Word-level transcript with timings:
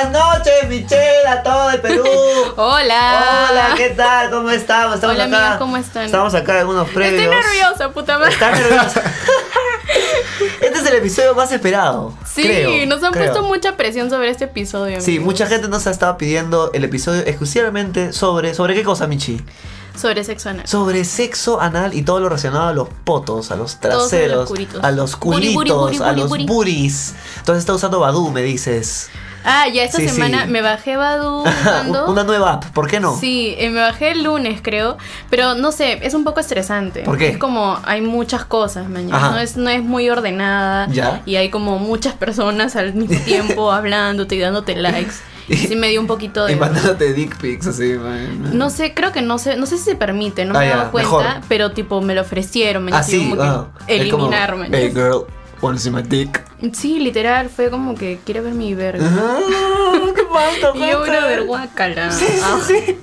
Buenas 0.00 0.38
noches, 0.38 0.68
Michelle, 0.68 1.26
a 1.28 1.42
todo 1.42 1.70
el 1.70 1.80
Perú. 1.82 2.04
Hola. 2.56 3.48
Hola, 3.50 3.74
¿qué 3.76 3.90
tal? 3.90 4.30
¿Cómo 4.30 4.50
estamos? 4.50 4.94
Estamos 4.94 5.14
Hola, 5.14 5.24
acá. 5.24 5.36
amigos, 5.36 5.58
¿cómo 5.58 5.76
están? 5.76 6.04
Estamos 6.06 6.34
acá 6.34 6.60
en 6.60 6.68
unos 6.68 6.88
previos. 6.88 7.22
Estoy 7.22 7.36
nerviosa, 7.36 7.92
puta 7.92 8.18
madre. 8.18 8.32
Está 8.32 8.50
nerviosa. 8.50 9.02
este 10.62 10.78
es 10.78 10.86
el 10.86 10.94
episodio 10.94 11.34
más 11.34 11.52
esperado. 11.52 12.14
Sí, 12.24 12.44
creo, 12.44 12.86
nos 12.86 13.02
han 13.02 13.12
creo. 13.12 13.26
puesto 13.26 13.42
mucha 13.42 13.76
presión 13.76 14.08
sobre 14.08 14.30
este 14.30 14.44
episodio. 14.44 15.02
Sí, 15.02 15.18
mucha 15.18 15.46
gente 15.46 15.68
nos 15.68 15.86
ha 15.86 15.90
estado 15.90 16.16
pidiendo 16.16 16.70
el 16.72 16.84
episodio 16.84 17.20
exclusivamente 17.26 18.14
sobre. 18.14 18.54
¿Sobre 18.54 18.74
qué 18.74 18.82
cosa, 18.82 19.06
Michi? 19.06 19.44
Sobre 19.94 20.24
sexo 20.24 20.48
anal. 20.48 20.66
Sobre 20.66 21.04
sexo 21.04 21.60
anal 21.60 21.92
y 21.92 22.02
todo 22.02 22.20
lo 22.20 22.30
relacionado 22.30 22.68
a 22.68 22.72
los 22.72 22.88
potos, 23.04 23.50
a 23.50 23.56
los 23.56 23.80
traseros, 23.80 24.38
los 24.38 24.48
curitos. 24.48 24.82
a 24.82 24.92
los 24.92 25.16
culitos, 25.16 25.54
buri, 25.54 25.70
buri, 25.70 25.98
a 26.02 26.12
los 26.12 26.28
buri. 26.30 26.46
buris. 26.46 27.14
Entonces 27.36 27.60
está 27.60 27.74
usando 27.74 28.00
Badu, 28.00 28.30
me 28.30 28.40
dices. 28.40 29.10
Ah, 29.44 29.66
ya 29.68 29.84
esta 29.84 29.98
Sí, 29.98 30.08
semana 30.08 30.44
sí. 30.44 30.50
me 30.50 30.60
bajé 30.62 30.96
Badu. 30.96 31.44
Una 32.08 32.24
nueva 32.24 32.54
app, 32.54 32.64
¿por 32.66 32.88
qué 32.88 33.00
no? 33.00 33.16
Sí, 33.16 33.54
eh, 33.58 33.70
me 33.70 33.80
bajé 33.80 34.10
el 34.12 34.22
lunes, 34.24 34.60
creo. 34.62 34.98
Pero 35.30 35.54
no 35.54 35.72
sé, 35.72 35.98
es 36.06 36.14
un 36.14 36.24
poco 36.24 36.40
estresante. 36.40 37.02
¿Por 37.02 37.16
qué? 37.18 37.28
Es 37.30 37.38
como 37.38 37.78
hay 37.84 38.00
muchas 38.02 38.44
cosas, 38.44 38.88
mañana. 38.88 39.30
No 39.30 39.38
es, 39.38 39.56
no 39.56 39.70
es 39.70 39.82
muy 39.82 40.10
ordenada. 40.10 40.88
Ya. 40.90 41.22
Y 41.26 41.36
hay 41.36 41.48
como 41.50 41.78
muchas 41.78 42.14
personas 42.14 42.76
al 42.76 42.94
mismo 42.94 43.18
tiempo 43.24 43.72
hablándote 43.72 44.34
y 44.36 44.40
dándote 44.40 44.76
likes. 44.76 45.14
Y 45.48 45.56
sí 45.56 45.74
me 45.74 45.88
dio 45.88 46.00
un 46.00 46.06
poquito 46.06 46.44
de. 46.44 46.52
Y 46.52 46.56
mandándote 46.56 47.12
dick 47.12 47.36
pics 47.38 47.66
así, 47.66 47.94
man. 47.94 48.56
No 48.56 48.70
sé, 48.70 48.94
creo 48.94 49.10
que 49.10 49.20
no 49.20 49.36
sé, 49.36 49.56
no 49.56 49.66
sé 49.66 49.78
si 49.78 49.82
se 49.84 49.96
permite, 49.96 50.44
no 50.44 50.54
Ah, 50.54 50.60
me 50.60 50.66
he 50.66 50.68
dado 50.68 50.90
cuenta, 50.92 51.10
mejor. 51.10 51.34
pero 51.48 51.72
tipo 51.72 52.00
me 52.00 52.14
lo 52.14 52.20
ofrecieron, 52.20 52.84
me 52.84 52.92
Ah, 52.94 53.02
sí, 53.02 53.32
que 53.32 53.38
ah. 53.42 53.66
Es 53.88 54.08
como, 54.12 54.26
eliminar, 54.26 54.54
man. 54.54 54.68
Hey 54.72 54.92
girl, 54.94 55.24
see 55.78 55.90
my 55.90 56.02
dick? 56.02 56.42
Sí, 56.72 56.98
literal, 56.98 57.48
fue 57.48 57.70
como 57.70 57.94
que 57.94 58.18
quiere 58.24 58.40
ver 58.40 58.54
mi 58.54 58.74
verga. 58.74 59.06
Ah, 59.10 59.38
¿Qué 60.14 60.22
Y 60.74 60.90
yo 60.90 61.02
una 61.02 61.26
verguácala. 61.26 62.10
Sí, 62.12 62.24
sí, 62.26 62.40
Ah, 62.42 62.58
sí. 62.66 62.98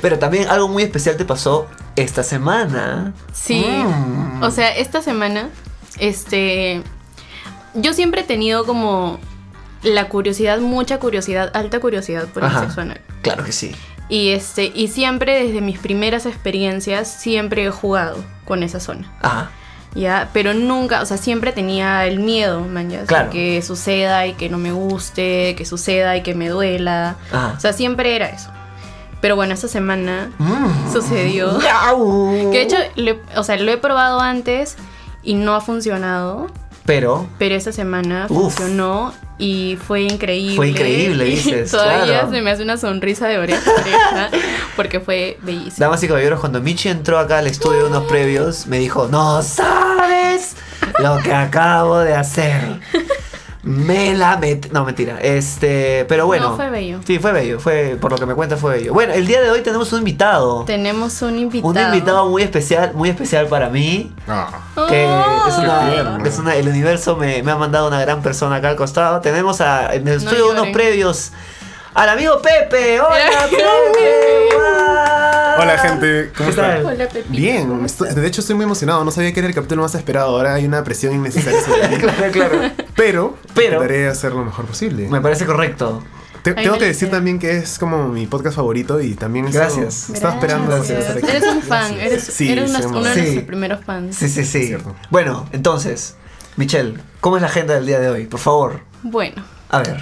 Pero 0.00 0.18
también 0.18 0.48
algo 0.48 0.68
muy 0.68 0.82
especial 0.82 1.16
te 1.16 1.24
pasó 1.24 1.66
esta 1.96 2.22
semana. 2.22 3.12
sí. 3.32 3.64
Mm. 3.64 4.42
O 4.42 4.50
sea, 4.50 4.74
esta 4.76 5.02
semana, 5.02 5.48
este. 5.98 6.82
Yo 7.74 7.92
siempre 7.92 8.22
he 8.22 8.24
tenido 8.24 8.66
como 8.66 9.18
la 9.82 10.08
curiosidad, 10.08 10.58
mucha 10.58 10.98
curiosidad, 10.98 11.50
alta 11.54 11.80
curiosidad 11.80 12.26
por 12.28 12.44
Ajá. 12.44 12.58
el 12.60 12.64
sexo 12.66 12.80
anal. 12.82 13.00
Claro 13.22 13.44
que 13.44 13.52
sí. 13.52 13.72
Y 14.08 14.30
este, 14.30 14.70
y 14.74 14.88
siempre 14.88 15.42
desde 15.46 15.60
mis 15.60 15.78
primeras 15.78 16.26
experiencias, 16.26 17.08
siempre 17.08 17.64
he 17.64 17.70
jugado 17.70 18.22
con 18.44 18.62
esa 18.62 18.78
zona. 18.80 19.10
Ah, 19.22 19.50
Ya, 19.94 20.30
pero 20.32 20.54
nunca, 20.54 21.02
o 21.02 21.06
sea, 21.06 21.18
siempre 21.18 21.52
tenía 21.52 22.06
el 22.06 22.18
miedo, 22.18 22.60
man, 22.62 22.88
ya, 22.90 23.02
Claro. 23.04 23.30
que 23.30 23.60
suceda 23.60 24.26
y 24.26 24.32
que 24.34 24.48
no 24.48 24.56
me 24.56 24.72
guste, 24.72 25.54
que 25.54 25.66
suceda 25.66 26.16
y 26.16 26.22
que 26.22 26.34
me 26.34 26.48
duela. 26.48 27.16
O 27.56 27.60
sea, 27.60 27.72
siempre 27.74 28.16
era 28.16 28.26
eso. 28.30 28.50
Pero 29.20 29.36
bueno, 29.36 29.52
esta 29.54 29.68
semana 29.68 30.30
Mm. 30.38 30.92
sucedió. 30.92 31.52
Miau. 31.58 32.50
Que 32.50 32.58
de 32.58 32.62
hecho, 32.62 32.76
le- 32.96 33.20
o 33.36 33.44
sea, 33.44 33.56
lo 33.58 33.70
he 33.70 33.76
probado 33.76 34.20
antes 34.20 34.76
y 35.22 35.34
no 35.34 35.54
ha 35.54 35.60
funcionado. 35.60 36.46
Pero, 36.86 37.28
Pero 37.38 37.54
esta 37.54 37.70
semana 37.70 38.26
Uf. 38.28 38.54
funcionó 38.56 39.12
y 39.38 39.76
fue 39.86 40.02
increíble. 40.02 40.56
Fue 40.56 40.68
increíble, 40.68 41.24
dices, 41.26 41.70
Todavía 41.70 42.04
claro. 42.04 42.30
se 42.30 42.42
me 42.42 42.50
hace 42.50 42.62
una 42.62 42.76
sonrisa 42.76 43.28
de 43.28 43.38
oreja 43.38 43.70
a 43.70 43.80
oreja 43.80 44.30
porque 44.76 45.00
fue 45.00 45.38
bellísimo. 45.42 45.76
damas 45.78 46.02
y 46.02 46.08
caballeros, 46.08 46.40
cuando 46.40 46.60
Michi 46.60 46.88
entró 46.88 47.18
acá 47.18 47.38
al 47.38 47.46
estudio 47.46 47.80
de 47.80 47.84
unos 47.88 48.04
previos, 48.04 48.66
me 48.66 48.78
dijo, 48.78 49.08
no 49.08 49.42
sabes 49.42 50.56
lo 50.98 51.18
que 51.18 51.32
acabo 51.32 51.98
de 51.98 52.14
hacer. 52.14 52.80
Me 53.64 54.14
la 54.14 54.36
met... 54.38 54.72
No, 54.72 54.84
mentira. 54.84 55.18
Este, 55.20 56.04
pero 56.08 56.26
bueno. 56.26 56.50
No, 56.50 56.56
fue 56.56 56.68
bello. 56.68 56.98
Sí, 57.06 57.20
fue 57.20 57.30
bello. 57.32 57.60
Fue, 57.60 57.96
por 58.00 58.10
lo 58.10 58.18
que 58.18 58.26
me 58.26 58.34
cuenta, 58.34 58.56
fue 58.56 58.78
bello. 58.78 58.92
Bueno, 58.92 59.12
el 59.12 59.24
día 59.26 59.40
de 59.40 59.50
hoy 59.50 59.60
tenemos 59.60 59.92
un 59.92 60.00
invitado. 60.00 60.64
Tenemos 60.64 61.22
un 61.22 61.38
invitado. 61.38 61.70
Un 61.70 61.78
invitado 61.78 62.28
muy 62.28 62.42
especial, 62.42 62.92
muy 62.94 63.08
especial 63.08 63.46
para 63.46 63.68
mí. 63.68 64.12
Ah, 64.26 64.50
Que 64.88 65.06
Oh. 65.06 65.44
es 65.48 65.58
una, 65.58 66.18
es 66.26 66.38
una- 66.38 66.56
el 66.56 66.68
universo 66.68 67.16
me, 67.16 67.42
me 67.44 67.52
ha 67.52 67.56
mandado 67.56 67.86
una 67.86 68.00
gran 68.00 68.20
persona 68.20 68.56
acá 68.56 68.68
al 68.70 68.76
costado. 68.76 69.20
Tenemos 69.20 69.60
a, 69.60 69.94
en 69.94 70.08
el 70.08 70.16
No 70.16 70.30
estudio 70.30 70.46
de 70.46 70.60
unos 70.60 70.68
previos 70.68 71.30
al 71.94 72.08
amigo 72.08 72.40
Pepe. 72.40 73.00
Hola 73.00 73.16
Pepe. 73.50 73.56
Pepe. 73.56 74.56
Hola 75.58 75.78
gente, 75.78 76.30
¿cómo 76.36 76.50
están? 76.50 76.84
Hola, 76.84 77.08
Pepito. 77.08 77.28
Bien, 77.30 77.68
¿cómo 77.68 77.84
estoy- 77.86 78.08
estás? 78.08 78.22
de 78.22 78.26
hecho 78.26 78.40
estoy 78.40 78.56
muy 78.56 78.64
emocionado, 78.64 79.04
no 79.04 79.10
sabía 79.10 79.32
que 79.32 79.40
era 79.40 79.48
el 79.48 79.54
capítulo 79.54 79.82
más 79.82 79.94
esperado, 79.94 80.28
ahora 80.36 80.54
hay 80.54 80.64
una 80.64 80.82
presión 80.82 81.14
innecesaria 81.14 81.60
sobre 81.60 81.88
mí. 81.88 81.96
claro, 81.98 82.32
claro. 82.32 82.60
Pero, 82.96 83.36
Pero- 83.54 83.66
intentaré 83.74 84.08
hacer 84.08 84.32
lo 84.32 84.44
mejor 84.44 84.64
posible. 84.64 85.08
Me 85.08 85.20
parece 85.20 85.44
correcto. 85.44 86.02
Te- 86.42 86.54
tengo 86.54 86.76
que 86.78 86.86
decir 86.86 87.10
también 87.10 87.38
que 87.38 87.58
es 87.58 87.78
como 87.78 88.08
mi 88.08 88.26
podcast 88.26 88.56
favorito 88.56 89.00
y 89.00 89.14
también 89.14 89.48
Gracias. 89.52 90.10
estaba 90.10 90.34
esperando 90.34 90.74
Gracias. 90.74 91.16
Eres 91.22 91.44
un 91.44 91.62
fan, 91.62 91.92
eres, 92.00 92.24
Sí, 92.24 92.50
eres 92.50 92.70
uno 92.84 93.02
de 93.04 93.14
Sí. 93.14 93.20
nuestros 93.20 93.44
primeros 93.44 93.84
fans. 93.84 94.16
Sí, 94.16 94.28
sí, 94.28 94.44
sí. 94.44 94.74
Bueno, 95.10 95.46
entonces, 95.52 96.16
Michelle, 96.56 96.94
¿cómo 97.20 97.36
es 97.36 97.42
la 97.42 97.48
agenda 97.48 97.74
del 97.74 97.86
día 97.86 98.00
de 98.00 98.08
hoy? 98.08 98.26
Por 98.26 98.40
favor. 98.40 98.80
Bueno, 99.04 99.44
A 99.68 99.78
ver, 99.78 99.98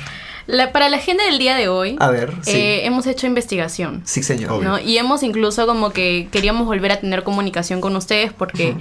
la- 0.50 0.72
para 0.72 0.88
la 0.88 0.96
agenda 0.98 1.24
del 1.24 1.38
día 1.38 1.56
de 1.56 1.68
hoy, 1.68 1.96
a 2.00 2.10
ver. 2.10 2.32
Sí, 2.42 2.52
eh, 2.56 2.86
hemos 2.86 3.06
hecho 3.06 3.26
investigación. 3.26 4.02
sí 4.04 4.22
señor. 4.22 4.80
Y 4.84 4.98
hemos 4.98 5.22
incluso 5.22 5.66
como 5.66 5.90
que 5.90 6.28
queríamos 6.32 6.66
volver 6.66 6.92
a 6.92 7.00
tener 7.00 7.22
comunicación 7.22 7.80
con 7.80 7.96
ustedes 7.96 8.32
porque 8.32 8.74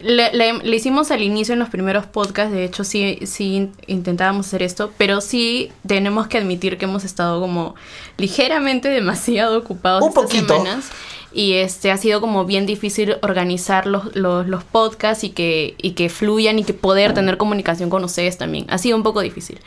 le, 0.00 0.32
le- 0.32 0.52
le 0.58 0.76
hicimos 0.76 1.10
al 1.10 1.22
inicio 1.22 1.52
en 1.54 1.58
los 1.58 1.68
primeros 1.68 2.06
podcasts, 2.06 2.52
de 2.52 2.64
hecho 2.64 2.84
sí, 2.84 3.18
sí 3.24 3.54
in- 3.56 3.72
intentábamos 3.88 4.46
hacer 4.46 4.62
esto, 4.62 4.92
pero 4.96 5.20
sí 5.20 5.70
tenemos 5.86 6.28
que 6.28 6.38
admitir 6.38 6.78
que 6.78 6.84
hemos 6.84 7.04
estado 7.04 7.40
como 7.40 7.74
ligeramente 8.16 8.88
demasiado 9.00 9.58
ocupados 9.58 10.02
Un 10.02 10.08
estas 10.10 10.24
poquito. 10.24 10.56
semanas. 10.56 10.90
Y 11.32 11.54
este 11.54 11.90
ha 11.90 11.96
sido 11.98 12.20
como 12.20 12.44
bien 12.46 12.64
difícil 12.66 13.16
organizar 13.22 13.86
los, 13.86 14.16
los, 14.16 14.46
los 14.48 14.64
podcasts 14.64 15.24
y 15.24 15.30
que, 15.30 15.74
y 15.78 15.90
que 15.92 16.08
fluyan 16.08 16.58
y 16.58 16.64
que 16.64 16.72
poder 16.74 17.12
tener 17.14 17.36
comunicación 17.36 17.90
con 17.90 18.02
ustedes 18.04 18.38
también. 18.38 18.64
Ha 18.70 18.78
sido 18.78 18.96
un 18.96 19.02
poco 19.02 19.20
difícil. 19.20 19.58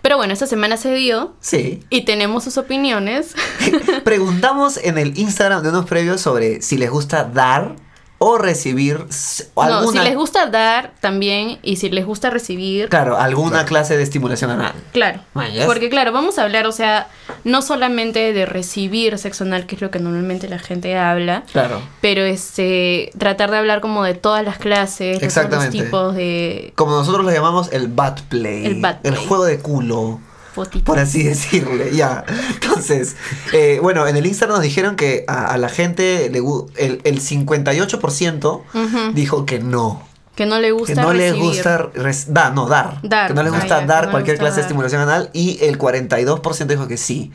Pero 0.00 0.16
bueno, 0.16 0.32
esta 0.32 0.46
semana 0.46 0.76
se 0.76 0.94
dio 0.94 1.34
Sí. 1.40 1.80
y 1.90 2.02
tenemos 2.02 2.44
sus 2.44 2.56
opiniones. 2.56 3.34
Preguntamos 4.04 4.78
en 4.78 4.98
el 4.98 5.18
Instagram 5.18 5.62
de 5.62 5.68
unos 5.68 5.84
previos 5.86 6.20
sobre 6.20 6.62
si 6.62 6.78
les 6.78 6.90
gusta 6.90 7.24
dar 7.24 7.76
o 8.24 8.38
recibir 8.38 9.04
s- 9.10 9.48
No, 9.56 9.62
alguna, 9.62 10.00
si 10.02 10.08
les 10.08 10.16
gusta 10.16 10.46
dar 10.46 10.92
también 11.00 11.58
y 11.62 11.74
si 11.76 11.90
les 11.90 12.06
gusta 12.06 12.30
recibir, 12.30 12.88
claro, 12.88 13.18
alguna 13.18 13.50
Claro. 13.50 13.66
clase 13.66 13.96
de 13.96 14.02
estimulación 14.04 14.50
anal. 14.52 14.74
claro. 14.92 15.18
Mayas. 15.34 15.66
Porque 15.66 15.90
claro, 15.90 16.12
vamos 16.12 16.38
a 16.38 16.44
hablar, 16.44 16.66
o 16.68 16.72
sea, 16.72 17.08
no 17.42 17.62
solamente 17.62 18.32
de 18.32 18.46
recibir 18.46 19.18
sexo 19.18 19.42
anal, 19.42 19.66
que 19.66 19.74
es 19.74 19.80
lo 19.82 19.90
que 19.90 19.98
normalmente 19.98 20.48
la 20.48 20.60
gente 20.60 20.96
habla, 20.96 21.42
Claro. 21.52 21.82
pero 22.00 22.22
este 22.22 23.10
tratar 23.18 23.50
de 23.50 23.56
hablar 23.58 23.80
como 23.80 24.04
de 24.04 24.14
todas 24.14 24.44
las 24.44 24.58
clases, 24.58 24.98
de 24.98 25.06
todos 25.14 25.22
los 25.22 25.22
Exactamente. 25.24 25.82
tipos 25.82 26.14
de 26.14 26.72
Como 26.76 26.92
nosotros 26.92 27.24
lo 27.24 27.32
llamamos 27.32 27.72
el 27.72 27.88
bad 27.88 28.18
play. 28.28 28.66
El 28.66 28.80
bad 28.80 29.00
play. 29.00 29.16
juego 29.26 29.44
de 29.46 29.58
culo. 29.58 30.20
Por 30.84 30.98
así 30.98 31.22
decirle, 31.22 31.94
ya. 31.94 32.24
Entonces, 32.54 33.16
eh, 33.52 33.78
bueno, 33.82 34.06
en 34.06 34.16
el 34.16 34.26
Instagram 34.26 34.56
nos 34.56 34.62
dijeron 34.64 34.96
que 34.96 35.24
a, 35.26 35.46
a 35.52 35.58
la 35.58 35.68
gente 35.68 36.28
le 36.30 36.38
el, 36.76 37.00
el 37.04 37.20
58% 37.20 38.62
Ujú. 38.74 39.12
dijo 39.14 39.46
que 39.46 39.58
no. 39.60 40.02
Que 40.34 40.46
no 40.46 40.58
le 40.58 40.68
Que 40.68 40.72
gusta 40.72 41.02
no 41.02 41.12
recibir. 41.12 41.34
les 41.34 41.40
gusta 41.42 41.90
dar, 42.28 42.54
no, 42.54 42.66
dar. 42.66 42.98
Dar. 43.02 43.28
Que 43.28 43.34
no 43.34 43.42
les 43.42 43.52
Ah, 43.52 43.56
gusta 43.58 43.80
dar 43.86 44.00
que 44.00 44.06
no 44.06 44.10
cualquier 44.12 44.36
gusta 44.36 44.44
clase 44.44 44.56
de 44.56 44.62
estimulación 44.62 45.02
anal 45.02 45.30
y 45.32 45.58
el 45.62 45.78
42% 45.78 46.66
dijo 46.66 46.88
que 46.88 46.96
sí. 46.96 47.32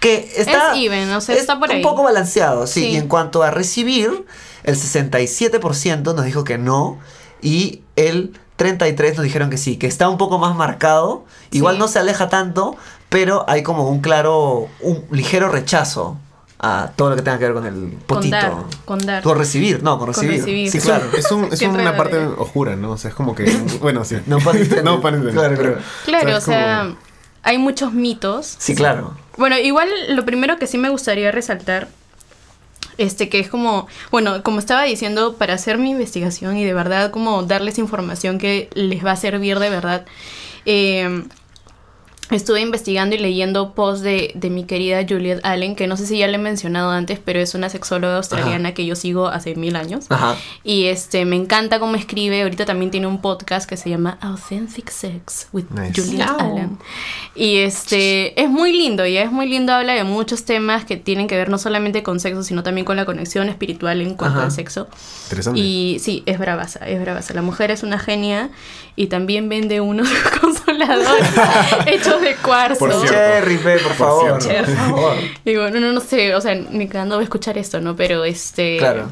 Que 0.00 0.32
está, 0.36 0.72
Es 0.72 0.78
even, 0.82 1.12
o 1.12 1.20
sea, 1.20 1.34
es 1.34 1.42
está 1.42 1.60
por 1.60 1.70
un 1.70 1.82
poco 1.82 2.02
balanceado, 2.02 2.66
sí. 2.66 2.80
Sí. 2.80 2.86
Y 2.88 2.96
en 2.96 3.06
cuanto 3.06 3.42
a 3.42 3.50
recibir, 3.50 4.24
el 4.64 4.74
67% 4.76 6.14
nos 6.14 6.24
dijo 6.24 6.42
que 6.44 6.58
no 6.58 6.98
y 7.42 7.82
el 7.96 8.38
33% 8.60 9.14
nos 9.16 9.24
dijeron 9.24 9.50
que 9.50 9.56
sí, 9.56 9.76
que 9.76 9.86
está 9.86 10.08
un 10.08 10.18
poco 10.18 10.38
más 10.38 10.54
marcado. 10.54 11.24
Igual 11.50 11.76
Sí. 11.76 11.78
no 11.80 11.88
se 11.88 11.98
aleja 11.98 12.28
tanto, 12.28 12.76
pero 13.08 13.44
hay 13.48 13.62
como 13.62 13.88
un 13.88 14.00
claro, 14.00 14.68
un 14.80 15.04
ligero 15.10 15.48
rechazo 15.48 16.16
a 16.62 16.90
todo 16.94 17.08
lo 17.10 17.16
que 17.16 17.22
tenga 17.22 17.38
que 17.38 17.44
ver 17.46 17.54
con 17.54 17.64
el 17.66 17.90
con 18.06 18.18
potito. 18.18 18.36
dar, 18.36 18.52
con 18.84 18.98
dar. 18.98 19.22
Con 19.22 19.38
recibir, 19.38 19.82
no, 19.82 19.98
con 19.98 20.12
Con 20.12 20.26
recibir. 20.28 20.70
Sí, 20.70 20.76
Es, 20.78 20.84
claro. 20.84 21.06
un- 21.10 21.18
es, 21.18 21.32
un- 21.32 21.44
es 21.52 21.62
una 21.62 21.96
parte 21.96 22.16
enredadera. 22.16 22.42
oscura, 22.42 22.76
¿no? 22.76 22.90
O 22.92 22.96
sea, 22.98 23.08
es 23.08 23.14
como 23.16 23.34
que. 23.34 23.44
Bueno, 23.80 24.04
sí. 24.04 24.18
No 24.26 24.36
intended. 24.38 24.82
no 24.82 25.00
Claro, 25.00 25.54
pero- 25.56 25.78
claro. 26.04 26.28
O 26.28 26.32
como- 26.32 26.40
sea, 26.40 26.94
hay 27.42 27.56
muchos 27.56 27.94
mitos. 27.94 28.56
Sí, 28.58 28.74
claro. 28.74 29.14
Bueno, 29.38 29.56
igual 29.58 29.88
lo 30.10 30.26
primero 30.26 30.58
que 30.58 30.66
sí 30.66 30.76
me 30.76 30.90
gustaría 30.90 31.30
resaltar, 31.32 31.88
este, 33.00 33.28
que 33.28 33.40
es 33.40 33.48
como, 33.48 33.88
bueno, 34.10 34.42
como 34.42 34.58
estaba 34.58 34.84
diciendo, 34.84 35.36
para 35.36 35.54
hacer 35.54 35.78
mi 35.78 35.90
investigación 35.90 36.56
y 36.58 36.64
de 36.64 36.74
verdad 36.74 37.10
como 37.10 37.42
darles 37.42 37.78
información 37.78 38.38
que 38.38 38.68
les 38.74 39.04
va 39.04 39.12
a 39.12 39.16
servir 39.16 39.58
de 39.58 39.70
verdad, 39.70 40.04
eh, 40.66 41.24
estuve 42.30 42.60
investigando 42.60 43.16
y 43.16 43.18
leyendo 43.18 43.74
posts 43.74 44.02
de, 44.02 44.32
de 44.34 44.50
mi 44.50 44.64
querida 44.64 45.04
Juliet 45.08 45.40
Allen, 45.42 45.76
que 45.76 45.86
no 45.86 45.96
sé 45.96 46.06
si 46.06 46.18
ya 46.18 46.26
le 46.28 46.36
he 46.36 46.38
mencionado 46.38 46.90
antes, 46.90 47.18
pero 47.18 47.40
es 47.40 47.54
una 47.54 47.68
sexóloga 47.68 48.16
australiana 48.16 48.72
que 48.74 48.86
yo 48.86 48.96
sigo 48.96 49.28
hace 49.28 49.54
mil 49.54 49.76
años. 49.76 50.06
Ajá. 50.08 50.36
Y 50.64 50.86
este, 50.86 51.24
me 51.24 51.36
encanta 51.36 51.80
cómo 51.80 51.96
escribe. 51.96 52.42
Ahorita 52.42 52.64
también 52.64 52.90
tiene 52.90 53.06
un 53.06 53.20
podcast 53.20 53.68
que 53.68 53.76
se 53.76 53.90
llama 53.90 54.18
Authentic 54.20 54.90
Sex 54.90 55.48
with 55.52 55.66
Nice. 55.70 56.00
Juliet 56.00 56.26
Miau. 56.26 56.40
Allen. 56.40 56.78
Y 57.34 57.58
este 57.58 58.40
es 58.40 58.48
muy 58.48 58.72
lindo, 58.72 59.06
y 59.06 59.16
es 59.16 59.30
muy 59.30 59.48
lindo, 59.48 59.72
habla 59.72 59.94
de 59.94 60.04
muchos 60.04 60.44
temas 60.44 60.84
que 60.84 60.96
tienen 60.96 61.26
que 61.26 61.36
ver 61.36 61.48
no 61.48 61.58
solamente 61.58 62.02
con 62.02 62.20
sexo, 62.20 62.42
sino 62.42 62.62
también 62.62 62.84
con 62.84 62.96
la 62.96 63.04
conexión 63.04 63.48
espiritual 63.48 64.00
en 64.00 64.14
cuanto 64.14 64.38
Ajá. 64.38 64.46
al 64.46 64.52
sexo. 64.52 64.88
Interesante. 65.24 65.60
Y 65.60 65.98
sí, 66.00 66.22
es 66.26 66.38
bravaza, 66.38 66.86
es 66.86 67.00
bravaza. 67.00 67.34
La 67.34 67.42
mujer 67.42 67.70
es 67.70 67.82
una 67.82 67.98
genia 67.98 68.50
y 68.96 69.06
también 69.06 69.48
vende 69.48 69.80
unos 69.80 70.08
consoladores 70.86 71.28
hechos 71.86 72.20
de 72.20 72.36
cuarzo. 72.36 72.78
Por. 72.78 73.08
Cherry, 73.08 73.56
por, 73.58 73.82
Por 73.82 73.92
favor. 73.94 74.42
cierto. 74.42 74.70
Por 74.70 74.76
favor. 74.76 75.16
Y 75.44 75.56
bueno, 75.56 75.80
no, 75.80 75.92
no 75.92 76.00
sé, 76.00 76.34
o 76.34 76.40
sea, 76.40 76.54
ni 76.54 76.88
cuando 76.88 77.16
voy 77.16 77.22
a 77.22 77.24
escuchar 77.24 77.58
esto, 77.58 77.80
¿no? 77.80 77.96
Pero 77.96 78.24
este... 78.24 78.78
Claro. 78.78 79.08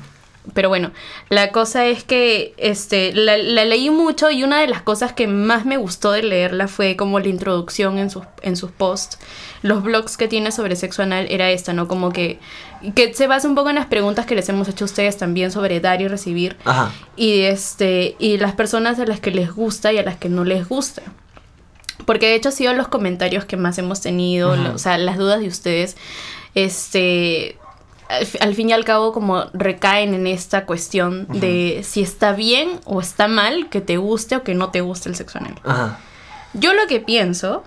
Pero 0.55 0.69
bueno, 0.69 0.93
la 1.29 1.53
cosa 1.53 1.87
es 1.87 2.05
que 2.05 2.55
este, 2.56 3.12
la, 3.12 3.37
la 3.37 3.65
leí 3.65 3.91
mucho 3.91 4.31
y 4.31 4.44
una 4.44 4.61
de 4.61 4.67
las 4.67 4.82
cosas 4.82 5.12
que 5.12 5.26
más 5.26 5.67
me 5.67 5.76
gustó 5.76 6.12
de 6.12 6.23
leerla 6.23 6.69
fue 6.69 6.97
como 6.97 7.20
la 7.20 7.29
introducción 7.29 7.99
en 7.99 8.09
sus, 8.09 8.23
en 8.41 8.56
sus 8.56 8.70
posts. 8.70 9.19
Los 9.62 9.82
blogs 9.82 10.17
que 10.17 10.29
tiene 10.29 10.53
sobre 10.53 10.76
sexo 10.76 11.03
anal 11.03 11.26
era 11.29 11.50
esta, 11.50 11.73
¿no? 11.73 11.87
Como 11.88 12.12
que, 12.12 12.38
que 12.94 13.12
se 13.12 13.26
basa 13.26 13.49
un 13.49 13.55
poco 13.55 13.69
en 13.69 13.75
las 13.75 13.87
preguntas 13.87 14.25
que 14.25 14.35
les 14.35 14.49
hemos 14.49 14.69
hecho 14.69 14.85
a 14.85 14.87
ustedes 14.87 15.19
también 15.19 15.50
sobre 15.50 15.81
dar 15.81 16.00
y 16.00 16.09
recibir. 16.09 16.56
Ajá. 16.65 16.93
Y, 17.17 17.43
este, 17.43 18.17
y 18.19 18.38
las 18.38 18.55
personas 18.55 18.99
a 19.00 19.05
las 19.05 19.20
que 19.20 19.31
les 19.31 19.53
gusta 19.53 19.93
y 19.93 19.99
a 19.99 20.03
las 20.03 20.17
que 20.17 20.29
no 20.29 20.44
les 20.44 20.69
gusta. 20.69 21.03
Porque 22.06 22.26
de 22.26 22.34
hecho 22.36 22.48
ha 22.50 22.52
sido 22.52 22.72
los 22.74 22.88
comentarios 22.88 23.44
que 23.44 23.56
más 23.56 23.76
hemos 23.78 24.00
tenido, 24.00 24.56
lo- 24.56 24.74
o 24.74 24.78
sea, 24.78 24.96
las 24.98 25.18
dudas 25.18 25.40
de 25.40 25.48
ustedes, 25.48 25.96
este, 26.54 27.56
al, 28.08 28.24
fi- 28.26 28.38
al 28.40 28.54
fin 28.54 28.70
y 28.70 28.72
al 28.72 28.84
cabo 28.84 29.12
como 29.12 29.44
recaen 29.52 30.14
en 30.14 30.26
esta 30.26 30.64
cuestión 30.66 31.26
de 31.28 31.84
si 31.86 32.00
está 32.02 32.32
bien 32.32 32.80
o 32.84 33.00
está 33.00 33.28
mal 33.28 33.68
que 33.68 33.80
te 33.80 33.96
guste 33.96 34.36
o 34.36 34.42
que 34.42 34.54
no 34.54 34.70
te 34.70 34.80
guste 34.80 35.08
el 35.08 35.16
sexo 35.16 35.38
anal. 35.38 35.54
Ajá. 35.64 35.98
Yo 36.54 36.72
lo 36.72 36.86
que 36.86 37.00
pienso 37.00 37.62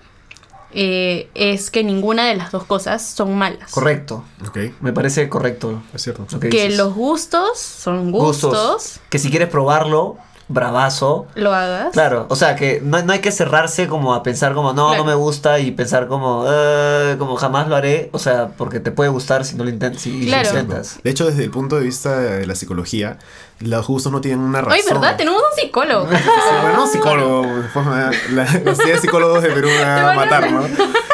eh, 0.74 1.28
es 1.34 1.70
que 1.70 1.84
ninguna 1.84 2.26
de 2.26 2.34
las 2.34 2.50
dos 2.50 2.64
cosas 2.64 3.06
son 3.06 3.36
malas. 3.36 3.70
Correcto. 3.70 4.24
Ok, 4.46 4.58
Me 4.80 4.92
parece 4.92 5.28
correcto. 5.28 5.82
es 5.94 6.02
cierto. 6.02 6.26
lo 6.30 6.40
que 6.40 6.70
los 6.70 6.94
gustos 6.94 7.58
son 7.58 8.10
gustos, 8.10 8.98
Que 9.10 9.18
si 9.18 9.30
quieres 9.30 9.48
probarlo, 9.50 10.16
bravazo. 10.52 11.26
lo 11.34 11.52
hagas. 11.54 11.92
Claro, 11.92 12.26
o 12.28 12.36
sea 12.36 12.56
que 12.56 12.80
no, 12.84 13.02
no 13.02 13.12
hay 13.12 13.20
que 13.20 13.32
cerrarse 13.32 13.86
como 13.88 14.14
a 14.14 14.22
pensar 14.22 14.54
como 14.54 14.72
no, 14.72 14.88
Claro. 14.88 15.04
no 15.04 15.08
me 15.10 15.14
gusta 15.14 15.58
y 15.58 15.70
pensar 15.72 16.06
como 16.08 16.44
eh, 16.48 17.16
como 17.18 17.36
jamás 17.36 17.68
lo 17.68 17.76
haré, 17.76 18.08
o 18.12 18.18
sea, 18.18 18.48
porque 18.56 18.80
te 18.80 18.90
puede 18.90 19.10
gustar 19.10 19.44
si 19.44 19.56
no 19.56 19.64
lo 19.64 19.70
intentas, 19.70 20.02
si 20.02 20.26
Claro. 20.26 20.50
lo 20.52 20.60
intentas. 20.60 20.98
De 21.02 21.10
hecho, 21.10 21.26
desde 21.26 21.44
el 21.44 21.50
punto 21.50 21.76
de 21.76 21.82
vista 21.82 22.18
de 22.18 22.46
la 22.46 22.54
psicología, 22.54 23.18
los 23.60 23.86
gustos 23.86 24.10
no 24.12 24.20
tienen 24.20 24.40
una 24.40 24.60
razón. 24.60 24.72
Ay, 24.80 24.82
¿verdad? 24.92 25.16
Tenemos 25.16 25.40
un 25.40 25.56
psicólogo. 25.60 26.08
Sí, 26.10 26.16
bueno, 26.62 26.86
psicólogo. 26.86 27.46
La, 27.74 28.10
la 28.32 28.44
de 28.44 28.98
psicólogos 28.98 29.42
de 29.42 29.50
Perú 29.50 29.68
me 29.68 29.84
va 29.84 30.12
a 30.12 30.14
matar, 30.14 30.50
¿no? 30.50 30.62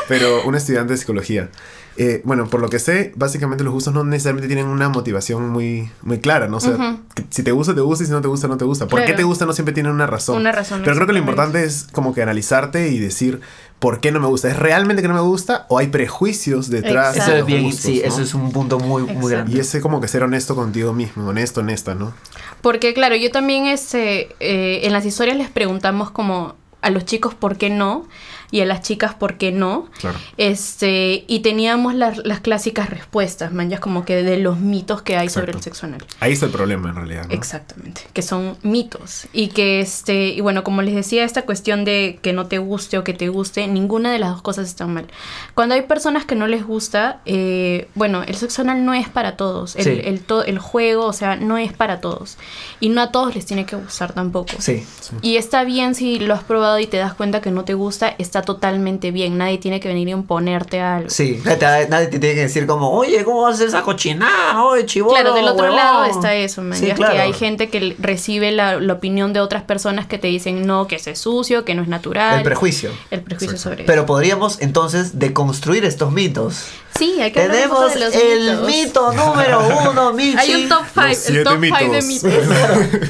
Pero 0.08 0.43
un 0.44 0.55
estudiante 0.55 0.94
de 0.94 0.96
psicología. 0.99 1.50
Eh, 2.00 2.22
bueno, 2.24 2.46
por 2.46 2.60
lo 2.60 2.70
que 2.70 2.78
sé, 2.78 3.12
básicamente 3.16 3.64
los 3.64 3.72
gustos 3.72 3.92
no 3.92 4.04
necesariamente 4.04 4.46
tienen 4.46 4.68
una 4.68 4.88
motivación 4.88 5.48
muy, 5.48 5.90
muy 6.02 6.20
clara, 6.20 6.46
¿no? 6.46 6.58
O 6.58 6.60
sea, 6.60 6.96
si 7.28 7.42
te 7.42 7.50
gusta, 7.50 7.74
te 7.74 7.80
gusta 7.80 8.04
y 8.04 8.06
si 8.06 8.12
no 8.12 8.20
te 8.20 8.28
gusta, 8.28 8.46
no 8.46 8.56
te 8.56 8.64
gusta. 8.64 8.86
¿Por 8.86 9.04
qué 9.04 9.14
te 9.14 9.24
gusta? 9.24 9.46
No 9.46 9.52
siempre 9.52 9.74
tiene 9.74 9.90
una 9.90 10.06
razón. 10.06 10.36
Una 10.36 10.52
razón, 10.52 10.82
Pero 10.84 10.94
creo 10.94 11.08
que 11.08 11.12
lo 11.12 11.18
importante 11.18 11.64
es 11.64 11.88
como 11.90 12.14
que 12.14 12.22
analizarte 12.22 12.90
y 12.90 13.00
decir 13.00 13.40
por 13.80 13.98
qué 13.98 14.12
no 14.12 14.20
me 14.20 14.28
gusta. 14.28 14.48
¿Es 14.48 14.56
realmente 14.56 15.02
que 15.02 15.08
no 15.08 15.14
me 15.14 15.22
gusta 15.22 15.66
o 15.68 15.78
hay 15.78 15.88
prejuicios 15.88 16.70
detrás 16.70 17.16
Exacto. 17.16 17.22
Eso 17.22 17.32
de 17.32 17.40
es 17.40 17.46
bien, 17.46 17.62
gustos, 17.64 17.82
sí, 17.82 18.00
¿no? 18.00 18.08
eso 18.08 18.22
es 18.22 18.32
un 18.32 18.52
punto 18.52 18.78
muy 18.78 19.02
muy 19.02 19.32
grande. 19.32 19.56
Y 19.56 19.58
ese 19.58 19.80
como 19.80 20.00
que 20.00 20.06
ser 20.06 20.22
honesto 20.22 20.54
contigo 20.54 20.92
mismo, 20.92 21.26
honesto, 21.28 21.60
honesta, 21.60 21.96
¿no? 21.96 22.14
Porque 22.62 22.94
claro, 22.94 23.16
yo 23.16 23.32
también 23.32 23.66
este, 23.66 24.36
eh, 24.38 24.86
en 24.86 24.92
las 24.92 25.04
historias 25.04 25.36
les 25.36 25.50
preguntamos 25.50 26.12
como 26.12 26.54
a 26.80 26.90
los 26.90 27.04
chicos 27.04 27.34
por 27.34 27.56
qué 27.56 27.70
no 27.70 28.06
y 28.50 28.60
a 28.60 28.66
las 28.66 28.82
chicas 28.82 29.14
por 29.14 29.36
qué 29.38 29.52
no. 29.52 29.88
Claro. 30.00 30.18
Este, 30.36 31.24
y 31.26 31.40
teníamos 31.40 31.94
las, 31.94 32.18
las 32.24 32.40
clásicas 32.40 32.88
respuestas, 32.90 33.52
man, 33.52 33.68
ya 33.70 33.78
como 33.80 34.04
que 34.04 34.22
de 34.22 34.38
los 34.38 34.58
mitos 34.58 35.02
que 35.02 35.16
hay 35.16 35.28
sobre 35.28 35.52
el 35.52 35.58
Exacto. 35.58 35.64
sexo 35.76 35.86
anal. 35.86 36.04
Ahí 36.20 36.32
está 36.32 36.46
el 36.46 36.52
problema 36.52 36.88
en 36.88 36.96
realidad, 36.96 37.26
¿no? 37.28 37.34
Exactamente, 37.34 38.02
que 38.12 38.22
son 38.22 38.56
mitos. 38.62 39.26
Y 39.32 39.48
que 39.48 39.80
este, 39.80 40.28
y 40.28 40.40
bueno, 40.40 40.64
como 40.64 40.82
les 40.82 40.94
decía, 40.94 41.24
esta 41.24 41.42
cuestión 41.42 41.84
de 41.84 42.18
que 42.22 42.32
no 42.32 42.46
te 42.46 42.58
guste 42.58 42.96
o 42.98 43.04
que 43.04 43.12
te 43.14 43.28
guste, 43.28 43.66
ninguna 43.66 44.10
de 44.10 44.18
las 44.18 44.30
dos 44.30 44.42
cosas 44.42 44.66
está 44.68 44.86
mal. 44.86 45.06
Cuando 45.54 45.74
hay 45.74 45.82
personas 45.82 46.24
que 46.24 46.34
no 46.34 46.46
les 46.46 46.64
gusta, 46.66 47.20
eh, 47.26 47.88
bueno, 47.94 48.22
el 48.22 48.34
sexo 48.36 48.62
anal 48.62 48.84
no 48.84 48.94
es 48.94 49.08
para 49.08 49.36
todos. 49.36 49.76
El, 49.76 49.84
Sí. 49.84 50.00
el, 50.04 50.20
to- 50.20 50.44
el 50.44 50.58
juego, 50.58 51.04
o 51.06 51.12
sea, 51.12 51.36
no 51.36 51.58
es 51.58 51.72
para 51.72 52.00
todos. 52.00 52.36
Y 52.80 52.88
no 52.88 53.00
a 53.02 53.10
todos 53.12 53.34
les 53.34 53.46
tiene 53.46 53.66
que 53.66 53.76
gustar 53.76 54.12
tampoco. 54.12 54.52
Sí. 54.58 54.84
Y 55.22 55.36
está 55.36 55.64
bien 55.64 55.94
si 55.94 56.18
lo 56.18 56.34
has 56.34 56.44
probado 56.44 56.78
y 56.78 56.86
te 56.86 56.96
das 56.96 57.14
cuenta 57.14 57.40
que 57.40 57.50
no 57.50 57.64
te 57.64 57.74
gusta, 57.74 58.14
está 58.18 58.38
totalmente 58.43 59.11
bien. 59.11 59.38
Nadie 59.38 59.58
tiene 59.58 59.81
que 59.81 59.88
venir 59.88 60.08
a 60.08 60.12
imponerte 60.12 60.81
algo. 60.81 61.11
Sí, 61.11 61.40
nadie 61.44 61.56
te, 61.58 61.88
nadie 61.88 62.06
te 62.08 62.19
tiene 62.19 62.35
que 62.35 62.40
decir 62.43 62.67
como, 62.67 62.90
oye, 62.90 63.25
¿cómo 63.25 63.43
vas 63.43 63.52
a 63.52 63.55
hacer 63.55 63.69
esa 63.69 63.82
cochinada? 63.82 64.64
Oye, 64.64 64.87
chivolo, 64.87 65.14
Claro, 65.14 65.35
del 65.35 65.46
otro 65.49 65.64
huevón". 65.64 65.76
lado 65.76 66.05
está 66.05 66.35
eso, 66.35 66.62
man. 66.62 66.79
Sí, 66.79 66.88
es 66.88 66.94
claro. 66.94 67.14
que 67.14 67.20
hay 67.20 67.32
gente 67.32 67.69
que 67.69 67.96
recibe 67.99 68.52
la, 68.52 68.81
la 68.81 68.93
opinión 68.94 69.32
de 69.32 69.40
otras 69.40 69.62
personas 69.62 70.06
que 70.06 70.19
te 70.19 70.29
dicen 70.29 70.67
no, 70.67 70.87
que 70.87 70.96
es 70.96 71.19
sucio, 71.19 71.64
que 71.64 71.75
no 71.75 71.82
es 71.82 71.88
natural. 71.88 72.38
El 72.38 72.43
prejuicio. 72.44 72.90
El 73.11 73.23
prejuicio 73.23 73.56
sobre 73.58 73.85
Pero 73.85 74.02
eso. 74.02 74.06
podríamos 74.06 74.61
entonces 74.61 75.19
deconstruir 75.19 75.85
estos 75.85 76.12
mitos. 76.12 76.67
Sí, 76.98 77.20
hay 77.20 77.30
que 77.32 77.40
Tenemos 77.40 77.94
de 77.94 78.00
los 78.00 78.14
el 78.14 78.40
mitos. 78.40 78.66
mito 78.66 79.12
número 79.12 79.68
uno, 79.90 80.12
Michi. 80.12 80.36
Hay 80.36 80.54
un 80.62 80.68
top 80.68 80.82
5, 80.94 81.06
siete 81.14 81.38
el 81.38 81.44
top 81.44 81.58
5 81.62 81.92
de 81.92 82.02
mitos. 82.02 82.32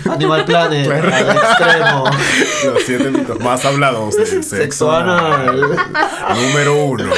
Animal 0.13 0.45
Planet, 0.45 0.91
al 0.91 1.37
extremo. 1.37 2.05
Los 2.65 2.83
siete 2.85 3.11
mitos 3.11 3.41
más 3.41 3.65
hablados 3.65 4.17
del 4.17 4.27
sexo, 4.45 4.57
Sexo 4.57 4.93
anal. 4.93 5.61
Número 6.37 6.85
uno. 6.85 7.11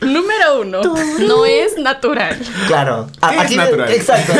Número 0.00 0.60
uno, 0.62 0.80
no 1.18 1.44
es 1.46 1.76
natural. 1.78 2.38
Claro. 2.66 3.08
A- 3.20 3.30
¿Qué 3.32 3.44
es 3.44 3.56
natural? 3.56 3.92
Exacto. 3.92 4.32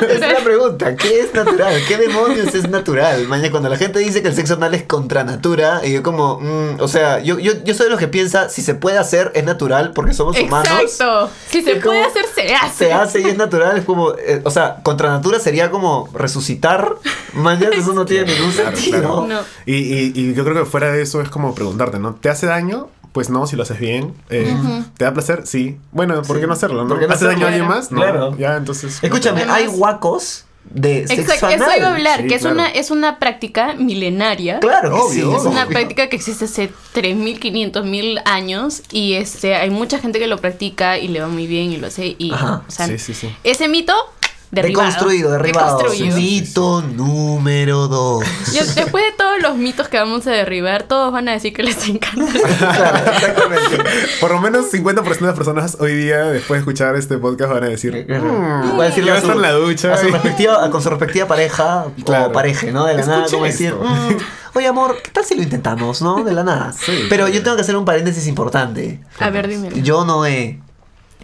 ¿Qué 0.00 0.14
es 0.14 0.20
la 0.20 0.38
pregunta. 0.42 0.96
¿Qué 0.96 1.20
es 1.20 1.34
natural? 1.34 1.80
¿Qué 1.86 1.96
demonios 1.96 2.54
es 2.54 2.68
natural? 2.68 3.26
Mañana 3.28 3.50
cuando 3.50 3.68
la 3.68 3.76
gente 3.76 3.98
dice 4.00 4.22
que 4.22 4.28
el 4.28 4.34
sexo 4.34 4.54
anal 4.54 4.74
es 4.74 4.82
contra 4.84 5.22
natura, 5.24 5.80
y 5.84 5.92
yo 5.92 6.02
como, 6.02 6.40
mm, 6.40 6.80
o 6.80 6.88
sea, 6.88 7.20
yo, 7.20 7.38
yo, 7.38 7.52
yo 7.64 7.74
soy 7.74 7.84
de 7.86 7.90
los 7.90 8.00
que 8.00 8.08
piensa, 8.08 8.48
si 8.48 8.62
se 8.62 8.74
puede 8.74 8.98
hacer, 8.98 9.30
es 9.34 9.44
natural, 9.44 9.92
porque 9.94 10.12
somos 10.14 10.38
humanos. 10.38 10.68
Exacto. 11.04 11.30
Si 11.48 11.62
se 11.62 11.72
Es 11.72 11.82
puede 11.84 11.98
como- 12.02 12.10
hacer, 12.10 12.24
se 12.34 12.54
hace. 12.54 12.86
Se 12.86 12.92
hace 12.92 13.20
y 13.20 13.24
es 13.26 13.36
natural, 13.36 13.76
es 13.78 13.84
como, 13.84 14.12
eh, 14.12 14.40
o 14.44 14.50
sea, 14.50 14.76
contra 14.82 15.10
natura 15.10 15.38
sería 15.40 15.70
como 15.70 16.08
resucitar. 16.12 16.94
Mañana 17.34 17.76
eso 17.76 17.92
no 17.92 18.04
tiene 18.06 18.32
ningún 18.32 18.52
Claro, 18.52 18.76
sentido. 18.76 19.00
claro. 19.00 19.26
No. 19.26 19.40
Y, 19.66 19.74
y- 19.76 20.12
y 20.14 20.34
yo 20.34 20.44
creo 20.44 20.56
que 20.56 20.70
fuera 20.70 20.90
de 20.90 21.02
eso 21.02 21.20
es 21.20 21.28
como 21.28 21.54
preguntarte, 21.54 21.98
¿no? 21.98 22.14
¿Te 22.14 22.28
hace 22.28 22.46
daño? 22.46 22.88
Pues 23.12 23.30
no, 23.30 23.46
si 23.46 23.54
lo 23.54 23.62
haces 23.62 23.78
bien. 23.78 24.12
Eh, 24.28 24.56
¿Te 24.98 25.04
da 25.04 25.14
placer? 25.14 25.46
Sí. 25.46 25.78
Bueno, 25.92 26.20
¿por 26.22 26.36
Sí. 26.36 26.40
qué 26.40 26.46
no 26.48 26.52
hacerlo? 26.54 26.82
¿no? 26.82 26.88
¿Por 26.88 26.98
qué 26.98 27.06
no 27.06 27.14
¿Hace 27.14 27.26
daño 27.26 27.44
a 27.46 27.48
alguien 27.50 27.68
más? 27.68 27.92
No. 27.92 28.00
Claro. 28.00 28.36
Ya, 28.36 28.56
entonces. 28.56 28.98
Escúchame, 29.02 29.44
hay 29.48 29.66
guacos 29.68 30.44
de 30.70 31.06
sexo 31.06 31.22
Exacto, 31.32 31.46
anal. 31.46 31.60
eso 31.68 31.76
iba 31.78 31.86
a 31.88 31.92
hablar, 31.94 32.22
Sí, 32.22 32.26
que 32.28 32.34
es, 32.34 32.40
claro. 32.40 32.56
una, 32.56 32.68
es 32.68 32.90
una 32.90 33.18
práctica 33.18 33.74
milenaria. 33.74 34.60
Claro 34.60 35.08
sí. 35.10 35.20
Obvio, 35.22 35.36
Es 35.36 35.44
una 35.44 35.62
Obvio. 35.64 35.72
práctica 35.74 36.08
que 36.08 36.16
existe 36.16 36.46
hace 36.46 36.70
3.500 36.94 37.84
mil 37.84 38.20
años 38.24 38.82
y 38.90 39.14
este 39.14 39.54
hay 39.54 39.70
mucha 39.70 39.98
gente 39.98 40.18
que 40.18 40.26
lo 40.26 40.38
practica 40.38 40.98
y 40.98 41.08
le 41.08 41.20
va 41.20 41.28
muy 41.28 41.46
bien 41.46 41.70
y 41.72 41.76
lo 41.76 41.86
hace 41.88 42.16
y 42.18 42.32
Ajá, 42.32 42.62
o 42.66 42.70
sea, 42.70 42.86
sí, 42.86 42.98
sí, 42.98 43.14
sí. 43.14 43.30
ese 43.44 43.68
mito 43.68 43.94
derribado. 44.54 44.86
Deconstruido, 44.88 45.30
derribado. 45.32 45.78
Deconstruido. 45.78 46.16
Mito 46.16 46.82
número 46.82 47.88
dos. 47.88 48.24
Y 48.52 48.58
después 48.58 49.04
de 49.04 49.12
todos 49.16 49.40
los 49.42 49.56
mitos 49.56 49.88
que 49.88 49.98
vamos 49.98 50.26
a 50.26 50.30
derribar, 50.30 50.84
todos 50.84 51.12
van 51.12 51.28
a 51.28 51.32
decir 51.32 51.52
que 51.52 51.62
les 51.62 51.88
encanta. 51.88 52.24
claro, 52.58 52.98
exactamente. 53.12 53.84
Por 54.20 54.30
lo 54.30 54.40
menos 54.40 54.70
50% 54.72 55.18
de 55.18 55.26
las 55.26 55.36
personas 55.36 55.76
hoy 55.80 55.94
día, 55.94 56.18
después 56.26 56.58
de 56.58 56.60
escuchar 56.60 56.96
este 56.96 57.18
podcast, 57.18 57.52
van 57.52 57.64
a 57.64 57.68
decir. 57.68 58.06
"Mm, 58.08 58.78
Va 58.78 58.84
a 58.84 58.86
decirle 58.86 59.10
a 59.12 59.20
su- 59.20 59.32
en 59.32 59.42
la 59.42 59.52
ducha. 59.52 59.92
a 59.94 59.96
su 59.98 60.08
respectiva, 60.12 60.70
con 60.70 60.82
su 60.82 60.90
respectiva 60.90 61.26
pareja 61.26 61.86
Claro. 62.04 62.26
o 62.28 62.32
pareje, 62.32 62.72
¿no? 62.72 62.84
De 62.86 62.94
la 62.94 63.00
nada, 63.02 63.16
Escuché 63.24 63.34
como 63.36 63.44
decir. 63.46 63.74
"Mm, 63.74 64.56
oye 64.58 64.66
amor, 64.66 64.96
¿qué 65.02 65.10
tal 65.10 65.24
si 65.24 65.34
lo 65.34 65.42
intentamos, 65.42 66.00
no? 66.02 66.22
De 66.24 66.32
la 66.32 66.44
nada. 66.44 66.72
Sí, 66.78 67.06
Pero 67.08 67.24
claro. 67.24 67.28
yo 67.34 67.42
tengo 67.42 67.56
que 67.56 67.62
hacer 67.62 67.76
un 67.76 67.84
paréntesis 67.84 68.26
importante. 68.26 69.00
A 69.18 69.30
ver, 69.30 69.48
dime. 69.48 69.70
Yo 69.82 70.04
no 70.04 70.24
he 70.26 70.60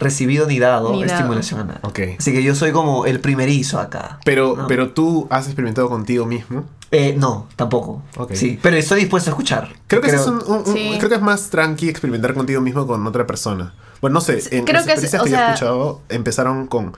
recibido 0.01 0.47
ni 0.47 0.59
dado 0.59 0.91
Ni 0.91 1.03
dado. 1.03 1.13
estimulación 1.15 1.59
anal. 1.61 1.79
Así 2.17 2.31
que 2.33 2.43
yo 2.43 2.55
soy 2.55 2.71
como 2.71 3.05
el 3.05 3.19
primerizo 3.21 3.79
acá. 3.79 4.19
Pero, 4.25 4.55
No. 4.57 4.67
pero 4.67 4.91
tú 4.91 5.27
has 5.29 5.45
experimentado 5.45 5.87
contigo 5.89 6.25
mismo. 6.25 6.65
Eh, 6.91 7.15
no, 7.17 7.47
tampoco. 7.55 8.01
Sí, 8.33 8.59
pero 8.61 8.75
estoy 8.75 8.99
dispuesto 9.01 9.29
a 9.29 9.31
escuchar. 9.31 9.69
Creo 9.87 10.01
que, 10.01 10.09
eso 10.09 10.17
es 10.17 10.27
un- 10.27 10.53
un- 10.53 10.63
un- 10.67 10.73
Sí. 10.73 10.95
creo 10.97 11.07
que 11.09 11.15
es 11.15 11.21
más 11.21 11.49
tranqui 11.49 11.87
experimentar 11.87 12.33
contigo 12.33 12.59
mismo 12.59 12.85
con 12.85 13.07
otra 13.07 13.25
persona. 13.25 13.73
Bueno, 14.01 14.15
no 14.15 14.21
sé, 14.21 14.41
en 14.51 14.65
creo 14.65 14.73
las 14.79 14.85
que 14.87 14.93
es- 14.93 15.03
experiencias 15.03 15.21
o 15.21 15.25
que 15.25 15.29
yo 15.31 15.37
he 15.37 15.45
escuchado 15.53 16.01
empezaron 16.09 16.67
con, 16.67 16.97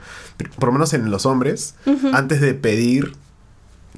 por 0.58 0.68
lo 0.68 0.72
menos 0.72 0.94
en 0.94 1.10
los 1.10 1.26
hombres, 1.26 1.76
antes 2.12 2.40
de 2.40 2.54
pedir 2.54 3.12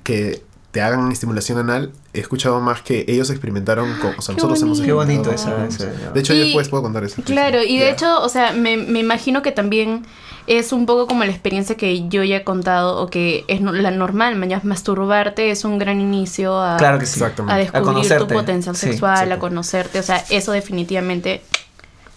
que 0.02 0.42
te 0.76 0.83
hagan 0.83 1.11
estimulación 1.11 1.56
anal, 1.56 1.90
he 2.12 2.21
escuchado 2.21 2.61
más 2.61 2.83
que 2.83 3.06
ellos 3.09 3.30
experimentaron 3.30 3.95
con. 3.99 4.11
O 4.18 4.21
sea, 4.21 4.35
Qué 4.35 4.42
nosotros 4.42 4.61
hemos 4.61 4.78
bonito. 4.80 4.87
Qué 4.87 4.92
bonito 4.92 5.30
esa- 5.30 6.12
De 6.12 6.21
hecho, 6.21 6.35
Y- 6.35 6.40
después 6.40 6.68
puedo 6.68 6.83
contar 6.83 7.02
eso. 7.02 7.23
Claro, 7.25 7.62
y 7.62 7.78
de 7.78 7.87
Ya. 7.87 7.90
hecho, 7.92 8.21
o 8.23 8.28
sea, 8.28 8.52
me, 8.52 8.76
me 8.76 8.99
imagino 9.00 9.40
que 9.40 9.52
también 9.52 10.04
es 10.47 10.73
un 10.75 10.85
poco 10.85 11.06
como 11.06 11.25
la 11.25 11.30
experiencia 11.30 11.78
que 11.78 12.06
yo 12.11 12.23
ya 12.25 12.37
he 12.37 12.45
contado 12.45 12.99
o 13.02 13.09
que 13.09 13.47
es 13.49 13.62
la 13.62 13.90
normal, 13.90 14.37
mañana 14.37 14.61
masturbarte 14.66 15.50
es 15.50 15.64
un 15.64 15.78
gran 15.78 15.99
inicio 15.99 16.61
a, 16.61 16.76
Claro 16.76 16.99
que 16.99 17.06
sí. 17.06 17.14
Exactamente. 17.21 17.52
a 17.52 17.54
A 17.54 17.59
descubrir 17.59 17.85
tu 17.87 17.92
conocerte. 17.95 18.35
potencial 18.35 18.76
Sí, 18.76 18.87
sexual, 18.88 19.16
a 19.16 19.23
exacto. 19.23 19.40
conocerte, 19.40 19.99
o 19.99 20.02
sea, 20.02 20.23
eso 20.28 20.52
definitivamente... 20.52 21.40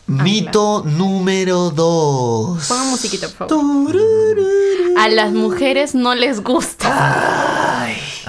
Mito 0.08 0.84
número 0.86 1.70
2. 1.70 2.68
Pongan 2.68 2.90
musiquita, 2.90 3.28
por 3.30 3.48
favor. 3.48 3.96
A 4.98 5.08
las 5.08 5.32
mujeres 5.32 5.94
no 5.94 6.16
les 6.16 6.42
gusta. 6.44 6.88
Ay, 6.90 7.69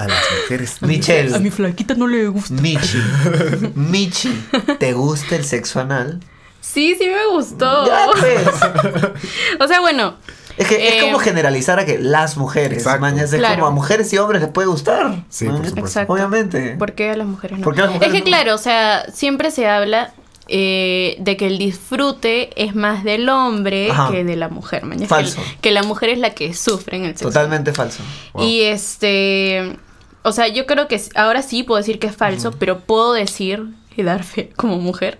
A 0.03 0.07
las 0.07 0.23
mujeres. 0.41 0.77
A 0.81 0.85
mi 0.85 0.97
Michelle, 0.97 1.51
flaquita 1.51 1.93
no 1.95 2.07
le 2.07 2.27
gusta. 2.27 2.53
Michi, 2.55 2.97
Michi, 3.75 4.33
¿te 4.79 4.93
gusta 4.93 5.35
el 5.35 5.45
sexo 5.45 5.79
anal? 5.79 6.19
Sí, 6.61 6.95
sí 6.97 7.07
me 7.07 7.35
gustó. 7.35 7.85
Ya, 7.87 8.05
pues. 8.19 8.41
O 9.59 9.67
sea, 9.67 9.79
bueno, 9.81 10.15
Es 10.57 10.67
que 10.67 10.87
es 10.87 10.93
Eh, 10.95 10.99
como 11.01 11.17
generalizar 11.19 11.79
a 11.79 11.85
que 11.85 11.97
las 11.99 12.37
mujeres, 12.37 12.79
Exacto. 12.79 13.01
mañas, 13.01 13.33
es 13.33 13.39
Claro. 13.39 13.55
como 13.55 13.67
a 13.67 13.71
mujeres 13.71 14.11
y 14.13 14.17
hombres 14.17 14.41
les 14.41 14.51
puede 14.51 14.67
gustar. 14.67 15.23
Sí, 15.29 15.45
por 15.45 15.55
supuesto. 15.57 15.79
Exacto. 15.79 16.13
Obviamente. 16.13 16.75
¿Por 16.77 16.93
qué 16.93 17.09
a 17.09 17.17
las 17.17 17.27
mujeres 17.27 17.57
no? 17.59 17.63
¿Por 17.63 17.73
qué 17.75 17.81
a 17.81 17.85
las 17.85 17.93
mujeres 17.95 18.13
es 18.13 18.21
que 18.21 18.29
no? 18.29 18.35
claro, 18.37 18.55
o 18.55 18.57
sea, 18.59 19.05
siempre 19.11 19.49
se 19.51 19.67
habla 19.67 20.13
eh, 20.47 21.15
de 21.19 21.35
que 21.37 21.47
el 21.47 21.57
disfrute 21.57 22.49
es 22.61 22.75
más 22.75 23.03
del 23.03 23.27
hombre 23.29 23.89
Ajá. 23.89 24.11
que 24.11 24.23
de 24.23 24.35
la 24.35 24.49
mujer. 24.49 24.83
Es 24.99 25.07
Falso. 25.07 25.41
Que, 25.41 25.57
que 25.61 25.71
la 25.71 25.83
mujer 25.83 26.09
es 26.09 26.19
la 26.19 26.31
que 26.35 26.53
sufre 26.53 26.97
en 26.97 27.05
el 27.05 27.11
sexo. 27.11 27.29
Totalmente 27.29 27.73
falso. 27.73 28.03
Wow. 28.33 28.45
Y 28.45 28.61
este, 28.61 29.77
o 30.23 30.31
sea, 30.31 30.47
yo 30.47 30.65
creo 30.65 30.87
que 30.87 31.01
ahora 31.15 31.41
sí 31.41 31.63
puedo 31.63 31.77
decir 31.77 31.99
que 31.99 32.07
es 32.07 32.15
falso, 32.15 32.51
pero 32.51 32.79
puedo 32.79 33.13
decir 33.13 33.69
y 33.95 34.03
dar 34.03 34.23
fe 34.23 34.51
como 34.55 34.77
mujer 34.77 35.17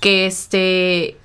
que 0.00 0.26
este 0.26 1.16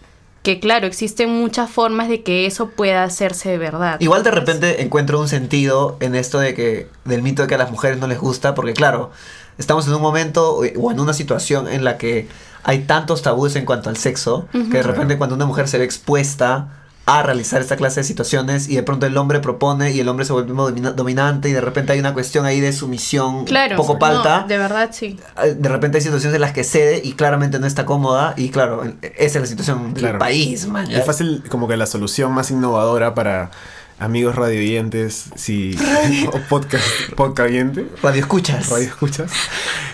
que 0.44 0.60
claro, 0.60 0.86
existen 0.86 1.32
muchas 1.32 1.72
formas 1.72 2.08
de 2.08 2.22
que 2.22 2.46
eso 2.46 2.70
pueda 2.70 3.04
hacerse 3.04 3.50
de 3.50 3.58
verdad. 3.58 4.00
Igual 4.00 4.22
de 4.22 4.30
repente 4.30 4.84
encuentro 4.84 5.20
un 5.20 5.28
sentido 5.28 5.98
en 6.02 6.14
esto 6.14 6.38
de 6.38 6.54
que 6.54 6.88
del 7.04 7.24
mito 7.24 7.42
de 7.42 7.48
que 7.48 7.56
a 7.56 7.58
las 7.58 7.72
mujeres 7.72 7.98
no 7.98 8.06
les 8.06 8.20
gusta, 8.20 8.54
porque 8.54 8.74
claro, 8.74 9.10
estamos 9.58 9.88
en 9.88 9.96
un 9.96 10.02
momento 10.04 10.52
o 10.52 10.60
o 10.60 10.92
en 10.92 11.00
una 11.00 11.14
situación 11.14 11.68
en 11.68 11.84
la 11.84 11.98
que 11.98 12.28
hay 12.62 12.84
tantos 12.84 13.24
tabúes 13.24 13.56
en 13.56 13.66
cuanto 13.66 13.90
al 13.90 13.98
sexo, 13.98 14.48
que 14.52 14.78
de 14.78 14.84
repente 14.84 15.18
cuando 15.18 15.36
una 15.36 15.48
mujer 15.48 15.68
se 15.68 15.80
ve 15.80 15.84
expuesta 15.84 16.85
a 17.08 17.22
realizar 17.22 17.62
esta 17.62 17.76
clase 17.76 18.00
de 18.00 18.04
situaciones 18.04 18.68
y 18.68 18.76
de 18.76 18.82
pronto 18.82 19.06
el 19.06 19.16
hombre 19.18 19.40
propone 19.40 19.92
y 19.92 20.00
el 20.00 20.08
hombre 20.10 20.26
se 20.26 20.34
vuelve 20.34 20.52
domina- 20.54 20.92
dominante 20.92 21.50
y 21.50 21.52
de 21.54 21.62
repente 21.62 21.94
hay 21.94 22.00
una 22.00 22.14
cuestión 22.16 22.46
ahí 22.48 22.60
de 22.60 22.74
sumisión 22.74 23.46
Claro, 23.46 23.76
poco 23.76 23.94
no, 23.94 24.00
palta. 24.00 24.46
de 24.48 24.58
verdad 24.58 24.90
sí. 24.92 25.20
Eh, 25.44 25.54
de 25.56 25.70
repente 25.70 26.00
hay 26.00 26.04
situaciones 26.04 26.34
en 26.34 26.42
las 26.42 26.52
que 26.54 26.64
cede 26.64 27.02
y 27.04 27.14
claramente 27.14 27.60
no 27.60 27.68
está 27.68 27.86
cómoda 27.86 28.34
y 28.38 28.50
claro, 28.50 28.84
esa 29.02 29.14
es 29.20 29.36
la 29.36 29.46
situación 29.46 29.94
del 29.94 30.18
país, 30.18 30.68
man. 30.68 30.90
Es 30.90 31.06
fácil, 31.06 31.44
como 31.50 31.68
que 31.68 31.78
la 31.78 31.86
solución 31.86 32.32
más 32.32 32.50
innovadora 32.50 33.14
para 33.14 33.52
amigos 34.00 34.34
radioyentes, 34.36 35.26
si. 35.36 35.78
o 36.34 36.40
podcast, 36.50 36.84
podcast 37.16 37.50
oyente, 37.50 37.88
Radio 38.02 38.22
escuchas. 38.22 38.68
radio 38.70 38.88
escuchas. 38.88 39.32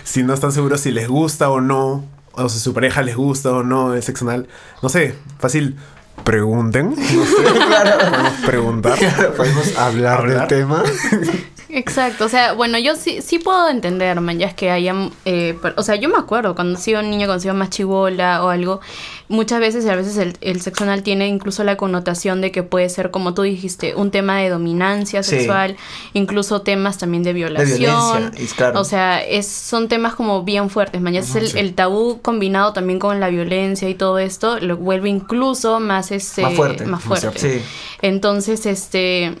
Si 0.02 0.22
no 0.22 0.32
están 0.32 0.50
seguros 0.52 0.80
si 0.80 0.90
les 0.90 1.08
gusta 1.08 1.50
o 1.50 1.60
no, 1.60 2.04
o 2.32 2.48
si 2.48 2.58
su 2.58 2.72
pareja 2.72 3.02
les 3.02 3.16
gusta 3.16 3.50
o 3.52 3.62
no 3.62 3.92
el 3.94 4.02
sexo 4.02 4.24
anal. 4.28 4.48
No 4.82 4.88
sé, 4.88 5.14
fácil. 5.38 5.76
Pregunten. 6.24 6.94
No 7.12 7.24
sé, 7.24 7.42
podemos 7.42 8.32
preguntar. 8.46 8.98
Podemos 9.36 9.76
hablar, 9.76 10.18
Hablar. 10.20 10.48
del 10.48 10.58
tema. 10.58 10.82
Exacto, 11.74 12.26
o 12.26 12.28
sea, 12.28 12.52
bueno, 12.52 12.78
yo 12.78 12.94
sí, 12.96 13.22
sí 13.22 13.38
puedo 13.38 13.68
entender, 13.70 14.20
man, 14.20 14.38
ya 14.38 14.46
es 14.46 14.52
que 14.54 14.70
hayan, 14.70 15.10
eh, 15.24 15.56
o 15.76 15.82
sea, 15.82 15.94
yo 15.96 16.10
me 16.10 16.18
acuerdo 16.18 16.54
cuando 16.54 16.78
he 16.78 16.82
sido 16.82 17.00
niña, 17.02 17.26
cuando 17.26 17.36
he 17.38 17.40
sido 17.40 17.54
más 17.54 17.70
chivola 17.70 18.44
o 18.44 18.50
algo, 18.50 18.80
muchas 19.28 19.58
veces, 19.58 19.86
a 19.86 19.96
veces 19.96 20.18
el, 20.18 20.36
el 20.42 20.60
sexo 20.60 20.84
anal 20.84 21.02
tiene 21.02 21.28
incluso 21.28 21.64
la 21.64 21.78
connotación 21.78 22.42
de 22.42 22.52
que 22.52 22.62
puede 22.62 22.90
ser, 22.90 23.10
como 23.10 23.32
tú 23.32 23.40
dijiste, 23.40 23.94
un 23.94 24.10
tema 24.10 24.36
de 24.38 24.50
dominancia 24.50 25.22
Sí. 25.22 25.30
sexual, 25.36 25.76
incluso 26.12 26.60
temas 26.60 26.98
también 26.98 27.22
de 27.22 27.32
violación. 27.32 28.32
claro. 28.54 28.78
O 28.78 28.84
sea, 28.84 29.24
es, 29.24 29.46
son 29.48 29.88
temas 29.88 30.14
como 30.14 30.42
bien 30.42 30.68
fuertes, 30.68 31.00
man, 31.00 31.14
ya 31.14 31.20
es 31.20 31.34
el, 31.36 31.48
Sí. 31.48 31.58
el 31.58 31.72
tabú 31.74 32.20
combinado 32.20 32.74
también 32.74 32.98
con 32.98 33.18
la 33.18 33.30
violencia 33.30 33.88
y 33.88 33.94
todo 33.94 34.18
esto, 34.18 34.58
lo 34.60 34.76
vuelve 34.76 35.08
incluso 35.08 35.80
más, 35.80 36.10
este, 36.12 36.42
Más 36.42 36.54
fuerte. 36.54 36.84
Más 36.84 37.02
fuerte. 37.02 37.38
Sí. 37.38 37.62
Entonces, 38.02 38.66
este. 38.66 39.34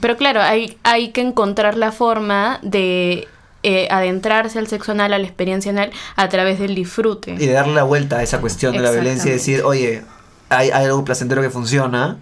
Pero 0.00 0.16
claro, 0.16 0.42
hay, 0.42 0.76
hay 0.82 1.10
que 1.10 1.20
encontrar 1.20 1.76
la 1.76 1.92
forma 1.92 2.58
de 2.62 3.28
eh, 3.62 3.88
adentrarse 3.90 4.58
al 4.58 4.66
sexo 4.66 4.92
anal, 4.92 5.14
a 5.14 5.18
la 5.18 5.24
experiencia 5.24 5.70
anal, 5.70 5.90
a 6.16 6.28
través 6.28 6.58
del 6.58 6.74
disfrute. 6.74 7.32
Y 7.32 7.46
de 7.46 7.52
darle 7.52 7.74
la 7.74 7.84
vuelta 7.84 8.18
a 8.18 8.22
esa 8.22 8.40
cuestión 8.40 8.74
de 8.74 8.80
la 8.80 8.90
violencia 8.90 9.30
y 9.30 9.32
decir, 9.32 9.62
oye, 9.62 10.02
hay, 10.50 10.70
hay 10.70 10.84
algo 10.84 11.04
placentero 11.04 11.40
que 11.40 11.48
funciona, 11.48 12.18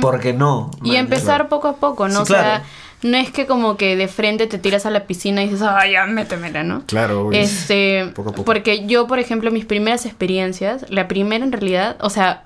¿por 0.00 0.20
qué 0.20 0.32
no? 0.32 0.70
Y 0.82 0.92
Man, 0.92 0.96
empezar 1.00 1.48
poco 1.48 1.68
a 1.68 1.76
poco, 1.76 2.08
¿no? 2.08 2.14
Sí, 2.14 2.22
o 2.22 2.26
sea, 2.26 2.42
claro. 2.42 2.64
no 3.02 3.16
es 3.18 3.30
que 3.30 3.46
como 3.46 3.76
que 3.76 3.96
de 3.96 4.08
frente 4.08 4.46
te 4.46 4.58
tiras 4.58 4.86
a 4.86 4.90
la 4.90 5.04
piscina 5.06 5.42
y 5.42 5.48
dices, 5.48 5.66
ay, 5.68 5.92
ya, 5.92 6.06
métemela, 6.06 6.62
¿no? 6.62 6.84
Claro, 6.86 7.26
obvio. 7.26 7.38
Este, 7.38 8.10
Poco 8.14 8.30
a 8.30 8.32
poco. 8.32 8.44
porque 8.44 8.86
yo, 8.86 9.06
por 9.06 9.18
ejemplo, 9.18 9.50
mis 9.50 9.66
primeras 9.66 10.06
experiencias, 10.06 10.86
la 10.88 11.08
primera 11.08 11.44
en 11.44 11.52
realidad, 11.52 11.96
o 12.00 12.08
sea, 12.08 12.44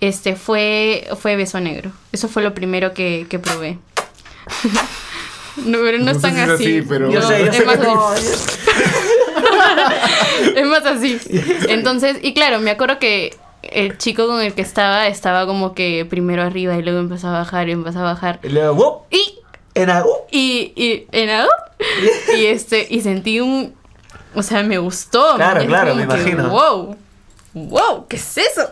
este 0.00 0.36
fue 0.36 1.08
fue 1.18 1.36
beso 1.36 1.60
negro. 1.60 1.90
Eso 2.12 2.28
fue 2.28 2.42
lo 2.42 2.54
primero 2.54 2.94
que, 2.94 3.26
que 3.28 3.38
probé. 3.38 3.78
no, 5.56 5.78
pero 5.82 5.98
no, 5.98 6.04
No 6.06 6.10
es 6.12 6.16
sé 6.18 6.22
tan 6.22 6.34
si 6.34 6.40
es 6.40 6.48
así. 6.48 6.78
así, 6.78 6.86
pero- 6.88 7.10
Yo 7.10 7.20
No, 7.20 7.28
sé, 7.28 7.38
yo 7.40 7.46
es 7.50 7.56
sé 7.56 7.64
más 7.64 7.78
que 7.78 7.84
no. 7.86 8.08
así. 8.08 8.26
es 10.56 10.66
más 10.66 10.84
así. 10.86 11.18
Entonces, 11.68 12.18
y 12.22 12.34
claro, 12.34 12.60
me 12.60 12.70
acuerdo 12.70 12.98
que 12.98 13.36
el 13.62 13.98
chico 13.98 14.26
con 14.26 14.40
el 14.42 14.54
que 14.54 14.62
estaba 14.62 15.06
estaba 15.08 15.46
como 15.46 15.74
que 15.74 16.06
primero 16.08 16.42
arriba 16.42 16.76
y 16.76 16.82
luego 16.82 16.98
empezó 17.00 17.28
a 17.28 17.32
bajar 17.32 17.68
y 17.68 17.72
empezó 17.72 18.00
a 18.00 18.02
bajar. 18.02 18.38
Y 18.42 18.48
luego. 18.50 19.06
Y 19.10 19.38
¡wup! 19.80 20.26
y, 20.30 20.72
y, 20.76 21.06
en 21.12 21.30
algo, 21.30 21.50
y 22.36 22.46
este, 22.46 22.86
y 22.88 23.00
sentí 23.02 23.40
un, 23.40 23.74
o 24.34 24.42
sea, 24.42 24.62
me 24.62 24.78
gustó. 24.78 25.34
Claro, 25.36 25.64
claro, 25.66 25.94
me 25.94 26.06
que, 26.06 26.14
imagino. 26.14 26.48
wow, 26.48 26.96
wow, 27.54 28.06
¿qué 28.08 28.16
es 28.16 28.38
eso? 28.38 28.68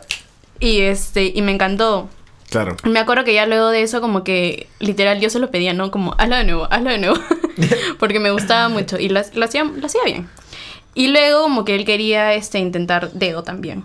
Y 0.65 0.81
este, 0.81 1.33
y 1.35 1.43
me 1.43 1.53
encantó. 1.53 2.09
Claro. 2.49 2.77
Me 2.85 3.01
acuerdo 3.01 3.25
que 3.25 3.35
ya 3.35 3.47
luego 3.47 3.69
de 3.69 3.83
eso, 3.83 4.01
como 4.01 4.25
que 4.25 4.69
literal 4.79 5.21
yo 5.21 5.29
se 5.29 5.39
lo 5.39 5.51
pedía, 5.51 5.75
¿no? 5.75 5.91
Como, 5.91 6.15
hazlo 6.19 6.37
de 6.37 6.45
nuevo, 6.45 6.69
hazlo 6.71 6.91
de 6.91 6.99
nuevo. 6.99 7.17
Porque 7.99 8.21
me 8.21 8.31
gustaba 8.31 8.69
mucho 8.69 8.99
y 8.99 9.09
lo, 9.09 9.21
lo 9.35 9.45
hacía, 9.45 9.65
lo 9.65 9.87
hacía 9.87 10.03
bien. 10.05 10.29
Y 10.95 11.09
luego 11.09 11.43
como 11.43 11.65
que 11.65 11.75
él 11.75 11.85
quería 11.85 12.35
este, 12.35 12.59
intentar 12.61 13.11
dedo 13.13 13.43
también. 13.43 13.83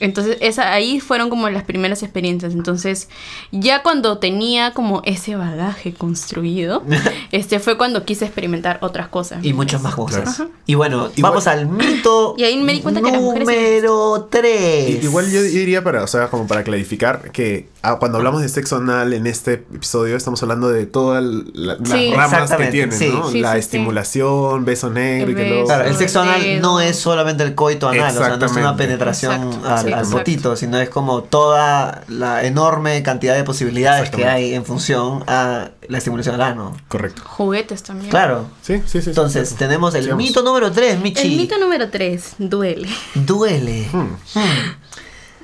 Entonces 0.00 0.38
esa, 0.40 0.72
ahí 0.72 0.98
fueron 1.00 1.28
como 1.30 1.48
las 1.50 1.64
primeras 1.64 2.02
experiencias. 2.02 2.52
Entonces 2.54 3.08
ya 3.52 3.82
cuando 3.82 4.18
tenía 4.18 4.72
como 4.72 5.02
ese 5.04 5.36
bagaje 5.36 5.92
construido, 5.92 6.82
este 7.32 7.58
fue 7.60 7.76
cuando 7.76 8.04
quise 8.04 8.24
experimentar 8.24 8.78
otras 8.80 9.08
cosas. 9.08 9.44
Y 9.44 9.52
muchas 9.52 9.82
más 9.82 9.94
cosas. 9.94 10.36
Claro. 10.36 10.50
Y 10.66 10.74
bueno, 10.74 11.10
Igual- 11.16 11.32
vamos 11.32 11.46
al 11.46 11.66
mito 11.66 12.34
Y 12.38 12.44
ahí 12.44 12.56
me 12.56 12.72
di 12.72 12.80
cuenta 12.80 13.02
que 13.02 13.10
las 13.10 13.20
mujeres- 13.20 13.46
número 13.46 14.28
3. 14.30 14.88
I- 15.02 15.04
Igual 15.04 15.30
yo, 15.30 15.42
diría 15.42 15.82
para, 15.84 16.02
o 16.02 16.06
sea, 16.06 16.28
como 16.28 16.46
para 16.46 16.64
clarificar 16.64 17.30
que 17.30 17.68
cuando 17.98 18.18
hablamos 18.18 18.42
de 18.42 18.48
sexo 18.48 18.76
anal 18.76 19.12
en 19.12 19.26
este 19.26 19.54
episodio 19.54 20.16
estamos 20.16 20.42
hablando 20.42 20.68
de 20.68 20.84
todas 20.86 21.22
la- 21.22 21.76
las 21.78 21.88
Sí. 21.88 22.12
ramas 22.14 22.50
que 22.52 22.66
tiene, 22.66 22.92
sí. 22.92 23.08
¿no? 23.08 23.30
Sí, 23.30 23.40
la 23.40 23.50
sí, 23.50 23.54
sí. 23.54 23.60
estimulación, 23.60 24.64
beso 24.64 24.90
negro 24.90 25.30
y 25.30 25.34
que 25.34 25.42
El 25.42 25.48
luego... 25.48 25.64
Claro, 25.66 25.84
el 25.84 25.96
sexo 25.96 26.20
anal 26.20 26.42
Dedo. 26.42 26.60
no 26.62 26.80
es 26.80 26.98
solamente 26.98 27.44
el 27.44 27.54
coito 27.54 27.88
anal, 27.88 28.14
o 28.16 28.18
sea, 28.18 28.36
no 28.36 28.46
es 28.46 28.52
una 28.52 28.76
penetración 28.76 29.42
Exacto, 29.42 29.68
al, 29.68 29.78
sí, 29.78 29.86
al 29.86 29.92
exacto. 30.00 30.18
potito, 30.18 30.56
sino 30.56 30.78
es 30.80 30.88
como 30.90 31.22
toda 31.22 32.02
la 32.08 32.44
enorme 32.44 33.02
cantidad 33.02 33.34
de 33.36 33.44
posibilidades 33.44 34.10
que 34.10 34.26
hay 34.26 34.54
en 34.54 34.64
función 34.64 35.22
a 35.26 35.70
la 35.88 35.98
estimulación 35.98 36.34
al 36.34 36.42
ano. 36.42 36.76
Correcto. 36.88 37.22
Juguetes 37.24 37.82
también. 37.82 38.10
Claro. 38.10 38.46
Sí, 38.60 38.82
sí, 38.86 39.00
sí. 39.00 39.10
Entonces, 39.10 39.50
sí. 39.50 39.54
tenemos 39.54 39.94
el 39.94 40.02
Sigamos. 40.02 40.24
mito 40.24 40.42
número 40.42 40.70
3, 40.72 40.98
Michi. 41.00 41.22
El 41.22 41.36
mito 41.36 41.58
número 41.58 41.88
3, 41.90 42.34
duele. 42.38 42.88
Duele. 43.14 43.88
Hmm. 43.92 44.16
Hmm. 44.34 44.40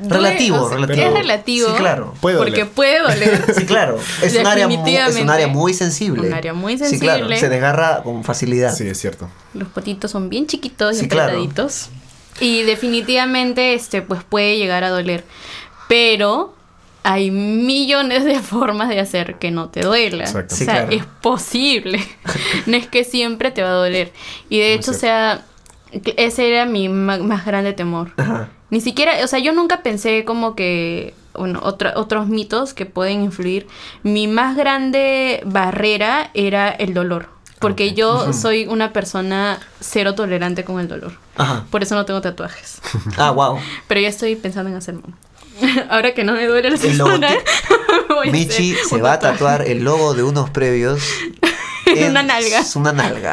Relativo, 0.00 0.58
Duele, 0.58 0.66
o 0.66 0.68
sea, 0.68 0.76
relativo. 0.86 1.06
Es 1.08 1.12
relativo. 1.14 1.68
Sí, 1.68 1.74
claro. 1.76 2.14
Puede 2.20 2.36
Porque 2.38 2.50
doler. 2.60 2.68
puede 2.70 3.00
doler. 3.00 3.54
Sí, 3.54 3.64
claro. 3.66 3.98
Es 4.22 4.36
un, 4.36 4.46
área 4.46 4.66
muy, 4.68 4.96
es 4.96 5.16
un 5.16 5.30
área 5.30 5.46
muy 5.46 5.72
sensible. 5.74 6.28
Un 6.28 6.34
área 6.34 6.52
muy 6.52 6.76
Sí, 6.78 6.98
claro. 6.98 7.18
sensible. 7.20 7.36
Se 7.38 7.48
desgarra 7.48 8.02
con 8.02 8.24
facilidad. 8.24 8.74
Sí, 8.74 8.86
es 8.88 8.98
cierto. 8.98 9.28
Los 9.54 9.68
potitos 9.68 10.10
son 10.10 10.28
bien 10.28 10.46
chiquitos 10.46 11.00
y 11.02 11.06
claro. 11.08 11.30
apretaditos. 11.32 11.90
Y 12.40 12.62
definitivamente, 12.62 13.74
este, 13.74 14.02
pues 14.02 14.24
puede 14.24 14.56
llegar 14.58 14.82
a 14.82 14.88
doler. 14.90 15.24
Pero 15.88 16.54
hay 17.04 17.30
millones 17.30 18.24
de 18.24 18.40
formas 18.40 18.88
de 18.88 18.98
hacer 18.98 19.36
que 19.38 19.50
no 19.52 19.68
te 19.68 19.82
duela. 19.82 20.24
Exacto. 20.24 20.54
O 20.54 20.58
Sí, 20.58 20.64
sea, 20.64 20.86
claro. 20.86 20.90
es 20.90 21.04
posible. 21.22 22.04
no 22.66 22.76
es 22.76 22.88
que 22.88 23.04
siempre 23.04 23.50
te 23.52 23.62
va 23.62 23.68
a 23.68 23.74
doler. 23.74 24.12
Y 24.48 24.58
de 24.58 24.64
Muy 24.64 24.72
hecho, 24.74 24.90
o 24.90 24.94
sea, 24.94 25.42
ese 26.16 26.48
era 26.48 26.66
mi 26.66 26.88
más 26.88 27.46
grande 27.46 27.72
temor. 27.72 28.12
Ajá. 28.16 28.48
Ni 28.74 28.80
siquiera, 28.80 29.12
o 29.22 29.28
sea, 29.28 29.38
yo 29.38 29.52
nunca 29.52 29.82
pensé 29.84 30.24
como 30.24 30.56
que, 30.56 31.14
bueno, 31.32 31.60
otra- 31.62 31.92
otros 31.94 32.26
mitos 32.26 32.74
que 32.74 32.86
pueden 32.86 33.22
influir. 33.22 33.68
Mi 34.02 34.26
más 34.26 34.56
grande 34.56 35.40
barrera 35.46 36.30
era 36.34 36.70
el 36.70 36.92
dolor. 36.92 37.28
Porque 37.60 37.94
yo 37.94 38.32
soy 38.32 38.66
una 38.66 38.92
persona 38.92 39.60
cero 39.80 40.16
tolerante 40.16 40.64
con 40.64 40.80
el 40.80 40.88
dolor. 40.88 41.12
Ajá. 41.36 41.64
Por 41.70 41.84
eso 41.84 41.94
no 41.94 42.04
tengo 42.04 42.20
tatuajes. 42.20 42.80
Ah, 43.16 43.30
wow. 43.30 43.58
Pero 43.86 44.00
ya 44.00 44.08
estoy 44.08 44.34
pensando 44.34 44.70
en 44.70 44.76
hacerme. 44.76 45.02
uno. 45.06 45.16
Ahora 45.90 46.12
que 46.14 46.24
no 46.24 46.32
me 46.32 46.44
duele 46.48 46.66
el 46.66 46.74
El 46.74 46.80
sexo 46.80 47.06
anal, 47.06 47.38
voy 48.08 48.28
a 48.28 48.32
Michi 48.32 48.74
se 48.74 49.00
va 49.00 49.12
a 49.12 49.18
tatuar 49.20 49.62
el 49.62 49.84
logo 49.84 50.14
de 50.14 50.24
unos 50.24 50.50
previos. 50.50 51.00
En 51.86 52.10
una 52.10 52.22
nalga. 52.22 52.60
Es 52.60 52.76
una 52.76 52.92
nalga. 52.92 53.30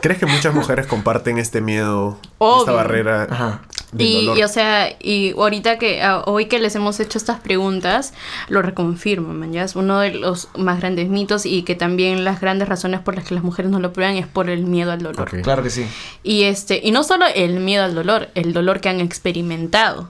¿Crees 0.00 0.18
que 0.18 0.24
muchas 0.26 0.52
mujeres 0.54 0.86
comparten 0.86 1.36
este 1.38 1.60
miedo, 1.60 2.18
Obvio. 2.38 2.60
esta 2.60 2.72
barrera 2.72 3.28
Ajá. 3.30 3.60
Y, 3.96 4.28
o 4.42 4.48
sea, 4.48 4.94
y 5.00 5.30
ahorita 5.32 5.78
que 5.78 6.02
a- 6.02 6.20
hoy 6.22 6.46
que 6.46 6.58
les 6.58 6.74
hemos 6.74 6.98
hecho 7.00 7.18
estas 7.18 7.40
preguntas, 7.40 8.12
lo 8.48 8.60
reconfirmo, 8.62 9.32
man, 9.32 9.52
ya 9.52 9.62
es 9.62 9.76
uno 9.76 10.00
de 10.00 10.10
los 10.12 10.48
más 10.56 10.80
grandes 10.80 11.08
mitos 11.08 11.46
y 11.46 11.62
que 11.62 11.74
también 11.76 12.24
las 12.24 12.40
grandes 12.40 12.68
razones 12.68 13.00
por 13.00 13.14
las 13.14 13.24
que 13.24 13.34
las 13.34 13.44
mujeres 13.44 13.70
no 13.70 13.78
lo 13.78 13.92
prueban 13.92 14.16
es 14.16 14.26
por 14.26 14.50
el 14.50 14.64
miedo 14.64 14.90
al 14.92 15.02
dolor. 15.02 15.30
Claro 15.42 15.62
que 15.62 15.70
sí. 15.70 15.86
Y 16.22 16.42
este, 16.44 16.80
y 16.82 16.90
no 16.90 17.04
solo 17.04 17.26
el 17.34 17.60
miedo 17.60 17.84
al 17.84 17.94
dolor, 17.94 18.28
el 18.34 18.52
dolor 18.52 18.80
que 18.80 18.88
han 18.88 19.00
experimentado. 19.00 20.08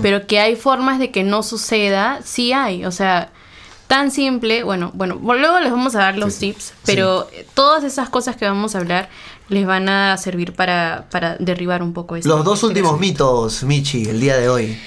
Pero 0.00 0.26
que 0.26 0.40
hay 0.40 0.56
formas 0.56 0.98
de 0.98 1.10
que 1.10 1.22
no 1.22 1.42
suceda, 1.42 2.20
sí 2.24 2.54
hay. 2.54 2.86
O 2.86 2.90
sea, 2.90 3.28
tan 3.88 4.10
simple, 4.10 4.64
bueno, 4.64 4.90
bueno, 4.94 5.20
luego 5.22 5.60
les 5.60 5.70
vamos 5.70 5.94
a 5.94 5.98
dar 5.98 6.16
los 6.16 6.32
Sí, 6.32 6.40
sí. 6.40 6.52
tips, 6.54 6.72
pero 6.86 7.28
todas 7.52 7.84
esas 7.84 8.08
cosas 8.08 8.36
que 8.36 8.46
vamos 8.46 8.74
a 8.74 8.78
hablar 8.78 9.10
les 9.48 9.66
van 9.66 9.88
a 9.88 10.16
servir 10.16 10.52
para, 10.54 11.06
para 11.10 11.36
derribar 11.38 11.82
un 11.82 11.92
poco 11.92 12.16
eso. 12.16 12.28
Los 12.28 12.44
dos 12.44 12.62
últimos 12.62 12.98
mitos, 12.98 13.62
Michi, 13.62 14.08
el 14.08 14.20
día 14.20 14.36
de 14.36 14.48
hoy. 14.48 14.78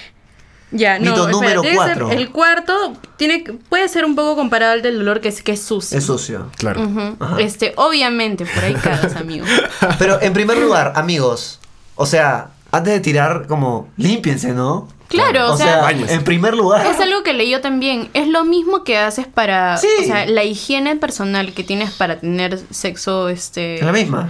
Ya, 0.72 1.00
no, 1.00 1.12
Mito 1.12 1.30
número 1.30 1.64
cuatro. 1.76 2.12
El 2.12 2.30
cuarto 2.30 2.94
tiene, 3.18 3.44
que- 3.44 3.54
puede 3.54 3.88
ser 3.90 4.06
un 4.06 4.16
poco 4.16 4.36
comparable 4.36 4.74
al 4.74 4.82
del 4.84 5.00
dolor 5.00 5.20
que 5.20 5.30
es, 5.30 5.42
que 5.42 5.54
es 5.54 5.62
sucio. 5.62 5.98
Es 5.98 6.04
sucio. 6.06 6.52
Claro. 6.58 7.16
Este, 7.40 7.74
obviamente, 7.76 8.46
por 8.46 8.64
ahí 8.64 8.76
cagas, 8.76 9.16
amigo. 9.16 9.46
Pero 10.00 10.22
en 10.22 10.32
primer 10.34 10.58
lugar, 10.58 10.94
amigos, 10.96 11.60
o 11.96 12.06
sea, 12.06 12.52
antes 12.72 12.94
de 12.94 13.00
tirar, 13.00 13.48
como, 13.48 13.90
límpiense, 13.98 14.54
¿no? 14.54 14.88
Claro, 15.08 15.48
O, 15.50 15.54
o 15.54 15.58
sea, 15.58 15.90
sea, 15.90 16.14
en 16.14 16.24
primer 16.24 16.54
lugar. 16.56 16.86
Es 16.86 17.00
algo 17.00 17.24
que 17.24 17.34
leí 17.34 17.50
yo 17.50 17.62
también. 17.62 18.12
Es 18.14 18.28
lo 18.28 18.46
mismo 18.46 18.84
que 18.84 19.00
haces 19.00 19.26
para. 19.26 19.76
Sí. 19.78 19.88
O 20.02 20.04
sea, 20.04 20.28
la 20.28 20.44
higiene 20.44 20.96
personal 20.98 21.52
que 21.54 21.64
tienes 21.64 21.90
para 21.90 22.20
tener 22.20 22.60
sexo 22.70 23.28
este 23.30 23.78
Es 23.80 23.82
la 23.84 23.92
misma. 23.92 24.30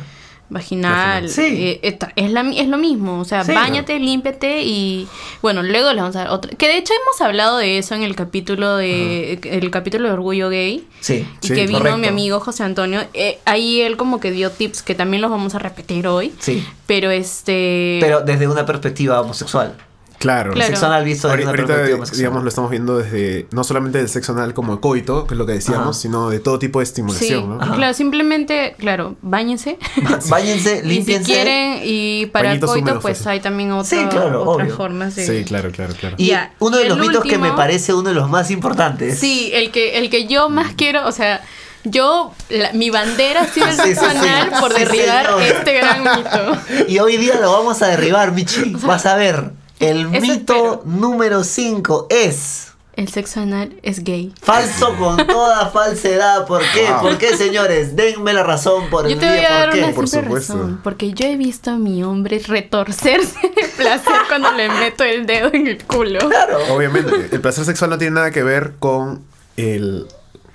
Vaginal. 0.50 1.30
Sí. 1.30 1.80
eh, 1.82 1.98
es, 2.16 2.32
la, 2.32 2.42
es 2.52 2.68
lo 2.68 2.78
mismo. 2.78 3.20
O 3.20 3.26
sea, 3.26 3.44
Sí. 3.44 3.54
bañate, 3.54 4.00
límpiate 4.00 4.64
y. 4.64 5.08
Bueno, 5.42 5.64
luego 5.64 5.90
les 5.94 6.02
vamos 6.02 6.16
a 6.16 6.20
dar 6.26 6.30
otra. 6.30 6.52
Que 6.58 6.68
de 6.68 6.78
hecho 6.78 6.94
hemos 6.94 7.22
hablado 7.22 7.58
de 7.58 7.78
eso 7.78 7.96
en 7.96 8.04
el 8.04 8.16
capítulo 8.16 8.76
de. 8.78 9.40
El 9.44 9.72
capítulo 9.72 10.08
de 10.08 10.14
Orgullo 10.14 10.50
Gay. 10.50 10.88
Sí. 11.00 11.26
Y 11.42 11.48
Sí, 11.48 11.54
que 11.54 11.66
vino 11.68 11.80
correcto. 11.80 11.98
mi 12.00 12.08
amigo 12.08 12.40
José 12.40 12.64
Antonio. 12.64 13.02
eh, 13.14 13.40
ahí 13.46 13.82
él 13.82 13.96
como 13.98 14.20
que 14.20 14.32
dio 14.32 14.52
tips 14.52 14.82
que 14.82 14.96
también 14.96 15.22
los 15.22 15.32
vamos 15.32 15.56
a 15.56 15.60
repetir 15.60 16.08
hoy. 16.08 16.34
Sí. 16.40 16.66
Pero 16.88 17.12
este. 17.12 18.00
Pero 18.02 18.22
desde 18.22 18.48
una 18.48 18.66
perspectiva 18.66 19.22
homosexual. 19.22 19.76
Claro. 20.20 20.52
Claro. 20.54 20.68
Sexo 20.70 20.86
anal 20.86 21.04
visto 21.06 21.28
desde 21.30 21.46
Ahorita, 21.46 21.74
una 21.74 22.06
digamos, 22.16 22.44
lo 22.44 22.50
estamos 22.50 22.70
viendo 22.70 22.98
desde 22.98 23.48
no 23.52 23.64
solamente 23.64 23.98
del 24.00 24.10
sexo 24.10 24.34
anal 24.34 24.54
como 24.54 24.80
coito, 24.82 25.26
que 25.26 25.34
es 25.34 25.38
lo 25.38 25.46
que 25.46 25.54
decíamos, 25.54 25.82
Ajá. 25.90 25.94
sino 25.94 26.30
de 26.30 26.40
todo 26.40 26.60
tipo 26.60 26.80
de 26.80 26.86
Sí, 26.86 26.90
estimulación, 26.92 27.50
¿no? 27.58 27.62
Ajá. 27.64 27.76
claro, 27.76 27.94
simplemente, 27.94 28.76
claro, 28.78 29.16
bañense. 29.22 29.78
Báñense, 30.30 30.78
Y 30.78 30.82
si 30.82 30.88
límpiense. 30.88 31.32
quieren, 31.32 31.80
y 31.84 32.26
para 32.28 32.52
el 32.52 32.60
coito, 32.60 32.74
húmedos, 32.82 33.02
pues 33.02 33.18
fácil. 33.20 33.32
hay 33.32 33.40
también 33.40 33.72
otra- 33.72 33.90
Sí, 33.90 34.06
claro, 34.10 34.44
otras 34.44 34.74
formas 34.74 35.16
de... 35.16 35.26
Sí, 35.26 35.44
claro, 35.46 35.72
claro, 35.72 35.94
claro. 36.00 36.16
Y 36.18 36.28
Ya. 36.28 36.54
uno 36.60 36.78
de 36.78 36.86
los 36.90 36.98
el 36.98 37.02
mitos 37.08 37.24
que 37.24 37.38
me 37.38 37.52
parece 37.54 37.94
uno 37.94 38.10
de 38.10 38.16
los 38.16 38.30
más 38.30 38.52
importantes. 38.52 39.18
Sí, 39.20 39.52
el 39.54 39.72
que, 39.72 39.98
el 40.00 40.10
que 40.10 40.28
yo 40.28 40.50
más 40.50 40.74
quiero, 40.76 41.08
o 41.08 41.12
sea, 41.12 41.42
yo, 41.86 42.34
la- 42.50 42.74
mi 42.74 42.90
bandera 42.90 43.44
ha 43.44 43.48
sido 43.48 43.68
el 43.68 43.74
Sí, 43.76 43.82
sí, 43.84 43.88
sexo 43.96 44.06
sí. 44.12 44.18
anal 44.18 44.52
por 44.60 44.74
Sí, 44.74 44.80
derribar 44.80 45.26
señor. 45.28 45.42
este 45.44 45.74
gran 45.78 46.02
mito. 46.04 46.88
Y 46.90 47.00
hoy 47.00 47.16
día 47.16 47.36
lo 47.40 47.52
vamos 47.54 47.82
a 47.82 47.88
derribar, 47.88 48.34
Michi. 48.34 48.74
Vas 48.86 49.06
a 49.06 49.16
ver. 49.16 49.52
El 49.80 50.14
Eso 50.14 50.22
mito 50.22 50.54
espero. 50.56 50.82
número 50.86 51.44
5 51.44 52.08
es. 52.10 52.66
El 52.96 53.08
sexo 53.08 53.40
anal 53.40 53.80
es 53.82 54.04
gay. 54.04 54.34
Falso 54.42 54.94
con 54.98 55.16
toda 55.28 55.70
falsedad. 55.70 56.46
¿Por 56.46 56.62
qué? 56.74 56.86
Wow. 56.92 57.02
¿Por 57.02 57.18
qué, 57.18 57.38
señores? 57.38 57.96
Denme 57.96 58.34
la 58.34 58.44
razón 58.44 58.90
por 58.90 59.06
el 59.06 59.14
Yo 59.14 59.20
te 59.20 59.26
voy 59.30 59.38
día. 59.38 59.48
a 59.48 59.60
dar 59.60 59.70
¿Por 59.70 59.78
qué? 59.80 59.84
una 59.86 59.94
Por 59.96 60.08
supuesto. 60.10 60.54
razón. 60.54 60.82
Porque 60.84 61.14
yo 61.14 61.26
he 61.28 61.38
visto 61.38 61.72
a 61.72 61.78
mi 61.78 62.04
hombre 62.04 62.40
retorcerse 62.46 63.40
de 63.56 63.68
placer 63.78 64.14
cuando 64.28 64.52
le 64.52 64.68
meto 64.70 65.06
el 65.06 65.26
dedo 65.26 65.50
en 65.54 65.68
el 65.68 65.86
culo. 65.86 66.20
Claro. 66.28 66.58
Obviamente, 66.76 67.30
el 67.32 67.40
placer 67.40 67.64
sexual 67.64 67.90
no 67.92 67.98
tiene 67.98 68.16
nada 68.16 68.32
que 68.32 68.44
ver 68.44 68.74
con 68.80 69.22
el. 69.56 70.06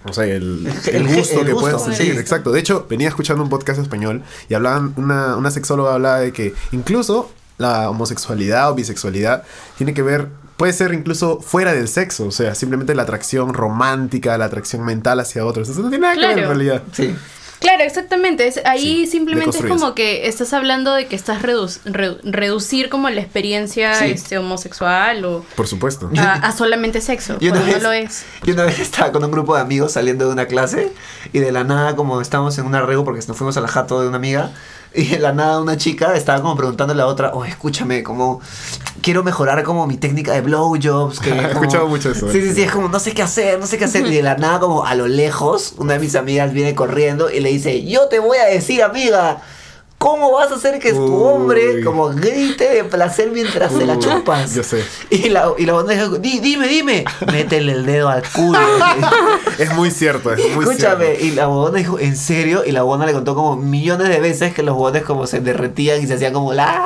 O 0.07 0.13
sea, 0.13 0.25
el, 0.27 0.67
el 0.89 0.95
El- 0.97 1.17
gusto 1.17 1.41
el 1.41 1.47
que 1.47 1.53
gusto, 1.55 1.61
puedes 1.79 1.83
sentir. 1.97 2.13
sí. 2.15 2.21
Exacto. 2.21 2.53
De 2.53 2.61
hecho, 2.61 2.87
venía 2.91 3.09
escuchando 3.09 3.43
un 3.43 3.49
podcast 3.49 3.81
español 3.81 4.23
y 4.51 4.55
hablaban, 4.55 4.93
una, 4.99 5.37
una 5.37 5.51
sexóloga 5.51 5.95
hablaba 5.95 6.19
de 6.21 6.33
que 6.35 6.53
incluso 6.73 7.31
la 7.59 7.89
homosexualidad 7.91 8.71
o 8.71 8.75
bisexualidad 8.75 9.45
tiene 9.77 9.95
que 9.95 10.03
ver, 10.03 10.29
puede 10.57 10.73
ser 10.73 10.93
incluso 10.95 11.41
fuera 11.41 11.73
del 11.73 11.89
sexo. 11.89 12.27
O 12.27 12.31
sea, 12.33 12.55
simplemente 12.55 12.95
la 12.95 13.03
atracción 13.03 13.55
romántica, 13.55 14.37
la 14.39 14.47
atracción 14.47 14.85
mental 14.85 15.21
hacia 15.21 15.45
otros. 15.47 15.69
Eso 15.69 15.81
no 15.83 15.89
tiene 15.91 16.03
nada 16.03 16.15
que 16.15 16.21
ver 16.21 16.31
en 16.31 16.35
Claro. 16.37 16.49
realidad. 16.55 16.83
Sí. 16.93 17.15
Claro, 17.61 17.83
exactamente. 17.85 18.47
Es, 18.47 18.61
ahí 18.67 19.07
Sí, 19.07 19.07
simplemente 19.07 19.57
es 19.57 19.65
como 19.65 19.95
que 19.95 20.29
estás 20.29 20.53
hablando 20.53 20.93
de 20.93 21.07
que 21.07 21.17
estás 21.17 21.41
redu- 21.41 21.81
redu- 21.87 22.19
reducir 22.25 22.91
como 22.91 23.09
la 23.09 23.23
experiencia 23.23 23.95
Sí. 23.95 24.07
este, 24.07 24.37
homosexual 24.37 25.25
o 25.25 25.47
Por 25.57 25.67
supuesto. 25.67 26.11
a, 26.19 26.33
a 26.35 26.53
solamente 26.53 27.01
sexo. 27.01 27.37
Y 27.41 27.47
una 27.49 27.61
cuando 27.61 27.73
vez- 27.73 27.83
no 27.83 27.89
lo 27.89 27.93
es. 27.95 28.25
Yo 28.45 28.53
una 28.53 28.65
vez 28.65 28.81
estaba 28.81 29.13
con 29.13 29.25
un 29.25 29.31
grupo 29.31 29.55
de 29.55 29.63
amigos 29.63 29.93
saliendo 29.93 30.27
de 30.27 30.33
una 30.33 30.45
clase 30.47 30.93
y 31.33 31.39
de 31.39 31.53
la 31.53 31.65
nada, 31.65 31.97
como 31.97 32.21
estábamos 32.21 32.59
en 32.59 32.67
un 32.67 32.75
arrego 32.75 33.03
porque 33.05 33.23
nos 33.27 33.37
fuimos 33.37 33.57
a 33.57 33.63
la 33.63 33.69
jato 33.69 34.03
de 34.03 34.09
una 34.09 34.19
amiga, 34.19 34.51
y 34.97 35.07
de 35.07 35.19
la 35.19 35.33
nada 35.33 35.61
una 35.61 35.77
chica 35.77 36.15
estaba 36.15 36.41
como 36.41 36.57
preguntándole 36.57 37.03
a 37.03 37.07
otra, 37.07 37.33
oh, 37.35 37.45
escúchame, 37.45 38.03
como 38.03 38.41
quiero 39.03 39.25
mejorar 39.25 39.63
como 39.65 39.87
mi 39.87 39.97
técnica 39.97 40.33
de 40.33 40.41
blowjobs. 40.41 41.21
Que 41.21 41.31
He 41.35 41.51
escuchado 41.51 41.89
mucho 41.89 42.11
eso, 42.11 42.31
Sí, 42.31 42.41
sí, 42.41 42.49
sí. 42.49 42.55
sí, 42.55 42.63
es 42.63 42.73
como 42.73 42.89
no 42.89 43.01
sé 43.01 43.13
qué 43.13 43.23
hacer, 43.23 43.59
no 43.59 43.67
sé 43.67 43.77
qué 43.79 43.87
hacer. 43.87 44.07
Y 44.07 44.15
de 44.15 44.23
la 44.23 44.37
nada, 44.37 44.61
como 44.61 44.85
a 44.85 44.95
lo 44.95 45.09
lejos, 45.09 45.75
una 45.79 45.95
de 45.95 45.99
mis 45.99 46.15
amigas 46.15 46.53
viene 46.53 46.75
corriendo 46.75 47.31
y 47.31 47.41
le 47.41 47.51
dice, 47.51 47.85
yo 47.85 48.09
te 48.09 48.19
voy 48.19 48.39
a 48.39 48.45
decir, 48.45 48.83
amiga. 48.83 49.43
¿Cómo 50.05 50.33
vas 50.33 50.53
a 50.53 50.57
hacer 50.57 50.79
que 50.81 50.93
tu 50.93 51.03
Uy. 51.03 51.23
hombre 51.33 51.83
como 51.83 52.09
grite 52.09 52.69
de 52.69 52.85
placer 52.85 53.31
mientras 53.31 53.73
se 53.73 53.87
la 53.87 53.95
Uy, 53.95 54.01
chupas? 54.01 54.55
yo 54.55 54.63
sé. 54.63 54.85
Y 55.09 55.31
la, 55.31 55.53
y 55.57 55.65
la 55.65 55.73
bandeja 55.73 56.09
"Di- 56.19 56.41
dime, 56.41 56.69
dime. 56.69 57.05
Métele 57.33 57.73
el 57.73 57.87
dedo 57.87 58.11
al 58.11 58.23
culo. 58.31 58.59
Es 59.59 59.73
muy 59.75 59.91
cierto, 59.91 60.31
es 60.33 60.55
muy 60.55 60.65
Escúchame. 60.67 61.07
cierto. 61.17 61.25
Y 61.25 61.31
la 61.31 61.47
bobona 61.47 61.79
dijo, 61.79 61.99
¿en 61.99 62.17
serio? 62.17 62.65
Y 62.67 62.73
la 62.73 62.83
bobona 62.83 63.07
le 63.07 63.15
contó 63.15 63.35
como 63.35 63.57
millones 63.57 64.09
de 64.11 64.21
veces 64.21 64.53
que 64.53 64.63
los 64.63 64.75
bobones 64.75 65.05
como 65.05 65.27
se 65.27 65.41
derretían 65.41 66.03
y 66.03 66.07
se 66.07 66.15
hacían 66.15 66.35
como 66.35 66.53
la... 66.53 66.83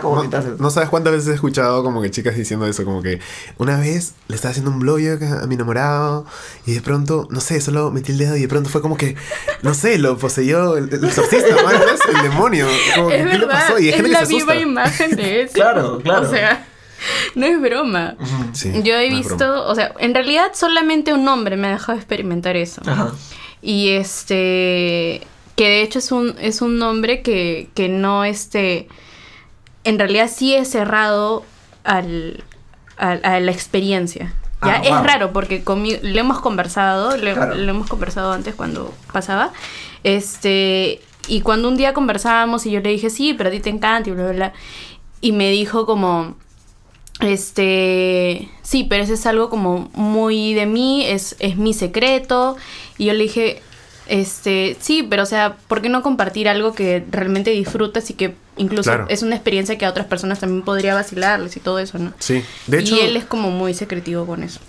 Como 0.00 0.16
No, 0.16 0.20
mientras- 0.22 0.58
no 0.60 0.70
sabes 0.70 0.88
cuántas 0.88 1.12
veces 1.12 1.28
he 1.28 1.34
escuchado 1.34 1.82
como 1.82 2.00
que 2.02 2.10
chicas 2.10 2.36
diciendo 2.36 2.66
eso, 2.66 2.84
como 2.84 3.02
que 3.02 3.20
una 3.58 3.78
vez 3.78 4.14
le 4.28 4.36
estaba 4.36 4.50
haciendo 4.50 4.70
un 4.70 4.78
blowjob 4.80 5.22
a 5.42 5.46
mi 5.46 5.54
enamorado 5.54 6.26
y 6.66 6.72
de 6.74 6.80
pronto, 6.80 7.26
no 7.30 7.40
sé, 7.40 7.60
solo 7.60 7.90
metí 7.90 8.12
el 8.12 8.18
dedo 8.18 8.36
y 8.36 8.40
de 8.42 8.48
pronto 8.48 8.68
fue 8.70 8.80
como 8.82 8.96
que, 8.96 9.16
no 9.62 9.74
sé, 9.74 9.98
lo 9.98 10.16
poseyó 10.18 10.76
el, 10.76 10.92
el 10.92 11.04
exorcista, 11.04 11.48
¿no? 11.50 11.70
El 11.70 12.22
demonio. 12.30 12.66
Como 12.94 13.08
que, 13.08 13.20
Es 13.20 13.26
¿Qué 13.30 13.38
le 13.38 13.46
pasó? 13.46 13.78
Y 13.78 13.82
hay 13.84 13.88
es 13.90 13.94
gente 13.96 14.08
que 14.10 14.12
la 14.12 14.18
se 14.18 14.24
asusta. 14.36 14.52
viva 14.54 14.62
imagen 14.62 15.16
de 15.16 15.40
eso. 15.42 15.52
Claro, 15.54 15.98
claro. 16.02 16.26
O 16.26 16.30
sea, 16.30 16.66
no 17.34 17.44
es 17.46 17.60
broma. 17.60 18.16
Sí, 18.52 18.70
Yo 18.82 18.94
he 18.96 19.10
no 19.10 19.16
visto, 19.16 19.66
o 19.66 19.74
sea, 19.74 19.92
en 19.98 20.14
realidad 20.14 20.52
solamente 20.54 21.12
un 21.12 21.26
hombre 21.28 21.56
me 21.56 21.68
ha 21.68 21.70
dejado 21.72 21.98
experimentar 21.98 22.56
eso. 22.56 22.80
Ajá. 22.86 23.12
Y 23.60 23.90
este, 23.90 25.26
que 25.56 25.68
de 25.68 25.82
hecho 25.82 25.98
es 25.98 26.12
un, 26.12 26.34
es 26.40 26.60
un 26.62 26.80
hombre 26.82 27.22
que, 27.22 27.68
que 27.74 27.88
no, 27.88 28.24
este, 28.24 28.88
en 29.84 29.98
realidad 29.98 30.30
sí 30.34 30.54
es 30.54 30.70
cerrado 30.70 31.44
al, 31.84 32.42
al- 32.96 33.20
a 33.24 33.40
la 33.40 33.50
experiencia. 33.52 34.34
Ya 34.62 34.76
Ah, 34.76 34.82
es 34.82 34.90
wow. 34.90 35.02
raro 35.04 35.32
porque 35.32 35.62
conmigo, 35.62 35.98
le 36.02 36.18
hemos 36.18 36.40
conversado, 36.40 37.16
Claro. 37.18 37.54
le 37.54 37.68
hemos 37.70 37.86
conversado 37.86 38.32
antes 38.32 38.54
cuando 38.54 38.94
pasaba. 39.12 39.52
Este, 40.04 41.00
y 41.28 41.40
cuando 41.42 41.68
un 41.68 41.76
día 41.76 41.92
conversábamos 41.92 42.64
y 42.66 42.70
yo 42.70 42.80
le 42.80 42.88
dije, 42.90 43.10
sí, 43.10 43.34
pero 43.34 43.48
a 43.50 43.52
ti 43.52 43.60
te 43.60 43.70
encanta 43.70 44.08
y 44.08 44.12
bla, 44.12 44.24
bla, 44.24 44.32
bla. 44.32 44.52
Y 45.20 45.32
me 45.32 45.50
dijo 45.50 45.84
como, 45.86 46.34
este, 47.20 48.48
sí, 48.62 48.84
pero 48.88 49.04
eso 49.04 49.14
es 49.14 49.26
algo 49.26 49.48
como 49.50 49.90
muy 49.94 50.54
de 50.54 50.66
mí, 50.66 51.04
es, 51.06 51.36
es 51.40 51.56
mi 51.56 51.74
secreto. 51.74 52.56
Y 52.98 53.06
yo 53.06 53.12
le 53.12 53.24
dije, 53.24 53.62
este, 54.06 54.76
sí, 54.80 55.06
pero 55.08 55.22
o 55.22 55.26
sea, 55.26 55.56
¿por 55.68 55.80
qué 55.82 55.88
no 55.88 56.02
compartir 56.02 56.48
algo 56.48 56.74
que 56.74 57.04
realmente 57.10 57.50
disfrutas 57.50 58.10
y 58.10 58.14
que 58.14 58.34
incluso 58.56 58.90
Claro. 58.90 59.06
es 59.08 59.22
una 59.22 59.34
experiencia 59.34 59.78
que 59.78 59.86
a 59.86 59.90
otras 59.90 60.06
personas 60.06 60.40
también 60.40 60.62
podría 60.62 60.94
vacilarles 60.94 61.56
y 61.56 61.60
todo 61.60 61.78
eso, 61.78 61.98
¿no? 61.98 62.12
Sí, 62.18 62.42
de 62.66 62.78
hecho, 62.80 62.96
y 62.96 63.00
él 63.00 63.16
es 63.16 63.24
como 63.24 63.50
muy 63.50 63.74
secretivo 63.74 64.26
con 64.26 64.42
eso. 64.42 64.60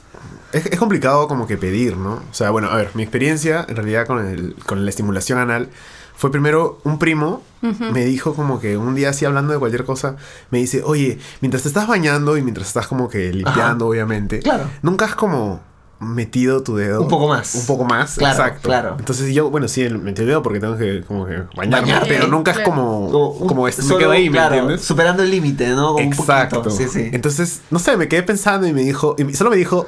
es, 0.54 0.66
es 0.68 0.80
complicado 0.80 1.28
como 1.28 1.48
que 1.48 1.58
pedir, 1.58 1.98
¿no? 1.98 2.14
O 2.30 2.34
sea, 2.34 2.50
bueno, 2.50 2.70
a 2.70 2.78
ver, 2.78 2.92
mi 2.94 3.04
experiencia 3.04 3.66
en 3.68 3.76
realidad 3.76 4.08
con, 4.08 4.26
el, 4.26 4.56
con 4.66 4.84
la 4.86 4.90
estimulación 4.90 5.38
anal 5.40 5.70
fue 6.16 6.32
primero 6.32 6.80
un 6.86 6.98
primo 6.98 7.44
me 7.92 8.06
dijo 8.06 8.36
como 8.36 8.60
que 8.62 8.78
un 8.78 8.94
día 8.94 9.10
así 9.10 9.26
hablando 9.26 9.52
de 9.52 9.58
cualquier 9.58 9.86
cosa, 9.86 10.18
me 10.52 10.60
dice, 10.60 10.84
oye, 10.84 11.18
mientras 11.42 11.64
te 11.64 11.68
estás 11.70 11.88
bañando 11.88 12.38
y 12.38 12.44
mientras 12.44 12.68
estás 12.68 12.86
como 12.86 13.10
que 13.10 13.34
limpiando, 13.34 13.88
obviamente, 13.88 14.38
Claro. 14.40 14.70
nunca 14.84 15.06
has 15.06 15.16
como 15.16 15.62
metido 16.00 16.62
tu 16.62 16.76
dedo. 16.76 17.02
Un 17.02 17.08
poco 17.08 17.28
más. 17.28 17.56
Un 17.56 17.66
poco 17.66 17.86
más, 17.86 18.16
Claro, 18.16 18.36
exacto. 18.38 18.68
claro. 18.70 18.96
Entonces 19.00 19.34
yo, 19.34 19.50
bueno, 19.50 19.68
sí, 19.68 19.88
metí 19.90 20.22
el 20.22 20.28
dedo 20.28 20.44
porque 20.44 20.60
tengo 20.60 20.78
que 20.78 21.02
como 21.08 21.26
que 21.26 21.44
bañarme, 21.56 21.94
pero 22.08 22.28
nunca 22.28 22.52
es 22.52 22.58
Claro. 22.58 22.72
como, 22.72 23.08
un- 23.32 23.48
como 23.48 23.68
esto, 23.68 23.82
me 23.82 23.88
solo, 23.88 24.00
quedo 24.00 24.12
ahí, 24.12 24.30
¿me 24.30 24.34
claro, 24.38 24.56
entiendes? 24.56 24.82
Superando 24.86 25.24
el 25.24 25.32
límite, 25.32 25.68
¿no? 25.70 25.94
Como 25.94 26.00
Exacto. 26.00 26.70
Sí, 26.70 26.88
sí. 26.90 27.10
Entonces, 27.14 27.62
no 27.72 27.80
sé, 27.80 27.96
me 27.98 28.08
quedé 28.08 28.24
pensando 28.24 28.68
y 28.68 28.74
me 28.74 28.82
dijo, 28.84 29.16
y 29.18 29.34
solo 29.34 29.50
me 29.50 29.56
dijo, 29.58 29.88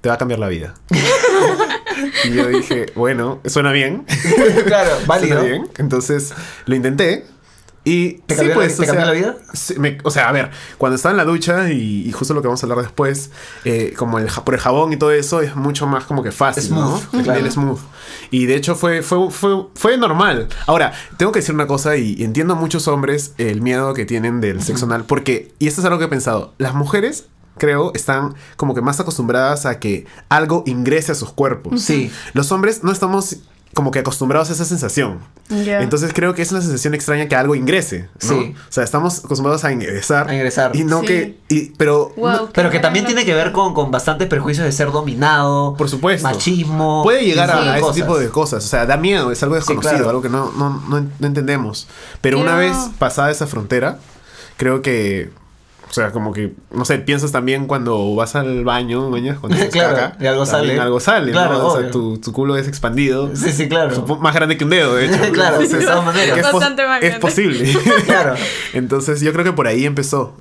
te 0.00 0.08
va 0.08 0.14
a 0.16 0.18
cambiar 0.18 0.40
la 0.40 0.48
vida. 0.48 0.74
y 2.24 2.32
yo 2.32 2.46
dije, 2.48 2.86
bueno, 2.94 3.40
suena 3.46 3.72
bien. 3.72 4.04
claro, 4.66 4.90
válido. 5.06 5.38
Suena 5.38 5.50
bien. 5.50 5.68
Entonces, 5.78 6.32
lo 6.66 6.74
intenté. 6.74 7.26
Y 7.86 8.14
¿Te 8.26 8.34
sí, 8.34 8.38
cambió 8.38 8.48
la- 8.48 8.54
pues, 8.54 8.76
te 8.76 8.82
o 8.82 8.86
cambió 8.86 9.04
sea, 9.04 9.12
la 9.12 9.18
vida? 9.18 9.36
sí, 9.52 9.74
me- 9.78 9.98
o 10.04 10.10
sea, 10.10 10.28
a 10.28 10.32
ver, 10.32 10.50
cuando 10.78 10.96
estaba 10.96 11.10
en 11.12 11.18
la 11.18 11.24
ducha 11.24 11.70
y, 11.70 12.08
y 12.08 12.12
justo 12.12 12.32
lo 12.32 12.40
que 12.40 12.48
vamos 12.48 12.62
a 12.62 12.66
hablar 12.66 12.82
después, 12.82 13.30
eh, 13.66 13.92
como 13.96 14.18
el, 14.18 14.26
por 14.44 14.54
el 14.54 14.60
jabón 14.60 14.92
y 14.92 14.96
todo 14.96 15.12
eso, 15.12 15.42
es 15.42 15.54
mucho 15.54 15.86
más 15.86 16.04
como 16.04 16.22
que 16.22 16.32
fácil, 16.32 16.62
Smooth, 16.64 17.12
¿no? 17.12 17.22
claro. 17.22 17.40
El 17.40 17.52
smooth. 17.52 17.78
Y 18.30 18.46
de 18.46 18.54
hecho 18.56 18.74
fue, 18.74 19.02
fue, 19.02 19.30
fue, 19.30 19.66
fue 19.74 19.98
normal. 19.98 20.48
Ahora, 20.66 20.92
tengo 21.18 21.30
que 21.30 21.40
decir 21.40 21.54
una 21.54 21.66
cosa 21.66 21.96
y, 21.96 22.14
y 22.18 22.24
entiendo 22.24 22.54
a 22.54 22.56
muchos 22.56 22.88
hombres 22.88 23.34
el 23.36 23.60
miedo 23.60 23.92
que 23.92 24.06
tienen 24.06 24.40
del 24.40 24.62
sexo 24.62 24.86
anal, 24.86 25.04
porque, 25.04 25.52
y 25.58 25.66
esto 25.66 25.82
es 25.82 25.84
algo 25.84 25.98
que 25.98 26.06
he 26.06 26.08
pensado, 26.08 26.54
las 26.58 26.72
mujeres 26.74 27.26
creo, 27.58 27.92
están 27.94 28.34
como 28.56 28.74
que 28.74 28.80
más 28.80 28.98
acostumbradas 28.98 29.64
a 29.66 29.78
que 29.78 30.06
algo 30.28 30.64
ingrese 30.66 31.12
a 31.12 31.14
sus 31.14 31.30
cuerpos. 31.32 31.82
Sí. 31.82 32.10
Los 32.32 32.50
hombres 32.50 32.82
no 32.82 32.90
estamos 32.90 33.36
como 33.74 33.90
que 33.90 33.98
acostumbrados 33.98 34.48
a 34.50 34.52
esa 34.54 34.64
sensación. 34.64 35.18
Entonces 35.50 36.12
creo 36.14 36.34
que 36.34 36.42
es 36.42 36.50
una 36.52 36.60
sensación 36.62 36.94
extraña 36.94 37.28
que 37.28 37.36
algo 37.36 37.54
ingrese, 37.54 38.08
¿no? 38.22 38.28
Sí. 38.28 38.54
O 38.56 38.72
sea, 38.72 38.84
estamos 38.84 39.24
acostumbrados 39.24 39.64
a 39.64 39.72
ingresar. 39.72 40.28
A 40.30 40.34
ingresar. 40.34 40.74
Y 40.74 40.84
no 40.84 41.00
Sí. 41.00 41.06
que... 41.06 41.38
y- 41.48 41.70
pero... 41.76 42.12
Wow. 42.16 42.30
no- 42.30 42.48
Pero 42.52 42.70
que 42.70 42.78
también 42.78 43.04
tiene 43.04 43.24
que 43.24 43.34
ver 43.34 43.52
con, 43.52 43.74
con 43.74 43.90
bastantes 43.90 44.28
prejuicios 44.28 44.64
de 44.64 44.72
ser 44.72 44.90
dominado. 44.92 45.74
por 45.76 45.88
supuesto. 45.90 46.26
Machismo. 46.28 47.02
Puede 47.02 47.24
llegar 47.24 47.50
a, 47.50 47.60
ese 47.60 47.68
a 47.68 47.72
ese 47.72 47.80
cosas. 47.80 47.96
tipo 47.96 48.18
de 48.18 48.28
cosas. 48.30 48.64
O 48.64 48.68
sea, 48.68 48.86
da 48.86 48.96
miedo, 48.96 49.30
es 49.32 49.42
algo 49.42 49.56
desconocido, 49.56 49.92
claro. 49.92 50.08
algo 50.08 50.22
que 50.22 50.28
no, 50.30 50.52
no, 50.52 50.80
no, 50.88 51.26
entendemos. 51.26 51.88
Pero 52.20 52.38
una 52.40 52.56
vez 52.56 52.76
pasada 52.98 53.30
esa 53.30 53.46
frontera, 53.46 53.98
creo 54.56 54.80
que... 54.82 55.30
O 55.88 55.92
sea, 55.94 56.10
como 56.10 56.32
que, 56.32 56.54
no 56.72 56.84
sé, 56.84 56.98
piensas 56.98 57.30
también 57.30 57.66
cuando 57.66 58.14
vas 58.16 58.34
al 58.34 58.64
baño, 58.64 59.10
mañana, 59.10 59.38
cuando 59.40 59.56
haces 59.56 59.70
Claro, 59.70 59.94
caca, 59.94 60.16
y 60.18 60.26
algo 60.26 60.44
sale. 60.44 60.80
Algo 60.80 60.98
sale, 60.98 61.30
Claro, 61.30 61.58
¿no? 61.58 61.66
O 61.68 61.78
sea, 61.80 61.90
tu, 61.90 62.18
tu 62.18 62.32
culo 62.32 62.56
es 62.56 62.66
expandido. 62.66 63.30
Sí, 63.36 63.52
sí, 63.52 63.68
claro. 63.68 63.94
Supo- 63.94 64.18
Más 64.18 64.34
grande 64.34 64.56
que 64.56 64.64
un 64.64 64.70
dedo, 64.70 64.96
de 64.96 65.06
hecho. 65.06 65.18
Claro, 65.32 65.56
Entonces, 65.60 65.78
de 65.80 65.86
todas 65.86 66.04
maneras. 66.04 66.38
es, 66.38 66.44
pos- 66.46 66.52
Bastante 66.54 66.86
más 66.86 66.96
es 67.02 67.08
grande. 67.10 67.20
posible. 67.20 67.72
Claro. 68.06 68.34
Entonces 68.72 69.20
yo 69.20 69.32
creo 69.32 69.44
que 69.44 69.52
por 69.52 69.66
ahí 69.68 69.84
empezó. 69.86 70.36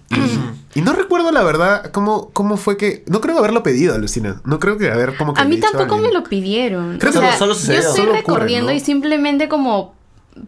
Y, 0.76 0.82
no 0.82 0.94
recuerdo 0.94 1.32
la 1.32 1.44
verdad 1.44 1.92
cómo, 1.92 2.32
cómo 2.34 2.58
fue 2.58 2.78
que... 2.78 3.04
No 3.06 3.22
creo 3.22 3.38
haberlo 3.38 3.62
pedido, 3.62 3.94
Alucina. 3.94 4.42
No 4.46 4.60
creo 4.60 4.80
que 4.80 4.90
haber 4.90 5.16
como 5.18 5.36
que... 5.36 5.42
A 5.42 5.46
mí 5.46 5.58
dicho 5.58 5.68
tampoco 5.72 6.02
me 6.02 6.12
lo 6.12 6.24
pidieron. 6.24 6.98
Creo 6.98 7.12
o 7.12 7.14
que 7.14 7.20
sea, 7.20 7.38
solo 7.38 7.54
sucedió. 7.54 7.82
Yo 7.82 7.90
estoy 7.90 8.06
Solo 8.06 8.20
ocurre, 8.20 8.36
recorriendo 8.38 8.72
¿no? 8.72 8.76
y 8.76 8.80
simplemente 8.80 9.48
como 9.48 9.94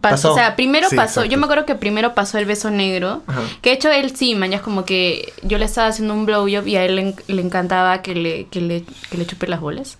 Pasó. 0.00 0.32
O 0.32 0.34
sea, 0.34 0.56
primero 0.56 0.88
Sí, 0.88 0.96
pasó. 0.96 1.20
exacto. 1.20 1.30
Yo 1.30 1.38
me 1.38 1.44
acuerdo 1.44 1.66
que 1.66 1.74
primero 1.74 2.14
pasó 2.14 2.38
el 2.38 2.44
beso 2.46 2.70
negro. 2.70 3.22
Ajá. 3.26 3.40
Que 3.62 3.70
de 3.70 3.76
hecho 3.76 3.90
él 3.90 4.14
sí, 4.16 4.34
man, 4.34 4.50
ya 4.50 4.56
es 4.58 4.62
como 4.62 4.84
que 4.84 5.32
yo 5.42 5.58
le 5.58 5.64
estaba 5.64 5.88
haciendo 5.88 6.14
un 6.14 6.26
blowjob 6.26 6.66
y 6.66 6.76
a 6.76 6.84
él 6.84 7.14
le 7.26 7.42
encantaba 7.42 8.02
que 8.02 8.14
le, 8.14 8.46
que 8.46 8.60
le, 8.60 8.84
que 9.10 9.18
le 9.18 9.26
chupe 9.26 9.46
las 9.46 9.60
bolas. 9.60 9.96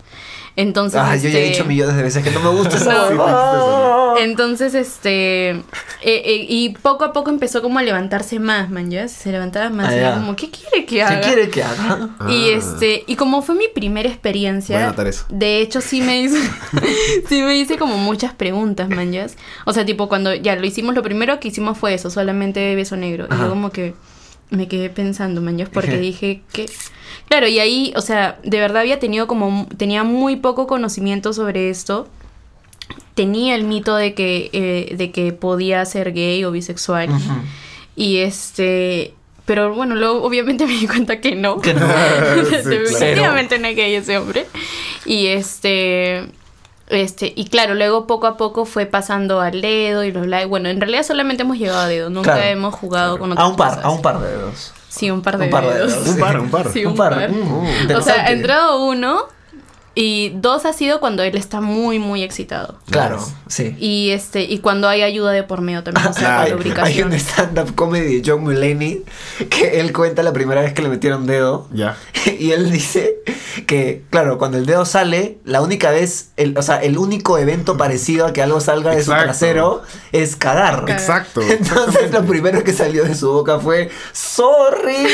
Entonces. 0.57 0.99
Ah, 1.01 1.15
yo 1.15 1.29
ya 1.29 1.37
he 1.37 1.43
este, 1.43 1.53
dicho 1.53 1.65
millones 1.65 1.95
de 1.95 2.03
veces 2.03 2.23
que 2.23 2.31
no 2.31 2.39
me 2.41 2.49
gusta 2.49 2.75
esa 2.75 3.09
No. 3.13 4.17
Entonces, 4.17 4.73
este. 4.73 5.51
eh, 5.51 5.61
eh, 6.01 6.45
y 6.49 6.69
poco 6.81 7.05
a 7.05 7.13
poco 7.13 7.29
empezó 7.29 7.61
como 7.61 7.77
a 7.77 7.83
levantarse 7.83 8.39
más, 8.39 8.69
man, 8.69 8.89
ya. 8.89 9.07
Se 9.07 9.31
levantaba 9.31 9.69
más. 9.69 9.87
Ah, 9.89 9.95
y 9.95 9.99
era 9.99 10.13
como, 10.15 10.35
¿qué 10.35 10.49
quiere 10.49 10.85
que 10.85 10.95
¿Qué 10.95 11.03
haga? 11.03 11.21
quiere 11.21 11.49
que 11.49 11.61
haga? 11.63 12.09
Y 12.27 12.49
Ah. 12.49 12.57
este, 12.57 13.03
y 13.05 13.15
como 13.15 13.43
fue 13.43 13.53
mi 13.55 13.67
primera 13.67 14.09
experiencia, 14.09 14.75
Voy 14.77 14.83
a 14.83 14.87
anotar 14.87 15.05
eso. 15.07 15.25
de 15.29 15.61
hecho 15.61 15.79
sí 15.79 16.01
me 16.01 16.21
hice, 16.21 16.39
sí 17.29 17.41
me 17.43 17.55
hice 17.55 17.77
como 17.77 17.97
muchas 17.97 18.33
preguntas, 18.33 18.89
manjas. 18.89 19.35
O 19.65 19.73
sea, 19.73 19.85
tipo 19.85 20.09
cuando 20.09 20.33
ya 20.33 20.55
lo 20.55 20.65
hicimos, 20.65 20.95
lo 20.95 21.03
primero 21.03 21.39
que 21.39 21.49
hicimos 21.49 21.77
fue 21.77 21.93
eso, 21.93 22.09
solamente 22.09 22.75
beso 22.75 22.97
negro. 22.97 23.27
Y 23.31 23.37
yo 23.37 23.49
como 23.49 23.69
que 23.69 23.93
me 24.49 24.67
quedé 24.67 24.89
pensando, 24.89 25.41
manjas, 25.41 25.69
porque 25.69 25.97
dije 25.97 26.41
que 26.51 26.67
claro, 27.27 27.47
y 27.47 27.59
ahí, 27.59 27.93
o 27.95 28.01
sea, 28.01 28.39
de 28.43 28.59
verdad 28.59 28.81
había 28.81 28.99
tenido 28.99 29.27
como 29.27 29.67
tenía 29.77 30.03
muy 30.03 30.37
poco 30.37 30.67
conocimiento 30.67 31.33
sobre 31.33 31.69
esto. 31.69 32.07
Tenía 33.15 33.55
el 33.55 33.63
mito 33.63 33.95
de 33.95 34.13
que 34.13 34.49
eh, 34.53 34.95
de 34.95 35.11
que 35.11 35.33
podía 35.33 35.83
ser 35.85 36.13
gay 36.13 36.43
o 36.43 36.51
bisexual. 36.51 37.09
Y 37.95 38.17
este. 38.17 39.13
Pero 39.45 39.73
bueno, 39.73 39.95
luego 39.95 40.23
obviamente 40.23 40.65
me 40.67 40.73
di 40.73 40.87
cuenta 40.87 41.19
que 41.19 41.35
no. 41.35 41.59
Que 41.59 41.73
no. 41.73 41.85
Definitivamente 42.45 43.59
no 43.59 43.67
es 43.67 43.75
gay 43.75 43.95
ese 43.95 44.17
hombre. 44.17 44.45
Y 45.05 45.27
este. 45.27 46.27
Este, 46.89 47.33
y 47.35 47.45
claro, 47.49 47.73
luego 47.75 48.07
poco 48.07 48.27
a 48.27 48.37
poco 48.37 48.63
fue 48.65 48.85
pasando 48.85 49.41
al 49.41 49.61
dedo 49.61 50.03
y 50.05 50.11
los 50.11 50.25
bla- 50.25 50.47
Bueno, 50.47 50.69
en 50.69 50.79
realidad 50.79 51.03
solamente 51.03 51.43
hemos 51.43 51.57
llegado 51.57 51.79
a 51.79 51.87
dedo, 51.87 52.09
nunca 52.09 52.33
Claro. 52.35 52.47
hemos 52.49 52.73
jugado 52.75 53.19
con 53.19 53.31
otras 53.33 53.45
A 53.45 53.49
un 53.49 53.55
par, 53.57 53.69
cosas. 53.69 53.85
a 53.85 53.89
un 53.89 54.01
par 54.01 54.19
de 54.19 54.27
dedos. 54.29 54.73
Sí, 54.87 55.11
un 55.11 55.21
par 55.21 55.37
de 55.37 55.45
Un 55.45 55.51
par 55.51 55.65
de 55.67 55.73
dedos. 55.73 55.91
dedos. 55.93 56.07
Un 56.07 56.19
par, 56.19 56.39
un 56.39 56.49
par. 56.49 56.69
Sí, 56.71 56.85
un 56.85 56.91
un 56.91 56.97
par. 56.97 57.13
par. 57.15 57.29
Mm, 57.29 57.95
O 57.97 58.01
sea, 58.01 58.25
ha 58.25 58.31
entrado 58.31 58.85
uno 58.85 59.23
y 59.99 60.29
dos 60.35 60.65
ha 60.65 60.73
sido 60.73 60.99
cuando 60.99 61.23
él 61.23 61.35
está 61.35 61.59
muy, 61.59 61.97
muy 61.97 62.21
excitado. 62.21 62.77
Claro, 62.91 63.19
sí. 63.47 63.75
Y 63.79 64.11
este, 64.11 64.43
y 64.43 64.59
cuando 64.59 64.87
hay 64.87 65.01
ayuda 65.01 65.31
de 65.31 65.41
por 65.41 65.61
medio 65.61 65.81
también, 65.81 66.05
o 66.05 66.13
sea, 66.13 66.43
hay, 66.43 67.01
un 67.01 67.13
stand-up 67.13 67.73
comedy 67.73 68.21
de 68.21 68.23
John 68.23 68.43
Mulaney 68.43 69.03
que 69.49 69.79
él 69.79 69.91
cuenta 69.93 70.21
la 70.21 70.33
primera 70.33 70.61
vez 70.61 70.73
que 70.73 70.83
le 70.83 70.89
metieron 70.89 71.25
dedo. 71.25 71.67
Ya. 71.73 71.97
Y 72.39 72.51
él 72.51 72.69
dice 72.69 73.23
que, 73.65 74.03
claro, 74.11 74.37
cuando 74.37 74.57
el 74.57 74.65
dedo 74.65 74.85
sale, 74.85 75.39
la 75.45 75.61
única 75.61 75.89
vez, 75.89 76.31
el, 76.37 76.55
o 76.57 76.61
sea, 76.61 76.83
el 76.83 76.97
único 76.97 77.37
evento 77.37 77.77
parecido 77.77 78.27
a 78.27 78.33
que 78.33 78.43
algo 78.43 78.59
salga 78.59 78.91
de 78.91 78.99
Exacto. 78.99 79.21
su 79.21 79.25
trasero 79.25 79.81
es 80.11 80.35
cagar. 80.35 80.81
Cagar. 80.81 80.91
Exacto. 80.91 81.41
Entonces 81.49 82.11
lo 82.11 82.25
primero 82.25 82.63
que 82.63 82.73
salió 82.73 83.05
de 83.05 83.15
su 83.15 83.31
boca 83.31 83.59
fue 83.59 83.89
¡Sorry! 84.11 84.95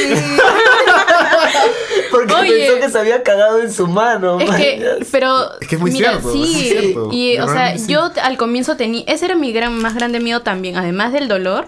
Porque 2.12 2.34
Oye. 2.34 2.68
pensó 2.68 2.80
que 2.80 2.92
se 2.92 3.00
había 3.00 3.24
cagado 3.24 3.62
en 3.62 3.72
su 3.72 3.88
mano. 3.88 4.40
Es 4.40 4.56
que, 4.56 4.73
pero. 5.12 5.60
Es 5.60 5.68
que 5.68 5.76
es 5.76 5.82
muy 5.82 5.92
mira, 5.92 6.12
cierto, 6.12 6.32
Sí, 6.32 6.44
es 6.44 6.52
muy 6.52 6.64
cierto. 6.64 7.10
y, 7.12 7.38
o 7.40 7.48
sea, 7.48 7.78
sí. 7.78 7.92
yo 7.92 8.12
al 8.22 8.38
comienzo 8.38 8.76
tenía. 8.78 9.04
Ese 9.08 9.26
era 9.26 9.36
mi 9.36 9.52
gran, 9.52 9.78
más 9.82 9.96
grande 9.96 10.20
miedo 10.20 10.42
también. 10.42 10.76
Además 10.78 11.14
del 11.14 11.28
dolor, 11.28 11.68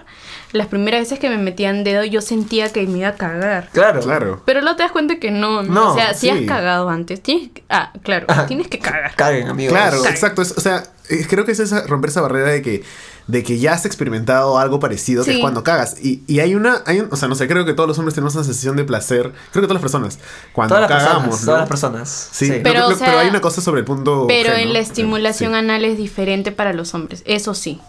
las 0.56 0.68
primeras 0.68 1.02
veces 1.02 1.20
que 1.20 1.30
me 1.30 1.38
metían 1.38 1.84
dedo, 1.84 2.04
yo 2.04 2.22
sentía 2.22 2.72
que 2.72 2.86
me 2.88 3.00
iba 3.00 3.10
a 3.10 3.16
cagar. 3.16 3.70
Claro. 3.74 4.00
Claro. 4.02 4.42
Pero 4.46 4.62
luego 4.62 4.76
te 4.78 4.84
das 4.84 4.92
cuenta 4.92 5.18
que 5.20 5.30
no. 5.32 5.64
No, 5.64 5.92
o 5.92 5.96
sea, 5.96 6.14
si 6.14 6.30
has 6.30 6.42
cagado 6.42 6.90
antes, 6.90 7.22
tienes 7.22 7.52
que- 7.52 7.64
Ah, 7.70 7.92
claro, 8.04 8.26
Ajá. 8.30 8.46
tienes 8.48 8.68
que 8.68 8.80
cagar. 8.80 9.14
Caguen, 9.16 9.48
amigos. 9.50 9.74
Claro, 9.74 10.06
exacto. 10.06 10.42
Es- 10.42 10.54
o 10.58 10.62
sea, 10.62 10.84
eh, 11.10 11.26
creo 11.30 11.46
que 11.46 11.52
es 11.52 11.60
esa, 11.60 11.86
romper 11.88 12.10
esa 12.10 12.22
barrera 12.22 12.50
de 12.50 12.62
que, 12.62 12.84
de 13.28 13.44
que 13.44 13.58
ya 13.60 13.74
has 13.74 13.86
experimentado 13.86 14.58
algo 14.60 14.80
parecido, 14.80 15.24
que 15.26 15.32
Sí. 15.32 15.38
es 15.38 15.42
cuando 15.42 15.64
cagas. 15.64 15.98
Y, 16.04 16.22
y 16.28 16.40
hay 16.40 16.56
una, 16.56 16.84
hay 16.86 17.00
un- 17.00 17.10
o 17.12 17.16
sea, 17.16 17.28
no 17.28 17.36
sé, 17.36 17.48
creo 17.48 17.66
que 17.66 17.74
todos 17.74 17.88
los 17.90 17.98
hombres 18.00 18.14
tenemos 18.16 18.36
una 18.36 18.44
sensación 18.44 18.76
de 18.78 18.84
placer. 18.86 19.32
Creo 19.52 19.62
que 19.62 19.68
todas 19.68 19.74
las 19.74 19.82
personas. 19.82 20.20
Cuando 20.54 20.76
Todas 20.76 20.90
las 20.90 21.00
cagamos, 21.04 21.24
personas. 21.24 21.42
¿no? 21.42 21.46
Todas 21.48 21.60
las 21.62 21.70
personas. 21.70 22.30
Sí, 22.32 22.52
Pero, 22.64 22.88
o 22.88 22.96
sea, 22.96 23.08
pero 23.08 23.20
hay 23.20 23.28
una 23.30 23.42
cosa 23.42 23.62
sobre 23.62 23.80
el 23.80 23.86
punto. 23.86 24.26
Pero 24.28 24.54
G, 24.54 24.60
en 24.62 24.74
la 24.74 24.80
estimulación 24.80 25.52
Sí. 25.54 25.58
anal 25.58 25.84
es 25.86 25.98
diferente 25.98 26.52
para 26.52 26.72
los 26.74 26.94
hombres. 26.94 27.24
Eso 27.26 27.54
sí. 27.56 27.82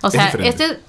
O 0.00 0.06
Es 0.06 0.12
sea, 0.12 0.26
diferente. 0.26 0.64
este. 0.64 0.80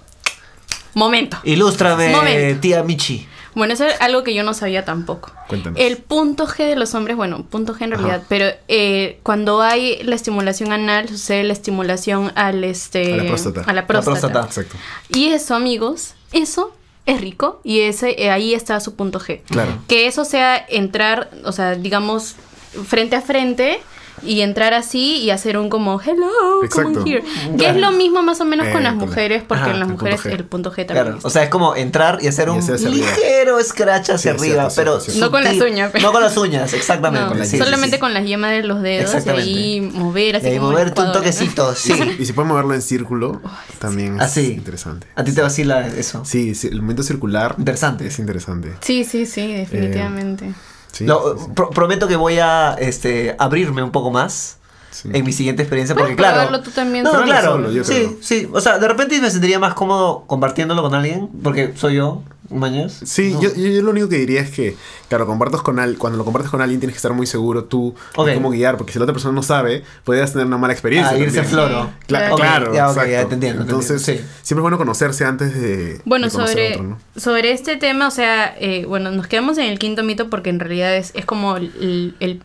Momento. 0.93 1.37
Ilústrame, 1.43 2.09
Momento. 2.09 2.61
tía 2.61 2.83
Michi. 2.83 3.27
Bueno, 3.55 3.73
eso 3.73 3.85
es 3.85 3.99
algo 3.99 4.23
que 4.23 4.33
yo 4.33 4.43
no 4.43 4.53
sabía 4.53 4.85
tampoco. 4.85 5.31
Cuéntanos. 5.47 5.79
El 5.79 5.97
punto 5.97 6.47
G 6.47 6.67
de 6.67 6.75
los 6.75 6.93
hombres, 6.93 7.17
bueno, 7.17 7.43
punto 7.43 7.73
G 7.73 7.81
en 7.83 7.91
realidad, 7.91 8.23
pero 8.29 8.45
eh, 8.67 9.19
cuando 9.23 9.61
hay 9.61 10.01
la 10.03 10.15
estimulación 10.15 10.71
anal, 10.71 11.09
sucede 11.09 11.43
la 11.43 11.53
estimulación 11.53 12.31
al 12.35 12.63
este 12.63 13.13
A 13.13 13.17
la 13.17 13.23
próstata. 13.27 13.61
a 13.65 13.73
la 13.73 13.87
próstata. 13.87 14.19
próstata. 14.19 14.45
Exacto. 14.45 14.77
Y 15.09 15.29
eso, 15.29 15.55
amigos, 15.55 16.13
eso 16.31 16.73
es 17.05 17.19
rico 17.21 17.59
y 17.63 17.79
ese 17.81 18.23
eh, 18.23 18.29
ahí 18.29 18.53
está 18.53 18.79
su 18.79 18.95
punto 18.95 19.19
G. 19.19 19.41
Claro. 19.49 19.71
Que 19.87 20.05
eso 20.05 20.25
sea 20.25 20.63
entrar, 20.69 21.31
o 21.43 21.51
sea, 21.51 21.73
digamos 21.75 22.35
frente 22.85 23.15
a 23.15 23.21
frente 23.21 23.81
y 24.23 24.41
entrar 24.41 24.73
así 24.73 25.17
y 25.17 25.29
hacer 25.31 25.57
un 25.57 25.69
como 25.69 25.99
hello, 26.01 26.27
come 26.59 26.65
Exacto. 26.65 27.01
on 27.01 27.07
here. 27.07 27.23
Que 27.57 27.69
es 27.69 27.75
lo 27.75 27.91
mismo 27.91 28.21
más 28.21 28.39
o 28.41 28.45
menos 28.45 28.67
con 28.69 28.83
las 28.83 28.93
Eh, 28.93 28.97
mujeres, 28.97 29.43
porque 29.47 29.63
Ajá, 29.63 29.71
en 29.73 29.79
las 29.79 29.89
mujeres 29.89 30.25
el 30.25 30.45
punto 30.45 30.71
G 30.71 30.85
también. 30.85 30.95
Claro. 31.05 31.15
está. 31.17 31.27
O 31.27 31.31
sea, 31.31 31.43
es 31.43 31.49
como 31.49 31.75
entrar 31.75 32.19
y 32.21 32.27
hacer 32.27 32.47
Y 32.47 32.51
un 32.51 32.91
ligero 32.91 33.61
scratch 33.63 34.09
hacia 34.11 34.17
Sí, 34.37 34.43
arriba, 34.43 34.69
cierto, 34.69 34.75
pero 34.75 34.99
cierto. 34.99 35.19
No 35.25 35.31
con 35.31 35.43
las 35.43 35.55
uñas, 35.59 35.89
pero- 35.91 36.03
No 36.07 36.11
con 36.11 36.21
las 36.23 36.37
uñas, 36.37 36.73
exactamente. 36.73 37.23
No, 37.23 37.29
con 37.29 37.39
las 37.39 37.47
Sí, 37.49 37.57
sí, 37.57 37.63
solamente 37.63 37.97
sí. 37.97 37.99
con 37.99 38.13
las 38.13 38.25
yemas 38.25 38.51
de 38.51 38.63
los 38.63 38.81
dedos 38.81 39.13
y 39.13 39.17
Exactamente. 39.17 39.49
ahí 39.49 39.81
mover 39.81 40.35
así 40.37 40.45
Y 40.47 40.49
ahí 40.49 40.57
como 40.57 40.71
moverte 40.71 41.01
un 41.01 41.11
toquecito, 41.11 41.73
sí. 41.75 41.93
Y 42.19 42.25
si 42.25 42.33
puedes 42.33 42.49
moverlo 42.49 42.73
en 42.73 42.81
círculo, 42.81 43.41
también 43.79 44.15
es 44.15 44.21
Así. 44.21 44.53
interesante. 44.53 45.07
A 45.15 45.23
ti 45.23 45.31
te 45.33 45.41
vacila 45.41 45.87
eso. 45.87 46.23
Sí, 46.25 46.55
sí, 46.55 46.67
el 46.67 46.75
movimiento 46.77 47.03
circular 47.03 47.55
Interesante. 47.57 48.07
es 48.07 48.19
interesante. 48.19 48.73
Sí, 48.81 49.03
sí, 49.03 49.25
sí, 49.25 49.53
definitivamente. 49.53 50.53
Sí, 50.99 51.05
Lo- 51.05 51.37
sí, 51.37 51.45
sí. 51.45 51.51
pro- 51.55 51.69
prometo 51.71 52.07
que 52.07 52.15
voy 52.17 52.39
a 52.39 52.75
este, 52.79 53.35
abrirme 53.39 53.81
un 53.83 53.91
poco 53.91 54.11
más. 54.11 54.58
Sí. 55.01 55.09
en 55.13 55.23
mi 55.25 55.31
siguiente 55.31 55.61
experiencia. 55.63 55.95
Porque 55.95 56.15
claro. 56.15 56.35
probarlo 56.37 56.61
tú 56.61 56.71
también 56.71 57.03
No, 57.03 57.11
claro. 57.23 57.53
Solo, 57.53 57.71
yo 57.71 57.83
sí, 57.83 57.93
creo. 57.93 58.17
sí. 58.21 58.47
O 58.51 58.59
sea, 58.59 58.79
de 58.79 58.87
repente 58.87 59.19
me 59.21 59.29
sentiría 59.31 59.59
más 59.59 59.73
cómodo 59.73 60.23
compartiéndolo 60.27 60.81
con 60.81 60.93
alguien. 60.93 61.29
Porque 61.41 61.73
soy 61.75 61.95
yo, 61.95 62.21
mañas. 62.49 62.99
Sí, 63.05 63.31
No. 63.33 63.41
yo, 63.41 63.49
lo 63.81 63.91
único 63.91 64.09
que 64.09 64.17
diría 64.17 64.41
es 64.41 64.49
que, 64.51 64.75
claro, 65.07 65.25
compartas 65.27 65.61
con 65.61 65.79
al, 65.79 65.97
cuando 65.97 66.17
lo 66.17 66.25
compartes 66.25 66.49
con 66.51 66.61
alguien 66.61 66.79
tienes 66.81 66.95
que 66.95 66.97
estar 66.97 67.13
muy 67.13 67.27
seguro 67.27 67.63
tú 67.65 67.93
de 68.25 68.33
cómo 68.33 68.49
guiar, 68.49 68.75
porque 68.77 68.91
si 68.91 68.99
la 68.99 69.03
otra 69.03 69.13
persona 69.13 69.33
no 69.35 69.43
sabe, 69.43 69.83
podrías 70.03 70.31
tener 70.33 70.47
una 70.47 70.57
mala 70.57 70.73
experiencia. 70.73 71.15
Ah, 71.15 71.19
irse 71.19 71.43
floro. 71.43 71.91
Cla- 72.07 72.35
claro, 72.35 72.73
ya, 72.73 72.89
ok, 72.89 72.97
ya 73.07 73.25
te 73.27 73.35
entiendo, 73.35 73.63
te 73.63 73.69
Entonces, 73.69 73.99
entiendo, 74.07 74.23
sí. 74.23 74.37
siempre 74.41 74.59
es 74.61 74.63
bueno 74.63 74.77
conocerse 74.77 75.23
antes 75.25 75.53
de, 75.53 76.01
Bueno, 76.05 76.25
de 76.25 76.31
sobre, 76.31 76.71
otro, 76.73 76.83
¿no? 76.83 76.97
sobre 77.15 77.51
este 77.51 77.77
tema, 77.77 78.07
o 78.07 78.11
sea, 78.11 78.53
eh, 78.59 78.85
bueno, 78.87 79.11
nos 79.11 79.27
quedamos 79.27 79.57
en 79.59 79.65
el 79.65 79.77
quinto 79.79 80.03
mito 80.03 80.29
porque 80.29 80.49
en 80.49 80.59
realidad 80.59 80.95
es, 80.97 81.11
es 81.13 81.25
como 81.25 81.55
el, 81.55 82.15
el, 82.19 82.43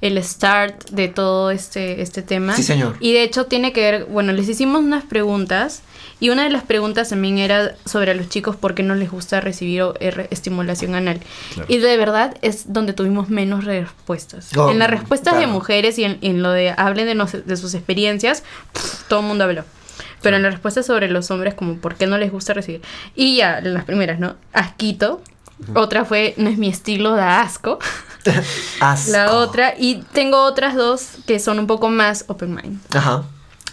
el 0.00 0.22
start 0.22 0.90
de 0.90 1.08
todo 1.08 1.50
este, 1.50 2.02
este 2.02 2.22
tema. 2.22 2.54
Sí, 2.54 2.62
señor. 2.62 2.96
Y 3.00 3.12
de 3.12 3.22
hecho 3.24 3.46
tiene 3.46 3.72
que 3.72 3.80
ver, 3.80 4.04
bueno, 4.04 4.32
les 4.32 4.48
hicimos 4.48 4.80
unas 4.82 5.04
preguntas 5.04 5.82
y 6.20 6.30
una 6.30 6.44
de 6.44 6.50
las 6.50 6.62
preguntas 6.64 7.08
también 7.08 7.38
era 7.38 7.74
sobre 7.84 8.12
a 8.12 8.14
los 8.14 8.28
chicos 8.28 8.54
por 8.56 8.74
qué 8.74 8.82
no 8.84 8.94
les 8.94 9.10
gusta 9.10 9.40
recibir 9.40 9.82
er- 10.00 10.28
estimulación 10.30 10.94
anal. 10.94 11.20
Claro. 11.54 11.66
Y 11.72 11.78
de 11.78 11.96
verdad 11.96 12.36
es 12.42 12.72
donde 12.72 12.92
tuvimos 12.92 13.28
menos 13.28 13.64
respuestas. 13.64 14.56
Oh, 14.56 14.70
en 14.70 14.78
las 14.78 14.88
respuestas 14.90 15.34
de 15.34 15.40
claro. 15.40 15.52
mujeres 15.52 15.98
y 15.98 16.04
en, 16.04 16.18
en 16.22 16.42
lo 16.42 16.50
de 16.50 16.70
hablen 16.76 17.06
de, 17.06 17.14
nos- 17.16 17.44
de 17.46 17.56
sus 17.56 17.74
experiencias, 17.74 18.44
pff, 18.72 19.08
todo 19.08 19.20
el 19.20 19.26
mundo 19.26 19.44
habló. 19.44 19.64
Pero 20.22 20.36
en 20.36 20.42
las 20.42 20.52
respuestas 20.52 20.86
sobre 20.86 21.08
los 21.08 21.30
hombres, 21.32 21.54
como 21.54 21.76
por 21.76 21.94
qué 21.96 22.06
no 22.06 22.18
les 22.18 22.30
gusta 22.32 22.52
recibir. 22.54 22.82
Y 23.16 23.36
ya, 23.36 23.60
las 23.60 23.84
primeras, 23.84 24.18
¿no? 24.20 24.36
Asquito. 24.52 25.22
Otra 25.74 26.04
fue, 26.04 26.34
no 26.36 26.48
es 26.50 26.56
mi 26.58 26.68
estilo, 26.68 27.16
da 27.16 27.40
asco. 27.40 27.78
Asco. 28.80 29.12
La 29.12 29.34
otra, 29.34 29.74
y 29.78 30.02
tengo 30.12 30.42
otras 30.44 30.74
dos 30.74 31.08
que 31.26 31.38
son 31.38 31.58
un 31.58 31.66
poco 31.66 31.88
más 31.88 32.24
open 32.28 32.54
mind. 32.54 32.80
Ajá. 32.94 33.24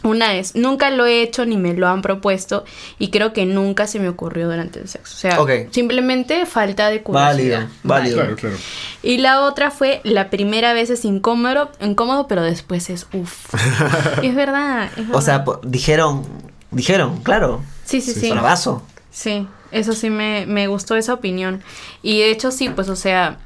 Una 0.06 0.36
es, 0.36 0.56
nunca 0.56 0.92
lo 0.92 1.08
he 1.08 1.24
hecho 1.24 1.48
ni 1.48 1.58
me 1.58 1.74
lo 1.74 1.88
han 1.88 2.04
propuesto 2.04 2.64
y 3.00 3.10
creo 3.10 3.34
que 3.34 3.48
nunca 3.48 3.88
se 3.88 4.00
me 4.00 4.08
ocurrió 4.08 4.48
durante 4.48 4.80
el 4.80 4.88
sexo. 4.88 5.16
O 5.16 5.18
sea, 5.18 5.68
simplemente 5.72 6.46
falta 6.46 6.90
de 6.90 7.02
curiosidad. 7.02 7.62
Válido, 7.62 7.70
válido. 7.82 8.18
Claro, 8.18 8.36
claro. 8.36 8.56
Y 9.02 9.18
la 9.18 9.42
otra 9.42 9.72
fue, 9.72 10.02
la 10.04 10.30
primera 10.30 10.74
vez 10.74 10.92
es 10.92 11.06
incómodo, 11.06 11.72
incómodo 11.82 12.28
pero 12.28 12.44
después 12.44 12.92
es 12.92 13.08
uff. 13.14 13.56
es 14.22 14.36
verdad, 14.36 14.92
es 14.96 15.06
O 15.12 15.22
sea, 15.22 15.44
dijeron, 15.64 16.24
dijeron, 16.70 17.24
claro. 17.24 17.64
sí, 17.84 18.00
sí, 18.00 18.14
sí. 18.14 18.30
Bravazo. 18.30 18.84
Sí, 19.10 19.48
eso 19.72 19.94
sí 19.94 20.12
me, 20.12 20.46
me 20.46 20.68
gustó 20.68 20.96
esa 20.96 21.16
opinión. 21.16 21.64
Y 22.04 22.20
de 22.20 22.30
hecho 22.30 22.52
sí, 22.52 22.70
pues 22.70 22.90
o 22.90 22.96
sea, 22.96 23.40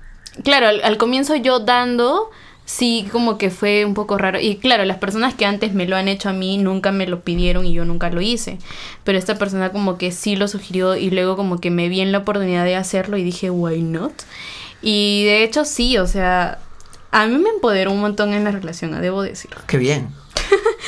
claro, 0.44 0.68
al, 0.68 0.98
comienzo 0.98 1.36
yo 1.36 1.60
dando, 1.60 2.30
sí 2.66 3.08
como 3.12 3.38
que 3.38 3.50
fue 3.50 3.86
un 3.86 3.94
poco 3.94 4.18
raro. 4.18 4.40
Y 4.40 4.58
claro, 4.58 4.86
las 4.86 4.98
personas 4.98 5.34
que 5.34 5.46
antes 5.46 5.74
me 5.74 5.88
lo 5.88 5.96
han 5.96 6.08
hecho 6.08 6.30
a 6.30 6.34
mí 6.34 6.58
nunca 6.58 6.92
me 6.92 7.08
lo 7.08 7.22
pidieron 7.22 7.66
y 7.66 7.74
yo 7.74 7.86
nunca 7.86 8.10
lo 8.10 8.22
hice. 8.22 8.58
Pero 9.04 9.18
esta 9.18 9.38
persona 9.38 9.72
como 9.72 9.98
que 9.98 10.12
sí 10.12 10.36
lo 10.36 10.48
sugirió 10.48 10.96
y 10.96 11.10
luego 11.10 11.36
como 11.36 11.60
que 11.60 11.72
me 11.72 11.90
vi 11.90 12.02
en 12.02 12.12
la 12.12 12.20
oportunidad 12.20 12.66
de 12.66 12.76
hacerlo 12.76 13.18
y 13.18 13.24
dije, 13.24 13.50
why 13.50 13.82
not? 13.82 14.14
Y 14.82 15.24
de 15.26 15.44
hecho 15.44 15.66
sí, 15.66 15.98
o 15.98 16.08
sea, 16.08 16.60
a 17.12 17.28
mí 17.28 17.38
me 17.38 17.50
empoderó 17.50 17.92
un 17.92 18.02
montón 18.02 18.34
en 18.34 18.44
la 18.44 18.52
relación, 18.52 19.00
debo 19.02 19.22
decirlo. 19.22 19.58
Qué 19.68 19.78
bien. 19.78 20.10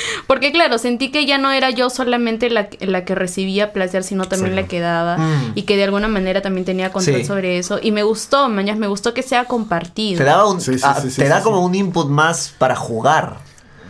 Porque 0.27 0.51
claro, 0.51 0.77
sentí 0.77 1.11
que 1.11 1.25
ya 1.25 1.37
no 1.37 1.51
era 1.51 1.69
yo 1.69 1.89
solamente 1.89 2.49
la, 2.49 2.69
la 2.79 3.05
que 3.05 3.15
recibía 3.15 3.73
placer, 3.73 4.03
sino 4.03 4.25
también 4.25 4.51
Sí. 4.51 4.55
la 4.61 4.67
que 4.67 4.79
daba. 4.79 5.17
Mm. 5.17 5.51
Y 5.55 5.63
que 5.63 5.75
de 5.77 5.83
alguna 5.83 6.07
manera 6.07 6.41
también 6.41 6.65
tenía 6.65 6.91
control 6.91 7.17
Sí. 7.17 7.25
sobre 7.25 7.57
eso. 7.57 7.79
Y 7.81 7.91
me 7.91 8.03
gustó, 8.03 8.49
mañas, 8.49 8.77
me 8.77 8.87
gustó 8.87 9.13
que 9.13 9.23
sea 9.23 9.45
compartido. 9.45 10.17
Te 10.19 10.23
daba 10.23 10.47
un, 10.49 10.61
Sí, 10.61 10.75
sí, 10.75 10.81
ah, 10.83 10.97
sí, 11.01 11.09
sí, 11.11 11.21
te 11.21 11.27
da 11.27 11.37
sí, 11.39 11.43
como 11.43 11.63
un 11.65 11.75
input 11.75 12.07
más 12.09 12.53
para 12.57 12.75
jugar 12.75 13.37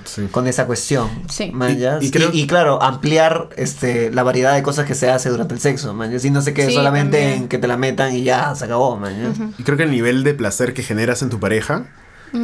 Sí. 0.03 0.27
con 0.31 0.47
esa 0.47 0.65
cuestión. 0.65 1.09
Sí. 1.29 1.51
¿mañas? 1.53 2.01
Y- 2.01 2.05
Y, 2.05 2.07
y 2.07 2.11
creo- 2.11 2.29
y 2.33 2.47
claro, 2.47 2.81
ampliar 2.81 3.49
este 3.55 4.11
la 4.11 4.23
variedad 4.23 4.53
de 4.55 4.63
cosas 4.63 4.85
que 4.85 4.95
se 4.95 5.09
hace 5.09 5.29
durante 5.29 5.53
el 5.53 5.59
sexo, 5.59 5.93
¿mañas? 5.93 6.25
Y 6.25 6.31
no 6.31 6.41
se 6.41 6.53
quede 6.53 6.67
Sí, 6.69 6.73
solamente 6.73 7.17
también. 7.19 7.43
en 7.43 7.47
que 7.47 7.57
te 7.59 7.67
la 7.67 7.77
metan 7.77 8.13
y 8.15 8.23
ya 8.23 8.53
se 8.55 8.65
acabó, 8.65 8.97
¿mañas? 8.97 9.37
Y 9.59 9.63
creo 9.63 9.77
que 9.77 9.83
el 9.83 9.91
nivel 9.91 10.23
de 10.23 10.33
placer 10.33 10.73
que 10.73 10.81
generas 10.83 11.21
en 11.21 11.29
tu 11.29 11.39
pareja, 11.39 11.85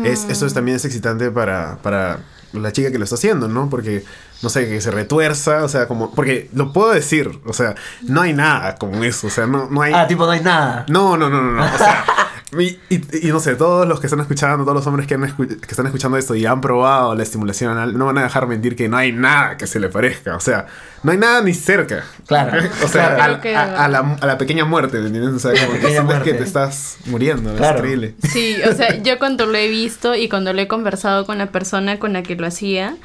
es, 0.05 0.25
eso 0.29 0.45
es, 0.45 0.53
también 0.53 0.75
es 0.77 0.85
excitante 0.85 1.31
para, 1.31 1.77
para 1.81 2.19
la 2.53 2.71
chica 2.71 2.91
que 2.91 2.97
lo 2.97 3.03
está 3.03 3.15
haciendo, 3.15 3.47
¿no? 3.47 3.69
Porque, 3.69 4.03
no 4.41 4.49
sé, 4.49 4.67
que 4.67 4.79
se 4.81 4.91
retuerza, 4.91 5.63
o 5.63 5.67
sea, 5.69 5.87
como... 5.87 6.11
Porque 6.13 6.49
lo 6.53 6.71
puedo 6.73 6.91
decir, 6.91 7.39
o 7.45 7.53
sea, 7.53 7.75
no 8.03 8.21
hay 8.21 8.33
nada 8.33 8.75
como 8.75 9.03
eso, 9.03 9.27
o 9.27 9.29
sea, 9.29 9.47
no, 9.47 9.67
no 9.69 9.81
hay... 9.81 9.93
Ah, 9.93 10.07
tipo, 10.07 10.25
no 10.25 10.31
hay 10.31 10.41
nada. 10.41 10.85
No, 10.89 11.17
no, 11.17 11.29
no, 11.29 11.41
no, 11.41 11.51
no. 11.53 11.63
O 11.65 11.77
sea, 11.77 12.05
y, 12.59 12.77
y- 12.89 13.27
y 13.27 13.31
no 13.31 13.39
sé, 13.39 13.55
todos 13.55 13.87
los 13.87 13.99
que 13.99 14.07
están 14.07 14.19
escuchando, 14.19 14.63
todos 14.63 14.75
los 14.75 14.87
hombres 14.87 15.07
que, 15.07 15.15
han 15.15 15.21
escu- 15.23 15.59
que 15.59 15.67
están 15.71 15.85
escuchando 15.87 16.17
esto 16.17 16.35
y 16.35 16.45
han 16.45 16.61
probado 16.61 17.15
la 17.15 17.23
estimulación 17.23 17.71
anal, 17.71 17.97
no 17.97 18.05
van 18.05 18.17
a 18.19 18.23
dejar 18.23 18.47
mentir 18.47 18.75
que 18.75 18.87
no 18.87 18.97
hay 18.97 19.11
nada 19.11 19.57
que 19.57 19.65
se 19.67 19.79
le 19.79 19.89
parezca. 19.89 20.35
O 20.35 20.39
sea, 20.39 20.67
no 21.03 21.11
hay 21.11 21.17
nada 21.17 21.41
ni 21.41 21.53
cerca. 21.53 22.03
Claro. 22.27 22.61
O 22.83 22.87
sea, 22.87 23.15
Claro. 23.15 23.39
a, 23.55 23.59
a- 23.81 23.85
a 23.85 23.87
la, 23.87 24.17
a 24.21 24.25
la 24.27 24.37
pequeña 24.37 24.65
muerte, 24.65 24.99
¿me 24.99 25.07
entiendes? 25.07 25.33
O 25.33 25.39
sea, 25.39 25.65
como 25.65 25.79
que 25.79 26.23
que 26.23 26.33
te 26.35 26.43
estás 26.43 26.97
muriendo. 27.05 27.53
Claro. 27.55 27.77
Es 27.77 27.81
terrible. 27.81 28.15
Sí, 28.31 28.55
o 28.69 28.73
sea, 28.73 28.95
yo 29.03 29.17
cuando 29.19 29.45
lo 29.45 29.55
he 29.57 29.67
visto 29.67 30.15
y 30.15 30.29
cuando 30.29 30.53
lo 30.53 30.61
he 30.61 30.67
conversado 30.67 31.25
con 31.25 31.37
la 31.37 31.47
persona 31.47 31.99
con 31.99 32.13
la 32.13 32.23
que 32.23 32.35
lo 32.35 32.45
hacía, 32.47 32.95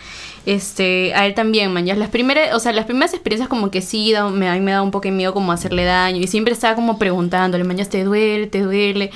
este, 0.44 1.14
a 1.14 1.26
él 1.26 1.34
también, 1.34 1.72
man, 1.72 1.86
ya 1.86 1.94
las 1.94 2.08
primeras, 2.08 2.54
o 2.54 2.58
sea, 2.58 2.72
las 2.72 2.84
primeras 2.86 3.12
experiencias 3.14 3.48
como 3.48 3.70
que 3.70 3.80
sí, 3.80 4.10
da- 4.12 4.28
me, 4.28 4.48
a 4.48 4.54
mí 4.54 4.60
me 4.60 4.72
da 4.72 4.82
un 4.82 4.90
poco 4.90 5.04
de 5.04 5.12
miedo 5.12 5.32
como 5.32 5.52
hacerle 5.52 5.84
daño 5.84 6.18
y 6.20 6.26
siempre 6.26 6.52
estaba 6.52 6.74
como 6.74 6.98
preguntándole, 6.98 7.64
mañana 7.64 7.88
te 7.88 8.02
duele, 8.04 8.46
te 8.48 8.60
duele, 8.62 9.10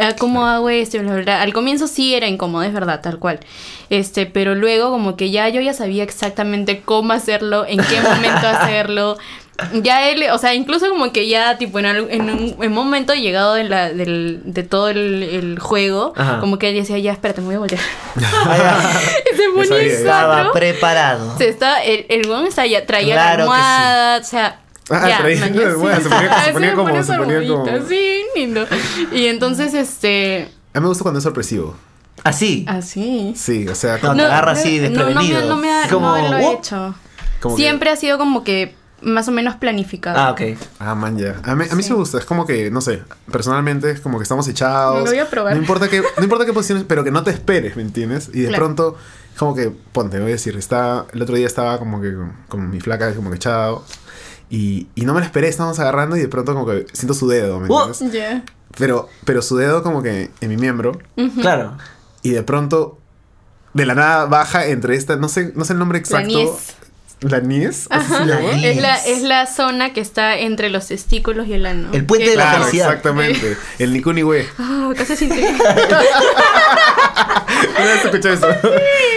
Ah, 0.00 0.14
¿cómo 0.18 0.46
hago 0.46 0.68
esto? 0.70 0.98
Bla, 1.00 1.16
bla. 1.16 1.42
Al 1.42 1.52
comienzo 1.52 1.86
sí 1.86 2.14
era 2.14 2.28
incómodo, 2.28 2.62
es 2.62 2.72
verdad, 2.72 3.00
tal 3.02 3.18
cual, 3.18 3.40
este, 3.90 4.24
pero 4.26 4.54
luego 4.54 4.90
como 4.90 5.16
que 5.16 5.30
ya 5.30 5.48
yo 5.48 5.60
ya 5.60 5.74
sabía 5.74 6.02
exactamente 6.02 6.80
cómo 6.84 7.12
hacerlo, 7.12 7.66
en 7.66 7.78
qué 7.78 8.00
momento 8.00 8.46
hacerlo, 8.46 9.18
ya 9.82 10.08
él, 10.08 10.24
o 10.32 10.38
sea, 10.38 10.54
incluso 10.54 10.88
como 10.88 11.12
que 11.12 11.28
ya, 11.28 11.58
tipo, 11.58 11.78
en, 11.78 11.86
al- 11.86 12.10
en 12.10 12.22
un, 12.30 12.56
en 12.60 12.68
un 12.68 12.72
momento 12.72 13.14
llegado 13.14 13.54
de, 13.54 13.64
la, 13.64 13.90
del, 13.92 14.40
de 14.44 14.62
todo 14.62 14.88
el, 14.88 15.22
el 15.22 15.58
juego, 15.58 16.12
Ajá. 16.16 16.40
como 16.40 16.58
que 16.58 16.68
él 16.70 16.74
decía, 16.74 16.98
ya, 16.98 17.12
espérate, 17.12 17.40
me 17.40 17.48
voy 17.48 17.56
a 17.56 17.58
voltear. 17.60 17.80
Ah, 18.32 18.90
y 19.32 19.36
se 19.36 19.48
ponía 19.50 19.82
Estaba 19.92 20.52
preparado. 20.52 21.36
Se 21.38 21.48
estaba, 21.48 21.82
el, 21.82 22.06
el 22.08 22.26
weón 22.28 22.46
estaba 22.46 22.66
ya, 22.66 22.86
traía 22.86 23.14
Claro 23.14 23.38
la 23.38 23.42
almohada, 23.44 24.18
o 24.20 24.24
sea... 24.24 24.60
Ah, 24.92 25.08
ya, 25.08 25.18
traía 25.18 25.40
man, 25.40 25.54
la 25.56 25.62
ya 25.62 25.68
almohada, 25.68 25.96
sí. 25.98 26.02
se 26.02 26.08
ponía- 26.08 26.28
se 26.44 26.50
Ah, 26.50 26.52
ponía 26.52 26.70
me 26.70 26.76
como- 26.76 27.02
se 27.02 27.12
ponía 27.16 27.40
Sí, 27.88 28.22
lindo. 28.34 28.66
Y 29.12 29.26
entonces, 29.26 29.72
este... 29.74 30.48
A 30.74 30.78
mí 30.80 30.82
me 30.82 30.88
gusta 30.88 31.02
cuando 31.02 31.18
es 31.18 31.24
sorpresivo. 31.24 31.76
Así. 32.24 32.64
Así. 32.68 33.32
Sí, 33.36 33.66
o 33.68 33.74
sea, 33.74 33.94
No, 33.94 34.00
como, 34.00 34.14
te 34.16 34.22
agarra 34.24 34.52
así, 34.52 34.78
no, 34.80 34.88
no, 34.90 34.90
me- 34.90 35.04
desprevenido. 35.04 35.48
no 35.48 35.56
me 35.56 35.70
ha, 35.72 35.88
Como, 35.88 36.16
no 36.16 36.28
lo 36.28 36.36
he 36.36 36.52
hecho. 36.52 36.94
como 37.40 37.56
que- 37.56 37.62
Siempre 37.62 37.90
ha 37.90 37.96
sido 37.96 38.18
como 38.18 38.44
que 38.44 38.74
más 39.02 39.28
o 39.28 39.32
menos 39.32 39.56
planificado. 39.56 40.18
Ah, 40.18 40.30
ok. 40.32 40.58
Ah, 40.78 40.94
man, 40.94 41.16
ya. 41.18 41.40
A 41.44 41.54
mí, 41.54 41.64
a 41.70 41.74
mí 41.74 41.82
sí. 41.82 41.90
Me 41.90 41.96
gusta. 41.96 42.18
Es 42.18 42.24
como 42.24 42.46
que, 42.46 42.70
no 42.70 42.80
sé, 42.80 43.02
personalmente 43.30 43.90
es 43.90 44.00
como 44.00 44.18
que 44.18 44.22
estamos 44.24 44.46
echados. 44.48 45.00
Lo 45.04 45.06
voy 45.10 45.18
a 45.18 45.28
probar. 45.28 45.54
No 45.54 45.60
importa 45.60 45.88
qué, 45.88 46.02
no 46.16 46.22
importa 46.22 46.44
qué 46.46 46.52
posiciones, 46.52 46.84
pero 46.86 47.02
que 47.04 47.10
no 47.10 47.22
te 47.24 47.30
esperes, 47.30 47.76
¿me 47.76 47.82
entiendes? 47.82 48.30
Y 48.32 48.40
de 48.42 48.48
Claro. 48.48 48.64
pronto, 48.66 48.96
como 49.38 49.54
que, 49.54 49.70
ponte, 49.92 50.18
voy 50.18 50.28
a 50.28 50.32
decir, 50.32 50.56
está, 50.56 51.06
el 51.12 51.22
otro 51.22 51.36
día 51.36 51.46
estaba 51.46 51.78
como 51.78 52.00
que 52.00 52.14
con, 52.14 52.32
con 52.48 52.70
mi 52.70 52.80
flaca, 52.80 53.14
como 53.14 53.30
que 53.30 53.36
echado. 53.36 53.84
Y, 54.50 54.88
y 54.96 55.02
no 55.04 55.14
me 55.14 55.20
lo 55.20 55.26
esperé, 55.26 55.48
estábamos 55.48 55.78
agarrando 55.78 56.16
y 56.16 56.20
de 56.20 56.28
pronto 56.28 56.52
como 56.54 56.66
que 56.66 56.86
siento 56.92 57.14
su 57.14 57.28
dedo, 57.28 57.60
¿me 57.60 57.68
Oh. 57.70 57.86
entiendes? 57.88 58.12
Ya. 58.12 58.44
Pero, 58.76 59.08
pero 59.24 59.42
su 59.42 59.56
dedo 59.56 59.82
como 59.82 60.02
que 60.02 60.30
en 60.40 60.48
mi 60.48 60.56
miembro. 60.56 60.98
Claro. 61.40 61.76
Y 62.22 62.30
de 62.30 62.42
pronto, 62.42 62.98
de 63.74 63.86
la 63.86 63.94
nada 63.94 64.26
baja 64.26 64.66
entre 64.66 64.96
esta, 64.96 65.16
no 65.16 65.28
sé, 65.28 65.52
no 65.54 65.64
sé 65.64 65.72
el 65.72 65.78
nombre 65.78 65.98
exacto. 65.98 66.26
niez. 66.28 66.74
¿La. 67.22 67.38
La 67.40 68.40
Es 68.40 68.76
la, 68.76 68.96
niez. 68.96 69.06
es 69.06 69.22
la 69.22 69.46
zona 69.46 69.92
que 69.92 70.00
está 70.00 70.38
entre 70.38 70.70
los 70.70 70.86
testículos 70.88 71.46
y 71.48 71.52
el 71.52 71.66
ano. 71.66 71.88
El 71.92 72.04
puente 72.06 72.30
de 72.30 72.36
la 72.36 72.44
Claro, 72.44 72.58
felicidad. 72.64 72.88
exactamente. 72.88 73.56
El 73.78 73.92
Nikuni 73.92 74.22
güey. 74.22 74.46
Ah, 74.58 74.90
casi 74.96 75.16
siente. 75.16 75.42
¿No 77.78 77.84
has 77.84 78.04
escuchado 78.04 78.34
eso? 78.34 78.48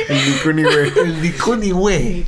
El 0.09 0.31
Nikuni 0.31 0.63
güey. 0.63 0.91
El 1.05 1.21
Dikuni, 1.21 1.71
güey. 1.71 2.25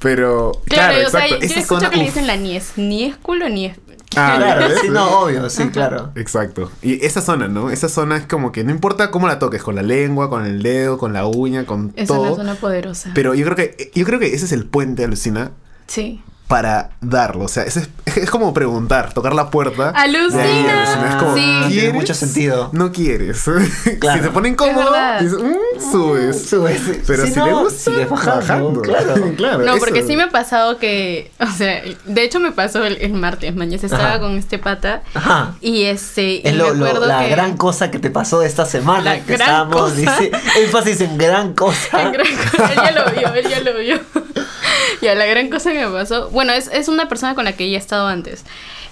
Pero, 0.00 0.52
Claro, 0.66 0.94
claro, 0.94 1.06
o 1.06 1.10
sea, 1.10 1.26
exacto. 1.26 1.46
yo 1.46 1.60
escucho 1.60 1.90
que 1.90 1.96
le 1.96 2.04
dicen 2.04 2.26
la 2.26 2.36
niez. 2.36 2.72
Ni 2.76 3.04
es 3.04 3.16
culo 3.16 3.48
ni 3.48 3.66
es. 3.66 3.76
Ah, 4.16 4.34
Claro, 4.38 4.68
¿ves? 4.68 4.78
sí, 4.82 4.88
no, 4.90 5.20
obvio, 5.20 5.50
sí, 5.50 5.68
claro. 5.70 6.10
Exacto. 6.14 6.70
Y 6.82 7.04
esa 7.04 7.20
zona, 7.20 7.48
¿no? 7.48 7.70
Esa 7.70 7.88
zona 7.88 8.16
es 8.16 8.26
como 8.26 8.52
que 8.52 8.62
no 8.62 8.70
importa 8.70 9.10
cómo 9.10 9.26
la 9.26 9.38
toques, 9.38 9.62
con 9.62 9.74
la 9.74 9.82
lengua, 9.82 10.30
con 10.30 10.44
el 10.46 10.62
dedo, 10.62 10.98
con 10.98 11.12
la 11.12 11.26
uña, 11.26 11.66
con 11.66 11.92
Es 11.96 12.08
todo. 12.08 12.22
una 12.22 12.34
zona 12.36 12.54
poderosa. 12.54 13.10
Pero 13.14 13.34
yo 13.34 13.44
creo 13.44 13.56
que 13.56 13.90
yo 13.94 14.04
creo 14.04 14.18
que 14.20 14.32
ese 14.34 14.44
es 14.44 14.52
el 14.52 14.66
puente, 14.66 15.04
alucina, 15.04 15.50
sí. 15.86 16.22
Para 16.48 16.90
darlo. 17.00 17.44
O 17.44 17.48
sea, 17.48 17.62
ese 17.64 17.80
es, 18.04 18.16
es 18.16 18.30
como 18.30 18.52
preguntar, 18.52 19.12
tocar 19.14 19.34
la 19.34 19.50
puerta. 19.50 19.90
Alucina. 19.90 21.08
Es 21.08 21.14
como, 21.16 21.34
Sí. 21.34 21.64
Tiene 21.68 21.92
mucho 21.92 22.14
sentido. 22.14 22.70
No 22.72 22.92
quieres. 22.92 23.44
Claro. 24.00 24.18
Si 24.18 24.24
se 24.24 24.30
pone 24.30 24.48
Es 24.48 24.52
incómodo, 24.52 24.92
verdad. 24.92 25.20
dices, 25.20 25.38
"Mm, 25.38 25.92
subes. 25.92 26.48
Subes. 26.48 26.80
Pero 27.06 27.24
Si 27.26 27.32
si, 27.32 27.38
no, 27.38 27.46
le 27.46 27.52
gusta, 27.54 27.90
sigues 27.90 28.08
bajando, 28.10 28.82
Claro, 28.82 29.14
claro. 29.36 29.58
No, 29.64 29.70
eso. 29.74 29.78
porque 29.78 30.02
sí 30.02 30.16
me 30.16 30.24
ha 30.24 30.30
pasado 30.30 30.78
que, 30.78 31.30
o 31.40 31.46
sea, 31.46 31.82
de 32.04 32.22
hecho 32.22 32.40
me 32.40 32.52
pasó 32.52 32.84
el, 32.84 32.98
el 33.00 33.12
martes, 33.14 33.54
mañana 33.54 33.80
estaba 33.82 34.04
Ajá. 34.10 34.20
con 34.20 34.36
este 34.36 34.58
pata 34.58 35.02
Ajá. 35.14 35.54
y 35.60 35.84
este, 35.84 36.34
y 36.36 36.40
Es 36.44 36.54
lo, 36.54 36.74
me 36.74 36.80
lo- 36.80 36.86
acuerdo 36.86 37.06
la 37.06 37.20
que 37.20 37.30
gran 37.30 37.56
cosa 37.56 37.90
que 37.90 37.98
te 37.98 38.10
pasó 38.10 38.42
esta 38.42 38.66
semana. 38.66 39.02
La 39.02 39.16
que 39.20 39.36
gran 39.36 39.40
estábamos 39.40 39.76
cosa. 39.76 39.96
dici- 39.96 40.30
énfasis 40.62 41.00
en 41.00 41.18
gran 41.18 41.54
cosa. 41.54 41.88
La 42.02 42.10
gran 42.10 42.26
cosa- 42.36 42.72
él 42.72 42.76
ya 42.84 42.90
lo 42.92 43.10
vio, 43.12 43.34
él 43.34 43.48
ya 43.48 43.60
lo 43.60 43.78
vio. 43.78 44.00
ya, 45.02 45.14
la 45.14 45.26
gran 45.26 45.48
cosa 45.50 45.72
que 45.72 45.86
me 45.86 45.92
pasó. 45.92 46.30
Bueno, 46.30 46.52
es, 46.52 46.68
es 46.72 46.88
una 46.88 47.08
persona 47.08 47.34
con 47.34 47.44
la 47.44 47.52
que 47.52 47.70
ya 47.70 47.76
he 47.76 47.80
estado 47.80 48.06
antes. 48.06 48.44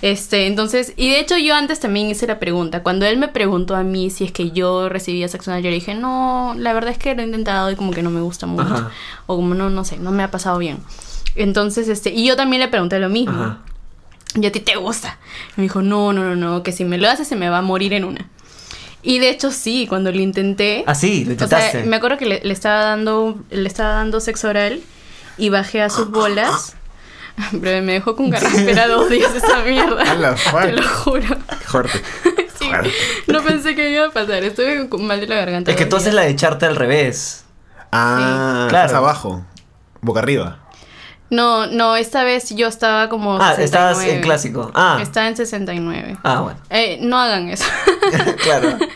Este, 0.03 0.47
entonces, 0.49 0.95
y 0.97 1.11
de 1.11 1.21
hecho 1.21 1.39
yo 1.39 1.55
antes 1.55 1.79
también 1.79 2.09
hice 2.11 2.27
la 2.27 2.41
pregunta. 2.41 2.83
Cuando 2.83 3.07
él 3.07 3.19
me 3.19 3.29
preguntó 3.29 3.77
a 3.77 3.85
mí 3.85 4.11
si 4.11 4.25
es 4.25 4.33
que 4.33 4.51
yo 4.51 4.89
recibía 4.89 5.29
sexo 5.29 5.53
anal, 5.53 5.63
yo 5.63 5.71
le 5.71 5.77
dije, 5.77 5.95
no, 5.95 6.55
la 6.59 6.73
verdad 6.73 6.91
es 6.91 6.99
que 6.99 7.15
lo 7.15 7.23
he 7.23 7.25
intentado 7.25 7.71
y 7.71 7.77
como 7.77 7.93
que 7.93 8.03
no 8.03 8.11
me 8.11 8.21
gusta 8.21 8.47
mucho. 8.47 8.75
Ajá. 8.75 8.91
O 9.27 9.37
como 9.37 9.55
no, 9.55 9.71
no 9.71 9.85
sé, 9.85 9.99
no 9.99 10.11
me 10.11 10.25
ha 10.25 10.31
pasado 10.33 10.59
bien. 10.59 10.79
Entonces, 11.37 11.89
este, 11.89 12.11
y 12.11 12.27
yo 12.27 12.35
también 12.35 12.61
le 12.61 12.69
pregunté 12.69 12.99
lo 12.99 13.09
mismo. 13.09 13.33
Ajá. 13.41 13.59
¿Y 14.35 14.47
a 14.47 14.51
ti 14.51 14.61
te 14.61 14.77
gusta? 14.77 15.19
Y 15.57 15.61
me 15.61 15.63
dijo, 15.65 15.83
no, 15.83 16.13
no, 16.13 16.25
no, 16.25 16.35
no, 16.35 16.63
que 16.63 16.73
si 16.73 16.85
me 16.85 16.99
lo 16.99 17.09
haces 17.09 17.29
se 17.29 17.37
me 17.37 17.49
va 17.49 17.59
a 17.59 17.63
morir 17.63 17.93
en 17.93 18.05
una. 18.05 18.29
Y 19.03 19.19
de 19.19 19.31
hecho 19.31 19.51
sí, 19.51 19.87
cuando 19.89 20.11
lo 20.11 20.21
intenté... 20.21 20.85
Ah, 20.87 20.95
sí, 20.95 21.25
lo 21.25 21.35
O 21.35 21.37
sea, 21.37 21.47
intentaste. 21.47 21.85
me 21.85 21.97
acuerdo 21.97 22.17
que 22.19 22.27
le, 22.27 22.41
le 22.43 22.53
estaba 22.53 22.83
dando 22.85 23.39
le 23.51 23.69
estaba 23.69 23.95
dando 23.95 24.21
sexo 24.21 24.49
oral 24.49 24.81
y 25.39 25.49
bajé 25.51 25.83
a 25.83 25.91
sus 25.91 26.11
bolas. 26.11 26.75
Pero 27.63 27.83
me 27.83 27.93
dejó 27.95 28.15
con 28.15 28.29
garraspera 28.31 28.89
dos 28.89 29.09
días 29.09 29.35
esa 29.35 29.61
mierda. 29.63 30.03
A 30.11 30.15
la 30.15 30.37
fuck. 30.37 30.61
Te 30.63 30.73
lo 30.73 30.83
juro. 30.89 31.23
Qué 31.49 31.57
fuerte. 31.67 32.03
Sí, 32.63 32.71
no 33.27 33.43
pensé 33.43 33.75
que 33.75 33.91
iba 33.91 34.07
a 34.07 34.11
pasar. 34.11 34.45
Estuve 34.45 34.89
con 34.89 35.05
mal 35.05 35.19
de 35.21 35.27
la 35.27 35.35
garganta. 35.35 35.73
Es 35.73 35.77
que 35.77 35.85
tú 35.85 35.97
haces 35.97 36.15
la 36.15 36.23
de 36.23 36.29
echarte 36.29 36.65
al 36.65 36.77
revés. 36.77 37.45
Ah, 37.91 38.67
Sí. 38.67 38.71
Claro. 38.71 38.87
estás 38.87 38.93
abajo. 38.99 39.45
Boca 40.01 40.21
arriba. 40.21 40.61
No, 41.33 41.67
no, 41.67 41.97
esta 41.97 42.25
vez 42.25 42.51
yo 42.55 42.69
estaba 42.69 43.09
como. 43.09 43.39
Ah, 43.41 43.55
estabas 43.59 43.97
69. 43.97 44.17
en 44.17 44.23
clásico. 44.23 44.71
Ah. 44.75 44.99
Estaba 45.03 45.29
en 45.29 45.37
69. 45.37 46.17
Ah, 46.23 46.41
bueno. 46.43 46.61
Eh, 46.71 46.99
no 47.01 47.19
hagan 47.19 47.49
eso. 47.49 47.65
claro. 48.43 48.77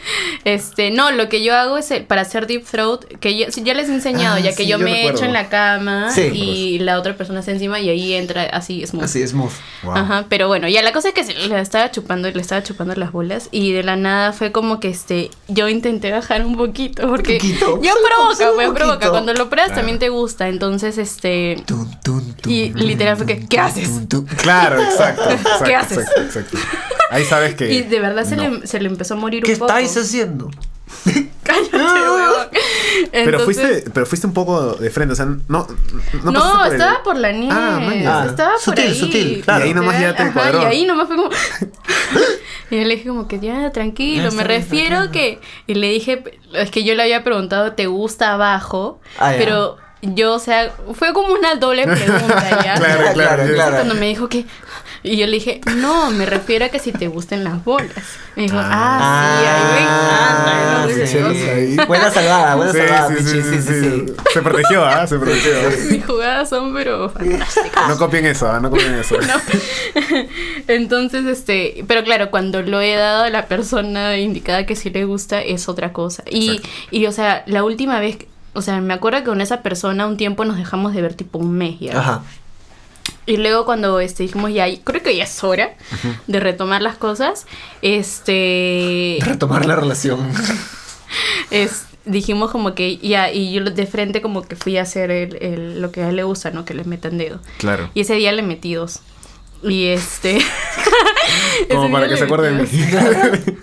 Este, 0.45 0.93
no, 0.93 1.11
lo 1.11 1.29
que 1.29 1.43
yo 1.43 1.57
hago 1.57 1.77
es 1.77 1.91
el- 1.91 2.05
para 2.05 2.23
hacer 2.23 2.47
deep 2.47 2.65
throat, 2.65 3.05
que 3.19 3.37
yo, 3.37 3.47
sí, 3.51 3.63
ya 3.65 3.75
les 3.75 3.89
he 3.89 3.95
enseñado, 3.95 4.37
Ah, 4.37 4.39
ya 4.41 4.51
que 4.51 4.63
sí, 4.63 4.67
yo, 4.69 4.79
yo 4.79 4.85
me 4.85 4.93
recuerdo. 4.95 5.17
echo 5.19 5.25
en 5.25 5.33
la 5.33 5.49
cama 5.49 6.11
Sí. 6.13 6.31
y 6.33 6.79
la 6.79 7.01
otra 7.01 7.17
persona 7.17 7.41
está 7.41 7.51
encima 7.51 7.81
y 7.81 7.89
ahí 7.89 8.13
entra 8.15 8.45
así 8.45 8.87
smooth. 8.87 9.03
Así, 9.03 9.27
smooth. 9.27 9.51
Wow. 9.83 9.97
Ajá, 9.97 10.27
pero 10.29 10.47
bueno, 10.47 10.69
ya 10.69 10.83
la 10.83 10.93
cosa 10.93 11.09
es 11.09 11.15
que 11.15 11.25
se 11.25 11.35
le 11.35 11.61
estaba 11.61 11.91
chupando, 11.91 12.31
le 12.31 12.41
estaba 12.41 12.63
chupando 12.63 12.95
las 12.95 13.11
bolas 13.11 13.49
y 13.51 13.73
de 13.73 13.83
la 13.83 13.97
nada 13.97 14.33
fue 14.33 14.53
como 14.53 14.79
que 14.79 14.87
este, 14.89 15.31
yo 15.49 15.69
intenté 15.69 16.13
bajar 16.13 16.47
un 16.47 16.57
poquito 16.57 17.09
porque 17.09 17.39
poquito, 17.39 17.83
yo 17.83 17.93
provoca, 18.07 18.51
un 18.51 18.55
pues 18.57 18.71
provoca, 18.71 19.11
cuando 19.11 19.33
lo 19.35 19.51
pruebas 19.51 19.71
Claro. 19.71 19.81
también 19.81 19.99
te 19.99 20.11
gusta, 20.11 20.47
entonces 20.47 20.97
este 20.97 21.57
Tun, 21.67 21.91
tun, 22.05 22.21
tun, 22.23 22.26
Y 22.47 22.73
literal 22.75 23.17
fue 23.17 23.27
que, 23.27 23.47
¿qué 23.47 23.59
haces? 23.59 23.91
Claro, 24.43 24.81
exacto. 24.83 25.31
exacto 25.31 25.65
¿Qué 25.65 25.75
haces? 25.77 25.99
Exacto, 25.99 26.21
exacto. 26.23 26.59
Ahí 27.11 27.25
sabes 27.25 27.55
que. 27.55 27.73
y 27.73 27.83
de 27.83 28.01
verdad 28.01 28.25
se, 28.25 28.37
no. 28.37 28.49
le, 28.49 28.67
se 28.67 28.81
le 28.81 28.89
empezó 28.89 29.15
a 29.15 29.17
morir 29.17 29.43
¿Qué 29.43 29.53
un 29.53 29.59
poco. 29.59 29.69
estáis 29.71 29.97
haciendo? 29.97 30.51
Cállate. 31.43 31.79
Pero 33.13 33.41
fuiste, 33.41 33.85
pero 33.93 34.07
fuiste 34.07 34.27
un 34.27 34.33
poco 34.35 34.75
de 34.75 34.91
frente, 34.91 35.13
o 35.13 35.17
sea, 35.17 35.27
no. 35.27 35.39
No, 35.49 35.67
No, 36.33 36.53
por 36.59 36.67
el- 36.67 36.73
estaba 36.73 37.03
por 37.03 37.17
la 37.17 37.33
nieve. 37.33 37.49
Ah. 37.53 37.79
Ah, 38.23 38.27
estaba 38.29 38.53
por 38.53 38.61
sutil, 38.61 38.85
ahí. 38.85 38.95
sutil, 38.95 39.43
claro. 39.45 39.65
Y 39.65 39.69
ahí 39.69 39.75
nomás 39.75 40.01
ya 40.01 40.15
te 40.15 40.23
Ajá, 40.25 40.33
cuadró. 40.33 40.63
Y 40.63 40.65
ahí 40.65 40.85
nomás 40.87 41.07
fue 41.09 41.17
como. 41.17 41.31
y 42.71 42.77
yo 42.77 42.85
le 42.85 42.97
dije 42.97 43.09
como 43.09 43.29
que 43.29 43.39
ya, 43.41 43.71
tranquilo, 43.73 44.31
Ya 44.31 44.37
me 44.37 44.45
refiero 44.45 44.97
tranquilo. 45.11 45.13
que. 45.13 45.41
Y 45.67 45.75
le 45.75 45.89
dije, 45.91 46.23
es 46.55 46.71
que 46.71 46.85
yo 46.85 46.95
le 46.95 47.03
había 47.03 47.23
preguntado, 47.25 47.73
¿te 47.73 47.87
gusta 47.87 48.33
abajo? 48.33 49.01
Ah, 49.19 49.33
ya. 49.33 49.39
Pero 49.39 49.77
yo, 50.15 50.35
o 50.35 50.39
sea, 50.39 50.73
fue 50.95 51.13
como 51.13 51.33
una 51.35 51.55
doble 51.57 51.85
pregunta 51.87 52.63
ya. 52.65 52.75
Claro, 52.75 53.13
claro, 53.15 53.43
Claro. 53.55 53.77
Cuando 53.77 53.95
me 53.95 54.07
dijo 54.07 54.29
que. 54.29 54.45
Y 55.03 55.19
yo 55.19 55.27
le 55.27 55.33
dije, 55.35 55.61
no, 55.77 56.11
me 56.11 56.27
refiero 56.27 56.65
a 56.65 56.69
que 56.69 56.81
si 56.81 56.91
te 56.91 57.07
gusten 57.07 57.45
las 57.45 57.63
bolas. 57.65 57.93
Me 58.35 58.45
dijo, 58.45 58.57
ah, 58.59 58.67
Ah, 58.69 59.39
sí, 59.39 59.47
ahí 59.47 59.73
me 59.73 59.81
encanta. 59.83 60.83
Ah, 60.83 60.87
no 60.87 60.89
sí, 60.95 61.07
sí. 61.07 61.49
ahí. 61.49 61.77
Buena 61.87 62.11
salvada, 62.11 62.55
buena 62.57 62.73
Sí, 62.73 62.79
salvada, 62.79 63.09
sí, 63.09 63.15
Pichi. 63.15 63.31
sí, 63.31 63.43
Sí, 63.43 63.63
sí, 63.63 63.81
sí. 64.07 64.15
Se 64.33 64.43
protegió, 64.43 64.85
¿ah? 64.85 65.07
Se 65.07 65.17
protegió. 65.19 65.53
Mis 65.91 66.05
jugadas 66.07 66.49
son, 66.49 66.75
pero 66.75 67.09
fantásticas. 67.11 67.89
No 67.89 67.97
copien 67.99 68.27
eso, 68.27 68.51
¿ah? 68.51 68.59
No 68.59 68.69
copien 68.71 68.95
eso. 68.95 69.17
Entonces, 70.69 71.25
este, 71.27 71.85
pero 71.87 72.03
claro, 72.05 72.31
cuando 72.31 72.63
lo 72.63 72.81
he 72.81 72.95
dado 72.95 73.25
a 73.25 73.31
la 73.31 73.47
persona 73.47 74.17
indicada 74.19 74.67
que 74.67 74.77
sí 74.77 74.91
le 74.91 75.05
gusta, 75.05 75.41
es 75.41 75.69
otra 75.69 75.93
cosa. 75.93 76.23
Y, 76.29 76.57
Exacto. 76.57 76.69
y 76.91 77.07
o 77.07 77.13
sea, 77.13 77.43
la 77.47 77.63
última 77.65 78.01
vez, 78.01 78.19
o 78.57 78.63
sea, 78.63 78.81
me 78.81 78.95
acuerdo 78.95 79.19
que 79.21 79.25
con 79.27 79.41
esa 79.41 79.63
persona 79.63 80.07
un 80.07 80.17
tiempo 80.17 80.45
nos 80.45 80.57
dejamos 80.57 80.93
de 80.95 81.03
ver 81.03 81.15
tipo 81.15 81.39
un 81.39 81.53
mes 81.57 81.79
ya. 81.81 81.99
Ajá. 81.99 82.23
Y 83.27 83.37
luego 83.39 83.65
cuando 83.65 84.01
este, 84.01 84.23
dijimos 84.23 84.53
ya, 84.53 84.67
creo 84.85 85.03
que 85.03 85.17
ya 85.17 85.25
es 85.25 85.45
hora 85.45 85.75
de 86.27 86.41
retomar 86.41 86.81
las 86.83 86.97
cosas, 86.97 87.47
este, 87.83 89.19
Retomar 89.21 89.67
la 89.67 89.77
relación. 89.77 90.29
es, 91.51 91.87
dijimos 92.05 92.51
como 92.53 92.75
que 92.75 92.99
ya, 92.99 93.33
y 93.33 93.53
yo 93.53 93.65
de 93.65 93.87
frente 93.87 94.23
como 94.23 94.43
que 94.43 94.55
fui 94.57 94.77
a 94.79 94.83
hacer 94.83 95.11
el, 95.11 95.37
el- 95.43 95.83
lo 95.83 95.91
que 95.93 96.03
a 96.03 96.09
él 96.11 96.17
le 96.17 96.23
gusta, 96.23 96.51
¿no? 96.51 96.65
Que 96.65 96.75
le 96.75 96.85
metan 96.85 97.19
dedo. 97.19 97.41
Claro. 97.59 97.91
Y 97.95 98.01
ese 98.03 98.15
día 98.15 98.33
le 98.33 98.43
metí 98.43 98.75
dos. 98.75 99.01
Y 99.63 99.87
este... 99.87 100.39
Como 101.71 101.91
para 101.91 102.07
que 102.09 102.15
se 102.15 102.21
le 102.21 102.27
acuerde 102.27 102.53
de 102.53 102.63
mí. 102.63 103.59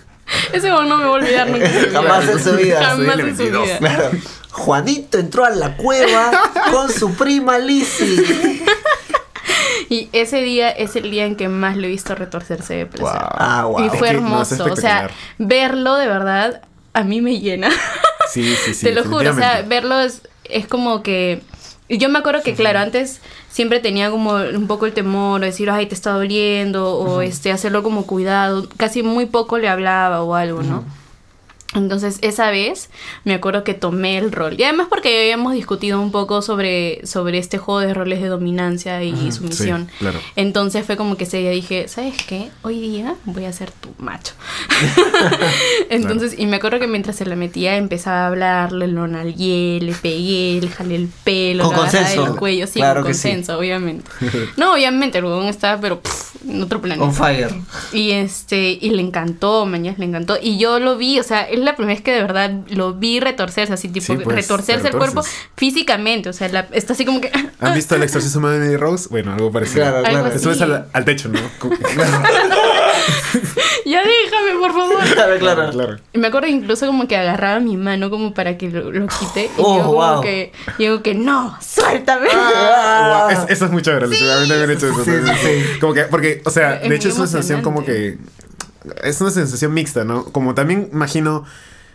Ese 0.52 0.72
weón 0.72 0.88
no 0.88 0.96
me 0.96 1.06
voy 1.06 1.20
a 1.20 1.24
olvidar 1.24 1.48
nunca. 1.48 1.68
Jamás 1.92 2.28
en 2.28 2.42
su 2.42 2.56
vida. 2.56 2.84
Jamás 2.84 3.18
en 3.18 3.36
su 3.36 3.42
vida. 3.44 3.78
Claro. 3.78 4.10
Juanito 4.50 5.18
entró 5.18 5.44
a 5.44 5.50
la 5.50 5.76
cueva 5.76 6.30
con 6.70 6.90
su 6.90 7.14
prima 7.14 7.58
Lizzie. 7.58 8.62
Y 9.88 10.08
ese 10.12 10.38
día 10.38 10.70
es 10.70 10.96
el 10.96 11.10
día 11.10 11.26
en 11.26 11.36
que 11.36 11.48
más 11.48 11.76
lo 11.76 11.84
he 11.84 11.88
visto 11.88 12.14
retorcerse 12.14 12.74
de 12.74 12.86
placer. 12.86 13.20
Wow. 13.20 13.28
Ah, 13.32 13.64
wow. 13.66 13.84
Y 13.84 13.90
fue 13.90 14.08
hermoso. 14.08 14.64
o 14.64 14.76
sea, 14.76 15.10
verlo 15.38 15.96
de 15.96 16.06
verdad 16.06 16.62
a 16.94 17.02
mí 17.02 17.20
me 17.20 17.38
llena. 17.40 17.70
Sí, 18.30 18.54
sí, 18.56 18.74
sí. 18.74 18.86
Te 18.86 18.94
lo 18.94 19.04
juro. 19.04 19.30
O 19.30 19.34
sea, 19.34 19.62
verlo 19.62 20.00
es, 20.00 20.22
es 20.44 20.66
como 20.66 21.02
que. 21.02 21.42
Y 21.88 21.98
Yo 21.98 22.08
me 22.08 22.18
acuerdo 22.18 22.42
que, 22.42 22.54
claro, 22.54 22.78
antes 22.78 23.20
siempre 23.50 23.80
tenía 23.80 24.10
como 24.10 24.34
un 24.34 24.66
poco 24.66 24.86
el 24.86 24.94
temor 24.94 25.40
de 25.40 25.46
decir, 25.46 25.68
ay, 25.70 25.86
te 25.86 25.94
está 25.94 26.12
doliendo, 26.12 26.94
o 26.96 27.20
este, 27.20 27.52
hacerlo 27.52 27.82
como 27.82 28.06
cuidado. 28.06 28.68
Casi 28.76 29.02
muy 29.02 29.26
poco 29.26 29.58
le 29.58 29.68
hablaba 29.68 30.22
o 30.22 30.34
algo, 30.34 30.62
¿no? 30.62 30.84
Entonces, 31.74 32.18
esa 32.22 32.50
vez 32.50 32.88
me 33.24 33.34
acuerdo 33.34 33.64
que 33.64 33.74
tomé 33.74 34.16
el 34.18 34.32
rol. 34.32 34.54
Y 34.58 34.62
además 34.64 34.86
porque 34.88 35.22
habíamos 35.22 35.52
discutido 35.54 36.00
un 36.00 36.10
poco 36.12 36.40
sobre, 36.42 37.06
sobre 37.06 37.38
este 37.38 37.58
juego 37.58 37.80
de 37.80 37.92
roles 37.94 38.20
de 38.22 38.28
dominancia 38.28 39.02
y 39.02 39.32
sumisión. 39.32 39.88
sí, 39.90 39.96
claro. 39.98 40.18
Entonces 40.36 40.86
fue 40.86 40.96
como 40.96 41.16
que 41.16 41.24
ese 41.24 41.38
día 41.38 41.50
dije, 41.50 41.88
¿sabes 41.88 42.14
qué? 42.26 42.50
Hoy 42.62 42.80
día 42.80 43.16
voy 43.24 43.44
a 43.44 43.52
ser 43.52 43.70
tu 43.72 43.90
macho. 43.98 44.34
Entonces, 45.90 46.34
y 46.38 46.46
me 46.46 46.56
acuerdo 46.56 46.78
que 46.80 46.86
mientras 46.86 47.16
se 47.16 47.26
la 47.26 47.36
metía 47.36 47.76
empezaba 47.76 48.22
a 48.22 48.26
hablarle, 48.28 48.86
lo 48.88 49.06
nalgué, 49.06 49.78
le 49.82 49.92
pegué, 49.92 50.60
le 50.60 50.68
jalé 50.68 50.96
el 50.96 51.08
pelo, 51.24 51.64
Con 51.64 51.74
consenso. 51.76 52.26
el 52.26 52.36
cuello, 52.36 52.66
sí, 52.66 52.74
Claro 52.80 53.02
con 53.02 53.10
que 53.10 53.14
sí. 53.14 53.28
consenso, 53.28 53.58
obviamente. 53.58 54.10
No, 54.56 54.74
obviamente, 54.74 55.18
el 55.18 55.24
huevón 55.24 55.46
estaba, 55.46 55.80
pero 55.80 56.00
pff, 56.00 56.36
en 56.48 56.62
otro 56.62 56.80
planeta. 56.80 57.04
On 57.04 57.14
fire. 57.14 57.50
Y 57.92 58.10
este, 58.12 58.78
y 58.80 58.90
le 58.90 59.02
encantó, 59.02 59.66
mañana 59.66 59.96
le 59.98 60.04
encantó. 60.06 60.36
Y 60.40 60.58
yo 60.58 60.78
lo 60.78 60.96
vi, 60.96 61.18
o 61.18 61.22
sea, 61.22 61.42
es 61.42 61.58
la 61.64 61.76
primera 61.76 61.94
vez 61.94 62.02
que 62.04 62.12
de 62.12 62.20
verdad 62.22 62.50
lo 62.70 62.94
vi 62.94 63.20
retorcerse, 63.20 63.72
así 63.72 63.88
tipo, 63.88 64.06
Sí, 64.06 64.16
pues, 64.22 64.36
retorcerse 64.36 64.88
el 64.88 64.96
cuerpo 64.96 65.22
físicamente. 65.56 66.28
O 66.28 66.32
sea, 66.32 66.48
la- 66.48 66.68
está 66.72 66.92
así 66.92 67.04
como 67.04 67.20
que. 67.20 67.30
¿Han 67.60 67.74
visto 67.74 67.94
el 67.96 68.02
exorcismo 68.02 68.48
de 68.48 68.58
Emily 68.58 68.76
Rose? 68.76 69.08
Bueno, 69.10 69.32
algo 69.32 69.50
parecido. 69.50 69.82
Claro, 69.82 69.96
Algo 69.98 70.08
claro. 70.10 70.26
así. 70.26 70.34
Te 70.36 70.42
subes 70.42 70.60
al, 70.60 70.88
al 70.92 71.04
techo, 71.04 71.28
¿no? 71.28 71.40
Como- 71.58 71.76
ya 73.84 74.00
déjame, 74.02 74.58
por 74.60 74.72
favor. 74.72 75.04
Claro, 75.12 75.38
claro. 75.38 75.70
claro. 75.70 75.96
Y 76.12 76.18
me 76.18 76.28
acuerdo 76.28 76.48
incluso 76.48 76.86
como 76.86 77.06
que 77.08 77.16
agarraba 77.16 77.60
mi 77.60 77.76
mano 77.76 78.10
como 78.10 78.32
para 78.34 78.56
que 78.56 78.70
lo, 78.70 78.90
lo 78.90 79.06
quite. 79.06 79.44
Y 79.46 79.50
Oh, 79.58 79.78
yo 79.78 79.84
como 79.84 79.92
wow. 80.14 80.20
que, 80.20 80.52
y 80.78 80.84
yo 80.84 81.02
que 81.02 81.14
no, 81.14 81.56
suéltame. 81.60 82.28
Ah. 82.32 83.26
Guau, 83.28 83.30
es- 83.44 83.50
eso 83.50 83.64
es 83.66 83.70
muy 83.70 83.82
chévere. 83.82 84.08
Sí. 84.08 84.14
A 84.28 84.40
mí 84.40 84.48
también 84.48 84.58
me 84.58 84.64
han 84.64 84.70
hecho 84.70 84.88
eso. 84.88 85.04
Sí, 85.04 85.10
sí, 85.24 85.32
sí. 85.42 85.78
Como 85.80 85.94
que, 85.94 86.02
porque, 86.04 86.42
o 86.44 86.50
sea, 86.50 86.76
Es 86.76 86.88
de 86.88 86.96
hecho 86.96 87.08
es 87.08 87.16
una 87.16 87.26
sensación 87.26 87.62
como 87.62 87.84
que. 87.84 88.18
Es 89.02 89.20
una 89.20 89.30
sensación 89.30 89.72
mixta, 89.74 90.04
¿no? 90.04 90.24
Como 90.24 90.54
también 90.54 90.88
imagino. 90.92 91.44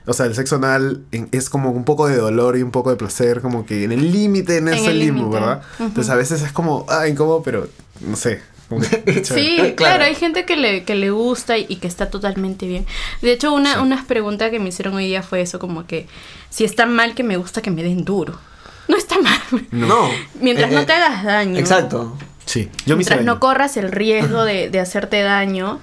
O 0.06 0.14
sea, 0.14 0.26
el 0.26 0.34
sexo 0.34 0.56
anal 0.56 1.04
es 1.32 1.50
como 1.52 1.70
un 1.72 1.84
poco 1.86 2.08
de 2.08 2.16
dolor 2.18 2.58
y 2.58 2.64
un 2.64 2.72
poco 2.72 2.90
de 2.90 2.96
placer, 2.96 3.42
como 3.42 3.66
que 3.66 3.84
en 3.84 3.92
el 3.92 4.12
límite, 4.12 4.58
en 4.58 4.68
En 4.70 4.74
ese 4.74 4.94
limbo. 4.94 5.30
¿verdad? 5.30 5.62
Entonces 5.80 6.10
a 6.10 6.16
veces 6.16 6.42
es 6.42 6.52
como, 6.52 6.86
ah, 6.90 7.08
incómodo, 7.08 7.44
pero 7.44 7.68
no 8.02 8.16
sé. 8.16 8.42
Sí, 9.24 9.58
Claro. 9.58 9.76
claro. 9.76 10.04
hay 10.06 10.16
gente 10.16 10.46
que 10.46 10.56
le, 10.56 10.84
que 10.84 10.96
le 10.96 11.12
gusta 11.12 11.58
y, 11.58 11.66
y 11.70 11.76
que 11.78 11.88
está 11.88 12.10
totalmente 12.10 12.66
bien. 12.68 12.86
De 13.22 13.32
hecho, 13.34 13.54
una, 13.54 13.74
Sí. 13.76 13.80
unas 13.82 14.06
preguntas 14.06 14.50
que 14.52 14.60
me 14.60 14.70
hicieron 14.70 14.96
hoy 14.96 15.06
día 15.08 15.22
fue 15.22 15.42
eso, 15.42 15.60
como 15.60 15.86
que 15.86 16.08
si 16.50 16.64
está 16.64 16.86
mal 16.88 17.14
que 17.14 17.24
me 17.24 17.38
gusta 17.38 17.62
que 17.62 17.70
me 17.72 17.84
den 17.84 18.04
duro. 18.06 18.40
No 18.88 18.98
está 18.98 19.20
mal. 19.22 19.40
No. 19.70 20.10
Mientras 20.42 20.72
Eh, 20.72 20.74
no 20.74 20.82
eh, 20.82 20.86
te 20.88 20.94
hagas 20.94 21.24
daño. 21.24 21.60
Exacto. 21.60 22.18
Sí, 22.46 22.68
yo 22.88 22.96
me 22.96 23.00
Mientras 23.04 23.24
no 23.24 23.40
corras 23.40 23.78
el 23.78 23.92
riesgo 23.92 24.44
de, 24.44 24.72
de 24.72 24.80
hacerte 24.80 25.22
daño, 25.22 25.80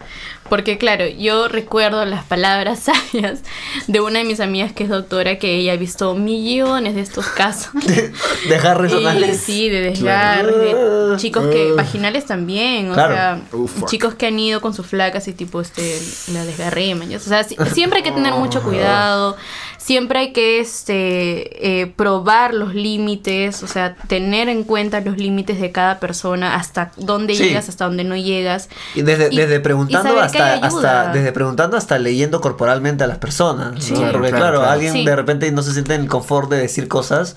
Porque 0.49 0.79
claro, 0.79 1.07
yo 1.09 1.49
recuerdo 1.49 2.05
las 2.05 2.25
palabras 2.25 2.81
sabias 3.13 3.41
de 3.87 4.01
una 4.01 4.21
de 4.21 4.25
mis 4.25 4.41
amigas 4.41 4.73
que 4.73 4.85
es 4.85 4.91
doctora, 4.91 5.39
que 5.39 5.57
ella 5.57 5.73
ha 5.73 5.77
visto 5.77 6.15
millones 6.15 6.95
de 6.95 7.01
estos 7.01 7.27
casos. 7.27 7.71
Dejar 8.49 8.77
Y 8.79 8.83
resonales. 8.83 9.41
sí, 9.41 9.69
de 9.69 9.81
desgarre, 9.81 10.53
de 10.53 11.17
chicos 11.17 11.47
que 11.49 11.73
vaginales 11.73 12.27
también, 12.27 12.91
o 12.91 12.95
Claro. 12.95 13.15
sea, 13.15 13.41
Oh, 13.53 13.69
chicos 13.87 14.15
que 14.15 14.27
han 14.27 14.39
ido 14.39 14.61
con 14.61 14.75
sus 14.75 14.87
flacas 14.87 15.27
y 15.29 15.33
tipo 15.33 15.61
este 15.61 15.99
la 16.33 16.45
desgarré, 16.45 16.95
mañas. 16.95 17.25
O 17.27 17.29
sea, 17.29 17.45
si- 17.45 17.57
siempre 17.73 17.99
hay 17.99 18.03
que 18.03 18.13
tener 18.13 18.33
mucho 18.35 18.63
cuidado, 18.65 19.37
siempre 19.79 20.19
hay 20.19 20.33
que 20.33 20.61
este 20.61 21.81
eh, 21.83 21.87
probar 21.87 22.55
los 22.55 22.75
límites, 22.75 23.63
o 23.63 23.67
sea, 23.67 23.95
tener 24.09 24.49
en 24.49 24.65
cuenta 24.65 25.01
los 25.01 25.17
límites 25.17 25.61
de 25.61 25.73
cada 25.73 25.99
persona, 26.01 26.55
hasta 26.57 26.93
dónde 26.97 27.35
Sí. 27.35 27.45
llegas, 27.45 27.69
hasta 27.69 27.85
dónde 27.85 28.05
no 28.05 28.17
llegas. 28.17 28.69
Y 28.95 29.03
desde, 29.03 29.29
Y- 29.33 29.37
desde 29.37 29.61
preguntando 29.61 30.15
que 30.33 30.36
hasta, 30.37 30.53
hay 30.53 30.61
ayuda. 30.63 31.01
hasta 31.03 31.13
desde 31.13 31.33
preguntando 31.33 31.77
hasta 31.77 31.99
leyendo 31.99 32.41
corporalmente 32.41 33.05
a 33.05 33.07
las 33.07 33.19
personas. 33.19 33.73
Porque 33.75 33.95
Claro, 33.95 34.19
claro, 34.21 34.37
claro, 34.37 34.59
claro. 34.59 34.71
alguien 34.71 34.93
Sí. 34.93 35.05
de 35.05 35.17
repente 35.17 35.51
no 35.53 35.63
se 35.63 35.73
siente 35.73 35.95
en 35.95 36.03
el 36.03 36.09
confort 36.09 36.51
de 36.51 36.59
decir 36.59 36.89
cosas. 36.89 37.37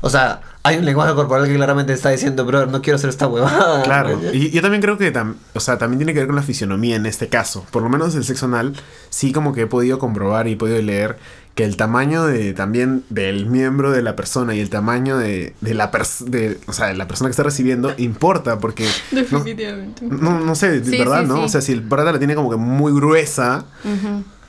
O 0.00 0.10
sea, 0.10 0.40
hay 0.66 0.78
un 0.78 0.84
lenguaje 0.84 1.14
corporal 1.14 1.46
que 1.46 1.54
claramente 1.54 1.92
está 1.92 2.10
diciendo, 2.10 2.44
bro, 2.44 2.66
no 2.66 2.82
quiero 2.82 2.96
hacer 2.96 3.10
esta 3.10 3.26
huevada. 3.26 3.82
Claro, 3.84 4.20
y 4.32 4.50
yo 4.50 4.62
también 4.62 4.82
creo 4.82 4.98
que 4.98 5.12
tam- 5.12 5.34
o 5.54 5.60
sea, 5.60 5.78
también 5.78 5.98
tiene 5.98 6.12
que 6.12 6.18
ver 6.20 6.26
con 6.26 6.36
la 6.36 6.42
fisionomía 6.42 6.96
en 6.96 7.06
este 7.06 7.28
caso. 7.28 7.64
Por 7.70 7.82
lo 7.82 7.88
menos 7.88 8.14
el 8.14 8.24
sexo 8.24 8.46
anal, 8.46 8.74
sí 9.10 9.32
como 9.32 9.52
que 9.54 9.62
he 9.62 9.66
podido 9.66 9.98
comprobar 9.98 10.48
y 10.48 10.52
he 10.52 10.56
podido 10.56 10.80
leer 10.82 11.16
que 11.54 11.64
el 11.64 11.78
tamaño 11.78 12.26
de 12.26 12.52
también 12.52 13.02
del 13.08 13.46
miembro 13.46 13.90
de 13.90 14.02
la 14.02 14.14
persona 14.14 14.54
y 14.54 14.60
el 14.60 14.68
tamaño 14.68 15.16
de, 15.16 15.54
de 15.62 15.72
la 15.72 15.90
de, 16.26 16.58
o 16.66 16.72
sea, 16.74 16.88
de 16.88 16.94
la 16.96 17.08
persona 17.08 17.28
que 17.28 17.32
está 17.32 17.44
recibiendo 17.44 17.94
importa 17.96 18.58
porque 18.58 18.84
no, 19.12 19.20
Definitivamente. 19.20 20.04
no, 20.04 20.38
no 20.40 20.54
sé, 20.54 20.84
Sí, 20.84 20.98
¿verdad? 20.98 21.22
sí, 21.22 21.28
¿no? 21.28 21.36
sí. 21.36 21.42
O 21.44 21.48
sea, 21.48 21.60
si 21.62 21.72
el 21.72 21.82
pata 21.82 22.12
la 22.12 22.18
tiene 22.18 22.34
como 22.34 22.50
que 22.50 22.56
muy 22.56 22.92
gruesa, 22.92 23.64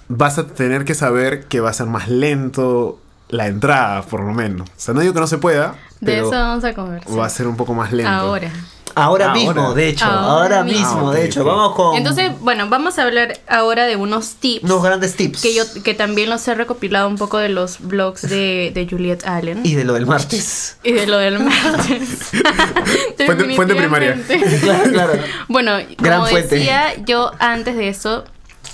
vas 0.10 0.38
a 0.38 0.48
tener 0.48 0.84
que 0.84 0.96
saber 0.96 1.46
que 1.46 1.62
va 1.62 1.70
a 1.70 1.74
ser 1.74 1.88
más 1.88 2.10
lento 2.10 3.00
la 3.30 3.48
entrada, 3.48 4.02
por 4.04 4.22
lo 4.22 4.34
menos. 4.34 4.68
O 4.70 4.74
sea, 4.78 4.94
no 4.94 5.02
digo 5.02 5.14
que 5.14 5.20
no 5.20 5.28
se 5.28 5.38
pueda, 5.38 5.76
De 6.00 6.14
pero 6.14 6.22
eso 6.28 6.32
vamos 6.32 6.64
a 6.64 6.74
conversar. 6.74 7.20
va 7.20 7.26
a 7.26 7.30
ser 7.30 7.48
un 7.48 7.58
poco 7.58 7.74
más 7.74 7.92
lento. 7.92 8.12
Ahora. 8.12 8.52
Ahora 8.96 9.26
Ahora. 9.28 9.34
mismo, 9.40 9.74
de 9.76 9.90
hecho, 9.90 10.06
Ahora 10.06 10.58
ahora, 10.60 10.64
mismo. 10.64 11.12
Ah, 11.12 11.14
de 11.14 11.26
hecho. 11.26 11.44
Vamos 11.46 11.76
con 11.76 11.96
Entonces, 11.98 12.32
bueno, 12.40 12.68
vamos 12.68 12.98
a 12.98 13.04
hablar 13.04 13.38
ahora 13.48 13.86
de 13.86 13.96
unos 13.96 14.36
tips. 14.36 14.64
unos 14.64 14.82
grandes 14.82 15.16
tips. 15.16 15.40
que 15.42 15.54
yo 15.54 15.62
que 15.84 15.94
también 15.94 16.32
los 16.32 16.48
he 16.48 16.56
recopilado 16.56 17.08
un 17.08 17.16
poco 17.16 17.38
de 17.38 17.50
los 17.50 17.80
blogs 17.80 18.24
de, 18.24 18.72
de 18.74 18.88
Juliet 18.90 19.24
Allen 19.28 19.62
Y 19.64 19.76
de 19.76 19.84
lo 19.84 19.94
del 19.94 20.08
martes. 20.08 20.78
y 20.82 20.94
de 20.94 21.06
lo 21.06 21.20
del 21.20 21.38
martes. 21.38 22.32
Fuente- 23.26 23.56
fuente 23.56 23.76
primaria. 23.76 24.18
Claro, 24.62 24.92
claro. 24.92 25.14
Bueno, 25.48 25.74
Gran 26.00 26.20
como 26.20 26.32
fuente. 26.32 26.56
decía, 26.56 26.96
yo 27.06 27.32
antes 27.40 27.76
de 27.76 27.90
eso, 27.90 28.24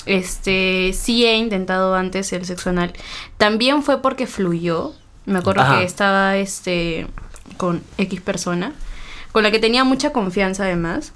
este, 0.05 0.93
sí 0.93 1.25
he 1.25 1.35
intentado 1.37 1.95
antes 1.95 2.31
el 2.33 2.45
sexo 2.45 2.69
anal. 2.69 2.93
También 3.37 3.83
fue 3.83 4.01
porque 4.01 4.27
fluyó. 4.27 4.93
Me 5.25 5.39
acuerdo 5.39 5.61
Ajá. 5.61 5.79
que 5.79 5.85
estaba 5.85 6.37
este 6.37 7.07
con 7.57 7.81
X 7.97 8.21
persona, 8.21 8.73
con 9.31 9.43
la 9.43 9.51
que 9.51 9.59
tenía 9.59 9.83
mucha 9.83 10.11
confianza 10.11 10.63
además. 10.63 11.13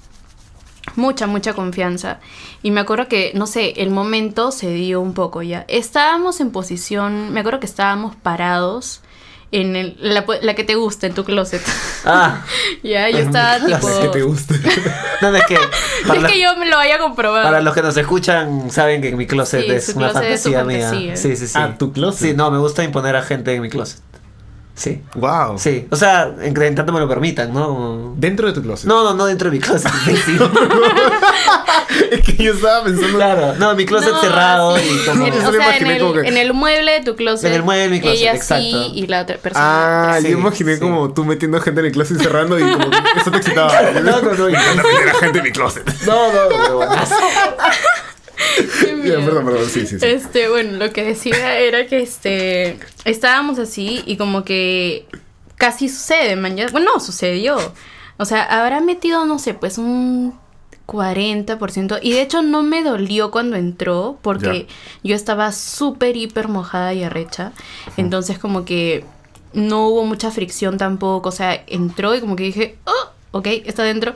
Mucha, 0.96 1.26
mucha 1.26 1.52
confianza. 1.52 2.18
Y 2.62 2.70
me 2.70 2.80
acuerdo 2.80 3.08
que, 3.08 3.32
no 3.34 3.46
sé, 3.46 3.74
el 3.82 3.90
momento 3.90 4.50
se 4.50 4.72
dio 4.72 5.00
un 5.02 5.12
poco 5.12 5.42
ya. 5.42 5.66
Estábamos 5.68 6.40
en 6.40 6.50
posición, 6.50 7.30
me 7.32 7.40
acuerdo 7.40 7.60
que 7.60 7.66
estábamos 7.66 8.16
parados 8.16 9.02
en 9.50 9.76
el, 9.76 9.96
la, 10.00 10.24
la 10.42 10.54
que 10.54 10.64
te 10.64 10.74
gusta, 10.74 11.06
en 11.06 11.14
tu 11.14 11.24
closet. 11.24 11.62
Ah, 12.04 12.44
ya, 12.82 13.08
yo 13.08 13.18
estaba 13.18 13.64
tipo... 13.64 14.00
que 14.02 14.08
te 14.08 14.22
gusta. 14.22 14.54
no, 15.22 15.30
no, 15.30 15.36
es 15.36 15.46
que 15.46 15.56
para, 16.06 16.16
es 16.16 16.22
los, 16.22 16.32
que 16.32 16.40
yo 16.40 16.56
me 16.56 16.66
lo 16.66 16.76
haya 16.78 16.98
comprobado. 16.98 17.44
para 17.44 17.60
los 17.60 17.74
que 17.74 17.82
nos 17.82 17.96
escuchan 17.96 18.70
saben 18.70 19.00
que 19.00 19.16
mi 19.16 19.26
closet 19.26 19.64
Sí, 19.64 19.70
es 19.70 19.88
una 19.90 20.10
closet 20.10 20.30
es 20.30 20.42
su 20.42 20.52
fantasía 20.52 20.90
mía. 20.90 21.16
Sí, 21.16 21.36
sí, 21.36 21.46
sí. 21.46 21.54
Ah, 21.56 21.76
tu 21.78 21.92
closet. 21.92 22.30
Sí, 22.30 22.34
no, 22.34 22.50
me 22.50 22.58
gusta 22.58 22.84
imponer 22.84 23.16
a 23.16 23.22
gente 23.22 23.54
en 23.54 23.62
mi 23.62 23.70
closet. 23.70 24.00
Sí. 24.78 25.02
wow. 25.16 25.58
Sí, 25.58 25.86
o 25.90 25.96
sea, 25.96 26.30
en, 26.40 26.56
en 26.62 26.74
tanto 26.76 26.92
me 26.92 27.00
lo 27.00 27.08
permitan, 27.08 27.52
¿no? 27.52 27.66
Como- 27.66 28.14
Dentro 28.16 28.46
de 28.46 28.52
tu 28.52 28.62
closet. 28.62 28.86
No, 28.86 29.02
no, 29.02 29.12
no 29.14 29.26
dentro 29.26 29.50
de 29.50 29.56
mi 29.56 29.60
closet. 29.60 29.90
sí. 30.24 30.38
es 32.12 32.20
que 32.22 32.36
yo 32.44 32.52
estaba 32.52 32.84
pensando. 32.84 33.16
claro, 33.18 33.54
no, 33.58 33.74
mi 33.74 33.84
closet 33.86 34.12
No, 34.12 34.20
cerrado 34.20 34.76
sí. 34.78 34.84
y 34.88 35.06
como... 35.06 35.24
O 35.24 35.26
sea, 35.28 35.48
en 35.48 35.54
imaginé 35.54 35.96
el, 35.96 36.00
como 36.00 36.12
que- 36.14 36.28
en 36.28 36.36
el 36.36 36.52
mueble 36.54 36.92
de 36.92 37.00
tu 37.00 37.16
closet. 37.16 37.48
En 37.50 37.54
el 37.56 37.62
mueble 37.64 37.82
de 37.84 37.88
mi 37.88 38.00
closet, 38.00 38.20
ella 38.20 38.34
exacto. 38.34 38.62
sí 38.64 38.92
y 38.94 39.06
la 39.08 39.22
otra 39.22 39.36
persona. 39.38 40.14
Ah, 40.14 40.18
Sí, 40.20 40.30
yo 40.30 40.38
imaginé 40.38 40.74
sí. 40.74 40.80
como 40.80 41.12
tú 41.12 41.24
metiendo 41.24 41.60
gente 41.60 41.80
en 41.80 41.86
el 41.86 41.92
closet 41.92 42.20
y 42.20 42.22
cerrando 42.22 42.58
y 42.58 42.62
como 42.62 42.84
eso 43.16 43.30
te 43.32 43.36
excitaba. 43.38 43.72
No, 43.98 44.22
no, 44.22 44.32
no, 44.32 44.46
meter 44.46 45.08
a 45.08 45.14
gente 45.20 45.38
en 45.38 45.44
mi 45.44 45.50
closet. 45.50 45.84
No, 46.06 46.32
no, 46.32 46.48
no, 46.86 46.92
perdón, 49.02 49.44
perdón, 49.44 49.68
sí, 49.68 49.86
sí, 49.86 49.98
sí. 49.98 50.06
Este, 50.06 50.48
bueno, 50.48 50.78
lo 50.78 50.92
que 50.92 51.04
decía 51.04 51.58
era 51.58 51.86
que 51.86 52.00
este 52.00 52.78
estábamos 53.04 53.58
así 53.58 54.02
y 54.06 54.16
como 54.16 54.44
que 54.44 55.06
casi 55.56 55.88
sucede, 55.88 56.36
man. 56.36 56.56
Bueno, 56.72 56.92
no 56.94 57.00
sucedió. 57.00 57.58
O 58.16 58.24
sea, 58.24 58.42
habrá 58.42 58.80
metido, 58.80 59.24
no 59.26 59.38
sé, 59.38 59.54
pues 59.54 59.78
un 59.78 60.34
40%. 60.88 62.00
Y 62.02 62.12
de 62.12 62.22
hecho 62.22 62.42
no 62.42 62.62
me 62.62 62.82
dolió 62.82 63.30
cuando 63.30 63.56
entró 63.56 64.18
porque 64.22 64.66
yo 65.04 65.14
estaba 65.14 65.52
súper, 65.52 66.16
hiper 66.16 66.48
mojada 66.48 66.94
y 66.94 67.04
arrecha. 67.04 67.52
Entonces 67.96 68.38
como 68.38 68.64
que 68.64 69.04
no 69.52 69.86
hubo 69.88 70.04
mucha 70.06 70.30
fricción 70.30 70.78
tampoco. 70.78 71.28
O 71.28 71.32
sea, 71.32 71.62
entró 71.66 72.14
y 72.14 72.20
como 72.20 72.36
que 72.36 72.44
dije, 72.44 72.78
oh, 72.86 73.10
ok, 73.32 73.46
está 73.66 73.82
dentro. 73.82 74.14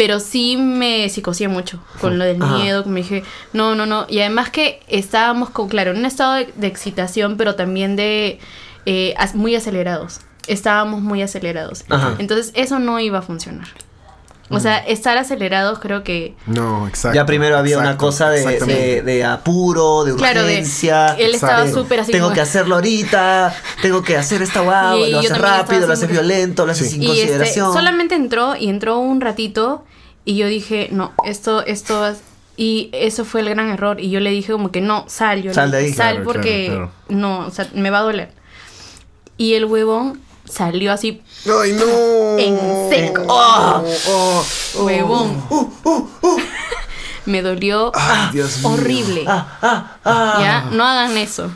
Pero 0.00 0.18
sí 0.18 0.56
me 0.56 1.10
psicosé 1.10 1.46
mucho 1.46 1.78
con 2.00 2.18
lo 2.18 2.24
del 2.24 2.38
miedo, 2.38 2.86
me 2.86 3.02
dije, 3.02 3.22
no, 3.52 3.74
no, 3.74 3.84
no. 3.84 4.06
Y 4.08 4.20
además 4.20 4.48
que 4.48 4.80
estábamos 4.88 5.50
con, 5.50 5.68
claro, 5.68 5.90
en 5.90 5.98
un 5.98 6.06
estado 6.06 6.36
de, 6.36 6.50
de 6.56 6.68
excitación, 6.68 7.36
pero 7.36 7.54
también 7.54 7.96
de 7.96 8.38
eh, 8.86 9.14
muy 9.34 9.54
acelerados. 9.54 10.20
Estábamos 10.46 11.02
muy 11.02 11.20
acelerados. 11.20 11.84
Ajá. 11.90 12.16
Entonces 12.18 12.50
eso 12.54 12.78
no 12.78 12.98
iba 12.98 13.18
a 13.18 13.22
funcionar. 13.22 13.68
O 14.52 14.58
sea, 14.60 14.78
estar 14.78 15.16
acelerados 15.16 15.78
creo 15.78 16.02
que... 16.02 16.34
No, 16.46 16.88
exacto. 16.88 17.14
Ya 17.14 17.24
primero 17.24 17.56
había 17.56 17.78
una 17.78 17.92
exacto, 17.92 18.06
cosa 18.06 18.30
de, 18.30 18.58
de, 18.60 19.02
de 19.02 19.24
apuro, 19.24 20.04
de 20.04 20.14
Claro, 20.16 20.40
de- 20.42 20.54
urgencia. 20.54 21.14
él 21.18 21.34
estaba 21.34 21.64
de, 21.64 21.72
súper 21.72 22.00
así 22.00 22.10
Tengo 22.10 22.26
como- 22.26 22.34
que 22.34 22.40
hacerlo 22.40 22.74
ahorita, 22.74 23.54
tengo 23.80 24.02
que 24.02 24.16
hacer 24.16 24.42
esta 24.42 24.60
guagua, 24.60 25.06
Y 25.06 25.12
lo 25.12 25.20
estaba 25.20 25.58
rápido, 25.58 25.86
lo 25.86 25.98
que- 26.00 26.06
violento, 26.06 26.66
lo 26.66 26.72
haces 26.72 26.88
Sí. 26.88 26.94
sin 26.94 27.02
Y 27.04 27.06
este, 27.06 27.18
consideración. 27.20 27.72
solamente 27.72 28.14
entró 28.16 28.56
y 28.56 28.68
entró 28.68 28.98
un 28.98 29.20
ratito 29.20 29.84
y 30.24 30.36
yo 30.36 30.48
dije, 30.48 30.88
no, 30.90 31.12
esto, 31.24 31.64
esto 31.64 32.12
Y 32.56 32.90
eso 32.92 33.24
fue 33.24 33.40
el 33.40 33.48
gran 33.48 33.70
error. 33.70 34.00
Y 34.00 34.10
yo 34.10 34.20
le 34.20 34.30
dije 34.30 34.52
como 34.52 34.70
que 34.70 34.82
no, 34.82 35.04
sal, 35.08 35.40
yo 35.42 35.48
le 35.50 35.54
Sal 35.54 35.70
de 35.70 35.78
ahí. 35.78 35.92
sal 35.94 36.16
Claro, 36.16 36.24
porque 36.24 36.66
claro, 36.66 36.90
no, 37.08 37.46
o 37.46 37.50
sea, 37.50 37.66
me 37.72 37.88
va 37.88 38.00
a 38.00 38.02
doler. 38.02 38.32
Y 39.38 39.54
el 39.54 39.64
huevón 39.64 40.20
salió 40.50 40.92
así, 40.92 41.22
¡Ay, 41.46 41.72
no! 41.72 42.38
En 42.38 42.90
seco. 42.90 43.22
¡Oh! 43.28 43.84
oh, 44.08 44.44
oh. 44.76 44.84
huevón. 44.84 45.42
me 47.26 47.42
dolió 47.42 47.92
Ay, 47.94 48.30
Dios 48.32 48.58
mío. 48.58 48.68
horrible. 48.70 49.24
Ah, 49.28 49.58
ah, 49.62 49.96
ah. 50.04 50.38
¿Ya? 50.40 50.64
No 50.76 50.84
hagan 50.84 51.16
eso. 51.16 51.50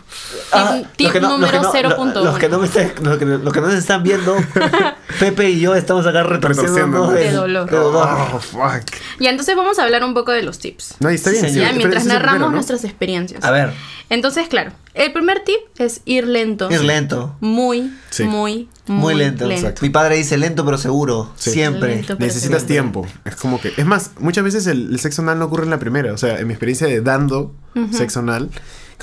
Ah, 0.53 0.79
Tip, 0.97 1.11
tip 1.13 1.23
no- 1.23 1.31
número 1.31 1.53
que 1.73 1.83
no- 1.83 1.95
0.1. 1.97 2.23
Los 2.23 2.39
que 2.39 2.49
no 2.49 2.59
me 2.59 2.67
están, 2.67 2.93
los 3.03 3.19
que, 3.19 3.25
los 3.25 3.53
que 3.53 3.61
no 3.61 3.71
se 3.71 3.79
están 3.79 4.03
viendo, 4.03 4.37
Pepe 5.19 5.51
y 5.51 5.61
yo 5.61 5.75
estamos 5.75 6.07
acá 6.07 6.23
Retorciéndonos. 6.23 7.13
De 7.15 7.33
dolor. 7.33 7.69
Oh, 7.75 8.39
fuck. 8.39 8.85
Ya, 9.19 9.31
entonces 9.31 9.57
vamos 9.57 9.79
a 9.79 9.85
hablar 9.85 10.05
un 10.05 10.15
poco 10.15 10.33
de 10.33 10.43
los 10.43 10.59
tips. 10.59 10.97
No, 11.01 11.11
y 11.11 11.15
está 11.17 11.31
Sí, 11.31 11.37
bien. 11.41 11.49
señor. 11.49 11.63
Ya, 11.63 11.69
pero 11.69 11.79
mientras 11.79 12.05
narramos 12.05 12.31
primero, 12.33 12.47
¿no? 12.51 12.57
nuestras 12.57 12.85
experiencias. 12.85 13.43
A 13.43 13.51
ver, 13.51 13.73
Entonces, 14.11 14.49
claro, 14.49 14.73
el 14.93 15.13
primer 15.13 15.41
tip 15.45 15.57
es 15.79 16.03
ir 16.05 16.27
lento. 16.27 16.71
ir 16.71 16.83
lento. 16.85 17.37
Muy, 17.41 17.91
Sí. 18.11 18.25
muy, 18.25 18.69
muy, 18.87 18.99
Muy 19.01 19.15
lento. 19.15 19.51
exacto. 19.51 19.81
Mi 19.83 19.89
padre 19.91 20.17
dice 20.17 20.37
lento 20.37 20.65
pero 20.65 20.77
seguro. 20.79 21.33
Sí. 21.37 21.51
Siempre. 21.53 21.97
Lento. 21.97 22.17
pero 22.17 22.27
Necesitas 22.27 22.63
seguro. 22.63 22.67
tiempo. 22.67 23.07
Es 23.25 23.37
como 23.37 23.61
que. 23.61 23.73
Es 23.77 23.87
más, 23.87 24.11
muchas 24.19 24.45
veces 24.45 24.67
el, 24.67 24.91
el 24.93 25.01
sexo 25.01 25.23
anal 25.23 25.39
no 25.39 25.47
ocurre 25.47 25.65
en 25.65 25.71
la 25.71 25.79
primera. 25.79 26.13
O 26.13 26.19
sea, 26.19 26.39
en 26.39 26.47
mi 26.47 26.53
experiencia 26.53 26.87
de 26.87 27.01
dando 27.01 27.55
sexo 27.93 28.21
anal, 28.21 28.51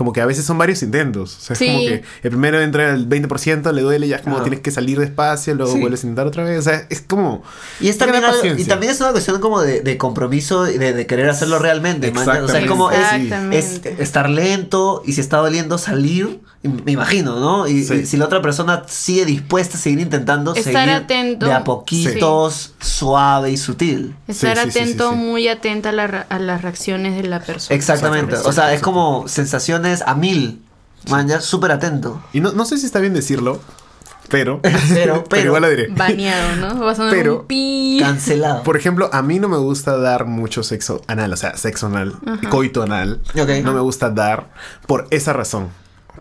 como 0.01 0.13
que 0.13 0.21
a 0.21 0.25
veces 0.25 0.43
son 0.45 0.57
varios 0.57 0.81
intentos. 0.81 1.37
O 1.37 1.41
sea, 1.41 1.53
es 1.53 1.59
Sí. 1.59 1.67
como 1.67 1.79
que 1.81 2.03
el 2.23 2.29
primero 2.31 2.59
entra 2.59 2.91
al 2.91 3.05
20%, 3.07 3.71
le 3.71 3.83
duele, 3.83 4.07
ya 4.07 4.15
es 4.15 4.23
como 4.23 4.37
Ajá. 4.37 4.45
tienes 4.45 4.61
que 4.61 4.71
salir 4.71 4.99
despacio, 4.99 5.53
luego 5.53 5.73
Sí. 5.73 5.79
vuelves 5.79 6.03
a 6.03 6.07
intentar 6.07 6.25
otra 6.25 6.43
vez. 6.43 6.57
O 6.57 6.63
sea, 6.63 6.87
es 6.89 7.01
como. 7.01 7.43
Y, 7.79 7.89
es 7.89 7.99
también 7.99 8.23
algo- 8.23 8.43
y 8.57 8.63
también 8.65 8.91
es 8.91 8.99
una 8.99 9.11
cuestión 9.11 9.39
como 9.39 9.61
de, 9.61 9.81
de 9.81 9.97
compromiso 9.99 10.67
y 10.67 10.79
de, 10.79 10.93
de 10.93 11.05
querer 11.05 11.29
hacerlo 11.29 11.59
realmente. 11.59 12.11
man. 12.11 12.21
O 12.21 12.25
sea, 12.25 12.33
es 12.33 12.39
Exactamente. 12.39 12.67
como 12.69 12.89
es, 12.89 12.97
Exactamente. 12.97 13.93
es 13.93 13.99
estar 13.99 14.27
lento 14.27 15.03
y 15.05 15.13
si 15.13 15.21
está 15.21 15.37
doliendo 15.37 15.77
salir, 15.77 16.39
me 16.63 16.91
imagino, 16.91 17.39
¿no? 17.39 17.67
Y, 17.67 17.83
Sí. 17.83 17.93
y 17.93 18.05
si 18.07 18.17
la 18.17 18.25
otra 18.25 18.41
persona 18.41 18.83
sigue 18.87 19.25
dispuesta 19.25 19.77
a 19.77 19.79
seguir 19.79 19.99
intentando, 19.99 20.53
Estar 20.55 20.73
seguir 20.73 20.89
atento. 20.89 21.45
de 21.45 21.53
a 21.53 21.63
poquitos, 21.63 22.73
suave 22.79 23.51
y 23.51 23.57
sutil. 23.57 24.15
Estar 24.27 24.57
Sí, 24.57 24.63
sí, 24.65 24.71
sí, 24.71 24.79
atento, 24.79 25.09
sí, 25.11 25.15
sí. 25.15 25.21
muy 25.23 25.47
atenta 25.47 25.89
a, 25.89 25.91
la 25.91 26.07
ra- 26.07 26.25
a 26.29 26.39
las 26.39 26.61
reacciones 26.61 27.15
de 27.21 27.27
la 27.27 27.39
persona. 27.39 27.75
Exactamente. 27.75 28.35
O 28.35 28.51
sea, 28.51 28.73
es 28.73 28.81
como 28.81 29.27
sensaciones 29.27 29.90
a 30.05 30.15
mil. 30.15 30.61
Man, 31.09 31.27
ya 31.27 31.41
súper 31.41 31.71
atento. 31.71 32.21
Y 32.31 32.39
no, 32.41 32.51
no 32.51 32.63
sé 32.65 32.77
si 32.77 32.85
está 32.85 32.99
bien 32.99 33.13
decirlo, 33.13 33.59
Pero, 34.29 34.61
Pero, 34.93 35.23
pero. 35.25 35.47
igual 35.47 35.63
lo 35.63 35.69
diré. 35.69 35.87
Baneado, 35.89 36.55
¿no? 36.55 36.79
Va 36.85 36.91
a 36.91 37.09
Pero- 37.09 37.39
un 37.41 37.47
pi. 37.47 37.97
Cancelado. 37.99 38.63
Por 38.63 38.77
ejemplo, 38.77 39.09
a 39.11 39.21
mí 39.23 39.39
no 39.39 39.49
me 39.49 39.57
gusta 39.57 39.97
dar 39.97 40.25
mucho 40.25 40.63
sexo 40.63 41.01
anal, 41.07 41.33
o 41.33 41.37
sea, 41.37 41.57
sexo 41.57 41.87
anal, 41.87 42.15
coito 42.49 42.83
anal. 42.83 43.19
Ok. 43.35 43.49
No 43.63 43.73
me 43.73 43.81
gusta 43.81 44.09
dar 44.11 44.51
por 44.87 45.07
esa 45.09 45.33
razón. 45.33 45.69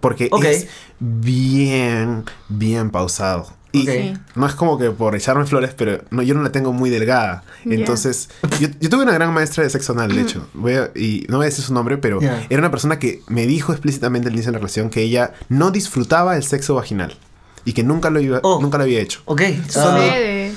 Porque 0.01 0.31
es 0.43 0.67
bien, 0.99 2.25
bien 2.49 2.91
pausado. 2.91 3.47
Y 3.73 3.83
Ok. 3.83 3.89
Sí. 3.89 4.15
no 4.35 4.47
es 4.47 4.55
como 4.55 4.79
que 4.79 4.91
por 4.91 5.15
echarme 5.15 5.47
flores, 5.47 5.73
pero 5.77 6.03
no, 6.11 6.23
yo 6.23 6.35
no 6.35 6.43
la 6.43 6.51
tengo 6.51 6.73
muy 6.73 6.91
delgada. 6.91 7.45
Ya. 7.65 7.75
Entonces, 7.75 8.29
yo, 8.59 8.69
yo 8.81 8.91
tuve 8.91 9.05
una 9.05 9.13
gran 9.13 9.33
maestra 9.33 9.63
de 9.65 9.71
sexo 9.71 9.93
anal, 9.93 10.13
de 10.15 10.23
hecho. 10.23 10.47
Voy 10.55 10.75
a- 10.75 10.91
y 10.97 11.25
no 11.29 11.37
voy 11.37 11.45
a 11.45 11.49
decir 11.51 11.65
su 11.65 11.73
nombre, 11.73 11.97
pero 11.99 12.21
Ya. 12.21 12.45
era 12.51 12.61
una 12.61 12.71
persona 12.71 12.99
que 12.99 13.23
me 13.29 13.47
dijo 13.47 13.73
explícitamente 13.73 14.29
al 14.29 14.35
inicio 14.35 14.51
de 14.51 14.55
la 14.55 14.59
relación 14.59 14.91
que 14.91 15.03
ella 15.03 15.35
no 15.49 15.71
disfrutaba 15.71 16.37
el 16.37 16.43
sexo 16.43 16.75
vaginal. 16.75 17.17
Y 17.65 17.75
que 17.75 17.85
nunca 17.85 18.09
lo, 18.11 18.21
iba, 18.21 18.41
Oh. 18.43 18.59
nunca 18.61 18.79
lo 18.79 18.85
había 18.85 19.01
hecho. 19.01 19.21
Ok. 19.27 19.43
Solo- 19.69 20.01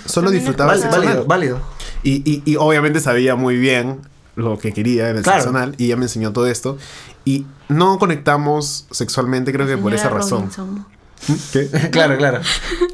solo 0.05 0.32
disfrutaba 0.32 0.74
el 0.74 0.80
sexo 0.80 0.95
válido, 0.97 1.14
anal. 1.14 1.26
válido. 1.28 1.61
Y, 2.01 2.24
y, 2.30 2.41
y 2.45 2.55
obviamente 2.55 2.99
sabía 3.01 3.36
muy 3.36 3.57
bien 3.57 3.99
lo 4.36 4.57
que 4.57 4.72
quería 4.74 5.09
en 5.09 5.18
el 5.18 5.24
Claro. 5.24 5.41
sexo 5.43 5.55
anal 5.55 5.76
y 5.78 5.86
ella 5.86 5.97
me 5.97 6.03
enseñó 6.05 6.32
todo 6.32 6.47
esto. 6.47 6.78
Y 7.26 7.45
no 7.70 7.99
conectamos 7.99 8.88
sexualmente, 8.91 9.51
creo 9.51 9.68
que 9.68 9.78
por 9.78 9.93
esa 9.93 10.03
Señora 10.09 10.20
razón. 10.22 10.86
Claro, 11.92 12.18
claro. 12.18 12.40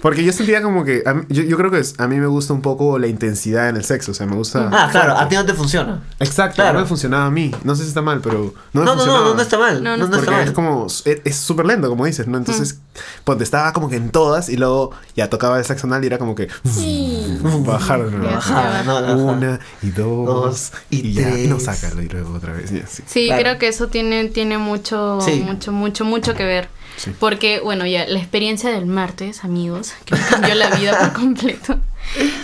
Porque 0.02 0.24
yo 0.24 0.32
sentía 0.32 0.62
como 0.62 0.84
que. 0.84 1.04
a 1.06 1.14
mí- 1.14 1.24
yo, 1.30 1.44
yo 1.44 1.58
creo 1.58 1.72
que 1.72 1.80
es- 1.80 1.96
a 2.00 2.08
mí 2.08 2.18
me 2.18 2.28
gusta 2.28 2.54
un 2.54 2.62
poco 2.62 2.98
la 3.00 3.08
intensidad 3.08 3.70
en 3.70 3.78
el 3.78 3.84
sexo. 3.86 4.12
O 4.12 4.14
sea, 4.14 4.26
me 4.28 4.36
gusta. 4.36 4.70
Ah, 4.72 4.90
claro, 4.92 5.14
fuerte. 5.14 5.24
a 5.24 5.30
ti 5.30 5.36
no 5.36 5.46
te 5.46 5.54
funciona. 5.54 6.02
Exacto, 6.20 6.56
claro. 6.56 6.74
no 6.74 6.80
me 6.82 6.86
funcionaba 6.88 7.26
a 7.26 7.32
mí. 7.32 7.52
No 7.64 7.76
sé 7.76 7.84
si 7.84 7.90
está 7.90 8.02
mal, 8.02 8.22
pero 8.22 8.54
no 8.74 8.82
me 8.82 8.86
No, 8.86 8.86
no, 8.86 8.92
funcionaba. 8.94 9.20
no, 9.20 9.30
no, 9.30 9.36
no 9.36 9.42
está 9.42 9.58
mal. 9.58 9.84
No, 9.84 9.92
No, 9.98 9.98
no 10.06 10.08
no, 10.10 10.18
está 10.18 10.32
mal. 10.32 10.44
es 10.48 10.52
como. 10.52 10.88
Es 11.06 11.36
súper 11.36 11.66
lento, 11.66 11.90
como 11.90 12.06
dices, 12.06 12.28
¿no? 12.28 12.38
Entonces, 12.38 12.80
pues 13.24 13.42
estaba 13.42 13.74
como 13.74 13.90
que 13.90 13.96
en 13.96 14.10
todas 14.12 14.50
y 14.50 14.58
luego 14.58 14.92
ya 15.16 15.30
tocaba 15.30 15.58
el 15.58 15.66
sexo 15.66 15.88
anal 15.88 16.04
y 16.04 16.08
era 16.08 16.18
como 16.18 16.36
que. 16.36 16.48
Sí. 16.66 17.40
Bajar 17.66 18.06
de 18.06 18.12
nuevo. 18.18 18.40
No, 18.86 19.18
Una 19.26 19.60
y 19.82 19.90
dos, 19.92 20.26
Dos 20.26 20.72
y, 20.90 21.08
y 21.08 21.14
ya. 21.14 21.38
Y 21.38 21.48
no 21.48 21.56
tres. 21.58 21.66
sácalo 21.66 22.02
y 22.02 22.08
luego 22.10 22.34
otra 22.36 22.54
vez. 22.54 22.72
y 22.72 22.80
así. 22.80 23.04
Sí, 23.06 23.26
Claro. 23.28 23.42
creo 23.42 23.60
que 23.60 23.68
eso 23.68 23.88
tiene, 23.88 24.30
tiene 24.30 24.58
mucho, 24.58 25.20
Sí. 25.22 25.44
mucho, 25.46 25.72
mucho, 25.72 26.06
mucho 26.06 26.36
que 26.36 26.46
ver. 26.46 26.70
Sí. 27.00 27.12
Porque, 27.18 27.62
bueno, 27.62 27.86
ya 27.86 28.06
la 28.08 28.20
experiencia 28.20 28.70
del 28.72 28.86
martes, 28.86 29.44
amigos, 29.46 29.94
que 30.04 30.16
me 30.16 30.22
cambió 30.22 30.54
la 30.56 30.70
vida 30.76 31.00
por 31.00 31.14
completo. 31.14 31.78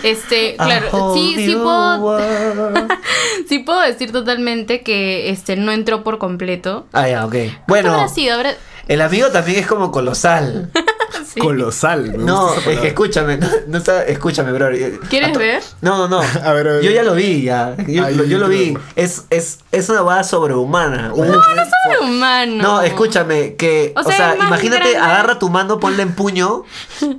Este, 0.02 0.56
claro, 0.56 1.12
sí, 1.14 1.34
sí 1.36 1.54
puedo, 1.54 2.18
sí 3.48 3.58
puedo 3.60 3.80
decir 3.80 4.12
totalmente 4.12 4.82
que 4.82 5.28
este 5.30 5.56
no 5.56 5.72
entró 5.72 6.02
por 6.04 6.18
completo. 6.18 6.86
Ah, 6.92 7.08
ya, 7.08 7.24
ok. 7.26 7.32
¿Qué 7.32 7.58
Bueno, 7.68 7.92
habrá 7.92 8.08
sido? 8.08 8.34
Habrá- 8.36 8.56
el 8.88 9.00
amigo 9.02 9.28
también 9.30 9.58
es 9.58 9.66
como 9.66 9.90
colosal. 9.90 10.70
sí. 11.34 11.40
Colosal. 11.40 12.12
me 12.16 12.24
No, 12.24 12.54
gusta 12.54 12.70
es 12.72 12.80
que 12.80 12.88
escúchame, 12.88 13.36
no, 13.38 13.48
no 13.68 13.78
está, 13.78 14.04
escúchame, 14.04 14.52
bro. 14.52 14.68
¿Quieres 15.08 15.36
ver? 15.36 15.62
No, 15.80 15.96
no, 15.98 16.08
no. 16.08 16.20
A 16.44 16.52
ver, 16.52 16.68
a 16.68 16.72
ver. 16.72 16.82
Yo 16.82 16.90
ya 16.90 17.02
lo 17.02 17.14
vi, 17.14 17.42
ya. 17.42 17.76
Yo, 17.86 18.04
Ay, 18.04 18.14
lo, 18.14 18.24
yo 18.24 18.38
lo 18.38 18.48
vi. 18.48 18.76
Es, 18.96 19.24
es, 19.30 19.60
es 19.72 19.88
una 19.88 20.02
base 20.02 20.30
sobrehumana. 20.30 21.08
No, 21.08 21.16
Ser 21.24 22.00
humano. 22.02 22.62
No, 22.62 22.82
escúchame, 22.82 23.54
que, 23.56 23.92
O 23.96 24.00
o 24.00 24.02
sea, 24.04 24.34
es 24.34 24.40
imagínate, 24.44 24.90
grande. 24.92 24.98
agarra 24.98 25.38
tu 25.38 25.48
mano, 25.48 25.78
ponla 25.78 26.02
en 26.02 26.12
puño 26.14 26.64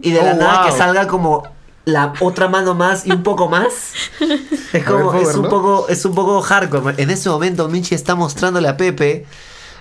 y 0.01 0.11
de 0.11 0.21
la 0.21 0.31
Oh, 0.33 0.35
nada 0.35 0.61
wow. 0.63 0.71
que 0.71 0.77
salga 0.77 1.07
como 1.07 1.43
la 1.85 2.13
otra 2.19 2.47
mano 2.49 2.73
más 2.73 3.05
y 3.07 3.11
un 3.11 3.23
poco 3.23 3.47
más. 3.47 3.93
Es 4.73 4.83
como, 4.83 5.11
¿puedo 5.11 5.29
es 5.29 5.35
un 5.35 5.47
poco, 5.47 5.85
es 5.87 6.03
un 6.03 6.13
poco 6.13 6.41
hardcore. 6.41 7.01
En 7.01 7.09
ese 7.09 7.29
momento 7.29 7.69
Minchi 7.69 7.95
está 7.95 8.15
mostrándole 8.15 8.67
a 8.67 8.75
Pepe 8.75 9.25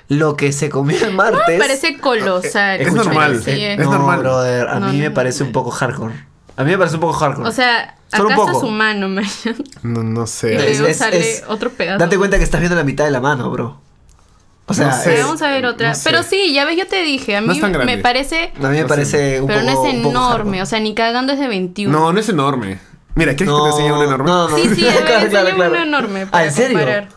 lo 0.08 0.36
que 0.36 0.52
se 0.52 0.68
comió 0.68 1.04
el 1.04 1.12
martes. 1.14 1.40
Me 1.48 1.58
parece 1.58 1.98
colosal. 1.98 2.80
Es 2.80 2.92
normal, 2.92 3.42
sí, 3.44 3.50
es 3.50 3.58
eh. 3.58 3.76
no, 3.78 3.90
normal. 3.90 4.18
brother, 4.20 4.68
a 4.68 4.80
No, 4.80 4.86
mí 4.88 4.92
no, 4.98 5.02
me 5.04 5.08
no. 5.08 5.14
parece 5.14 5.42
un 5.42 5.52
poco 5.52 5.70
hardcore. 5.70 6.14
A 6.56 6.64
mí 6.64 6.70
me 6.70 6.78
parece 6.78 6.94
un 6.96 7.00
poco 7.02 7.12
hardcore. 7.14 7.48
O 7.48 7.52
sea, 7.52 7.96
Solo 8.10 8.26
un 8.28 8.32
acaso 8.32 8.46
poco. 8.52 8.58
es 8.58 8.64
humano, 8.70 9.08
man. 9.08 9.24
No, 9.82 10.02
no 10.02 10.24
Y 10.24 10.26
sé. 10.28 10.54
Es- 10.70 10.78
luego 10.78 10.86
es- 10.92 10.96
sale 10.98 11.18
es- 11.20 11.44
otro 11.48 11.70
pedazo. 11.70 11.98
Date 11.98 12.16
cuenta 12.18 12.38
que 12.38 12.44
estás 12.44 12.60
viendo 12.60 12.76
la 12.76 12.84
mitad 12.84 13.04
de 13.04 13.10
la 13.10 13.20
mano, 13.20 13.50
bro. 13.50 13.80
O 14.68 14.74
sea, 14.74 14.86
No 14.88 14.96
sé. 14.96 15.02
Sí, 15.04 15.10
es- 15.18 15.22
vamos 15.24 15.42
a 15.42 15.50
ver 15.50 15.66
otra. 15.66 15.90
no 15.90 15.94
sé. 15.94 16.08
Pero 16.10 16.22
sí, 16.22 16.52
ya 16.54 16.64
ves, 16.64 16.76
yo 16.76 16.86
te 16.86 17.02
dije, 17.02 17.36
a 17.36 17.40
No 17.40 17.48
mí 17.48 17.54
es 17.54 17.60
tan 17.60 17.72
grande. 17.72 17.94
me 17.96 18.02
parece... 18.02 18.52
a 18.56 18.68
mí 18.68 18.76
me 18.76 18.82
No 18.82 18.86
parece 18.88 19.40
un 19.40 19.46
Pero 19.46 19.60
poco 19.60 19.72
no 19.72 19.82
es 19.88 19.94
un 19.94 20.00
enorme, 20.06 20.62
o 20.62 20.66
sea, 20.66 20.80
ni 20.80 20.94
cagando 20.94 21.32
es 21.34 21.38
de 21.38 21.46
21. 21.48 21.96
No, 21.98 22.12
no 22.12 22.18
es 22.20 22.28
enorme. 22.28 22.78
Mira, 23.14 23.34
¿quieres 23.34 23.54
que 23.54 23.60
te 23.62 23.68
enseñe 23.68 23.92
un 23.92 24.02
enorme? 24.04 24.26
No, 24.28 24.48
no. 24.48 24.56
Sí, 24.56 24.68
sí, 24.74 24.88
a 24.88 24.92
ver, 24.92 25.04
Claro, 25.06 25.28
claro, 25.30 25.54
claro. 25.56 25.70
uno 25.72 25.82
enorme 25.82 26.22
Ah, 26.22 26.28
para 26.30 26.44
¿en 26.46 26.52
serio? 26.52 26.78
comparar. 26.78 27.08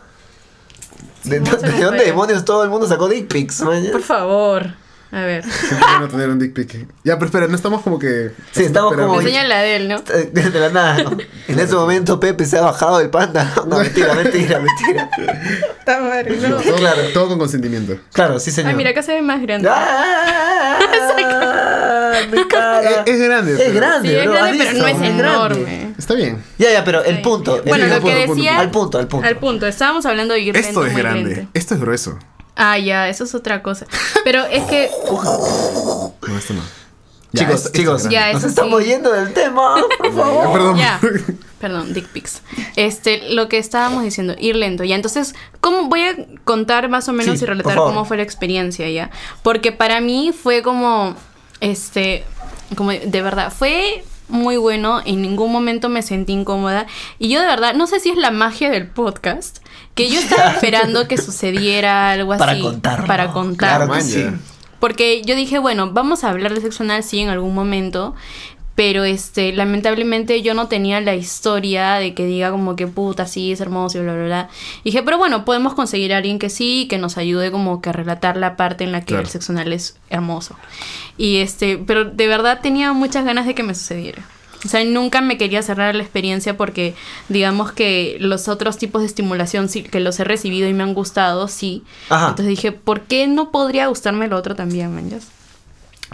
¿De, 1.30 1.40
de 1.40 1.50
dónde 1.50 1.72
comparar. 1.72 2.02
demonios 2.06 2.46
todo 2.46 2.64
el 2.64 2.70
mundo 2.70 2.88
sacó 2.88 3.08
dick 3.08 3.28
pics, 3.28 3.62
man? 3.62 3.86
Por 3.92 4.02
favor. 4.02 4.68
A 5.12 5.22
ver. 5.22 5.44
Siempre 5.44 5.80
van 5.92 6.04
a 6.04 6.08
tener 6.08 6.30
un 6.30 6.38
dick 6.38 6.54
pic. 6.54 6.88
Ya, 7.04 7.16
pero 7.16 7.26
espera, 7.26 7.48
no 7.48 7.56
estamos 7.56 7.82
como 7.82 7.98
que. 7.98 8.30
Sí, 8.52 8.66
estamos 8.66 8.92
esperando. 8.92 9.08
como- 9.16 9.22
Enseña 9.22 9.44
la 9.44 9.60
de 9.62 9.76
él, 9.78 9.88
¿no? 9.88 10.02
De 10.02 10.60
la 10.60 10.70
nada. 10.70 11.02
¿no? 11.04 11.18
En 11.48 11.58
ese 11.60 11.74
momento 11.74 12.20
Pepe 12.20 12.46
se 12.46 12.60
ha 12.60 12.62
bajado 12.62 13.00
del 13.00 13.10
panda. 13.10 13.52
No, 13.68 13.80
mentira, 13.80 14.14
mentira, 14.14 14.60
mentira. 14.60 15.10
Está 15.80 16.00
madre, 16.02 16.38
no. 16.38 16.58
Todo, 16.58 16.76
Claro. 16.76 17.02
todo 17.12 17.28
con 17.30 17.40
consentimiento. 17.40 17.98
Claro, 18.14 18.40
sí, 18.40 18.52
señor. 18.52 18.70
Ay, 18.70 18.76
mira, 18.78 18.92
acá 18.92 19.02
se 19.02 19.14
ve 19.16 19.24
más 19.24 19.42
grande. 19.42 19.68
¡Ah! 19.72 20.78
Mi 22.28 22.48
cara. 22.48 23.04
Es, 23.06 23.14
es 23.14 23.20
grande. 23.22 23.54
Es 23.54 23.58
pero- 23.60 23.74
grande, 23.74 24.10
Sí, 24.10 24.16
es 24.16 24.24
grande, 24.30 24.62
¿has 24.64 24.68
pero 24.74 24.80
no 24.80 24.88
es 24.88 25.02
enorme. 25.10 25.94
Está 25.98 26.14
bien. 26.16 26.44
Ya, 26.58 26.72
ya, 26.72 26.84
pero 26.84 27.04
el 27.04 27.18
Sí. 27.18 27.22
punto. 27.22 27.62
Bueno, 27.66 27.84
el 27.86 27.90
lo 27.90 28.00
punto, 28.02 28.16
que 28.16 28.26
punto, 28.26 28.36
decía... 28.36 28.60
Al 28.60 28.72
punto, 28.72 28.98
al 28.98 29.08
punto. 29.08 29.28
Al 29.28 29.38
punto. 29.38 29.68
Estábamos 29.68 30.06
hablando 30.06 30.34
de 30.34 30.40
ir 30.42 30.56
Esto 30.56 30.68
lento, 30.82 30.86
es 30.86 30.94
muy 30.94 31.02
grande. 31.02 31.36
lento. 31.36 31.52
Esto 31.54 31.74
es 31.76 31.80
grueso. 31.82 32.20
Ah, 32.56 32.78
ya, 32.78 33.08
eso 33.10 33.24
es 33.24 33.34
otra 33.36 33.62
cosa. 33.64 33.86
Pero 34.24 34.46
es 34.46 34.64
que... 34.64 34.90
No, 35.12 36.38
esto 36.38 36.54
no. 36.54 36.62
Ya, 37.32 37.46
Chicos, 37.46 37.72
chicos, 37.72 38.06
es. 38.06 38.10
Ya, 38.10 38.34
nos 38.34 38.44
estamos 38.44 38.82
sí. 38.82 38.90
yendo 38.90 39.12
del 39.12 39.32
tema, 39.34 39.76
por 40.00 40.14
favor. 40.16 40.52
Perdón. 40.52 40.78
Ya. 40.78 41.00
Perdón, 41.60 41.94
dick 41.94 42.08
pics. 42.08 42.42
Este, 42.76 43.34
lo 43.34 43.48
que 43.50 43.60
estábamos 43.60 44.04
diciendo, 44.04 44.34
ir 44.40 44.56
lento, 44.56 44.84
ya. 44.84 44.96
Entonces, 44.96 45.36
¿cómo 45.62 45.90
voy 45.90 46.02
a 46.02 46.16
contar 46.44 46.90
más 46.90 47.08
o 47.08 47.14
menos 47.14 47.38
Sí, 47.38 47.44
y 47.44 47.48
relatar 47.48 47.76
cómo 47.76 48.04
fue 48.06 48.18
la 48.18 48.24
experiencia, 48.24 48.90
ya? 48.90 49.12
Porque 49.44 49.72
para 49.72 50.02
mí 50.02 50.34
fue 50.34 50.64
como, 50.64 51.16
este, 51.62 52.24
como 52.76 52.92
de 52.92 53.22
verdad, 53.22 53.52
fue 53.52 54.04
muy 54.30 54.58
bueno, 54.58 55.02
en 55.06 55.22
ningún 55.22 55.52
momento 55.52 55.90
me 55.90 56.02
sentí 56.02 56.34
incómoda. 56.34 56.86
Y 57.18 57.30
yo 57.30 57.42
de 57.42 57.48
verdad, 57.48 57.74
no 57.74 57.88
sé 57.88 58.00
si 58.00 58.10
es 58.10 58.18
la 58.18 58.32
magia 58.32 58.70
del 58.70 58.88
podcast, 58.88 59.60
que 59.96 60.10
yo 60.10 60.20
estaba 60.20 60.52
esperando 60.54 61.08
que 61.08 61.18
sucediera 61.18 62.12
algo 62.12 62.34
así. 62.34 62.40
Para 62.40 62.60
contarlo. 62.60 63.08
Para 63.08 63.32
contarlo. 63.32 63.86
Claro 63.88 64.00
que 64.00 64.10
sí. 64.10 64.26
Porque 64.80 65.22
yo 65.24 65.36
dije, 65.36 65.60
bueno, 65.60 65.92
vamos 65.92 66.24
a 66.24 66.30
hablar 66.30 66.54
de 66.54 66.62
sexo 66.62 66.84
anal 66.84 67.04
sí 67.04 67.20
en 67.20 67.30
algún 67.30 67.54
momento, 67.54 68.16
pero 68.80 69.04
este, 69.04 69.52
lamentablemente 69.52 70.42
yo 70.42 70.54
no 70.54 70.70
tenía 70.70 71.02
la 71.02 71.14
historia 71.14 71.96
de 71.96 72.14
que 72.14 72.26
diga 72.26 72.50
como 72.50 72.78
que 72.78 72.88
puta, 72.88 73.28
sí, 73.28 73.52
es 73.52 73.60
hermoso 73.60 73.98
y 73.98 74.02
bla, 74.04 74.14
bla, 74.14 74.24
bla. 74.24 74.50
Y 74.86 74.92
dije, 74.92 75.04
pero 75.04 75.18
bueno, 75.18 75.44
podemos 75.44 75.74
conseguir 75.74 76.14
a 76.14 76.18
alguien 76.18 76.40
que 76.40 76.50
sí, 76.50 76.88
que 76.90 76.98
nos 76.98 77.18
ayude 77.18 77.52
como 77.52 77.82
que 77.82 77.90
a 77.90 77.92
relatar 77.92 78.38
la 78.38 78.56
parte 78.56 78.86
en 78.86 78.94
la 78.94 79.02
que 79.02 79.08
Claro. 79.08 79.24
el 79.24 79.28
sexo 79.28 79.52
anal 79.52 79.74
es 79.74 79.98
hermoso. 80.10 80.56
Y 81.18 81.40
este, 81.40 81.78
pero 81.78 82.06
de 82.06 82.28
verdad 82.28 82.62
tenía 82.62 82.94
muchas 82.94 83.26
ganas 83.26 83.46
de 83.46 83.54
que 83.54 83.64
me 83.64 83.76
sucediera. 83.76 84.24
O 84.64 84.70
sea, 84.70 84.82
nunca 84.86 85.20
me 85.20 85.38
quería 85.38 85.62
cerrar 85.62 85.94
la 85.94 86.04
experiencia 86.04 86.56
porque 86.56 86.96
digamos 87.28 87.74
que 87.74 88.16
los 88.22 88.48
otros 88.48 88.78
tipos 88.78 89.02
de 89.02 89.08
estimulación 89.08 89.68
sí, 89.68 89.84
que 89.84 90.00
los 90.00 90.18
he 90.22 90.24
recibido 90.24 90.70
y 90.70 90.74
me 90.74 90.84
han 90.84 90.94
gustado, 90.94 91.50
sí. 91.50 91.84
Ajá. 92.08 92.30
Entonces 92.30 92.48
dije, 92.48 92.72
¿por 92.72 93.02
qué 93.02 93.28
no 93.28 93.52
podría 93.52 93.88
gustarme 93.88 94.30
lo 94.30 94.38
otro 94.38 94.56
también, 94.56 94.96
manjas? 94.96 95.28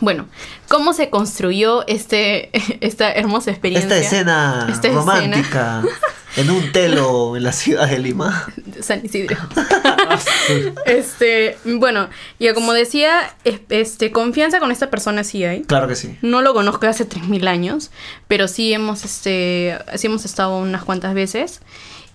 Bueno, 0.02 0.28
¿cómo 0.68 0.94
se 0.94 1.10
construyó 1.10 1.88
este, 1.88 2.50
esta 2.86 3.12
hermosa 3.14 3.52
experiencia? 3.52 3.96
Esta 3.98 4.06
escena 4.18 4.68
Esta 4.70 4.90
romántica 4.90 5.82
en 6.36 6.50
un 6.50 6.72
telo 6.74 7.38
en 7.38 7.44
la 7.44 7.54
ciudad 7.54 7.88
de 7.90 8.00
Lima. 8.00 8.48
San 8.82 9.06
Isidro. 9.06 9.38
este, 10.86 11.58
bueno, 11.64 12.10
ya 12.40 12.54
como 12.54 12.74
decía, 12.74 13.34
es- 13.44 13.62
este, 13.70 14.12
confianza 14.12 14.60
con 14.60 14.72
esta 14.72 14.90
persona 14.90 15.24
sí 15.24 15.44
hay. 15.46 15.62
Claro 15.64 15.88
que 15.88 15.96
sí. 15.96 16.18
No 16.22 16.42
lo 16.42 16.54
conozco 16.54 16.88
hace 16.88 17.06
3000 17.06 17.48
años, 17.48 17.92
pero 18.28 18.48
sí 18.48 18.74
hemos, 18.74 19.06
este, 19.06 19.78
sí 19.96 20.08
hemos 20.08 20.26
estado 20.26 20.58
unas 20.58 20.84
cuantas 20.84 21.14
veces. 21.14 21.62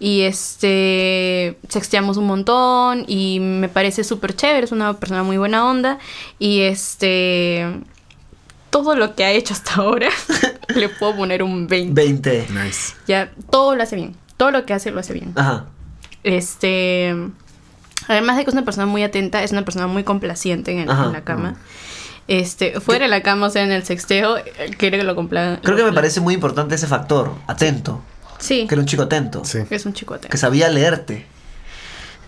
Y 0.01 0.23
este, 0.23 1.59
sexteamos 1.69 2.17
un 2.17 2.27
montón 2.27 3.05
y 3.07 3.39
me 3.39 3.69
parece 3.69 4.03
súper 4.03 4.35
chévere, 4.35 4.65
es 4.65 4.73
una 4.73 4.95
persona 4.95 5.23
muy 5.23 5.37
buena 5.37 5.67
onda. 5.67 5.99
Y 6.39 6.63
este, 6.63 7.67
todo 8.71 8.97
lo 8.97 9.15
que 9.15 9.25
ha 9.25 9.31
hecho 9.31 9.53
hasta 9.53 9.75
ahora, 9.75 10.09
le 10.75 10.89
puedo 10.89 11.17
poner 11.17 11.43
un 11.43 11.67
20. 11.67 11.93
20. 11.93 12.47
Nice. 12.51 12.95
Ya, 13.07 13.31
todo 13.51 13.77
lo 13.77 13.83
hace 13.83 13.97
bien. 13.97 14.17
Todo 14.39 14.51
lo 14.51 14.65
que 14.65 14.73
hace 14.73 14.91
lo 14.91 15.01
hace 15.01 15.13
bien. 15.13 15.33
Ajá. 15.37 15.67
Este. 16.25 17.15
Además 18.09 18.39
de 18.39 18.45
que 18.45 18.51
es 18.51 18.55
una 18.55 18.65
persona 18.65 18.87
muy 18.87 19.03
atenta, 19.03 19.43
es 19.43 19.53
una 19.53 19.67
persona 19.67 19.87
muy 19.87 20.03
complaciente 20.03 20.81
en, 20.81 20.91
Ajá. 20.91 21.05
en 21.05 21.13
la 21.13 21.25
cama. 21.25 21.57
Este, 22.27 22.81
fuera 22.81 23.05
de 23.05 23.11
la 23.11 23.23
cama, 23.23 23.49
o 23.49 23.51
sea, 23.51 23.65
en 23.65 23.73
el 23.73 23.85
sexteo, 23.85 24.39
eh, 24.39 24.71
quiere 24.79 24.97
que 24.97 25.05
lo 25.05 25.15
compla. 25.15 25.61
Creo 25.63 25.77
que 25.77 25.85
me 25.85 25.93
parece 25.93 26.21
muy 26.21 26.33
importante 26.33 26.75
ese 26.77 26.87
factor. 26.87 27.33
Atento. 27.47 28.01
Sí, 28.01 28.20
Que 28.47 28.67
era 28.69 28.81
un 28.81 28.87
chico 28.87 29.03
atento. 29.03 29.45
Sí. 29.45 29.59
es 29.71 29.87
un 29.87 29.93
chico 29.93 30.15
atento. 30.15 30.31
Que 30.31 30.39
sabía 30.39 30.69
leerte. 30.69 31.27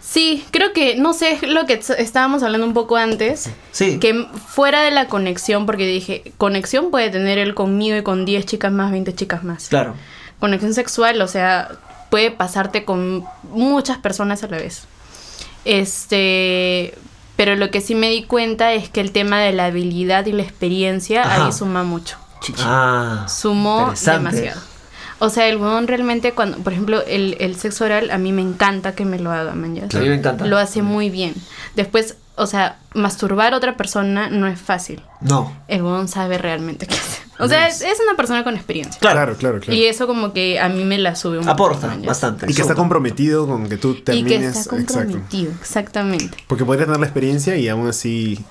Sí, 0.01 0.45
creo 0.51 0.73
que, 0.75 0.97
no 0.97 1.15
sé, 1.15 1.33
es 1.33 1.43
lo 1.43 1.65
que 1.65 1.81
estábamos 1.97 2.43
hablando 2.43 2.67
un 2.67 2.75
poco 2.75 2.97
antes. 2.97 3.49
Sí. 3.71 3.99
Que 3.99 4.27
fuera 4.47 4.83
de 4.83 4.91
la 4.91 5.07
conexión, 5.07 5.65
porque 5.65 5.87
dije, 5.87 6.33
conexión 6.37 6.91
puede 6.91 7.09
tener 7.09 7.39
él 7.39 7.55
conmigo 7.55 7.97
y 7.97 8.03
con 8.03 8.27
10 8.27 8.45
chicas 8.45 8.73
más, 8.73 8.91
20 8.91 9.15
chicas 9.15 9.43
más. 9.43 9.69
Claro. 9.69 9.95
Conexión 10.39 10.75
sexual, 10.75 11.23
o 11.23 11.29
sea, 11.29 11.71
puede 12.11 12.31
pasarte 12.31 12.85
con 12.85 13.25
muchas 13.45 13.97
personas 13.99 14.43
a 14.43 14.49
la 14.49 14.59
vez. 14.59 14.83
Este, 15.65 16.95
pero 17.37 17.57
lo 17.57 17.71
que 17.71 17.81
sí 17.81 17.95
me 17.95 18.11
di 18.11 18.25
cuenta 18.25 18.75
es 18.75 18.91
que 18.91 19.01
el 19.01 19.13
tema 19.13 19.41
de 19.41 19.53
la 19.53 19.67
habilidad 19.67 20.27
y 20.27 20.33
la 20.33 20.43
experiencia 20.43 21.23
Ajá. 21.23 21.47
ahí 21.47 21.53
suma 21.53 21.85
mucho. 21.85 22.19
Ah. 22.59 23.27
Sumó 23.29 23.95
demasiado. 24.05 24.61
O 25.25 25.31
sea, 25.31 25.47
el 25.49 25.57
huevón 25.57 25.87
realmente 25.87 26.33
cuando, 26.33 26.59
por 26.59 26.73
ejemplo, 26.73 27.01
el, 27.07 27.37
el 27.39 27.55
sexo 27.55 27.85
oral 27.85 28.11
a 28.11 28.18
mí 28.18 28.33
me 28.33 28.43
encanta 28.43 28.97
que 28.97 29.05
me 29.05 29.20
lo 29.20 29.31
haga, 29.31 29.55
man. 29.55 29.77
ya. 29.77 29.85
A 29.85 30.01
mí 30.03 30.09
me 30.09 30.16
encanta. 30.16 30.45
Lo 30.47 30.59
hace 30.59 30.83
muy 30.83 31.11
bien. 31.11 31.33
Después, 31.77 32.16
o 32.35 32.47
sea, 32.49 32.79
masturbar 32.93 33.55
a 33.55 33.57
otra 33.57 33.77
persona 33.77 34.31
no 34.31 34.49
es 34.49 34.61
fácil. 34.61 35.01
No. 35.20 35.57
El 35.68 35.83
huevón 35.83 36.09
sabe 36.09 36.39
realmente 36.39 36.89
qué 36.89 36.95
hacer. 36.97 37.23
O 37.39 37.47
sea, 37.47 37.68
es, 37.68 37.83
es 37.83 37.99
una 38.05 38.16
persona 38.16 38.43
con 38.43 38.55
experiencia. 38.57 38.99
Claro. 38.99 39.16
Claro, 39.20 39.37
claro, 39.37 39.61
claro. 39.61 39.79
Y 39.79 39.85
eso 39.85 40.09
como 40.09 40.33
que 40.33 40.59
a 40.59 40.68
mí 40.68 40.85
me 40.85 40.99
la 40.99 41.14
sube 41.14 41.39
un 41.39 41.49
Aporta 41.49 41.97
bastante. 42.05 42.47
Y 42.51 42.55
que 42.55 42.62
está 42.62 42.75
comprometido 42.75 43.47
con 43.47 43.68
que 43.68 43.77
tú 43.77 43.93
Y 43.93 44.03
termines. 44.03 44.29
que 44.29 44.47
está 44.47 44.77
Exacto. 44.77 44.77
comprometido, 45.03 45.53
exactamente. 45.61 46.37
Porque 46.49 46.64
podría 46.64 46.87
tener 46.87 46.99
la 46.99 47.07
experiencia 47.07 47.57
y 47.57 47.68
aún 47.68 47.87
así. 47.87 48.45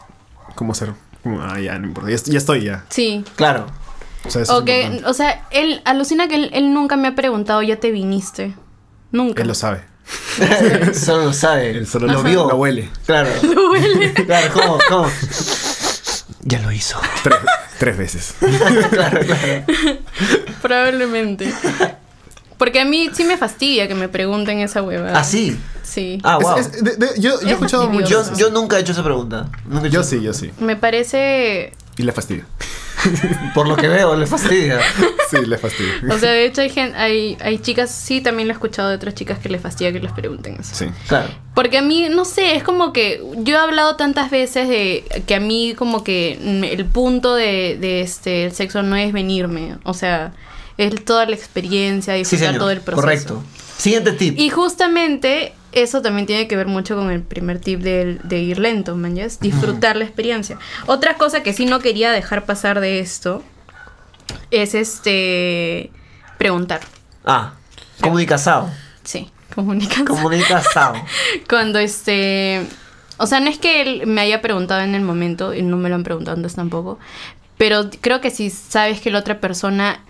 ¿Cómo 0.56 0.74
ser? 0.74 0.94
Como, 1.22 1.42
ah, 1.42 1.60
ya, 1.60 1.78
no 1.80 1.88
importa. 1.88 2.10
Ya, 2.10 2.18
ya 2.18 2.38
estoy 2.38 2.64
ya. 2.64 2.86
Sí. 2.90 3.24
Claro. 3.36 3.68
O 4.26 4.30
sea, 4.30 4.42
eso 4.44 4.58
O 4.58 4.64
es 4.68 5.04
o 5.06 5.14
sea, 5.14 5.48
él 5.52 5.82
alucina 5.86 6.28
que 6.28 6.36
él, 6.36 6.50
él 6.54 6.74
nunca 6.74 6.96
me 6.98 7.08
ha 7.08 7.16
preguntado, 7.16 7.62
¿ya 7.64 7.78
te 7.80 7.92
viniste? 7.92 8.54
Nunca. 9.12 9.42
Él 9.42 9.48
lo 9.48 9.56
sabe. 9.56 9.82
solo 10.94 11.26
lo 11.26 11.34
sabe. 11.34 11.72
Él 11.72 11.88
solo 11.88 12.08
lo 12.08 12.14
lo- 12.14 12.24
vio. 12.24 12.48
lo 12.50 12.56
huele. 12.58 12.90
Claro. 13.06 13.30
Claro, 14.26 14.54
¿cómo? 14.54 14.78
¿Cómo? 14.90 15.10
Ya 16.44 16.60
lo 16.62 16.72
hizo. 16.72 17.00
Tres, 17.24 17.38
tres 17.78 17.98
veces. 17.98 18.34
claro, 18.90 19.20
claro. 19.26 19.64
Probablemente. 20.62 21.54
Porque 22.58 22.80
a 22.80 22.86
mí 22.86 23.10
sí 23.14 23.24
me 23.24 23.38
fastidia 23.38 23.88
que 23.88 23.96
me 23.96 24.08
pregunten 24.08 24.60
esa 24.60 24.82
huevada. 24.84 25.20
Ah, 25.20 25.24
sí. 25.24 25.58
Sí. 25.84 26.20
Ah, 26.24 26.38
wow. 26.40 26.58
es- 26.58 26.72
de- 26.84 26.96
de- 26.96 27.20
yo, 27.20 27.40
yo 27.42 27.48
he 27.48 27.48
Es 27.48 27.52
escuchado 27.54 27.90
mucho. 27.90 28.36
yo, 28.38 28.50
nunca 28.52 28.78
he 28.78 28.82
hecho 28.82 28.92
esa 28.92 29.04
pregunta. 29.04 29.50
Nunca 29.66 29.86
he 29.86 29.88
hecho 29.88 29.96
Yo 29.96 30.02
esa- 30.02 30.10
sí, 30.10 30.22
yo 30.22 30.34
sí. 30.34 30.52
Me 30.60 30.76
parece... 30.76 31.74
Y 31.98 32.04
le 32.04 32.12
fastidio. 32.12 32.46
Por 33.54 33.68
lo 33.68 33.76
que 33.76 33.88
veo, 33.88 34.16
le 34.16 34.28
fastidia. 34.28 34.80
Sí, 35.30 35.38
le 35.46 35.58
fastidio. 35.58 35.92
O 36.10 36.18
sea, 36.18 36.32
de 36.32 36.46
hecho 36.46 36.62
hay, 36.62 36.70
gen- 36.70 36.96
hay, 36.96 37.38
hay 37.42 37.58
chicas, 37.60 37.92
sí, 37.92 38.22
también 38.22 38.48
lo 38.48 38.54
he 38.54 38.56
escuchado 38.56 38.90
de 38.90 38.96
otras 38.96 39.16
chicas 39.16 39.40
que 39.40 39.50
les 39.50 39.62
fastidia 39.62 39.92
que 39.94 40.00
les 40.00 40.12
pregunten 40.12 40.58
eso. 40.60 40.76
Sí. 40.76 40.86
Claro. 41.08 41.30
Porque 41.56 41.78
a 41.78 41.82
mí, 41.82 42.08
no 42.10 42.26
sé, 42.26 42.56
es 42.56 42.64
como 42.64 42.94
que 42.94 43.24
yo 43.38 43.56
he 43.56 43.60
hablado 43.60 43.96
tantas 43.96 44.30
veces 44.32 44.68
de 44.68 45.04
que 45.28 45.36
a 45.36 45.40
mí 45.40 45.74
como 45.78 46.04
que 46.04 46.34
el 46.72 46.86
punto 46.86 47.36
de, 47.36 47.78
de 47.80 48.02
este 48.02 48.46
el 48.46 48.52
sexo 48.54 48.84
no 48.84 48.96
es 48.96 49.12
venirme, 49.14 49.76
o 49.84 49.94
sea, 49.94 50.34
es 50.78 51.04
toda 51.06 51.26
la 51.26 51.36
experiencia, 51.36 52.14
disfrutar 52.14 52.58
todo 52.58 52.72
el 52.72 52.82
proceso. 52.82 53.02
Correcto. 53.02 53.44
Siguiente 53.78 54.12
tip. 54.14 54.38
Y 54.40 54.50
justamente 54.50 55.54
eso 55.72 56.02
también 56.02 56.28
tiene 56.28 56.48
que 56.48 56.56
ver 56.56 56.68
mucho 56.68 56.96
con 56.96 57.10
el 57.12 57.22
primer 57.22 57.60
tip 57.60 57.82
del- 57.82 58.20
de, 58.24 58.40
ir 58.40 58.60
lento, 58.60 58.96
man, 58.96 59.16
Disfrutar 59.40 59.96
la 59.96 60.04
experiencia. 60.06 60.58
Otra 60.86 61.16
cosa 61.16 61.44
que 61.44 61.54
sí 61.54 61.66
no 61.66 61.80
quería 61.80 62.12
dejar 62.12 62.46
pasar 62.46 62.80
de 62.80 63.00
esto 63.00 63.44
es 64.52 64.74
este 64.76 65.92
preguntar. 66.38 66.82
Ah, 67.26 67.54
comunicazao. 68.02 68.70
Sí, 69.04 69.30
comunicación. 69.54 70.08
Comunicazao. 70.08 70.94
Cuando 71.50 71.80
este. 71.80 72.66
O 73.18 73.28
sea, 73.28 73.40
no 73.40 73.50
es 73.50 73.60
que 73.60 73.82
él 73.82 74.08
me 74.08 74.22
haya 74.22 74.42
preguntado 74.42 74.82
en 74.82 74.96
el 74.96 75.02
momento, 75.04 75.54
y 75.54 75.62
no 75.62 75.78
me 75.78 75.90
lo 75.90 75.96
han 75.96 76.04
preguntado 76.04 76.36
antes 76.38 76.56
tampoco. 76.56 76.98
Pero 77.58 77.90
creo 78.02 78.22
que 78.22 78.32
si 78.32 78.50
sabes 78.50 79.02
que 79.02 79.12
la 79.12 79.20
otra 79.20 79.40
persona. 79.40 80.02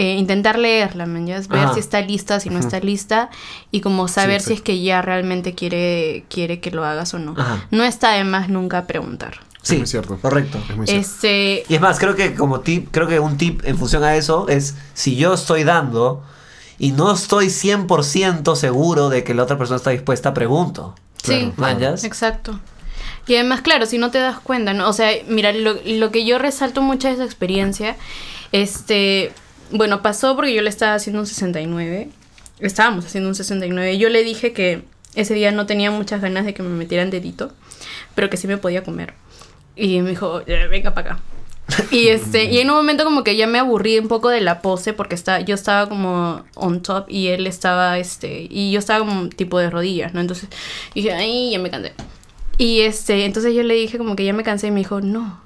Eh, 0.00 0.14
intentar 0.14 0.58
leerla, 0.58 1.04
man, 1.04 1.26
ya 1.26 1.36
es 1.36 1.46
ver 1.46 1.60
Ajá. 1.60 1.74
si 1.74 1.80
está 1.80 2.00
lista, 2.00 2.40
si 2.40 2.48
no 2.48 2.58
está 2.58 2.80
lista. 2.80 3.28
Y 3.70 3.82
como 3.82 4.08
saber 4.08 4.40
si 4.40 4.54
es 4.54 4.62
que 4.62 4.80
ya 4.80 5.02
realmente 5.02 5.54
quiere, 5.54 6.24
quiere 6.30 6.58
que 6.58 6.70
lo 6.70 6.86
hagas 6.86 7.12
o 7.12 7.18
no. 7.18 7.34
Ajá. 7.36 7.66
No 7.70 7.84
está 7.84 8.12
de 8.12 8.24
más 8.24 8.48
nunca 8.48 8.86
preguntar. 8.86 9.40
Sí, 9.60 9.76
muy 9.76 9.86
cierto. 9.86 10.16
Correcto. 10.18 10.56
Es 10.70 10.74
muy 10.74 10.86
cierto. 10.86 11.06
Este. 11.06 11.64
Y 11.68 11.74
es 11.74 11.82
más, 11.82 11.98
creo 11.98 12.16
que 12.16 12.34
como 12.34 12.60
tip, 12.60 12.88
creo 12.90 13.08
que 13.08 13.20
un 13.20 13.36
tip 13.36 13.60
en 13.66 13.76
función 13.76 14.02
a 14.02 14.16
eso 14.16 14.48
es 14.48 14.74
si 14.94 15.16
yo 15.16 15.34
estoy 15.34 15.64
dando 15.64 16.22
y 16.78 16.92
no 16.92 17.12
estoy 17.12 17.48
100% 17.48 18.56
seguro 18.56 19.10
de 19.10 19.22
que 19.22 19.34
la 19.34 19.42
otra 19.42 19.58
persona 19.58 19.76
está 19.76 19.90
dispuesta, 19.90 20.32
pregunto. 20.32 20.94
Sí, 21.22 21.52
exacto. 22.04 22.58
Y 23.26 23.34
además, 23.34 23.60
claro, 23.60 23.84
si 23.84 23.98
no 23.98 24.10
te 24.10 24.16
das 24.16 24.40
cuenta, 24.40 24.72
¿no? 24.72 24.88
O 24.88 24.94
sea, 24.94 25.10
mira, 25.28 25.52
lo, 25.52 25.74
lo 25.84 26.10
que 26.10 26.24
yo 26.24 26.38
resalto 26.38 26.80
mucho 26.80 27.08
de 27.08 27.14
esa 27.14 27.24
experiencia, 27.24 27.96
este, 28.50 29.34
bueno, 29.72 30.02
pasó 30.02 30.36
porque 30.36 30.54
yo 30.54 30.62
le 30.62 30.70
estaba 30.70 30.94
haciendo 30.94 31.20
un 31.20 31.26
69, 31.26 32.08
estábamos 32.60 33.06
haciendo 33.06 33.28
un 33.28 33.34
69, 33.34 33.98
yo 33.98 34.08
le 34.08 34.22
dije 34.22 34.52
que 34.52 34.82
ese 35.14 35.34
día 35.34 35.52
no 35.52 35.66
tenía 35.66 35.90
muchas 35.90 36.20
ganas 36.20 36.44
de 36.44 36.54
que 36.54 36.62
me 36.62 36.70
metieran 36.70 37.10
dedito, 37.10 37.52
pero 38.14 38.30
que 38.30 38.36
sí 38.36 38.46
me 38.46 38.56
podía 38.58 38.82
comer. 38.84 39.14
Y 39.76 40.00
me 40.00 40.10
dijo, 40.10 40.42
"Eh, 40.46 40.66
venga 40.68 40.94
para 40.94 41.12
acá. 41.14 41.22
Y 41.90 42.08
este, 42.08 42.44
y 42.44 42.58
en 42.58 42.70
un 42.70 42.76
momento 42.76 43.04
como 43.04 43.24
que 43.24 43.36
ya 43.36 43.46
me 43.46 43.58
aburrí 43.58 43.98
un 43.98 44.08
poco 44.08 44.28
de 44.28 44.40
la 44.40 44.60
pose 44.62 44.92
porque 44.92 45.14
está, 45.14 45.40
yo 45.40 45.54
estaba 45.54 45.88
como 45.88 46.44
on 46.54 46.82
top 46.82 47.06
y 47.08 47.28
él 47.28 47.46
estaba 47.46 47.98
este, 47.98 48.46
y 48.50 48.72
yo 48.72 48.78
estaba 48.78 49.00
como 49.00 49.28
tipo 49.28 49.58
de 49.58 49.70
rodillas, 49.70 50.12
¿no? 50.14 50.20
Entonces 50.20 50.48
dije, 50.94 51.12
ay, 51.12 51.52
ya 51.52 51.58
me 51.58 51.70
cansé. 51.70 51.92
Y 52.58 52.80
este, 52.80 53.24
entonces 53.24 53.54
yo 53.54 53.62
le 53.62 53.74
dije 53.74 53.98
como 53.98 54.16
que 54.16 54.24
ya 54.24 54.32
me 54.32 54.42
cansé 54.42 54.66
y 54.66 54.70
me 54.70 54.80
dijo, 54.80 55.00
no, 55.00 55.40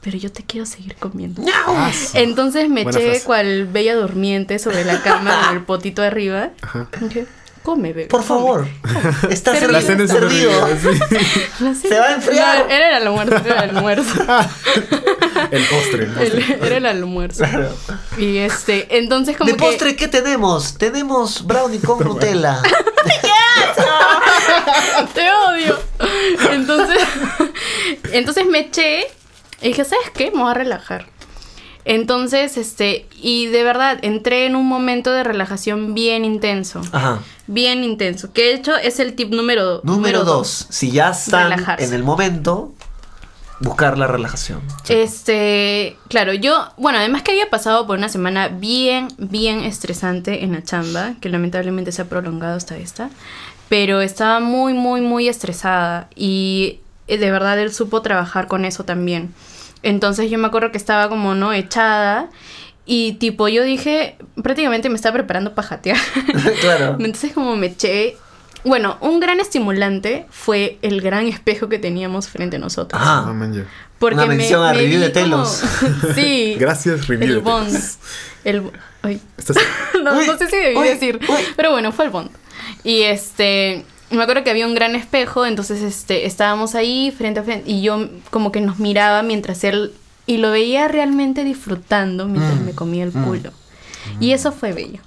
pero 0.00 0.16
yo 0.18 0.30
te 0.32 0.42
quiero 0.44 0.66
seguir 0.66 0.94
comiendo. 0.96 1.42
Ah, 1.66 1.90
sí. 1.92 2.18
Entonces 2.18 2.68
me 2.68 2.84
Buena 2.84 2.98
eché 2.98 3.10
frase. 3.10 3.24
cual 3.26 3.66
bella 3.66 3.94
durmiente 3.96 4.58
sobre 4.58 4.84
la 4.84 5.02
cama 5.02 5.46
con 5.48 5.56
el 5.56 5.62
potito 5.64 6.02
arriba. 6.02 6.50
Ajá. 6.62 6.88
Dije, 7.00 7.26
come, 7.62 7.92
bebé. 7.92 8.06
Por 8.08 8.20
come". 8.24 8.28
favor. 8.28 8.66
Está 9.28 9.52
Servido. 9.52 9.72
La 9.72 9.80
cena 9.82 10.04
es 10.04 10.10
servido. 10.10 10.52
Se 11.82 11.98
va 11.98 12.06
a 12.06 12.14
enfriar. 12.14 12.66
No, 12.66 12.70
era 12.74 12.96
el 12.96 13.06
almuerzo, 13.06 13.36
era 13.44 13.64
el 13.64 13.76
almuerzo. 13.76 14.20
El 15.50 15.64
postre. 15.64 16.04
el 16.04 16.10
postre. 16.12 16.54
El- 16.54 16.64
era 16.64 16.76
el 16.76 16.86
almuerzo. 16.86 17.44
Claro. 17.44 17.74
Y 18.18 18.38
este, 18.38 18.98
entonces 18.98 19.36
como 19.36 19.50
De 19.50 19.56
que... 19.56 19.62
postre, 19.64 19.96
¿qué 19.96 20.06
tenemos? 20.08 20.76
Tenemos 20.76 21.46
brownie 21.46 21.80
con 21.80 21.98
Nutella. 22.04 22.60
Te 25.14 25.26
odio. 25.30 25.78
Entonces, 26.50 26.98
entonces 28.12 28.46
me 28.46 28.60
eché 28.60 29.06
y 29.62 29.68
dije, 29.68 29.84
¿sabes 29.84 30.10
qué? 30.14 30.30
Me 30.30 30.42
voy 30.42 30.50
a 30.50 30.54
relajar. 30.54 31.06
Entonces, 31.84 32.56
este, 32.56 33.06
y 33.20 33.46
de 33.46 33.64
verdad, 33.64 33.98
entré 34.02 34.46
en 34.46 34.54
un 34.54 34.66
momento 34.66 35.12
de 35.12 35.24
relajación 35.24 35.94
bien 35.94 36.24
intenso. 36.24 36.82
Ajá. 36.92 37.20
Bien 37.46 37.82
intenso. 37.84 38.32
Que 38.32 38.42
de 38.44 38.54
hecho 38.54 38.76
es 38.76 39.00
el 39.00 39.14
tip 39.14 39.32
número, 39.32 39.80
Número 39.82 40.24
dos. 40.24 40.66
Si 40.70 40.90
ya 40.90 41.10
están 41.10 41.50
Relajarse. 41.50 41.84
en 41.86 41.94
el 41.94 42.02
momento, 42.04 42.74
buscar 43.60 43.98
la 43.98 44.06
relajación. 44.06 44.60
Este, 44.88 45.96
claro, 46.08 46.32
yo, 46.34 46.68
bueno, 46.76 46.98
además 46.98 47.22
que 47.22 47.32
había 47.32 47.48
pasado 47.50 47.86
por 47.86 47.98
una 47.98 48.08
semana 48.08 48.48
bien, 48.48 49.08
bien 49.18 49.60
estresante 49.60 50.44
en 50.44 50.52
la 50.52 50.62
chamba, 50.62 51.14
que 51.20 51.28
lamentablemente 51.28 51.92
se 51.92 52.02
ha 52.02 52.04
prolongado 52.06 52.56
hasta 52.56 52.76
esta, 52.76 53.10
pero 53.68 54.00
estaba 54.00 54.40
muy, 54.40 54.74
muy, 54.74 55.00
muy 55.00 55.28
estresada 55.28 56.08
y 56.14 56.80
eh, 57.08 57.18
de 57.18 57.30
verdad 57.30 57.58
él 57.58 57.72
supo 57.72 58.02
trabajar 58.02 58.48
con 58.48 58.64
eso 58.64 58.84
también. 58.84 59.34
Entonces 59.82 60.30
yo 60.30 60.38
me 60.38 60.46
acuerdo 60.48 60.70
que 60.72 60.78
estaba 60.78 61.08
como, 61.08 61.34
¿no? 61.34 61.52
Echada 61.52 62.28
y 62.86 63.12
tipo 63.14 63.48
yo 63.48 63.62
dije, 63.62 64.16
prácticamente 64.42 64.88
me 64.88 64.96
estaba 64.96 65.14
preparando 65.14 65.54
para 65.54 65.68
jatear. 65.68 65.96
claro. 66.60 66.96
Entonces 67.00 67.32
como 67.32 67.56
me 67.56 67.68
eché... 67.68 68.16
Bueno, 68.62 68.98
un 69.00 69.20
gran 69.20 69.40
estimulante 69.40 70.26
fue 70.28 70.78
el 70.82 71.00
gran 71.00 71.26
espejo 71.26 71.70
que 71.70 71.78
teníamos 71.78 72.28
frente 72.28 72.56
a 72.56 72.58
nosotros. 72.58 73.00
Ah. 73.02 73.32
Porque 73.98 74.14
Una 74.16 74.26
mención 74.26 74.62
a 74.62 74.74
review 74.74 74.98
vi 74.98 75.04
de 75.06 75.08
Telos. 75.08 75.62
como- 75.80 76.12
sí. 76.14 76.56
Gracias, 76.58 77.06
review 77.08 77.28
El 77.28 77.34
de 77.36 77.40
Bond. 77.40 77.68
Telos. 77.70 77.98
El, 78.44 78.62
ay, 79.02 79.20
Estás- 79.38 79.56
no, 80.02 80.14
Uy, 80.18 80.26
no 80.26 80.36
sé 80.36 80.46
si 80.48 80.56
debí 80.56 80.76
uy, 80.76 80.88
decir. 80.88 81.20
uy. 81.26 81.36
Pero 81.56 81.70
bueno, 81.70 81.90
fue 81.90 82.04
el 82.04 82.10
Bond. 82.10 82.30
Y 82.84 83.02
este. 83.02 83.84
Me 84.10 84.22
acuerdo 84.22 84.42
que 84.44 84.50
había 84.50 84.66
un 84.66 84.74
gran 84.74 84.94
espejo, 84.96 85.46
entonces 85.46 85.80
este, 85.82 86.26
estábamos 86.26 86.74
ahí 86.74 87.14
frente 87.16 87.40
a 87.40 87.42
frente 87.44 87.70
y 87.70 87.80
yo 87.82 88.08
como 88.30 88.50
que 88.52 88.60
nos 88.60 88.78
miraba 88.78 89.22
mientras 89.22 89.62
él. 89.64 89.92
Y 90.26 90.36
lo 90.38 90.50
veía 90.50 90.88
realmente 90.88 91.44
disfrutando 91.44 92.26
mientras 92.26 92.60
Mm, 92.60 92.64
me 92.64 92.72
comía 92.72 93.04
el 93.04 93.12
mm. 93.12 93.24
culo. 93.24 93.50
Y 94.20 94.32
eso 94.32 94.52
fue 94.52 94.72
bello. 94.72 95.00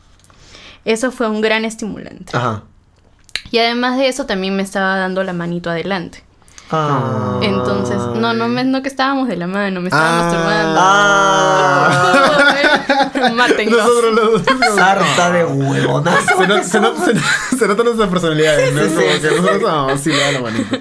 Eso 0.86 1.12
fue 1.12 1.30
un 1.30 1.42
gran 1.42 1.66
estimulante. 1.66 2.36
Ajá. 2.36 2.64
Y 3.52 3.60
además 3.60 3.98
de 3.98 4.08
eso 4.08 4.26
también 4.26 4.56
me 4.56 4.64
estaba 4.64 4.98
dando 4.98 5.24
la 5.24 5.34
manito 5.34 5.70
adelante. 5.70 6.24
Ah. 6.72 7.40
Entonces, 7.42 7.98
no, 7.98 8.34
no, 8.34 8.48
me, 8.48 8.64
no 8.64 8.82
que 8.82 8.88
estábamos 8.90 9.28
de 9.28 9.36
la 9.38 9.48
mano, 9.48 9.82
me 9.82 9.90
estaba 9.90 10.10
Ah. 10.10 10.24
masturbando. 10.24 10.80
Ah. 10.82 12.56
Mátenlo. 13.34 13.78
Nosotros 13.78 14.14
los 14.14 14.46
dos. 14.46 14.76
Sarta 14.76 15.32
de 15.32 15.46
huevonazo. 15.46 16.38
Se, 16.38 16.48
not- 16.48 16.64
se 16.64 16.80
not- 16.80 16.98
se- 17.06 17.58
se 17.58 17.68
notan 17.68 17.86
nuestras 17.86 18.10
personalidades, 18.10 18.74
¿no? 18.74 18.82
Sí, 18.84 18.88
Como 18.90 19.02
sí, 19.02 19.08
que 19.08 19.20
sí. 19.30 19.36
nosotros 19.36 19.62
no, 19.62 19.98
sí 19.98 20.10
le 20.10 20.18
da 20.20 20.32
la 20.32 20.40
manita. 20.42 20.80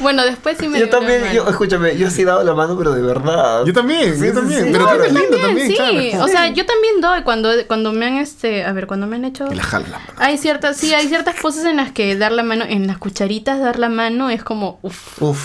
Bueno, 0.00 0.24
después 0.24 0.56
sí 0.58 0.68
me 0.68 0.78
Yo 0.80 0.88
también, 0.88 1.32
yo, 1.32 1.48
escúchame, 1.48 1.96
yo 1.96 2.10
sí 2.10 2.22
he 2.22 2.24
dado 2.24 2.42
la 2.44 2.54
mano, 2.54 2.76
pero 2.76 2.92
de 2.92 3.02
verdad. 3.02 3.64
Yo 3.64 3.72
también, 3.72 4.14
Sí, 4.14 4.20
yo 4.26 4.26
sí, 4.26 4.32
también. 4.34 4.64
sí. 4.64 4.68
Pero 4.72 4.84
No, 4.84 4.90
tú 4.90 4.94
eres 5.00 5.12
lindo 5.12 5.36
También, 5.38 5.42
también, 5.76 6.02
sí. 6.02 6.10
claro. 6.10 6.24
O 6.24 6.28
sea, 6.28 6.48
yo 6.48 6.66
también 6.66 7.00
doy 7.00 7.22
cuando, 7.22 7.50
cuando 7.66 7.92
me 7.92 8.06
han 8.06 8.16
este, 8.18 8.64
a 8.64 8.72
ver, 8.72 8.86
cuando 8.86 9.06
me 9.06 9.16
han 9.16 9.24
hecho 9.24 9.46
la 9.46 9.62
mano. 9.62 9.86
hay 10.18 10.36
ciertas, 10.38 10.76
sí, 10.76 10.92
hay 10.94 11.08
ciertas 11.08 11.34
poses 11.40 11.64
en 11.64 11.76
las 11.76 11.92
que 11.92 12.16
dar 12.16 12.32
la 12.32 12.42
mano, 12.42 12.64
en 12.68 12.86
las 12.86 12.98
cucharitas 12.98 13.60
dar 13.60 13.78
la 13.78 13.88
mano 13.88 14.30
es 14.30 14.42
como 14.44 14.78
uff. 14.82 15.22
Uf. 15.22 15.40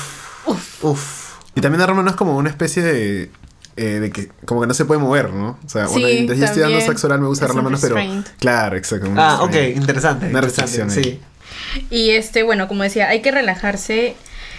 Uf. 0.45 0.83
Uf. 0.83 1.29
Y 1.55 1.61
también 1.61 1.79
dar 1.79 1.89
la 1.89 1.95
mano 1.95 2.09
es 2.09 2.15
como 2.15 2.35
una 2.37 2.49
especie 2.49 2.81
de. 2.83 3.31
Eh, 3.79 3.99
de 4.01 4.11
que 4.11 4.27
como 4.45 4.59
que 4.59 4.67
no 4.67 4.73
se 4.73 4.83
puede 4.83 4.99
mover, 4.99 5.31
¿no? 5.31 5.57
O 5.65 5.69
sea, 5.69 5.87
bueno, 5.87 6.07
Sí, 6.07 6.13
mientras 6.13 6.37
yo 6.37 6.45
estoy 6.45 6.61
dando 6.61 6.77
oral 6.77 7.21
me 7.21 7.27
gusta 7.27 7.45
dar 7.45 7.51
Es 7.51 7.55
la 7.55 7.61
mano, 7.61 7.77
pero. 7.81 7.95
Claro, 8.37 8.75
exacto. 8.75 9.09
Ah, 9.15 9.39
ok, 9.41 9.55
interesante. 9.75 10.27
Una 10.27 10.41
restricción. 10.41 10.91
Sí. 10.91 11.19
Y 11.89 12.09
este, 12.11 12.43
bueno, 12.43 12.67
como 12.67 12.83
decía, 12.83 13.07
hay 13.09 13.21
que 13.21 13.31
relajarse. 13.31 14.15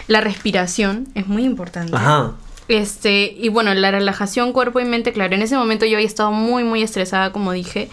La 0.07 0.21
respiración 0.21 1.09
es 1.15 1.27
muy 1.27 1.45
importante. 1.45 1.95
Ajá. 1.95 2.33
Este, 2.71 3.35
y 3.37 3.49
bueno, 3.49 3.75
la 3.75 3.91
relajación 3.91 4.53
cuerpo 4.53 4.79
y 4.79 4.85
mente, 4.85 5.13
claro, 5.13 5.35
en 5.35 5.43
ese 5.43 5.57
momento 5.57 5.87
yo 5.87 5.97
había 5.97 6.07
estado 6.07 6.31
muy, 6.31 6.63
muy 6.63 6.83
estresada, 6.83 7.33
como 7.33 7.51
dije, 7.53 7.89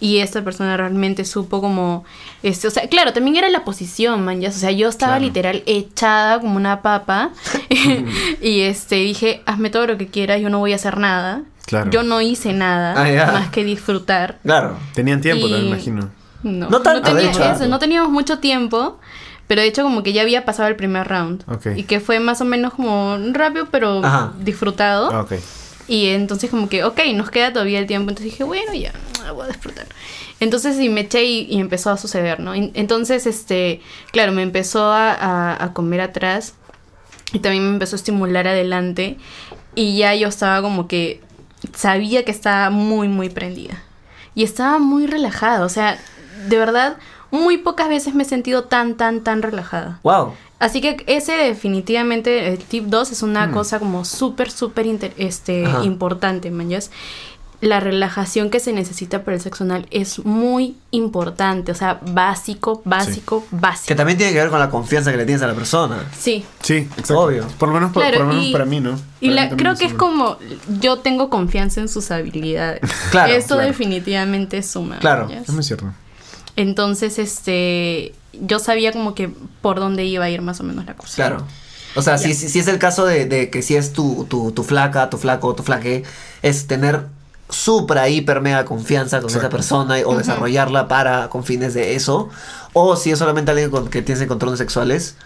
y 0.00 0.18
esta 0.18 0.42
persona 0.42 0.76
realmente 0.76 1.24
supo 1.24 1.60
como, 1.60 2.04
este, 2.42 2.66
o 2.66 2.70
sea, 2.72 2.88
claro, 2.88 3.12
también 3.12 3.36
era 3.36 3.48
la 3.48 3.64
posición, 3.64 4.24
man, 4.24 4.40
ya, 4.40 4.48
o 4.48 4.52
sea, 4.52 4.72
yo 4.72 4.88
estaba 4.88 5.12
Claro. 5.12 5.24
literal 5.26 5.62
echada 5.66 6.40
como 6.40 6.56
una 6.56 6.82
papa, 6.82 7.30
y 8.42 8.62
este, 8.62 8.96
dije, 8.96 9.42
hazme 9.46 9.70
todo 9.70 9.86
lo 9.86 9.96
que 9.96 10.08
quieras, 10.08 10.40
yo 10.40 10.50
no 10.50 10.58
voy 10.58 10.72
a 10.72 10.76
hacer 10.76 10.98
nada, 10.98 11.42
Claro. 11.66 11.90
yo 11.90 12.02
no 12.02 12.20
hice 12.20 12.52
nada, 12.52 12.94
Ah, 12.96 13.32
más 13.32 13.50
que 13.50 13.62
disfrutar. 13.64 14.38
Claro. 14.42 14.76
Tenían 14.94 15.20
tiempo, 15.20 15.46
Y- 15.46 15.50
también 15.52 15.72
imagino. 15.72 16.10
No, 16.42 16.80
tenía 16.80 17.52
eso, 17.52 17.66
no 17.66 17.78
teníamos 17.78 18.10
mucho 18.12 18.38
tiempo, 18.38 18.98
pero 19.46 19.60
de 19.62 19.68
hecho 19.68 19.82
como 19.82 20.02
que 20.02 20.12
ya 20.12 20.22
había 20.22 20.44
pasado 20.44 20.68
el 20.68 20.76
primer 20.76 21.06
round. 21.08 21.44
Y 21.76 21.84
que 21.84 22.00
fue 22.00 22.20
más 22.20 22.40
o 22.40 22.44
menos 22.44 22.74
como 22.74 23.16
rápido, 23.32 23.68
pero 23.70 24.04
Ajá. 24.04 24.32
disfrutado. 24.40 25.10
Ah. 25.12 25.26
Y 25.88 26.08
entonces 26.08 26.50
como 26.50 26.68
que, 26.68 26.82
ok, 26.84 26.98
nos 27.14 27.30
queda 27.30 27.52
todavía 27.52 27.78
el 27.78 27.86
tiempo. 27.86 28.10
Entonces 28.10 28.32
dije, 28.32 28.42
bueno, 28.44 28.74
ya, 28.74 28.92
ah, 29.24 29.30
voy 29.32 29.44
a 29.44 29.48
disfrutar. 29.48 29.86
Entonces 30.40 30.76
sí 30.76 30.88
me 30.88 31.02
eché 31.02 31.24
y, 31.24 31.46
y 31.48 31.60
empezó 31.60 31.90
a 31.90 31.96
suceder, 31.96 32.40
¿no? 32.40 32.54
En- 32.54 32.72
Entonces, 32.74 33.26
este, 33.26 33.80
claro, 34.10 34.32
me 34.32 34.42
empezó 34.42 34.84
a, 34.92 35.12
a- 35.12 35.64
a 35.64 35.72
comer 35.72 36.00
atrás 36.00 36.54
y 37.32 37.38
también 37.38 37.64
me 37.64 37.70
empezó 37.70 37.94
a 37.94 37.98
estimular 37.98 38.48
adelante. 38.48 39.16
Y 39.76 39.96
ya 39.96 40.14
yo 40.14 40.26
estaba 40.28 40.60
como 40.60 40.88
que 40.88 41.20
sabía 41.74 42.24
que 42.24 42.30
estaba 42.32 42.70
muy, 42.70 43.08
muy 43.08 43.28
prendida. 43.28 43.82
Y 44.34 44.42
estaba 44.42 44.78
muy 44.78 45.06
relajada. 45.06 45.64
O 45.64 45.68
sea, 45.68 45.98
de 46.48 46.56
verdad, 46.58 46.96
muy 47.42 47.58
pocas 47.58 47.88
veces 47.88 48.14
me 48.14 48.22
he 48.22 48.26
sentido 48.26 48.64
tan, 48.64 48.96
tan, 48.96 49.22
tan 49.22 49.42
relajada. 49.42 50.00
Wow. 50.02 50.32
Así 50.58 50.80
que 50.80 51.04
ese 51.06 51.32
definitivamente, 51.32 52.48
el 52.48 52.58
tip 52.58 52.84
2 52.86 53.12
es 53.12 53.22
una 53.22 53.50
cosa 53.52 53.78
como 53.78 54.04
súper, 54.04 54.50
súper 54.50 55.12
este, 55.18 55.66
Ajá. 55.66 55.84
importante, 55.84 56.50
mañas. 56.50 56.90
La 57.62 57.80
relajación 57.80 58.50
que 58.50 58.60
se 58.60 58.74
necesita 58.74 59.22
para 59.24 59.34
el 59.36 59.40
sexo 59.42 59.64
anal 59.64 59.86
es 59.90 60.24
muy 60.26 60.76
importante, 60.90 61.72
o 61.72 61.74
sea, 61.74 61.98
básico, 62.02 62.82
básico, 62.84 63.40
Que 63.48 63.56
básico. 63.56 63.96
también 63.96 64.18
tiene 64.18 64.34
que 64.34 64.40
ver 64.40 64.50
con 64.50 64.58
la 64.58 64.68
confianza 64.68 65.10
que 65.10 65.16
le 65.16 65.24
tienes 65.24 65.42
a 65.42 65.46
la 65.46 65.54
persona. 65.54 66.04
Sí. 66.18 66.44
Sí, 66.60 66.74
exacto. 66.76 67.18
Obvio. 67.20 67.46
Por 67.58 67.68
lo 67.70 67.74
menos, 67.74 67.92
por, 67.92 68.02
Claro, 68.02 68.18
por 68.18 68.26
lo 68.26 68.32
menos 68.34 68.46
y- 68.48 68.52
para 68.52 68.66
mí, 68.66 68.80
¿no? 68.80 68.98
Y 69.22 69.30
Para 69.30 69.48
la- 69.48 69.56
creo 69.56 69.74
que 69.74 69.86
es 69.86 69.94
como 69.94 70.36
yo 70.80 70.98
tengo 70.98 71.30
confianza 71.30 71.80
en 71.80 71.88
sus 71.88 72.10
habilidades. 72.10 72.80
Claro, 73.10 73.32
Esto 73.32 73.54
claro. 73.54 73.68
definitivamente 73.70 74.62
suma. 74.62 74.98
Claro. 74.98 75.28
Es 75.30 75.48
muy 75.50 75.62
cierto. 75.64 75.86
Entonces, 76.56 77.18
este, 77.18 78.14
yo 78.32 78.58
sabía 78.58 78.92
como 78.92 79.14
que 79.14 79.30
por 79.62 79.78
dónde 79.78 80.04
iba 80.04 80.24
a 80.24 80.30
ir 80.30 80.42
más 80.42 80.60
o 80.60 80.64
menos 80.64 80.86
la 80.86 80.94
cosa. 80.94 81.14
Claro. 81.14 81.46
O 81.94 82.02
sea, 82.02 82.18
si, 82.18 82.34
si, 82.34 82.48
si 82.48 82.58
es 82.58 82.68
el 82.68 82.78
caso 82.78 83.06
de, 83.06 83.24
de 83.24 83.48
que 83.48 83.62
si 83.62 83.74
es 83.74 83.92
tu, 83.92 84.26
tu, 84.28 84.52
tu 84.52 84.62
flaca, 84.64 85.08
tu 85.08 85.16
flaco, 85.16 85.54
tu 85.54 85.62
flaque, 85.62 86.02
es 86.42 86.66
tener 86.66 87.06
supra, 87.48 88.08
hiper, 88.08 88.40
mega 88.40 88.64
confianza 88.64 89.20
con 89.20 89.30
esa 89.30 89.48
persona 89.48 89.96
o 90.04 90.16
desarrollarla 90.16 90.88
para 90.88 91.28
con 91.28 91.44
fines 91.44 91.74
de 91.74 91.94
eso. 91.94 92.28
O 92.72 92.96
si 92.96 93.10
es 93.10 93.18
solamente 93.18 93.50
alguien 93.50 93.70
con 93.70 93.88
que 93.88 94.02
tienes 94.02 94.22
encontrones 94.22 94.58
sexuales, 94.58 95.16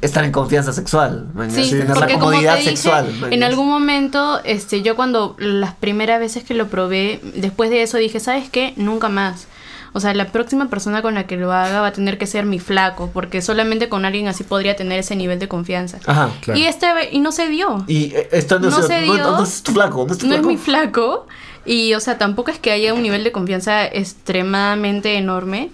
estar 0.00 0.24
en 0.24 0.32
confianza 0.32 0.72
sexual. 0.72 1.28
man, 1.34 1.50
Sí, 1.50 1.70
tener 1.70 1.88
la 1.88 1.94
porque 1.94 2.14
como 2.14 2.26
comodidad 2.26 2.54
te 2.54 2.60
dije, 2.60 2.76
sexual. 2.76 3.12
man, 3.20 3.32
en 3.32 3.42
algún 3.42 3.68
momento, 3.68 4.40
este, 4.44 4.82
yo 4.82 4.96
cuando 4.96 5.36
las 5.38 5.74
primeras 5.74 6.20
veces 6.20 6.44
que 6.44 6.54
lo 6.54 6.68
probé, 6.68 7.20
después 7.34 7.70
de 7.70 7.82
eso 7.82 7.98
dije, 7.98 8.20
¿sabes 8.20 8.48
qué? 8.48 8.72
Nunca 8.76 9.08
más. 9.08 9.46
O 9.92 10.00
sea, 10.00 10.14
la 10.14 10.26
próxima 10.26 10.68
persona 10.68 11.02
con 11.02 11.14
la 11.14 11.26
que 11.26 11.36
lo 11.36 11.52
haga 11.52 11.80
va 11.80 11.88
a 11.88 11.92
tener 11.92 12.16
que 12.16 12.26
ser 12.26 12.46
mi 12.46 12.58
flaco, 12.60 13.10
porque 13.12 13.42
solamente 13.42 13.88
con 13.88 14.04
alguien 14.04 14.28
así 14.28 14.44
podría 14.44 14.76
tener 14.76 15.00
ese 15.00 15.16
nivel 15.16 15.38
de 15.40 15.48
confianza. 15.48 15.98
Ajá. 16.06 16.30
Claro. 16.42 16.60
Y 16.60 16.64
este 16.66 16.86
y 17.10 17.18
no 17.20 17.32
se 17.32 17.48
dio. 17.48 17.84
Y 17.88 18.12
eh, 18.14 18.46
no, 18.50 18.58
No 18.60 18.68
es- 18.78 18.86
se 18.86 19.06
no- 19.06 19.14
dio. 19.14 19.24
no 19.32 19.42
es 19.42 19.62
tu 19.62 19.72
flaco, 19.72 20.04
no 20.06 20.12
es 20.12 20.18
tu 20.18 20.26
No 20.28 20.34
es 20.36 20.42
mi 20.44 20.56
flaco. 20.56 21.26
Y, 21.66 21.92
o 21.94 22.00
sea, 22.00 22.16
tampoco 22.18 22.50
es 22.50 22.58
que 22.58 22.70
haya 22.70 22.94
un 22.94 23.02
nivel 23.02 23.22
de 23.24 23.32
confianza 23.32 23.84
extremadamente 23.84 25.16
enorme. 25.16 25.70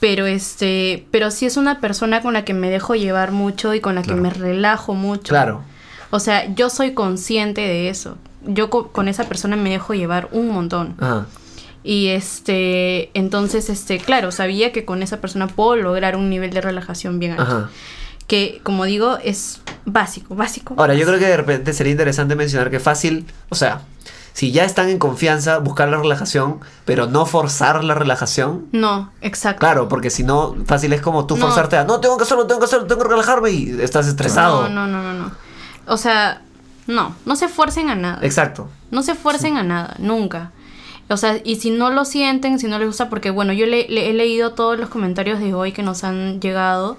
Pero 0.00 0.26
este, 0.26 1.06
pero 1.10 1.32
sí 1.32 1.44
es 1.44 1.56
una 1.56 1.80
persona 1.80 2.22
con 2.22 2.32
la 2.32 2.44
que 2.44 2.54
me 2.54 2.70
dejo 2.70 2.94
llevar 2.94 3.32
mucho 3.32 3.74
y 3.74 3.80
con 3.80 3.96
la 3.96 4.02
Claro. 4.02 4.16
que 4.16 4.22
me 4.22 4.30
relajo 4.30 4.94
mucho. 4.94 5.30
Claro. 5.30 5.62
O 6.10 6.20
sea, 6.20 6.54
yo 6.54 6.70
soy 6.70 6.94
consciente 6.94 7.60
de 7.62 7.88
eso. 7.88 8.16
Yo 8.46 8.70
co- 8.70 8.88
con 8.92 9.08
esa 9.08 9.24
persona 9.24 9.56
me 9.56 9.70
dejo 9.70 9.94
llevar 9.94 10.28
un 10.30 10.48
montón. 10.50 10.94
Ajá. 11.00 11.26
Y 11.84 12.08
este, 12.08 13.10
entonces, 13.14 13.70
este, 13.70 13.98
claro, 13.98 14.32
sabía 14.32 14.72
que 14.72 14.84
con 14.84 15.02
esa 15.02 15.20
persona 15.20 15.46
puedo 15.46 15.76
lograr 15.76 16.16
un 16.16 16.28
nivel 16.28 16.50
de 16.50 16.60
relajación 16.60 17.18
bien 17.18 17.32
alto. 17.32 17.42
Ajá. 17.42 17.70
Que, 18.26 18.60
como 18.62 18.84
digo, 18.84 19.18
es 19.24 19.62
básico, 19.86 20.34
básico. 20.34 20.74
Ahora, 20.76 20.94
yo 20.94 21.06
creo 21.06 21.18
que 21.18 21.26
de 21.26 21.36
repente 21.36 21.72
sería 21.72 21.92
interesante 21.92 22.34
mencionar 22.36 22.70
que 22.70 22.78
fácil, 22.78 23.26
o 23.48 23.54
sea, 23.54 23.82
si 24.34 24.52
ya 24.52 24.64
están 24.64 24.88
en 24.88 24.98
confianza, 24.98 25.58
buscar 25.58 25.88
la 25.88 25.96
relajación, 25.96 26.60
pero 26.84 27.06
no 27.06 27.26
forzar 27.26 27.82
la 27.82 27.94
relajación. 27.94 28.66
No, 28.72 29.10
exacto. 29.22 29.60
Claro, 29.60 29.88
porque 29.88 30.10
si 30.10 30.24
no, 30.24 30.56
fácil 30.66 30.92
es 30.92 31.00
como 31.00 31.26
tú 31.26 31.36
No. 31.36 31.46
forzarte 31.46 31.76
a, 31.76 31.84
no, 31.84 32.00
tengo 32.00 32.16
que 32.18 32.24
hacerlo, 32.24 32.46
tengo 32.46 32.60
que 32.60 32.66
hacerlo, 32.66 32.86
tengo 32.86 33.02
que 33.02 33.08
relajarme 33.08 33.50
y 33.50 33.80
estás 33.80 34.06
estresado. 34.06 34.68
No, 34.68 34.86
no, 34.86 34.86
no, 34.86 35.02
no, 35.02 35.14
no. 35.14 35.32
O 35.86 35.96
sea, 35.96 36.42
no, 36.86 37.16
no 37.24 37.34
se 37.34 37.48
fuercen 37.48 37.88
a 37.88 37.94
nada. 37.94 38.18
Exacto. 38.22 38.68
No 38.90 39.02
se 39.02 39.14
fuercen 39.14 39.56
a 39.56 39.62
nada, 39.62 39.96
nunca. 39.98 40.52
O 41.10 41.16
sea, 41.16 41.40
y 41.42 41.56
si 41.56 41.70
no 41.70 41.90
lo 41.90 42.04
sienten, 42.04 42.58
si 42.58 42.66
no 42.66 42.78
les 42.78 42.86
gusta, 42.88 43.08
porque 43.08 43.30
bueno, 43.30 43.52
yo 43.52 43.64
le, 43.66 43.86
le- 43.88 44.10
he 44.10 44.12
leído 44.12 44.52
todos 44.52 44.78
los 44.78 44.88
comentarios 44.90 45.40
de 45.40 45.54
hoy 45.54 45.72
que 45.72 45.82
nos 45.82 46.04
han 46.04 46.40
llegado. 46.40 46.98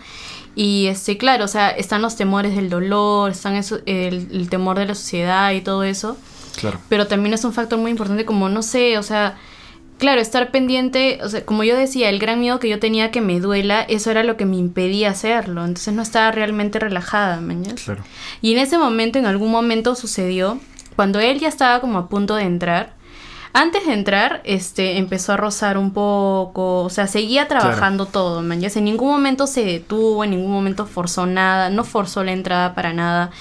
Y 0.55 0.87
este, 0.87 1.17
claro, 1.17 1.45
o 1.45 1.47
sea, 1.47 1.69
están 1.69 2.01
los 2.01 2.15
temores 2.15 2.55
del 2.55 2.69
dolor, 2.69 3.31
están 3.31 3.55
eso- 3.55 3.79
el, 3.85 4.27
el 4.31 4.49
temor 4.49 4.79
de 4.79 4.87
la 4.87 4.95
sociedad 4.95 5.51
y 5.51 5.61
todo 5.61 5.83
eso. 5.83 6.17
Claro. 6.59 6.79
Pero 6.89 7.07
también 7.07 7.33
es 7.33 7.43
un 7.45 7.53
factor 7.53 7.77
muy 7.79 7.91
importante 7.91 8.25
como, 8.25 8.49
no 8.49 8.63
sé, 8.63 8.97
o 8.97 9.03
sea, 9.03 9.37
claro, 9.99 10.19
estar 10.19 10.49
pendiente, 10.51 11.19
o 11.23 11.29
sea, 11.29 11.45
como 11.45 11.63
yo 11.63 11.77
decía, 11.77 12.09
el 12.09 12.17
gran 12.19 12.39
miedo 12.39 12.59
que 12.59 12.67
yo 12.67 12.79
tenía 12.79 13.11
que 13.11 13.21
me 13.21 13.39
duela, 13.39 13.83
eso 13.83 14.09
era 14.11 14.23
lo 14.23 14.35
que 14.37 14.45
me 14.45 14.57
impedía 14.57 15.11
hacerlo. 15.11 15.63
Entonces 15.63 15.93
no 15.93 16.01
estaba 16.01 16.31
realmente 16.31 16.79
relajada, 16.79 17.39
¿mañas? 17.41 17.75
Claro. 17.85 18.03
Y 18.41 18.53
en 18.53 18.59
ese 18.59 18.77
momento, 18.79 19.19
en 19.19 19.27
algún 19.27 19.51
momento 19.51 19.93
sucedió, 19.95 20.59
cuando 20.95 21.19
él 21.19 21.39
ya 21.39 21.47
estaba 21.47 21.79
como 21.79 21.99
a 21.99 22.09
punto 22.09 22.35
de 22.35 22.43
entrar, 22.43 22.97
antes 23.53 23.85
de 23.85 23.93
entrar, 23.93 24.41
este, 24.43 24.97
empezó 24.97 25.33
a 25.33 25.37
rozar 25.37 25.77
un 25.77 25.91
poco, 25.91 26.83
o 26.83 26.89
sea, 26.89 27.07
seguía 27.07 27.47
trabajando 27.47 28.05
todo, 28.05 28.41
man. 28.41 28.61
Ya 28.61 28.69
en 28.73 28.85
ningún 28.85 29.09
momento 29.09 29.47
se 29.47 29.65
detuvo, 29.65 30.23
en 30.23 30.31
ningún 30.31 30.51
momento 30.51 30.85
forzó 30.85 31.25
nada, 31.25 31.69
no 31.69 31.83
forzó 31.83 32.23
la 32.23 32.31
entrada 32.31 32.75
para 32.75 32.93
nada. 32.93 33.31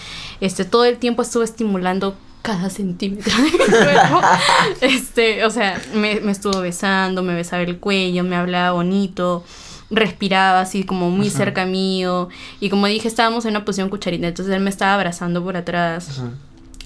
Este, 0.41 0.65
todo 0.65 0.85
el 0.85 0.97
tiempo 0.97 1.23
estuvo 1.23 1.43
estimulando 1.43 2.17
cada 2.43 2.71
centímetro 2.71 3.37
de 3.37 3.43
mi 3.43 3.51
cuerpo. 3.51 4.21
este, 4.81 5.45
o 5.45 5.51
sea, 5.51 5.81
me, 5.95 6.21
me 6.21 6.33
estuvo 6.33 6.61
besando, 6.61 7.23
me 7.23 7.35
besaba 7.35 7.63
el 7.63 7.79
cuello, 7.79 8.25
me 8.25 8.37
hablaba 8.37 8.73
bonito 8.73 9.45
respiraba 9.91 10.61
así 10.61 10.85
como 10.85 11.09
muy 11.09 11.31
cerca 11.31 11.65
mío 11.65 12.29
y 12.61 12.69
como 12.69 12.87
dije 12.87 13.09
estábamos 13.09 13.47
en 13.47 13.53
una 13.53 13.65
posición 13.65 13.89
cucharita 13.89 14.29
entonces 14.29 14.55
él 14.55 14.61
me 14.61 14.69
estaba 14.69 14.93
abrazando 14.93 15.43
por 15.43 15.57
atrás 15.57 16.21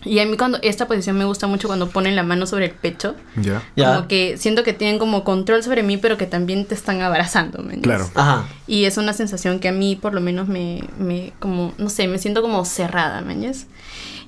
y 0.05 0.18
a 0.18 0.26
mí 0.26 0.36
cuando 0.36 0.59
esta 0.62 0.86
posición 0.88 1.16
me 1.16 1.24
gusta 1.24 1.46
mucho 1.46 1.68
cuando 1.68 1.88
ponen 1.88 2.16
la 2.16 2.22
mano 2.22 2.46
sobre 2.46 2.66
el 2.66 2.70
pecho 2.72 3.14
Ya. 3.36 3.62
Ya. 3.76 3.94
como 3.94 4.09
que 4.09 4.36
siento 4.36 4.62
que 4.64 4.72
tienen 4.72 4.98
como 4.98 5.24
control 5.24 5.62
sobre 5.62 5.82
mí 5.82 5.96
pero 5.96 6.16
que 6.16 6.26
también 6.26 6.64
te 6.66 6.74
están 6.74 7.00
abrazando 7.03 7.62
¿me? 7.62 7.80
Claro. 7.80 8.09
Ajá. 8.14 8.46
y 8.66 8.84
es 8.84 8.96
una 8.96 9.12
sensación 9.12 9.59
que 9.61 9.68
a 9.68 9.72
mí 9.72 9.96
por 9.96 10.12
lo 10.14 10.20
menos 10.20 10.48
me, 10.48 10.82
me 10.98 11.32
como 11.38 11.72
no 11.78 11.88
sé 11.88 12.09
me 12.09 12.18
siento 12.18 12.42
como 12.42 12.64
cerrada 12.64 13.20
¿me 13.20 13.34
entiendes? 13.34 13.66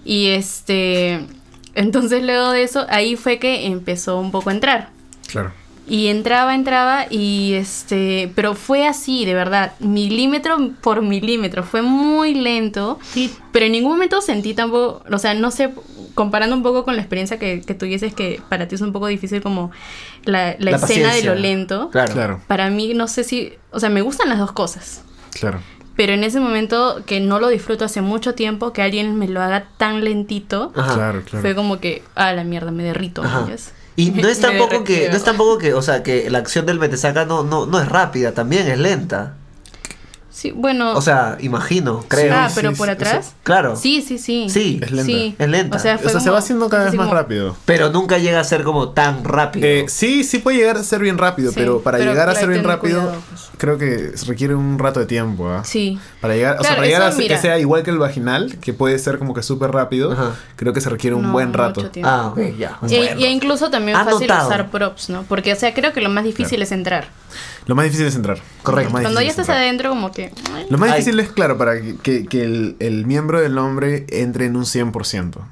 y 0.05 0.29
este 0.29 1.21
entonces 1.75 2.23
luego 2.23 2.51
de 2.53 2.63
eso 2.63 2.87
ahí 2.89 3.17
fue 3.17 3.39
que 3.39 3.67
empezó 3.67 4.19
un 4.21 4.31
poco 4.31 4.51
a 4.51 4.53
entrar 4.53 4.91
Claro. 5.27 5.53
Y 5.87 6.07
entraba, 6.09 6.55
entraba 6.55 7.07
y 7.11 7.53
este, 7.55 8.33
pero 8.35 8.55
fue 8.55 8.87
así, 8.87 9.27
de 9.27 9.35
verdad, 9.35 9.73
milímetro 9.81 10.71
por 10.81 11.03
milímetro, 11.03 11.63
fue 11.63 11.83
muy 11.83 12.35
lento, 12.35 12.99
pero 13.53 13.67
en 13.67 13.73
ningún 13.73 13.93
momento 13.93 14.23
sentí 14.23 14.55
tampoco, 14.55 15.03
o 15.11 15.19
sea, 15.19 15.35
no 15.35 15.51
sé, 15.51 15.75
comparando 16.15 16.57
un 16.57 16.63
poco 16.63 16.85
con 16.85 16.97
la 16.97 17.03
experiencia 17.03 17.39
que, 17.39 17.61
que 17.61 17.75
tú 17.75 17.85
dices 17.85 18.15
que 18.15 18.41
para 18.49 18.67
ti 18.67 18.77
es 18.77 18.81
un 18.81 18.93
poco 18.93 19.09
difícil 19.09 19.43
como 19.43 19.73
la, 20.25 20.57
la 20.59 20.71
La 20.71 20.77
escena 20.79 21.13
de 21.13 21.23
lo 21.23 21.35
lento, 21.35 21.91
Claro. 21.91 22.13
Claro, 22.15 22.41
para 22.47 22.71
mí 22.71 22.95
no 22.95 23.07
sé 23.07 23.23
si, 23.23 23.53
o 23.71 23.79
sea, 23.79 23.91
me 23.91 24.01
gustan 24.01 24.31
las 24.31 24.39
dos 24.39 24.53
cosas. 24.53 25.03
claro. 25.39 25.61
Pero 25.97 26.13
en 26.13 26.25
ese 26.25 26.41
momento 26.41 27.03
que 27.07 27.21
no 27.21 27.39
lo 27.39 27.47
disfruto 27.47 27.85
hace 27.85 28.01
mucho 28.01 28.35
tiempo, 28.35 28.73
que 28.73 28.83
alguien 28.83 29.17
me 29.17 29.29
lo 29.29 29.41
haga 29.41 29.69
tan 29.77 30.03
lentito. 30.03 30.73
Claro, 30.73 31.23
claro. 31.23 31.41
fue 31.41 31.55
como 31.55 31.79
que, 31.79 32.03
ah, 32.17 32.33
la 32.33 32.43
mierda, 32.43 32.73
me 32.73 32.83
derrito. 32.83 33.23
Ajá. 33.23 33.47
Y 33.97 34.11
no 34.23 34.29
es 34.29 34.41
tampoco 34.41 34.85
que, 34.85 35.09
no 35.09 35.17
es 35.17 35.25
tampoco 35.25 35.59
que, 35.59 35.75
o 35.75 35.83
sea, 35.83 36.03
que 36.03 36.31
la 36.31 36.39
acción 36.39 36.67
del 36.67 36.79
metesaca 36.79 37.25
no, 37.25 37.43
no, 37.45 37.67
no 37.67 37.81
es 37.81 37.89
rápida, 37.89 38.33
también 38.33 38.69
es 38.69 38.79
lenta. 38.79 39.37
Sí, 40.45 40.51
bueno. 40.55 40.93
O 40.95 41.01
sea, 41.01 41.39
imagino, 41.41 42.05
creo. 42.07 42.35
ah, 42.37 42.51
pero 42.55 42.73
sí, 42.73 42.77
por 42.77 42.91
atrás. 42.91 43.33
Claro. 43.45 43.77
Sí, 43.77 44.03
sí, 44.03 44.19
sí. 44.19 44.49
Sí. 44.51 44.79
Es 44.83 44.91
lenta. 44.91 45.07
Sí. 45.07 45.35
Es 45.39 45.49
lenta. 45.49 45.77
O 45.79 45.81
sea, 45.81 45.99
O 46.05 46.21
se 46.21 46.29
va 46.29 46.37
haciendo 46.37 46.69
cada 46.69 46.85
vez 46.85 46.95
más 46.95 47.07
como- 47.07 47.19
rápido. 47.19 47.57
Pero 47.65 47.89
nunca 47.89 48.19
llega 48.19 48.41
a 48.41 48.45
ser 48.45 48.63
como 48.63 48.91
tan 48.91 49.25
rápido. 49.25 49.67
Eh, 49.67 49.87
sí, 49.89 50.23
sí 50.23 50.41
puede 50.41 50.59
llegar 50.59 50.77
a 50.77 50.83
ser 50.83 51.01
bien 51.01 51.17
rápido, 51.17 51.49
Sí, 51.51 51.55
pero 51.59 51.81
para 51.81 51.97
pero 51.97 52.11
llegar 52.11 52.29
a 52.29 52.35
ser 52.35 52.51
bien 52.51 52.63
rápido, 52.63 53.01
cuidado, 53.01 53.23
pues. 53.31 53.49
creo 53.57 53.79
que 53.79 54.13
requiere 54.27 54.55
un 54.55 54.79
rato 54.79 55.01
de 55.01 55.07
tiempo, 55.07 55.49
¿ah? 55.49 55.65
Sí. 55.65 55.99
Para 56.21 56.35
llegar, 56.35 56.59
o 56.61 56.63
sea, 56.63 56.75
para 56.75 56.87
llegar 56.89 57.03
a 57.05 57.11
ser- 57.11 57.17
que 57.17 57.23
mira. 57.31 57.41
sea 57.41 57.59
igual 57.59 57.83
que 57.83 57.91
el 57.91 57.97
vaginal, 57.99 58.59
que 58.61 58.75
puede 58.75 58.99
ser 58.99 59.19
como 59.19 59.33
que 59.33 59.43
súper 59.43 59.71
rápido, 59.71 60.13
Ajá. 60.13 60.33
creo 60.57 60.75
que 60.75 60.83
se 60.83 60.91
requiere 60.91 61.17
un 61.17 61.23
No, 61.23 61.33
buen 61.33 61.55
rato. 61.55 61.91
ah, 62.03 62.29
ok, 62.33 62.39
ya. 62.59 62.77
Y, 62.87 62.97
Bueno. 62.99 63.19
y 63.21 63.25
incluso 63.29 63.71
también 63.71 63.97
fácil 63.97 64.31
Anotado. 64.31 64.49
usar 64.49 64.71
props, 64.71 65.09
¿no? 65.09 65.23
Porque, 65.23 65.55
o 65.55 65.57
sea, 65.57 65.73
creo 65.73 65.95
que 65.95 66.03
lo 66.03 66.11
más 66.11 66.25
difícil 66.25 66.61
es 66.61 66.71
entrar. 66.71 67.07
Lo 67.67 67.75
más 67.75 67.85
difícil 67.87 68.07
es 68.07 68.15
entrar. 68.15 68.39
Correcto. 68.63 68.91
Cuando 68.93 69.21
ya 69.21 69.27
es 69.27 69.31
estás 69.31 69.49
entrar. 69.49 69.59
adentro, 69.63 69.89
como 69.91 70.13
que. 70.13 70.31
Lo 70.69 70.77
más 70.79 70.91
Ay. 70.91 70.99
difícil 71.01 71.19
es, 71.21 71.31
claro, 71.31 71.57
para 71.57 71.81
que, 71.81 72.27
el, 72.33 72.77
el 72.79 73.07
miembro 73.07 73.41
del 73.41 73.57
hombre 73.59 74.05
entre 74.11 74.47
en 74.47 74.57
un 74.57 74.65
100%. 74.65 74.93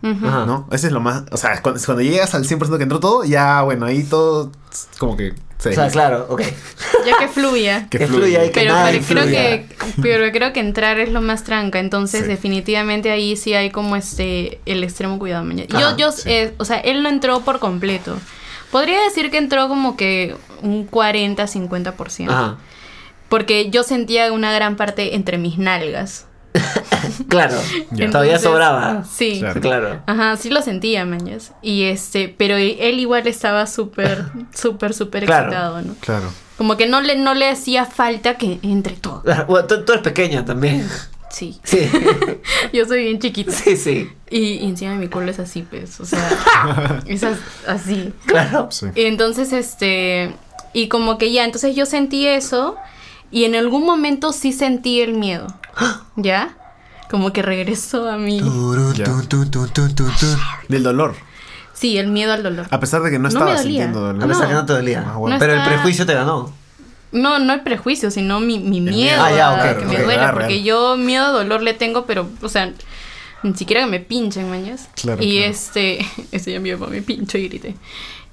ujú. 0.02 0.26
Ajá. 0.26 0.44
¿No? 0.46 0.68
Ese 0.72 0.88
es 0.88 0.92
lo 0.92 1.00
más... 1.00 1.24
O 1.30 1.36
sea, 1.38 1.62
cuando, 1.62 1.80
cuando 1.84 2.02
llegas 2.02 2.34
al 2.34 2.44
100% 2.46 2.76
que 2.76 2.82
entró 2.82 3.00
todo, 3.00 3.24
ya, 3.24 3.62
bueno, 3.62 3.86
ahí 3.86 4.02
todo 4.02 4.52
como 4.98 5.16
que 5.16 5.30
O 5.30 5.72
sea, 5.72 5.88
claro, 5.88 6.26
ok. 6.28 6.42
Ya 7.06 7.16
que 7.18 7.28
fluya. 7.28 7.88
Que 7.88 7.98
Que 7.98 8.06
fluya. 8.06 8.44
y 8.44 8.48
que 8.50 8.60
Pero, 8.60 8.72
nada 8.74 8.90
pero 8.90 9.04
creo 9.06 9.26
que 9.26 9.66
pero 10.02 10.32
creo 10.32 10.52
que 10.52 10.60
entrar 10.60 10.98
es 10.98 11.10
lo 11.10 11.20
más 11.22 11.44
tranca 11.44 11.78
entonces 11.78 12.22
Sí. 12.22 12.26
definitivamente 12.28 13.10
ahí 13.10 13.36
sí 13.36 13.54
hay 13.54 13.70
como 13.70 13.96
este 13.96 14.60
el 14.66 14.82
extremo 14.84 15.18
cuidado 15.18 15.44
mañana 15.44 15.68
yo 15.68 15.78
Ajá, 15.88 15.96
yo 15.96 16.12
sí. 16.12 16.22
eh, 16.30 16.54
o 16.58 16.64
sea 16.64 16.78
él 16.78 17.02
no 17.02 17.08
entró 17.08 17.40
por 17.40 17.58
completo 17.58 18.16
podría 18.70 19.02
decir 19.04 19.30
que 19.30 19.38
entró 19.38 19.68
como 19.68 19.96
que 19.96 20.36
un 20.62 20.86
40 20.86 21.44
50% 21.44 22.30
Ajá. 22.30 22.56
porque 23.28 23.70
yo 23.70 23.82
sentía 23.82 24.32
una 24.32 24.52
gran 24.52 24.76
parte 24.76 25.14
entre 25.14 25.38
mis 25.38 25.58
nalgas 25.58 26.26
Claro. 27.28 27.56
Todavía 28.12 28.38
sobraba. 28.38 29.04
sí 29.04 29.38
Claro. 29.40 29.60
Claro. 29.60 30.02
Ajá, 30.06 30.36
sí 30.36 30.50
lo 30.50 30.60
sentía, 30.62 31.04
mañas. 31.04 31.52
Y 31.62 31.84
este, 31.84 32.28
pero 32.36 32.56
él 32.56 33.00
igual 33.00 33.26
estaba 33.26 33.66
súper, 33.66 34.24
súper, 34.54 34.92
súper 34.94 35.24
Claro. 35.24 35.46
excitado, 35.46 35.82
¿no? 35.82 35.94
Claro. 36.00 36.30
Como 36.58 36.76
que 36.76 36.86
no 36.86 37.00
le, 37.00 37.16
no 37.16 37.34
le 37.34 37.48
hacía 37.48 37.86
falta 37.86 38.36
que 38.36 38.58
entre 38.62 38.94
todo. 38.94 39.22
Bueno, 39.48 39.66
tú, 39.66 39.84
tú 39.84 39.92
eres 39.92 40.04
pequeña 40.04 40.44
también. 40.44 40.86
Sí. 41.30 41.58
Sí. 41.64 41.88
Yo 42.74 42.84
soy 42.84 43.04
bien 43.04 43.18
chiquita. 43.18 43.50
Sí, 43.52 43.76
sí. 43.76 44.10
Y, 44.30 44.38
y 44.56 44.68
encima 44.68 44.94
mi 44.94 45.08
culo 45.08 45.30
es 45.30 45.38
así, 45.38 45.62
pues. 45.62 45.98
O 45.98 46.04
sea, 46.04 47.00
es 47.06 47.24
as- 47.24 47.38
así. 47.66 48.12
Claro. 48.26 48.68
Sí. 48.70 48.86
Y 48.94 49.06
entonces, 49.06 49.52
este. 49.54 50.34
Y 50.74 50.88
como 50.88 51.18
que 51.18 51.32
ya, 51.32 51.44
entonces 51.44 51.74
yo 51.76 51.86
sentí 51.86 52.26
eso. 52.26 52.76
Y 53.30 53.44
en 53.44 53.54
algún 53.54 53.84
momento 53.86 54.32
sí 54.32 54.52
sentí 54.52 55.00
el 55.00 55.14
miedo. 55.14 55.46
¿Ya? 56.16 56.56
Como 57.10 57.32
que 57.32 57.42
regresó 57.42 58.08
a 58.10 58.16
mí. 58.16 58.40
Ya. 58.94 59.04
Del 60.68 60.82
dolor. 60.82 61.14
Sí, 61.74 61.98
el 61.98 62.08
miedo 62.08 62.32
al 62.32 62.42
dolor. 62.42 62.66
A 62.70 62.80
pesar 62.80 63.02
de 63.02 63.10
que 63.10 63.18
no, 63.18 63.28
No 63.28 63.28
me 63.28 63.34
estaba 63.34 63.50
dolía. 63.50 63.62
sintiendo 63.62 64.00
dolor. 64.00 64.22
A 64.24 64.26
pesar 64.28 64.42
No. 64.44 64.48
que 64.48 64.54
no 64.54 64.66
te 64.66 64.72
dolía. 64.74 65.04
Ah, 65.06 65.16
bueno. 65.16 65.36
No 65.36 65.40
Pero 65.40 65.52
el 65.54 65.58
está- 65.58 65.70
prejuicio 65.70 66.06
te 66.06 66.14
ganó. 66.14 66.52
No, 67.10 67.38
no 67.38 67.52
el 67.52 67.60
prejuicio, 67.60 68.10
sino 68.10 68.40
mi, 68.40 68.58
mi 68.58 68.80
miedo 68.80 68.96
miedo. 68.96 69.22
Ah, 69.22 69.30
ya, 69.36 69.48
a 69.48 69.54
ok, 69.72 69.78
que 69.80 69.84
me 69.84 69.96
ok, 69.96 70.02
duela. 70.04 70.28
ah, 70.28 70.32
porque 70.32 70.48
real. 70.54 70.62
yo 70.64 70.96
miedo 70.96 71.26
a 71.26 71.30
dolor 71.30 71.62
le 71.62 71.74
tengo, 71.74 72.06
pero, 72.06 72.26
o 72.40 72.48
sea, 72.48 72.72
ni 73.42 73.54
siquiera 73.54 73.82
que 73.84 73.90
me 73.90 74.00
pinchen, 74.00 74.48
mañas. 74.48 74.88
Claro, 74.94 75.22
y 75.22 75.36
claro. 75.38 75.50
este, 75.52 76.06
este 76.32 76.52
ya 76.52 76.60
mi 76.60 76.72
papá 76.72 76.86
me 76.86 77.02
pincho 77.02 77.36
y 77.36 77.48
grité. 77.48 77.74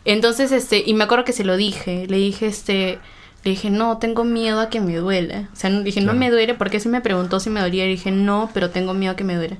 Entonces, 0.05 0.51
este, 0.51 0.83
y 0.85 0.93
me 0.93 1.03
acuerdo 1.03 1.25
que 1.25 1.33
se 1.33 1.43
lo 1.43 1.57
dije. 1.57 2.05
Le 2.07 2.17
dije, 2.17 2.47
este, 2.47 2.99
le 3.43 3.51
dije, 3.51 3.69
no, 3.69 3.97
tengo 3.97 4.23
miedo 4.23 4.59
a 4.59 4.69
que 4.69 4.79
me 4.81 4.95
duela. 4.95 5.49
O 5.53 5.55
sea, 5.55 5.69
no- 5.69 5.81
dije, 5.81 5.99
Claro. 6.01 6.13
no 6.13 6.19
me 6.19 6.31
duele, 6.31 6.53
porque 6.55 6.79
si 6.79 6.89
me 6.89 7.01
preguntó 7.01 7.39
si 7.39 7.49
me 7.49 7.59
dolía. 7.61 7.85
Y 7.85 7.89
dije, 7.89 8.11
no, 8.11 8.49
pero 8.53 8.69
tengo 8.69 8.93
miedo 8.93 9.13
a 9.13 9.15
que 9.15 9.23
me 9.23 9.35
duela. 9.35 9.57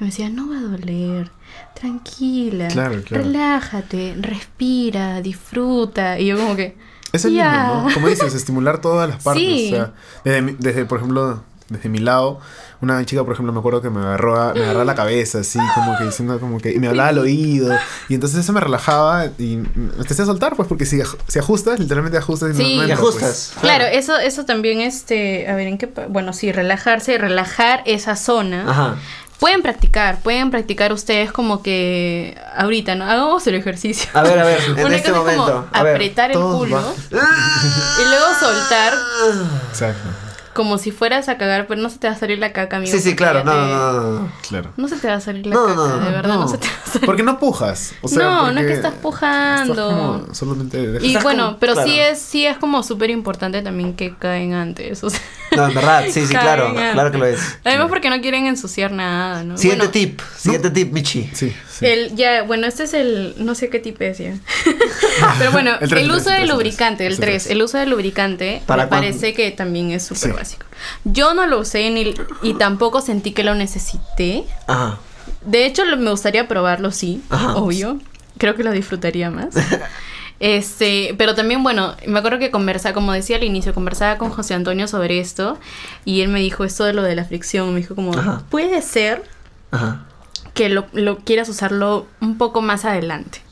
Y 0.00 0.04
me 0.04 0.06
decía, 0.08 0.28
no 0.28 0.48
va 0.50 0.58
a 0.58 0.62
doler. 0.62 1.30
Tranquila. 1.74 2.68
Claro, 2.68 3.02
claro. 3.02 3.24
Relájate, 3.24 4.14
respira, 4.20 5.20
disfruta. 5.20 6.18
Y 6.18 6.26
yo 6.26 6.36
como 6.36 6.56
que. 6.56 6.76
Es 7.12 7.24
el 7.24 7.34
"Ya". 7.34 7.68
lindo, 7.74 7.88
¿no? 7.88 7.94
Como 7.94 8.08
dices, 8.08 8.34
estimular 8.34 8.80
todas 8.80 9.08
las 9.08 9.22
partes. 9.22 9.42
Sí. 9.44 9.66
O 9.72 9.76
sea, 9.76 9.92
desde, 10.24 10.56
desde, 10.58 10.84
por 10.84 10.98
ejemplo, 10.98 11.44
desde 11.68 11.88
mi 11.88 11.98
lado, 11.98 12.40
una 12.80 13.04
chica, 13.06 13.24
por 13.24 13.32
ejemplo, 13.32 13.52
me 13.52 13.58
acuerdo 13.60 13.80
que 13.80 13.90
me 13.90 14.00
agarró, 14.00 14.38
a- 14.40 14.52
me 14.54 14.62
agarró 14.64 14.84
la 14.84 14.94
cabeza, 14.94 15.38
así, 15.38 15.58
como 15.74 15.96
que 15.96 16.04
diciendo, 16.04 16.38
como 16.40 16.58
que, 16.60 16.72
y 16.72 16.78
me 16.78 16.88
hablaba 16.88 17.08
al 17.10 17.18
oído. 17.18 17.74
Y 18.08 18.14
entonces 18.14 18.40
eso 18.40 18.52
me 18.52 18.60
relajaba 18.60 19.26
y 19.38 19.56
me 19.56 19.92
empecé 19.98 20.22
a 20.22 20.26
soltar, 20.26 20.54
pues, 20.56 20.68
porque 20.68 20.84
si, 20.86 21.00
si 21.28 21.38
ajustas, 21.38 21.78
literalmente 21.78 22.18
ajustas. 22.18 22.50
y 22.50 22.54
Sí. 22.54 22.76
no 22.76 22.82
entra, 22.82 22.96
ajustas. 22.96 23.52
pues. 23.54 23.60
Claro, 23.62 23.84
eso, 23.84 24.18
eso 24.18 24.44
también, 24.44 24.80
este, 24.80 25.48
a 25.48 25.54
ver, 25.56 25.66
¿en 25.68 25.78
qué? 25.78 25.86
Bueno, 26.08 26.32
sí, 26.32 26.52
relajarse, 26.52 27.16
relajar 27.18 27.82
esa 27.86 28.16
zona. 28.16 28.70
Ajá. 28.70 28.96
Pueden 29.40 29.62
practicar, 29.62 30.20
pueden 30.20 30.50
practicar 30.50 30.92
ustedes 30.92 31.32
como 31.32 31.60
que 31.62 32.38
ahorita, 32.56 32.94
¿no? 32.94 33.04
Hagamos 33.04 33.46
el 33.48 33.56
ejercicio. 33.56 34.08
A 34.14 34.22
ver, 34.22 34.38
a 34.38 34.44
ver, 34.44 34.58
en 34.78 34.86
Una 34.86 34.96
este 34.96 35.10
cosa 35.10 35.30
es 35.32 35.36
como 35.36 35.46
ver. 35.48 35.64
apretar 35.72 36.30
el 36.30 36.38
culo 36.38 36.94
y 37.10 37.14
luego 37.14 38.26
soltar 38.40 38.94
Exacto. 39.70 40.08
Como 40.54 40.78
si 40.78 40.90
fueras 40.92 41.28
a 41.28 41.36
cagar, 41.36 41.66
pero 41.66 41.82
no 41.82 41.90
se 41.90 41.98
te 41.98 42.06
va 42.08 42.14
a 42.14 42.16
salir 42.18 42.38
la 42.38 42.52
caca, 42.52 42.76
amigo. 42.78 42.90
Sí, 42.92 43.00
sí, 43.00 43.14
claro. 43.16 43.44
No, 43.44 43.52
te- 43.52 43.58
no, 43.58 43.92
no, 43.92 44.10
no. 44.20 44.32
Claro. 44.48 44.70
No 44.76 44.88
se 44.88 44.96
te 44.96 45.08
va 45.08 45.14
a 45.14 45.20
salir 45.20 45.46
la 45.46 45.54
No, 45.54 45.62
caca, 45.66 45.74
no, 45.76 45.88
no, 45.88 46.04
de 46.04 46.10
verdad, 46.10 46.34
no, 46.34 46.40
No, 46.42 46.48
se 46.48 46.58
te 46.58 46.68
va 46.68 46.74
a 46.84 46.86
salir. 46.90 47.06
porque 47.06 47.22
no 47.22 47.38
pujas. 47.38 47.92
O 48.02 48.08
sea, 48.08 48.18
No, 48.22 48.52
no 48.52 48.60
es 48.60 48.66
que 48.66 48.72
estás 48.72 48.94
pujando. 48.94 49.72
estás 49.72 49.86
como 50.24 50.34
solamente 50.34 50.78
dejas- 50.86 51.04
Y 51.04 51.16
bueno, 51.22 51.44
como- 51.46 51.58
pero 51.58 51.72
claro. 51.74 51.88
sí 51.88 51.98
es 51.98 52.18
sí 52.20 52.46
es 52.46 52.56
como 52.58 52.82
súper 52.82 53.10
importante 53.10 53.60
también 53.62 53.94
que 53.94 54.14
caen 54.16 54.54
antes. 54.54 55.02
O 55.04 55.10
sea, 55.10 55.20
No, 55.56 55.68
en 55.68 55.74
verdad, 55.74 56.04
sí, 56.10 56.26
sí, 56.26 56.34
claro. 56.34 56.72
Claro 56.74 57.10
que 57.10 57.18
lo 57.18 57.26
es. 57.26 57.58
Además 57.64 57.86
porque 57.88 58.10
no 58.10 58.20
quieren 58.20 58.46
ensuciar 58.46 58.90
nada, 58.92 59.44
¿no? 59.44 59.56
Siguiente 59.58 59.86
Bueno, 59.86 59.92
tip. 59.92 60.20
Siguiente 60.36 60.70
tip, 60.70 60.92
Michi. 60.92 61.30
Sí, 61.32 61.52
sí. 61.78 61.86
El, 61.86 62.14
ya, 62.16 62.42
bueno, 62.42 62.66
este 62.66 62.84
es 62.84 62.94
el, 62.94 63.34
no 63.38 63.54
sé 63.54 63.68
qué 63.70 63.78
tipo 63.78 64.02
es 64.04 64.18
ya. 64.18 64.34
Pero 65.38 65.52
bueno, 65.52 65.72
El 65.80 65.82
el, 65.82 65.88
tres, 65.88 66.02
el 66.04 66.10
uso 66.10 66.30
del 66.30 66.48
lubricante, 66.48 67.06
el 67.06 67.12
el 67.12 67.18
3, 67.18 67.42
tres. 67.44 67.50
el 67.52 67.62
uso 67.62 67.78
del 67.78 67.90
lubricante 67.90 68.62
¿Para 68.66 68.84
me 68.84 68.88
cuándo? 68.88 69.06
parece 69.08 69.34
que 69.34 69.50
también 69.50 69.90
es 69.92 70.02
súper 70.04 70.30
Sí. 70.30 70.36
básico. 70.36 70.66
Yo 71.04 71.34
no 71.34 71.46
lo 71.46 71.60
usé 71.60 71.88
ni, 71.90 72.14
y 72.42 72.54
tampoco 72.54 73.00
sentí 73.00 73.32
que 73.32 73.44
lo 73.44 73.54
necesité. 73.54 74.44
Ajá. 74.66 74.98
De 75.44 75.66
hecho, 75.66 75.84
lo- 75.84 75.96
me 75.96 76.10
gustaría 76.10 76.48
probarlo, 76.48 76.90
sí, 76.92 77.22
Ajá. 77.30 77.56
obvio. 77.56 77.98
Creo 78.38 78.54
que 78.56 78.64
lo 78.64 78.72
disfrutaría 78.72 79.30
más. 79.30 79.54
Este, 80.40 81.14
pero 81.16 81.34
también, 81.36 81.62
bueno, 81.62 81.94
me 82.06 82.18
acuerdo 82.18 82.38
que 82.40 82.50
conversaba, 82.50 82.92
como 82.92 83.12
decía 83.12 83.36
al 83.36 83.44
inicio, 83.44 83.72
conversaba 83.72 84.18
con 84.18 84.30
José 84.30 84.52
Antonio 84.54 84.88
sobre 84.88 85.20
esto 85.20 85.58
y 86.04 86.20
él 86.22 86.28
me 86.28 86.40
dijo 86.40 86.64
esto 86.64 86.84
de 86.84 86.92
lo 86.92 87.02
de 87.02 87.14
la 87.14 87.24
fricción, 87.24 87.72
me 87.72 87.80
dijo 87.80 87.94
como, 87.94 88.18
Ajá. 88.18 88.42
puede 88.50 88.82
ser 88.82 89.22
Ajá. 89.70 90.04
Que 90.54 90.68
lo, 90.68 90.86
lo 90.92 91.18
quieras 91.18 91.48
usarlo 91.48 92.06
un 92.20 92.38
poco 92.38 92.62
más 92.62 92.84
adelante, 92.84 93.42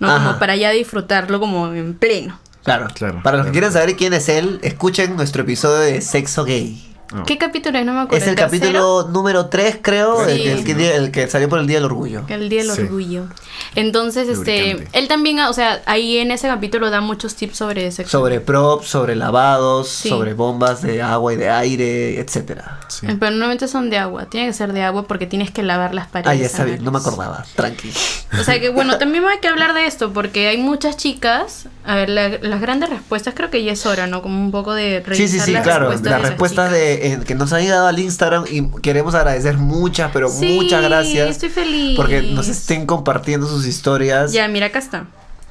¿no? 0.00 0.10
Ajá. 0.10 0.24
Como 0.26 0.38
para 0.38 0.56
ya 0.56 0.70
disfrutarlo 0.70 1.38
como 1.40 1.72
en 1.74 1.94
pleno. 1.94 2.38
Claro. 2.64 2.88
Claro, 2.94 3.20
Para 3.22 3.36
los 3.36 3.46
que 3.46 3.52
quieran 3.52 3.72
saber 3.72 3.94
quién 3.94 4.12
es 4.12 4.28
él, 4.28 4.58
escuchen 4.62 5.14
nuestro 5.14 5.42
episodio 5.42 5.78
de 5.78 6.00
Sexo 6.00 6.44
Gay. 6.44 6.95
No. 7.14 7.24
¿Qué 7.24 7.38
capítulo 7.38 7.78
es? 7.78 7.86
No 7.86 7.92
me 7.92 8.00
acuerdo. 8.00 8.24
Es 8.24 8.28
el 8.28 8.34
tercero? 8.34 8.60
capítulo 8.66 9.08
número 9.12 9.46
3, 9.46 9.78
creo, 9.80 10.24
Sí. 10.24 10.30
el, 10.32 10.42
que- 10.42 10.52
el 10.52 10.64
que, 10.76 10.96
el 10.96 11.10
que 11.12 11.28
salió 11.28 11.48
por 11.48 11.60
el 11.60 11.66
Día 11.68 11.76
del 11.76 11.84
Orgullo. 11.84 12.24
El 12.28 12.48
Día 12.48 12.62
del 12.64 12.72
Sí. 12.72 12.82
Orgullo. 12.82 13.26
Entonces, 13.74 14.28
este, 14.28 14.72
Lubricante. 14.72 14.98
él 14.98 15.08
también, 15.08 15.38
o 15.40 15.52
sea, 15.52 15.82
ahí 15.86 16.18
en 16.18 16.30
ese 16.30 16.48
capítulo 16.48 16.90
da 16.90 17.00
muchos 17.00 17.34
tips 17.36 17.56
sobre 17.58 17.90
sexo. 17.92 18.10
Sobre 18.18 18.40
props, 18.40 18.88
sobre 18.88 19.14
lavados, 19.16 19.88
Sí. 19.88 20.08
sobre 20.08 20.34
bombas 20.34 20.82
de 20.82 21.02
agua 21.02 21.32
y 21.32 21.36
de 21.36 21.50
aire, 21.50 22.18
etcétera. 22.20 22.80
Sí. 22.88 23.06
Eh, 23.06 23.16
Pero 23.18 23.30
normalmente 23.32 23.68
son 23.68 23.90
de 23.90 23.98
agua. 23.98 24.26
Tiene 24.26 24.48
que 24.48 24.52
ser 24.52 24.72
de 24.72 24.82
agua 24.82 25.06
porque 25.06 25.26
tienes 25.26 25.50
que 25.50 25.62
lavar 25.62 25.94
las 25.94 26.08
paredes. 26.08 26.30
Ah, 26.32 26.34
ya 26.34 26.46
está 26.46 26.64
bien, 26.64 26.82
no 26.82 26.90
me 26.90 26.98
acordaba. 26.98 27.44
Tranqui. 27.54 27.92
O 28.38 28.42
sea 28.44 28.58
que 28.60 28.68
bueno, 28.70 28.98
también 28.98 29.24
hay 29.26 29.38
que 29.38 29.48
hablar 29.48 29.74
de 29.74 29.86
esto 29.86 30.12
porque 30.12 30.48
hay 30.48 30.56
muchas 30.58 30.96
chicas. 30.96 31.68
A 31.84 31.94
ver, 31.94 32.08
la- 32.08 32.28
las 32.40 32.60
grandes 32.60 32.90
respuestas 32.90 33.34
creo 33.34 33.48
que 33.50 33.62
ya 33.62 33.72
es 33.72 33.86
hora, 33.86 34.06
¿no? 34.08 34.20
Como 34.22 34.40
un 34.42 34.50
poco 34.50 34.74
de 34.74 34.98
Sí, 34.98 35.10
revisar 35.10 35.28
sí, 35.28 35.40
sí, 35.46 35.52
las 35.52 35.62
claro. 35.62 35.86
respuestas 35.88 36.10
Las 36.20 36.22
respuestas 36.30 36.72
de, 36.72 36.95
eh, 37.02 37.20
que 37.26 37.34
nos 37.34 37.52
han 37.52 37.62
llegado 37.62 37.86
al 37.86 37.98
Instagram 37.98 38.44
y 38.50 38.68
queremos 38.80 39.14
agradecer 39.14 39.56
muchas, 39.58 40.10
pero 40.12 40.28
Sí, 40.28 40.56
muchas 40.60 40.82
gracias. 40.82 41.30
estoy 41.30 41.48
feliz. 41.48 41.96
Porque 41.96 42.22
nos 42.22 42.48
estén 42.48 42.86
compartiendo 42.86 43.46
sus 43.46 43.66
historias. 43.66 44.32
Ya, 44.32 44.48
mira, 44.48 44.66
acá 44.66 44.78
está. 44.78 45.06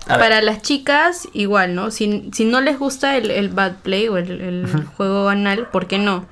Para 0.08 0.42
las 0.44 0.62
chicas, 0.62 1.28
igual, 1.34 1.74
¿no? 1.74 1.90
Si, 1.90 2.30
si 2.32 2.46
no 2.46 2.62
les 2.62 2.78
gusta 2.78 3.18
el, 3.18 3.32
el 3.32 3.50
bad 3.50 3.78
play 3.82 4.08
o 4.08 4.18
el, 4.18 4.40
el 4.40 4.86
juego 4.96 5.30
anal, 5.30 5.68
¿por 5.72 5.88
qué 5.88 5.98
no? 5.98 6.28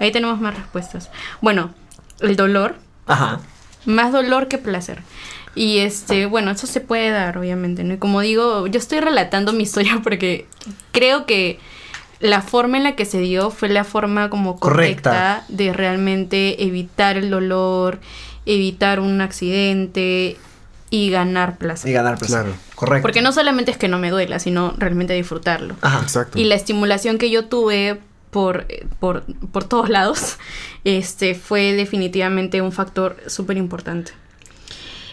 Ahí 0.00 0.10
tenemos 0.10 0.40
más 0.40 0.56
respuestas. 0.56 1.10
Bueno, 1.42 1.74
el 2.20 2.36
dolor. 2.36 2.76
Ajá. 3.06 3.40
Más 3.84 4.12
dolor 4.12 4.48
que 4.48 4.56
placer. 4.56 5.02
Y 5.54 5.78
este, 5.78 6.24
bueno, 6.26 6.50
eso 6.52 6.66
se 6.66 6.80
puede 6.80 7.10
dar, 7.10 7.36
obviamente, 7.36 7.84
¿no? 7.84 7.94
Y 7.94 7.98
como 7.98 8.20
digo, 8.22 8.66
yo 8.66 8.78
estoy 8.78 9.00
relatando 9.00 9.52
mi 9.52 9.64
historia 9.64 10.00
porque 10.04 10.46
creo 10.92 11.26
que 11.26 11.58
la 12.20 12.42
forma 12.42 12.76
en 12.78 12.84
la 12.84 12.96
que 12.96 13.04
se 13.04 13.18
dio 13.20 13.50
fue 13.50 13.68
la 13.68 13.84
forma 13.84 14.28
como 14.30 14.58
correcta, 14.58 15.10
Correcta. 15.10 15.44
de 15.48 15.72
realmente 15.72 16.64
evitar 16.64 17.16
el 17.16 17.30
dolor, 17.30 18.00
evitar 18.46 19.00
un 19.00 19.20
accidente 19.20 20.36
y 20.90 21.10
ganar 21.10 21.58
placer. 21.58 21.90
Y 21.90 21.92
ganar 21.94 22.18
placer. 22.18 22.42
Claro. 22.44 22.56
Correcto. 22.74 23.02
Porque 23.02 23.22
no 23.22 23.32
solamente 23.32 23.70
es 23.70 23.76
que 23.76 23.88
no 23.88 23.98
me 23.98 24.10
duela, 24.10 24.38
sino 24.38 24.74
realmente 24.78 25.12
disfrutarlo. 25.14 25.76
Ajá. 25.80 26.00
Exacto. 26.02 26.38
Y 26.38 26.44
la 26.44 26.54
estimulación 26.54 27.18
que 27.18 27.30
yo 27.30 27.44
tuve 27.46 28.00
por, 28.30 28.66
por, 28.98 29.24
por 29.52 29.64
todos 29.64 29.88
lados 29.88 30.38
este, 30.84 31.34
fue 31.34 31.72
definitivamente 31.72 32.62
un 32.62 32.72
factor 32.72 33.16
súper 33.26 33.56
importante. 33.58 34.12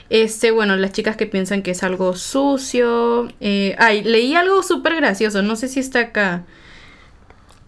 Este, 0.09 0.51
bueno, 0.51 0.75
las 0.75 0.91
chicas 0.91 1.15
que 1.17 1.25
piensan 1.25 1.61
que 1.63 1.71
es 1.71 1.83
algo 1.83 2.15
sucio. 2.15 3.27
eh, 3.41 3.75
ay, 3.79 4.03
leí 4.03 4.35
algo 4.35 4.61
súper 4.63 4.95
gracioso. 4.95 5.41
No 5.41 5.55
sé 5.55 5.67
si 5.67 5.79
está 5.79 5.99
acá. 5.99 6.43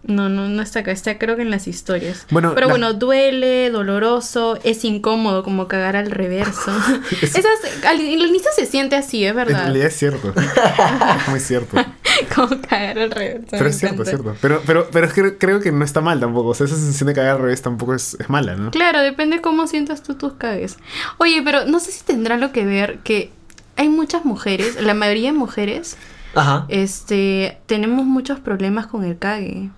No, 0.04 0.28
no, 0.28 0.48
no 0.48 0.62
está 0.62 0.80
acá. 0.80 0.92
Está 0.92 1.18
creo 1.18 1.36
que 1.36 1.42
en 1.42 1.50
las 1.50 1.66
historias. 1.66 2.26
Bueno, 2.30 2.54
Pero 2.54 2.68
la- 2.68 2.72
bueno, 2.72 2.92
duele, 2.94 3.68
doloroso, 3.70 4.58
es 4.62 4.84
incómodo 4.84 5.42
como 5.42 5.68
cagar 5.68 5.96
al 5.96 6.10
reverso. 6.10 6.70
Esas, 7.20 7.44
al, 7.84 7.96
al 7.96 8.00
inicio 8.00 8.48
se 8.54 8.64
siente 8.64 8.96
así, 8.96 9.24
es 9.24 9.30
En 9.30 9.36
verdad. 9.36 9.62
realidad 9.64 9.88
es 9.88 9.96
cierto. 9.96 10.32
es 10.38 11.28
muy 11.28 11.40
cierto. 11.40 11.76
como 12.34 12.60
cagar 12.62 12.98
al 12.98 13.10
reverso. 13.10 13.48
Pero 13.50 13.66
es 13.66 13.76
cierto, 13.78 14.02
es 14.02 14.08
cierto. 14.08 14.34
Pero, 14.40 14.62
pero, 14.64 14.88
pero 14.90 15.06
es 15.06 15.12
que 15.12 15.36
creo 15.36 15.60
que 15.60 15.72
no 15.72 15.84
está 15.84 16.00
mal 16.00 16.20
tampoco. 16.20 16.50
O 16.50 16.54
sea, 16.54 16.66
esa 16.66 16.76
sensación 16.76 17.08
de 17.08 17.14
cagar 17.14 17.36
al 17.36 17.42
revés 17.42 17.60
tampoco 17.60 17.94
es, 17.94 18.16
es 18.20 18.30
mala, 18.30 18.54
¿no? 18.54 18.70
Claro, 18.70 19.00
depende 19.00 19.40
cómo 19.40 19.66
sientas 19.66 20.02
tú 20.04 20.14
tus 20.14 20.34
cagues. 20.34 20.78
Oye, 21.18 21.42
pero 21.44 21.66
no 21.66 21.80
sé 21.80 21.90
si 21.92 22.04
tendrá 22.04 22.36
lo 22.36 22.52
que 22.52 22.64
ver 22.64 23.00
que 23.00 23.30
hay 23.76 23.88
muchas 23.88 24.24
mujeres, 24.24 24.80
la 24.80 24.94
mayoría 24.94 25.32
de 25.32 25.38
mujeres, 25.38 25.96
Ajá. 26.34 26.66
este, 26.68 27.58
tenemos 27.66 28.06
muchos 28.06 28.38
problemas 28.40 28.86
con 28.86 29.04
el 29.04 29.18
cague. 29.18 29.70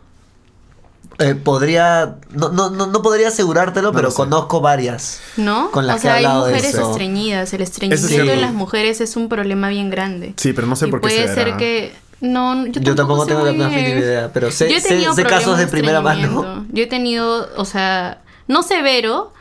Eh, 1.20 1.34
podría. 1.34 2.16
No, 2.30 2.48
no, 2.48 2.70
no, 2.70 2.86
no 2.86 3.02
podría 3.02 3.28
asegurártelo, 3.28 3.92
No 3.92 3.96
pero 3.96 4.12
conozco 4.12 4.60
varias. 4.60 5.20
¿No? 5.36 5.70
Con 5.70 5.86
las 5.86 5.96
o 5.96 5.98
que 5.98 6.02
sea, 6.02 6.14
he 6.14 6.18
hay 6.18 6.24
hablado 6.24 6.46
de 6.46 6.52
mujeres 6.54 6.74
eso. 6.74 6.90
estreñidas. 6.90 7.52
El 7.52 7.60
es 7.62 7.68
estreñimiento 7.70 8.32
en 8.32 8.40
las 8.40 8.52
mujeres 8.52 9.00
es 9.00 9.16
un 9.16 9.28
problema 9.28 9.68
bien 9.68 9.90
grande. 9.90 10.34
Sí, 10.36 10.52
pero 10.52 10.66
no 10.66 10.76
sé 10.76 10.88
y 10.88 10.90
por 10.90 11.00
qué 11.00 11.08
puede 11.08 11.28
se 11.28 11.34
ser 11.34 11.56
que 11.58 11.92
no, 12.20 12.66
yo, 12.66 12.80
Yo 12.80 12.94
tampoco 12.94 13.26
tengo 13.26 13.44
la 13.44 13.52
más 13.52 13.70
mínima 13.70 13.98
idea, 13.98 14.30
pero 14.32 14.50
sé- 14.50 14.68
sé- 14.80 14.88
sé 15.14 15.22
casos 15.22 15.44
problemas 15.44 15.58
de 15.58 15.66
primera 15.68 16.00
mano. 16.00 16.66
Yo 16.70 16.82
he 16.84 16.86
tenido, 16.86 17.48
o 17.56 17.64
sea, 17.64 18.20
no 18.48 18.62
severo, 18.62 19.32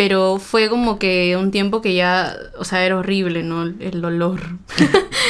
pero 0.00 0.38
fue 0.38 0.70
como 0.70 0.98
que 0.98 1.36
un 1.36 1.50
tiempo 1.50 1.82
que 1.82 1.94
ya, 1.94 2.34
o 2.56 2.64
sea, 2.64 2.86
era 2.86 2.96
horrible, 2.96 3.42
¿no? 3.42 3.64
El 3.64 4.00
dolor. 4.00 4.40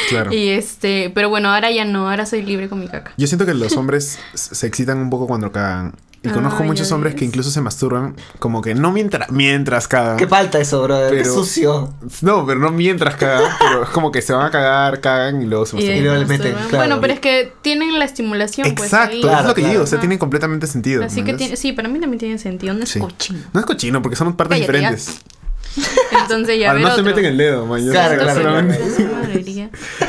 Claro. 0.08 0.32
y 0.34 0.48
este, 0.48 1.10
pero 1.14 1.28
bueno, 1.28 1.52
ahora 1.52 1.70
ya 1.70 1.84
no, 1.84 2.08
ahora 2.08 2.26
soy 2.26 2.42
libre 2.42 2.68
con 2.68 2.80
mi 2.80 2.88
caca. 2.88 3.12
Yo 3.16 3.26
siento 3.28 3.46
que 3.46 3.54
los 3.54 3.76
hombres 3.76 4.18
se 4.34 4.66
excitan 4.66 4.98
un 4.98 5.10
poco 5.10 5.26
cuando 5.26 5.52
cagan. 5.52 5.94
Y 6.22 6.28
conozco 6.28 6.60
ya 6.60 6.66
muchos 6.66 6.92
hombres 6.92 7.14
que 7.14 7.24
incluso 7.24 7.50
se 7.50 7.62
masturban 7.62 8.14
como 8.38 8.60
que 8.60 8.74
no 8.74 8.92
mientras, 8.92 9.30
mientras 9.30 9.88
cagan. 9.88 10.18
¿Qué 10.18 10.26
falta 10.26 10.58
eso, 10.58 10.82
brother? 10.82 11.10
Qué 11.12 11.22
Pero- 11.22 11.32
sucio. 11.34 11.94
No, 12.20 12.44
pero 12.44 12.60
no 12.60 12.70
mientras 12.72 13.14
cagan, 13.16 13.50
pero 13.58 13.84
es 13.84 13.88
como 13.88 14.12
que 14.12 14.20
se 14.20 14.34
van 14.34 14.44
a 14.46 14.50
cagar, 14.50 15.00
cagan 15.00 15.40
y 15.40 15.46
luego 15.46 15.64
se 15.64 15.78
Y 15.80 15.88
ahí 15.88 15.98
Y 15.98 16.00
luego 16.02 16.18
masturban. 16.18 16.28
le 16.28 16.38
meten, 16.38 16.52
masturban. 16.52 16.68
claro. 16.68 16.84
Bueno, 16.88 17.00
pero 17.00 17.12
es 17.14 17.20
que 17.20 17.52
tienen 17.62 17.98
la 17.98 18.04
estimulación, 18.04 18.74
pues. 18.74 18.92
Exacto, 18.92 19.12
ahí. 19.14 19.18
eso 19.20 19.28
es 19.28 19.32
Claro, 19.32 19.48
lo 19.48 19.54
que 19.54 19.60
claro. 19.62 19.72
digo, 19.72 19.84
o 19.84 19.86
sea, 19.86 19.96
Ajá. 19.96 20.00
tiene 20.02 20.18
completamente 20.18 20.66
sentido. 20.66 21.04
Así 21.04 21.22
¿me 21.22 21.30
que 21.30 21.36
tiene, 21.38 21.56
sí, 21.56 21.72
para 21.72 21.88
mí 21.88 21.98
también 22.00 22.18
tiene 22.18 22.38
sentido, 22.38 22.74
no 22.74 22.82
es 22.82 22.90
Sí. 22.90 22.98
cochino. 22.98 23.38
No 23.54 23.60
es 23.60 23.64
cochino 23.66 24.02
porque 24.02 24.16
son 24.16 24.36
partes 24.36 24.58
Cállate, 24.58 24.72
ya. 24.82 24.90
diferentes. 24.90 25.20
Entonces 26.22 26.58
ya 26.58 26.72
ver 26.72 26.82
Además 26.82 26.94
se 26.96 27.00
otro. 27.00 27.14
meten 27.14 27.24
el 27.24 27.36
dedo, 27.38 27.64
man. 27.64 27.80
Claro, 27.88 28.20
claro, 28.20 28.62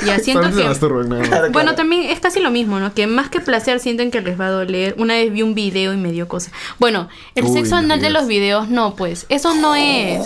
Ya 0.06 0.20
siento 0.20 0.50
que 0.56 0.64
masturban. 0.64 1.52
Bueno, 1.52 1.76
también 1.76 2.04
es 2.04 2.20
casi 2.20 2.40
lo 2.40 2.52
mismo, 2.52 2.80
¿no? 2.80 2.94
Que 2.94 3.08
más 3.08 3.30
que 3.30 3.40
placer 3.40 3.80
sienten 3.80 4.12
que 4.12 4.22
les 4.22 4.40
va 4.40 4.48
a 4.48 4.52
doler. 4.52 4.96
Una 4.98 5.16
vez 5.16 5.32
vi 5.32 5.42
un 5.42 5.54
video 5.54 5.94
y 5.94 5.98
me 5.98 6.12
dio 6.12 6.28
cosa. 6.28 6.52
Bueno, 6.80 7.10
el 7.36 7.46
Uy, 7.46 7.54
sexo 7.54 7.76
anal 7.76 8.02
de 8.02 8.10
los 8.10 8.28
videos, 8.28 8.70
no, 8.70 8.96
pues. 8.96 9.26
Eso 9.30 9.54
no 9.56 9.76
es. 9.76 10.22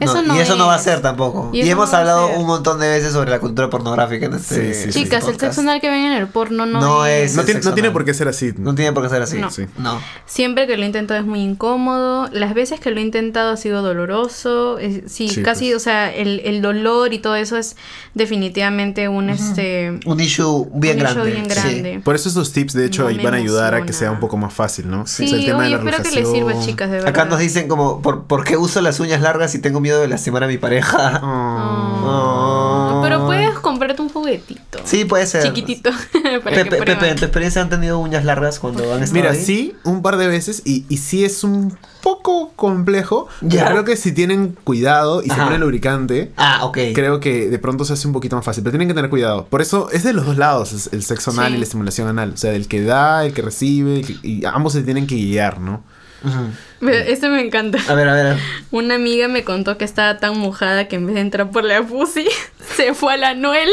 Eso 0.00 0.22
no, 0.22 0.34
y 0.34 0.38
eso 0.40 0.56
no 0.56 0.66
va 0.66 0.74
a 0.74 0.76
es. 0.78 0.82
ser 0.82 1.00
tampoco. 1.02 1.50
Y 1.52 1.60
Y, 1.62 1.70
hemos 1.70 1.92
no 1.92 1.98
hablado 1.98 2.28
un 2.38 2.46
montón 2.46 2.80
de 2.80 2.88
veces 2.88 3.12
sobre 3.12 3.30
la 3.30 3.38
cultura 3.38 3.68
pornográfica 3.70 4.26
en 4.26 4.34
este. 4.34 4.54
Sí, 4.54 4.60
sí, 4.74 4.88
este 4.88 4.90
Chicas, 5.04 5.28
el 5.28 5.38
sexo 5.38 5.60
anal 5.60 5.80
que 5.80 5.88
ven 5.90 6.04
en 6.06 6.12
el 6.12 6.26
porno 6.26 6.66
no, 6.66 6.80
No 6.80 7.06
es. 7.06 7.30
es- 7.32 7.36
No 7.36 7.44
tiene, 7.44 7.60
no 7.60 7.74
tiene 7.74 7.90
por 7.90 8.04
qué 8.04 8.14
ser 8.14 8.28
así. 8.28 8.52
No 8.56 8.74
tiene 8.74 8.92
por 8.92 9.02
qué 9.04 9.10
ser 9.10 9.22
así. 9.22 9.38
No. 9.38 9.50
Sí. 9.50 9.66
No. 9.78 10.00
Siempre 10.26 10.66
que 10.66 10.76
lo 10.76 10.82
he 10.82 10.86
intentado 10.86 11.20
es 11.20 11.26
muy 11.26 11.40
incómodo. 11.40 12.28
Las 12.32 12.54
veces 12.54 12.80
que 12.80 12.90
lo 12.90 12.98
he 12.98 13.02
intentado 13.02 13.52
ha 13.52 13.56
sido 13.56 13.82
doloroso. 13.82 14.78
Es- 14.78 15.02
sí, 15.12 15.28
Sí, 15.28 15.42
casi, 15.42 15.66
pues. 15.70 15.76
o 15.76 15.80
sea, 15.80 16.12
el, 16.12 16.40
el 16.44 16.62
dolor 16.62 17.12
y 17.12 17.18
todo 17.18 17.36
eso 17.36 17.56
es 17.56 17.76
definitivamente 18.14 19.08
un 19.08 19.30
este. 19.30 19.98
Un 20.06 20.20
issue 20.20 20.68
bien 20.74 20.98
un 21.00 21.06
issue 21.06 21.14
grande. 21.14 21.30
bien 21.32 21.44
sí. 21.44 21.54
grande. 21.54 22.00
Por 22.04 22.14
eso 22.14 22.28
estos 22.28 22.52
tips, 22.52 22.74
de 22.74 22.86
hecho, 22.86 23.02
No 23.02 23.08
ahí 23.08 23.18
van 23.18 23.34
a 23.34 23.38
ayudar 23.38 23.74
a 23.74 23.84
que 23.84 23.92
sea 23.92 24.10
un 24.10 24.20
poco 24.20 24.36
más 24.36 24.52
fácil, 24.52 24.88
¿no? 24.90 25.06
Sí, 25.06 25.24
O 25.24 25.28
sea, 25.28 25.38
el 25.38 25.44
tema 25.46 25.58
oye, 25.58 25.64
de 25.64 25.70
la 25.70 25.76
espero 25.90 26.02
que 26.02 26.10
les 26.20 26.30
sirva, 26.30 26.60
chicas, 26.60 26.88
de 26.90 26.96
verdad. 26.96 27.08
Acá 27.08 27.24
nos 27.24 27.38
dicen 27.38 27.66
como, 27.68 28.00
¿por, 28.02 28.24
¿por 28.24 28.44
qué 28.44 28.56
uso 28.56 28.80
las 28.80 29.00
uñas 29.00 29.20
largas 29.20 29.50
si 29.52 29.58
tengo 29.58 29.80
miedo 29.80 29.89
de 29.98 30.08
lastimar 30.08 30.44
a 30.44 30.46
mi 30.46 30.58
pareja? 30.58 31.20
Oh, 31.22 31.86
Oh. 32.02 33.00
Pero 33.02 33.26
puedes 33.26 33.58
comprarte 33.58 34.02
un 34.02 34.08
juguetito. 34.08 34.78
Sí, 34.84 35.04
puede 35.04 35.26
ser. 35.26 35.42
Chiquitito. 35.42 35.90
Pepe. 36.44 36.64
Pepe, 36.84 37.08
¿en 37.10 37.16
tu 37.16 37.24
experiencia 37.24 37.62
han 37.62 37.68
tenido 37.68 37.98
uñas 37.98 38.24
largas 38.24 38.58
cuando 38.58 38.82
han 38.94 39.02
estado 39.02 39.20
Mira, 39.22 39.32
ahí? 39.32 39.42
sí, 39.44 39.74
un 39.84 40.02
par 40.02 40.16
de 40.16 40.26
veces 40.28 40.62
y, 40.64 40.84
y 40.88 40.98
sí 40.98 41.24
es 41.24 41.44
un 41.44 41.76
poco 42.02 42.52
complejo. 42.56 43.28
Pero 43.48 43.66
creo 43.66 43.84
que 43.84 43.96
si 43.96 44.12
tienen 44.12 44.56
cuidado 44.64 45.22
y 45.22 45.26
se 45.26 45.32
Ajá. 45.32 45.44
ponen 45.44 45.60
lubricante, 45.60 46.32
Ah, 46.36 46.64
ok. 46.64 46.78
creo 46.94 47.20
que 47.20 47.48
de 47.48 47.58
pronto 47.58 47.84
se 47.84 47.92
hace 47.94 48.06
un 48.06 48.12
poquito 48.12 48.36
más 48.36 48.44
fácil. 48.44 48.62
Pero 48.62 48.72
tienen 48.72 48.88
que 48.88 48.94
tener 48.94 49.10
cuidado. 49.10 49.46
Por 49.46 49.60
eso 49.62 49.88
es 49.92 50.02
de 50.04 50.12
los 50.12 50.26
dos 50.26 50.36
lados 50.36 50.72
es 50.72 50.90
el 50.92 51.02
sexo 51.02 51.30
anal 51.32 51.48
Sí. 51.48 51.54
y 51.54 51.58
la 51.58 51.64
estimulación 51.64 52.08
anal. 52.08 52.32
O 52.34 52.36
sea, 52.36 52.52
el 52.52 52.68
que 52.68 52.82
da, 52.82 53.24
el 53.24 53.32
que 53.32 53.42
recibe, 53.42 54.00
el 54.00 54.06
que- 54.06 54.26
y 54.26 54.44
ambos 54.44 54.72
se 54.74 54.82
tienen 54.82 55.06
que 55.06 55.14
guiar, 55.16 55.60
¿no? 55.60 55.82
Ujú. 56.24 56.50
Mira, 56.80 56.98
Este 56.98 57.28
me 57.28 57.40
encanta. 57.40 57.78
A 57.88 57.94
ver, 57.94 58.08
a 58.08 58.14
ver. 58.14 58.36
Una 58.70 58.94
amiga 58.96 59.28
me 59.28 59.44
contó 59.44 59.78
que 59.78 59.84
estaba 59.84 60.18
tan 60.18 60.38
mojada 60.38 60.88
que 60.88 60.96
en 60.96 61.06
vez 61.06 61.14
de 61.16 61.20
entrar 61.22 61.50
por 61.50 61.64
la 61.64 61.82
pussy, 61.82 62.28
se 62.76 62.94
fue 62.94 63.14
a 63.14 63.16
la 63.16 63.34
Noel. 63.34 63.70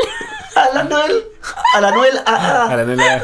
A 0.56 0.74
la 0.76 0.84
Noel. 0.84 1.24
A 1.74 1.82
la 1.82 1.92
Noel. 1.92 2.18
ah, 2.26 2.66
ah. 2.68 2.72
A 2.72 2.76
la 2.78 2.84
nena- 2.86 3.22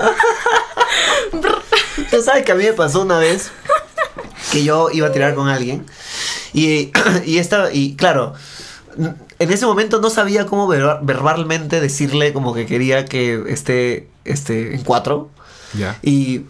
Tú 2.11 2.21
sabes 2.21 2.43
que 2.45 2.51
a 2.51 2.55
mí 2.55 2.63
me 2.63 2.73
pasó 2.73 3.01
una 3.01 3.17
vez 3.19 3.51
que 4.51 4.63
yo 4.63 4.89
iba 4.91 5.07
a 5.07 5.11
tirar 5.11 5.33
con 5.35 5.47
alguien 5.47 5.85
y, 6.53 6.91
y 7.25 7.37
esta, 7.39 7.71
y 7.73 7.95
claro, 7.95 8.33
en 8.97 9.51
ese 9.51 9.65
momento 9.65 9.99
no 9.99 10.09
sabía 10.09 10.45
cómo 10.45 10.67
ver- 10.67 10.99
verbalmente 11.01 11.81
decirle 11.81 12.33
como 12.33 12.53
que 12.53 12.65
quería 12.65 13.05
que 13.05 13.43
esté, 13.47 14.07
esté 14.25 14.75
en 14.75 14.83
cuatro. 14.83 15.29
Ya. 15.73 15.97
Y 16.03 16.41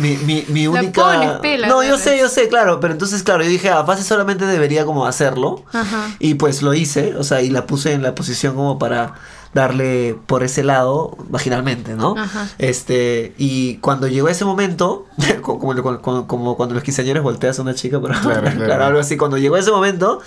mi, 0.00 0.16
mi, 0.18 0.44
mi 0.48 0.64
La 0.64 0.70
única... 0.70 1.02
pones, 1.02 1.32
pela, 1.40 1.68
no, 1.68 1.82
yo 1.82 1.98
sé, 1.98 2.18
yo 2.18 2.28
sé, 2.28 2.48
claro. 2.48 2.80
Pero 2.80 2.92
entonces, 2.92 3.22
claro, 3.22 3.42
yo 3.42 3.48
dije, 3.50 3.70
a 3.70 3.84
fase 3.84 4.02
solamente 4.04 4.46
debería 4.46 4.84
como 4.84 5.06
hacerlo. 5.06 5.64
Ajá. 5.72 6.10
Y 6.18 6.34
pues 6.34 6.62
lo 6.62 6.74
hice, 6.74 7.14
o 7.16 7.24
sea, 7.24 7.42
y 7.42 7.50
la 7.50 7.66
puse 7.66 7.92
en 7.92 8.02
la 8.02 8.14
posición 8.14 8.54
como 8.56 8.78
para 8.78 9.14
darle 9.52 10.16
por 10.26 10.44
ese 10.44 10.62
lado 10.62 11.16
vaginalmente, 11.28 11.94
¿no? 11.94 12.14
Ajá. 12.16 12.48
Este, 12.58 13.34
y 13.36 13.76
cuando 13.78 14.06
llegó 14.06 14.28
ese 14.28 14.44
momento, 14.44 15.06
co- 15.42 15.58
como, 15.58 16.00
como, 16.00 16.26
como 16.28 16.56
cuando 16.56 16.74
los 16.76 16.84
quinceañeros 16.84 17.22
volteas 17.24 17.58
a 17.58 17.62
una 17.62 17.74
chica, 17.74 18.00
pero 18.00 18.14
Claro, 18.20 18.42
claro, 18.42 18.64
claro. 18.64 18.84
algo 18.84 19.00
así, 19.00 19.16
cuando 19.16 19.38
llegó 19.38 19.56
ese 19.56 19.72
momento 19.72 20.20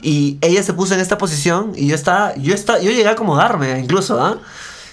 y 0.00 0.38
ella 0.40 0.62
se 0.62 0.72
puso 0.72 0.94
en 0.94 1.00
esta 1.00 1.18
posición 1.18 1.72
y 1.74 1.88
yo 1.88 1.94
estaba, 1.94 2.34
yo 2.36 2.54
estaba, 2.54 2.78
yo 2.80 2.90
llegué 2.90 3.08
a 3.08 3.12
acomodarme 3.12 3.78
incluso, 3.80 4.22
¿ah? 4.22 4.38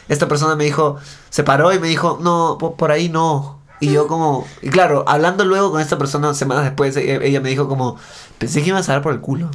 Esta 0.09 0.27
persona 0.27 0.55
me 0.55 0.63
dijo, 0.65 0.97
se 1.29 1.43
paró 1.43 1.73
y 1.73 1.79
me 1.79 1.87
dijo, 1.87 2.19
no, 2.21 2.57
po- 2.59 2.75
por 2.75 2.91
ahí 2.91 3.09
no. 3.09 3.59
Y 3.79 3.91
yo 3.91 4.07
como, 4.07 4.47
y 4.61 4.69
claro, 4.69 5.03
hablando 5.07 5.43
luego 5.43 5.71
con 5.71 5.81
esta 5.81 5.97
persona 5.97 6.33
semanas 6.33 6.63
después, 6.63 6.95
e- 6.95 7.25
ella 7.27 7.41
me 7.41 7.49
dijo 7.49 7.67
como, 7.67 7.97
pensé 8.37 8.61
que 8.61 8.69
ibas 8.69 8.87
a 8.87 8.93
dar 8.93 9.01
por 9.01 9.11
el 9.13 9.19
culo. 9.19 9.49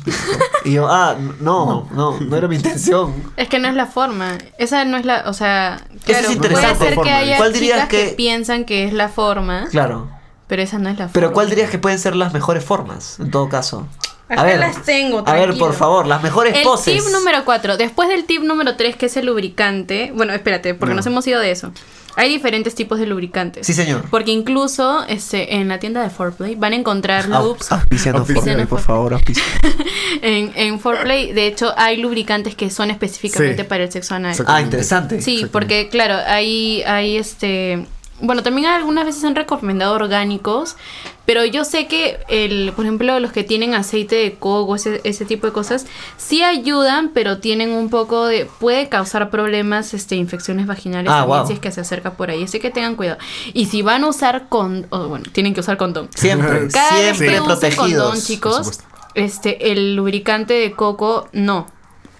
Y 0.64 0.72
yo, 0.72 0.86
ah, 0.90 1.16
no, 1.40 1.88
no, 1.92 2.18
no 2.20 2.36
era 2.36 2.46
mi 2.48 2.56
intención. 2.56 3.14
Es 3.38 3.48
que 3.48 3.58
no 3.58 3.68
es 3.68 3.74
la 3.74 3.86
forma. 3.86 4.36
Esa 4.58 4.84
no 4.84 4.98
es 4.98 5.06
la. 5.06 5.24
O 5.28 5.32
sea. 5.32 5.80
Claro, 6.04 6.28
es 6.28 6.36
puede 6.36 6.48
interesante. 6.52 6.88
ser 6.90 6.98
que 7.00 7.10
haya 7.10 7.36
¿Cuál 7.38 7.52
dirías 7.54 7.76
chicas 7.76 7.88
que... 7.88 8.08
que- 8.10 8.14
piensan 8.16 8.64
que 8.64 8.84
es 8.84 8.92
la 8.92 9.08
forma, 9.08 9.66
Claro. 9.70 10.08
pero 10.46 10.60
esa 10.60 10.78
no 10.78 10.90
es 10.90 10.98
la 10.98 11.04
forma. 11.08 11.12
Pero 11.14 11.32
¿cuál 11.32 11.48
dirías 11.48 11.70
que 11.70 11.78
pueden 11.78 11.98
ser 11.98 12.14
las 12.14 12.34
mejores 12.34 12.62
formas, 12.64 13.18
en 13.20 13.30
todo 13.30 13.48
caso? 13.48 13.86
Acá 14.28 14.56
las 14.56 14.82
tengo, 14.84 15.18
A 15.20 15.32
ver, 15.32 15.42
tranquilo. 15.44 15.66
por 15.66 15.74
favor, 15.74 16.06
las 16.06 16.22
mejores 16.22 16.54
El 16.56 16.62
poses. 16.62 17.02
tip 17.02 17.12
número 17.12 17.44
4. 17.44 17.76
Después 17.76 18.08
del 18.08 18.24
tip 18.24 18.42
número 18.42 18.76
3, 18.76 18.96
que 18.96 19.06
es 19.06 19.16
el 19.16 19.26
lubricante. 19.26 20.12
Bueno, 20.14 20.32
espérate, 20.34 20.74
porque 20.74 20.90
No. 20.90 20.96
nos 20.96 21.06
hemos 21.06 21.26
ido 21.26 21.40
de 21.40 21.50
eso. 21.50 21.72
hay 22.16 22.28
diferentes 22.30 22.74
tipos 22.74 22.98
de 22.98 23.06
lubricantes. 23.06 23.64
Sí, 23.64 23.72
señor. 23.74 24.04
Porque 24.10 24.32
incluso 24.32 25.04
este, 25.06 25.54
en 25.54 25.68
la 25.68 25.78
tienda 25.78 26.02
de 26.02 26.10
Foreplay 26.10 26.56
van 26.56 26.72
a 26.72 26.76
encontrar 26.76 27.28
loops. 27.28 27.70
Auspiciando 27.70 28.18
Auspiciando, 28.20 28.42
Foreplay, 28.50 28.66
por 28.66 28.80
favor, 28.80 29.12
auspicia. 29.14 29.44
En, 30.22 30.50
en 30.56 30.80
Foreplay, 30.80 31.32
de 31.32 31.46
hecho, 31.46 31.72
hay 31.76 31.96
lubricantes 31.98 32.56
que 32.56 32.70
son 32.70 32.90
específicamente 32.90 33.62
Sí. 33.62 33.68
para 33.68 33.84
el 33.84 33.92
sexo 33.92 34.16
anal. 34.16 34.34
Ah, 34.48 34.60
interesante. 34.60 35.22
Sí, 35.22 35.46
porque 35.52 35.88
claro, 35.90 36.16
hay, 36.26 36.82
hay 36.82 37.16
este... 37.18 37.86
Bueno, 38.20 38.42
también 38.42 38.66
algunas 38.66 39.04
veces 39.04 39.22
han 39.24 39.36
recomendado 39.36 39.94
orgánicos, 39.94 40.76
pero 41.24 41.44
yo 41.44 41.64
sé 41.64 41.86
que, 41.86 42.18
el, 42.28 42.72
por 42.74 42.84
ejemplo, 42.84 43.20
los 43.20 43.30
que 43.30 43.44
tienen 43.44 43.74
aceite 43.74 44.16
de 44.16 44.34
coco, 44.34 44.74
ese, 44.74 45.00
ese 45.04 45.24
tipo 45.24 45.46
de 45.46 45.52
cosas, 45.52 45.86
sí 46.16 46.42
ayudan, 46.42 47.10
pero 47.14 47.38
tienen 47.38 47.70
un 47.70 47.90
poco 47.90 48.26
de... 48.26 48.46
Puede 48.58 48.88
causar 48.88 49.30
problemas, 49.30 49.94
este, 49.94 50.16
infecciones 50.16 50.66
vaginales 50.66 51.12
Ah, 51.12 51.20
también 51.20 51.38
wow. 51.38 51.46
si 51.46 51.52
es 51.52 51.60
que 51.60 51.70
se 51.70 51.80
acerca 51.80 52.14
por 52.14 52.30
ahí. 52.30 52.42
Así 52.42 52.58
que 52.58 52.70
tengan 52.70 52.96
cuidado. 52.96 53.18
Y 53.54 53.66
si 53.66 53.82
van 53.82 54.02
a 54.02 54.08
usar 54.08 54.48
con... 54.48 54.86
o, 54.90 55.06
bueno, 55.06 55.26
tienen 55.30 55.54
que 55.54 55.60
usar 55.60 55.76
condón. 55.76 56.08
Siempre, 56.16 56.68
Cada 56.72 56.94
vez 56.94 57.16
siempre 57.18 57.26
que 57.28 57.34
usen 57.40 57.46
protegidos. 57.46 58.02
condón, 58.04 58.20
chicos, 58.20 58.80
este, 59.14 59.70
el 59.70 59.94
lubricante 59.94 60.54
de 60.54 60.72
coco, 60.72 61.28
no. 61.32 61.66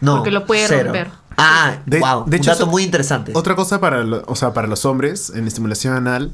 No, 0.01 0.17
porque 0.17 0.31
lo 0.31 0.45
puede 0.47 0.67
cero. 0.69 0.85
romper. 0.85 1.11
Ah, 1.39 1.79
De- 1.87 2.01
wow. 2.01 2.25
de 2.25 2.31
un 2.31 2.35
hecho, 2.35 2.51
dato 2.51 2.65
eso- 2.65 2.71
muy 2.71 2.83
interesante. 2.83 3.33
Otra 3.35 3.55
cosa 3.57 3.81
para, 3.81 4.03
lo- 4.05 4.23
o 4.27 4.35
sea, 4.37 4.53
para 4.53 4.67
los 4.69 4.85
hombres 4.85 5.31
en 5.35 5.47
estimulación 5.47 5.95
anal, 5.95 6.33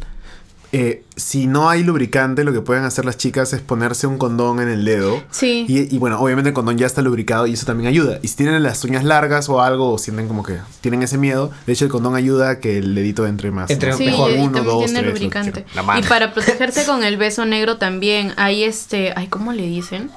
eh, 0.77 1.05
si 1.15 1.47
no 1.47 1.69
hay 1.71 1.85
lubricante, 1.85 2.43
lo 2.43 2.53
que 2.53 2.61
pueden 2.61 2.83
hacer 2.83 3.05
las 3.05 3.17
chicas 3.17 3.53
es 3.53 3.61
ponerse 3.61 4.09
un 4.09 4.19
condón 4.19 4.59
en 4.61 4.69
el 4.69 4.85
dedo. 4.85 5.23
Sí. 5.31 5.67
Y, 5.69 5.95
y 5.95 5.99
bueno, 5.99 6.19
obviamente 6.19 6.49
el 6.49 6.55
condón 6.55 6.77
ya 6.79 6.87
está 6.87 7.01
lubricado 7.01 7.47
y 7.47 7.53
eso 7.53 7.65
también 7.65 7.87
ayuda. 7.87 8.19
Y 8.23 8.29
si 8.29 8.35
tienen 8.37 8.61
las 8.65 8.83
uñas 8.83 9.05
largas 9.05 9.49
o 9.49 9.61
algo, 9.63 9.93
o 9.93 9.99
sienten 9.99 10.27
como 10.27 10.43
que 10.43 10.59
tienen 10.81 11.03
ese 11.05 11.17
miedo, 11.17 11.53
de 11.69 11.73
hecho 11.75 11.85
el 11.85 11.93
condón 11.93 12.17
ayuda 12.17 12.51
a 12.51 12.59
que 12.59 12.79
el 12.79 12.93
dedito 12.97 13.25
entre 13.27 13.53
más. 13.53 13.71
Entre 13.71 13.91
¿no? 13.91 13.97
Sí, 13.97 14.07
Mejor 14.07 14.33
y 14.33 14.39
uno, 14.41 14.65
dos, 14.65 14.87
tiene 14.87 15.01
tres, 15.01 15.13
lubricante. 15.15 15.53
quieran. 15.63 15.71
La 15.77 15.83
mano. 15.85 16.01
Y 16.01 16.09
para 16.09 16.33
protegerse 16.35 16.85
con 16.87 17.05
el 17.05 17.19
beso 17.19 17.45
negro 17.45 17.77
también 17.77 18.33
hay 18.37 18.65
este, 18.65 19.13
ay, 19.15 19.29
¿cómo 19.29 19.53
le 19.53 19.63
dicen? 19.69 20.11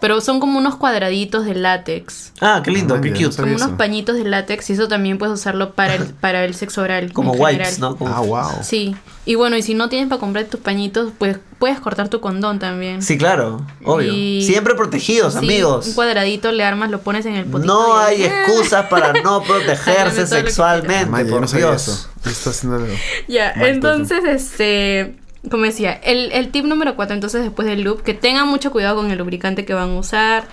Pero 0.00 0.20
son 0.20 0.38
como 0.38 0.58
unos 0.58 0.76
cuadraditos 0.76 1.44
de 1.44 1.56
látex. 1.56 2.32
Ah, 2.40 2.60
qué 2.64 2.70
lindo, 2.70 2.94
Ah, 2.94 3.00
qué 3.00 3.10
ya, 3.10 3.26
cute. 3.26 3.42
Como 3.42 3.56
unos 3.56 3.70
pañitos 3.70 4.16
de 4.16 4.22
látex 4.24 4.70
y 4.70 4.74
eso 4.74 4.86
también 4.86 5.18
puedes 5.18 5.34
usarlo 5.34 5.72
para 5.72 5.96
el, 5.96 6.04
para 6.20 6.44
el 6.44 6.54
sexo 6.54 6.82
oral. 6.82 7.12
Como 7.12 7.34
en 7.34 7.40
wipes, 7.40 7.52
general. 7.68 7.80
¿no? 7.80 7.96
Como- 7.96 8.14
Ah, 8.14 8.20
wow. 8.20 8.62
Sí. 8.62 8.94
Y 9.24 9.34
bueno, 9.34 9.56
y 9.56 9.62
si 9.62 9.74
no 9.74 9.88
tienes 9.88 10.08
para 10.08 10.20
comprar 10.20 10.44
tus 10.44 10.60
pañitos, 10.60 11.12
pues 11.18 11.38
puedes 11.58 11.80
cortar 11.80 12.08
tu 12.08 12.20
condón 12.20 12.60
también. 12.60 13.02
Sí, 13.02 13.18
claro, 13.18 13.66
obvio. 13.84 14.12
Y- 14.14 14.42
Siempre 14.46 14.74
protegidos, 14.76 15.32
Sí, 15.32 15.38
amigos. 15.40 15.88
Un 15.88 15.94
cuadradito 15.94 16.52
le 16.52 16.62
armas, 16.64 16.90
lo 16.90 17.00
pones 17.00 17.26
en 17.26 17.34
el 17.34 17.44
potito. 17.46 17.66
No 17.74 17.88
y- 17.98 18.04
hay 18.04 18.22
excusas 18.46 18.86
para 18.86 19.12
no 19.20 19.42
protegerse 19.44 20.26
sexualmente, 20.28 21.24
yo 21.24 21.30
por 21.30 21.40
no 21.40 21.46
Dios. 21.58 21.88
eso. 21.88 22.08
Estoy 22.24 22.52
haciendo 22.52 22.86
Ya, 23.26 23.52
Mal 23.56 23.68
entonces, 23.68 24.24
este, 24.24 25.16
como 25.50 25.64
decía, 25.64 25.92
el, 25.92 26.32
el 26.32 26.50
tip 26.50 26.64
número 26.64 26.96
4, 26.96 27.14
entonces 27.14 27.42
después 27.42 27.66
del 27.68 27.82
loop, 27.82 28.02
que 28.02 28.14
tengan 28.14 28.48
mucho 28.48 28.70
cuidado 28.70 28.96
con 28.96 29.10
el 29.10 29.18
lubricante 29.18 29.64
que 29.64 29.74
van 29.74 29.90
a 29.90 29.98
usar. 29.98 30.48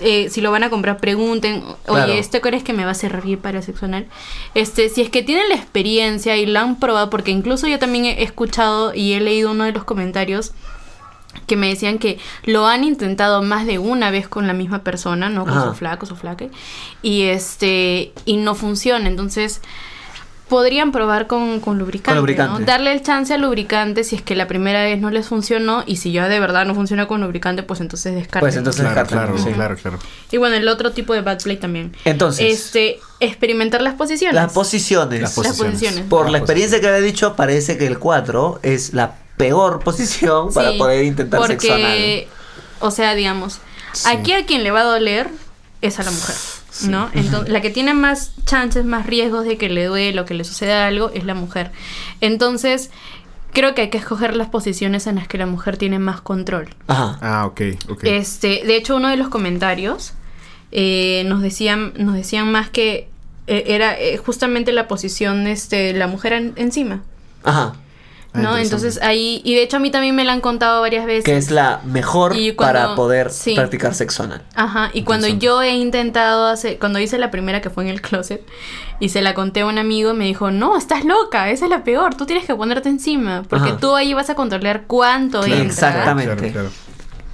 Eh, 0.00 0.28
si 0.28 0.40
lo 0.40 0.50
van 0.50 0.64
a 0.64 0.70
comprar, 0.70 0.96
pregunten, 0.98 1.62
oye, 1.62 1.76
Claro. 2.04 2.12
¿este 2.14 2.40
crees 2.40 2.64
que 2.64 2.72
me 2.72 2.84
va 2.84 2.90
a 2.90 2.94
servir 2.94 3.38
para 3.38 3.58
el 3.58 3.64
sexo 3.64 3.84
anal? 3.84 4.06
Este, 4.56 4.88
si 4.88 5.02
es 5.02 5.08
que 5.10 5.22
tienen 5.22 5.48
la 5.48 5.54
experiencia 5.54 6.36
y 6.36 6.46
la 6.46 6.62
han 6.62 6.80
probado, 6.80 7.10
porque 7.10 7.30
incluso 7.30 7.68
yo 7.68 7.78
también 7.78 8.06
he 8.06 8.22
escuchado 8.24 8.92
y 8.92 9.12
he 9.12 9.20
leído 9.20 9.52
uno 9.52 9.64
de 9.64 9.72
los 9.72 9.84
comentarios 9.84 10.52
que 11.46 11.56
me 11.56 11.68
decían 11.68 11.98
que 11.98 12.18
lo 12.44 12.66
han 12.66 12.82
intentado 12.84 13.42
más 13.42 13.66
de 13.66 13.78
una 13.78 14.10
vez 14.10 14.26
con 14.26 14.46
la 14.48 14.52
misma 14.52 14.82
persona, 14.82 15.28
¿no? 15.28 15.44
Con 15.44 15.52
Ajá. 15.58 15.66
su 15.68 15.74
flaco, 15.74 16.06
su 16.06 16.16
flaque. 16.16 16.50
Y 17.02 17.22
este, 17.22 18.12
y 18.24 18.36
no 18.36 18.54
funciona. 18.56 19.06
Entonces, 19.08 19.60
podrían 20.48 20.92
probar 20.92 21.26
con, 21.26 21.60
con 21.60 21.78
lubricante. 21.78 22.10
Con 22.10 22.18
lubricante. 22.18 22.60
¿no? 22.60 22.66
Darle 22.66 22.92
el 22.92 23.02
chance 23.02 23.32
al 23.32 23.40
lubricante 23.40 24.04
si 24.04 24.16
es 24.16 24.22
que 24.22 24.36
la 24.36 24.46
primera 24.46 24.82
vez 24.82 25.00
no 25.00 25.10
les 25.10 25.26
funcionó. 25.26 25.82
Y 25.86 25.96
si 25.96 26.12
ya 26.12 26.28
de 26.28 26.38
verdad 26.38 26.66
no 26.66 26.74
funciona 26.74 27.06
con 27.08 27.20
lubricante, 27.22 27.62
pues 27.62 27.80
entonces 27.80 28.14
descarten. 28.14 28.40
Pues 28.40 28.56
entonces 28.56 28.82
Claro, 28.82 29.00
descartan, 29.00 29.26
claro, 29.34 29.42
sí. 29.42 29.52
claro, 29.54 29.76
claro. 29.76 29.98
Y 30.30 30.36
bueno, 30.36 30.56
el 30.56 30.68
otro 30.68 30.92
tipo 30.92 31.14
de 31.14 31.22
bad 31.22 31.40
play 31.42 31.56
también. 31.56 31.96
Entonces, 32.04 32.52
Este, 32.52 33.00
experimentar 33.20 33.80
las 33.82 33.94
posiciones. 33.94 34.34
las 34.34 34.52
posiciones. 34.52 35.20
Las 35.22 35.36
Las 35.38 35.56
posiciones. 35.56 36.04
Por 36.08 36.28
la 36.30 36.38
experiencia 36.38 36.80
que 36.80 36.88
había 36.88 37.00
dicho, 37.00 37.34
parece 37.36 37.78
que 37.78 37.86
el 37.86 37.98
4 37.98 38.60
es 38.62 38.92
la 38.92 39.14
peor 39.36 39.80
posición 39.82 40.52
para 40.52 40.72
Sí, 40.72 40.78
poder 40.78 41.04
intentar 41.04 41.40
porque, 41.40 41.58
sexo 41.58 41.74
anal. 41.74 42.24
o 42.80 42.90
sea, 42.90 43.14
digamos, 43.14 43.60
Sí. 43.92 44.08
aquí 44.08 44.32
a 44.32 44.44
quien 44.44 44.62
le 44.62 44.70
va 44.70 44.80
a 44.80 44.84
doler 44.84 45.28
es 45.80 45.98
a 45.98 46.02
la 46.02 46.10
mujer, 46.10 46.36
¿no? 46.82 47.10
Entonces, 47.14 47.48
la 47.52 47.60
que 47.60 47.70
tiene 47.70 47.94
más 47.94 48.32
chances, 48.46 48.84
más 48.84 49.06
riesgos 49.06 49.44
de 49.44 49.56
que 49.56 49.68
le 49.68 49.84
duele 49.86 50.20
o 50.20 50.24
que 50.24 50.34
le 50.34 50.44
suceda 50.44 50.86
algo 50.86 51.10
es 51.14 51.24
la 51.24 51.34
mujer. 51.34 51.70
Entonces, 52.20 52.90
creo 53.52 53.74
que 53.74 53.82
hay 53.82 53.90
que 53.90 53.98
escoger 53.98 54.36
las 54.36 54.48
posiciones 54.48 55.06
en 55.06 55.16
las 55.16 55.28
que 55.28 55.38
la 55.38 55.46
mujer 55.46 55.76
tiene 55.76 55.98
más 55.98 56.20
control. 56.20 56.68
Ajá. 56.88 57.18
Ah, 57.20 57.46
ok, 57.46 57.60
ok. 57.88 58.04
Este, 58.04 58.62
de 58.66 58.76
hecho, 58.76 58.96
uno 58.96 59.08
de 59.08 59.16
los 59.16 59.28
comentarios 59.28 60.14
eh, 60.72 61.22
nos 61.26 61.40
decían, 61.42 61.92
nos 61.96 62.14
decían 62.16 62.50
más 62.50 62.68
que 62.68 63.08
eh, 63.46 63.64
era 63.68 63.98
eh, 63.98 64.16
justamente 64.16 64.72
la 64.72 64.88
posición, 64.88 65.46
este, 65.46 65.92
la 65.92 66.06
mujer 66.08 66.32
en- 66.32 66.52
encima. 66.56 67.02
Ajá. 67.44 67.74
Ah, 68.36 68.40
¿No? 68.40 68.58
Entonces 68.58 68.98
ahí, 69.00 69.40
y 69.44 69.54
de 69.54 69.62
hecho 69.62 69.76
a 69.76 69.80
mí 69.80 69.92
también 69.92 70.16
me 70.16 70.24
la 70.24 70.32
han 70.32 70.40
contado 70.40 70.80
varias 70.80 71.06
veces. 71.06 71.24
Que 71.24 71.36
es 71.36 71.52
la 71.52 71.80
mejor 71.84 72.34
Y 72.36 72.52
cuando- 72.54 72.80
para 72.80 72.94
poder 72.96 73.30
sí. 73.30 73.54
practicar 73.54 73.94
sexo 73.94 74.24
anal. 74.24 74.42
Ajá, 74.56 74.90
y 74.92 75.04
cuando 75.04 75.28
yo 75.28 75.62
he 75.62 75.70
intentado 75.76 76.48
hacer, 76.48 76.78
cuando 76.80 76.98
hice 76.98 77.16
la 77.18 77.30
primera 77.30 77.60
que 77.60 77.70
fue 77.70 77.84
en 77.84 77.90
el 77.90 78.00
closet 78.02 78.42
y 78.98 79.10
se 79.10 79.22
la 79.22 79.34
conté 79.34 79.60
a 79.60 79.66
un 79.66 79.78
amigo, 79.78 80.14
me 80.14 80.24
dijo, 80.24 80.50
no, 80.50 80.76
estás 80.76 81.04
loca, 81.04 81.48
esa 81.50 81.66
es 81.66 81.70
la 81.70 81.84
peor, 81.84 82.16
tú 82.16 82.26
tienes 82.26 82.44
que 82.44 82.54
ponerte 82.56 82.88
encima, 82.88 83.44
porque 83.48 83.68
Ajá. 83.70 83.76
tú 83.78 83.94
ahí 83.94 84.14
vas 84.14 84.28
a 84.30 84.34
controlar 84.34 84.84
cuánto 84.88 85.40
Claro, 85.42 85.54
entra, 85.62 85.66
Exactamente. 85.90 86.34
Claro, 86.36 86.52
claro. 86.52 86.70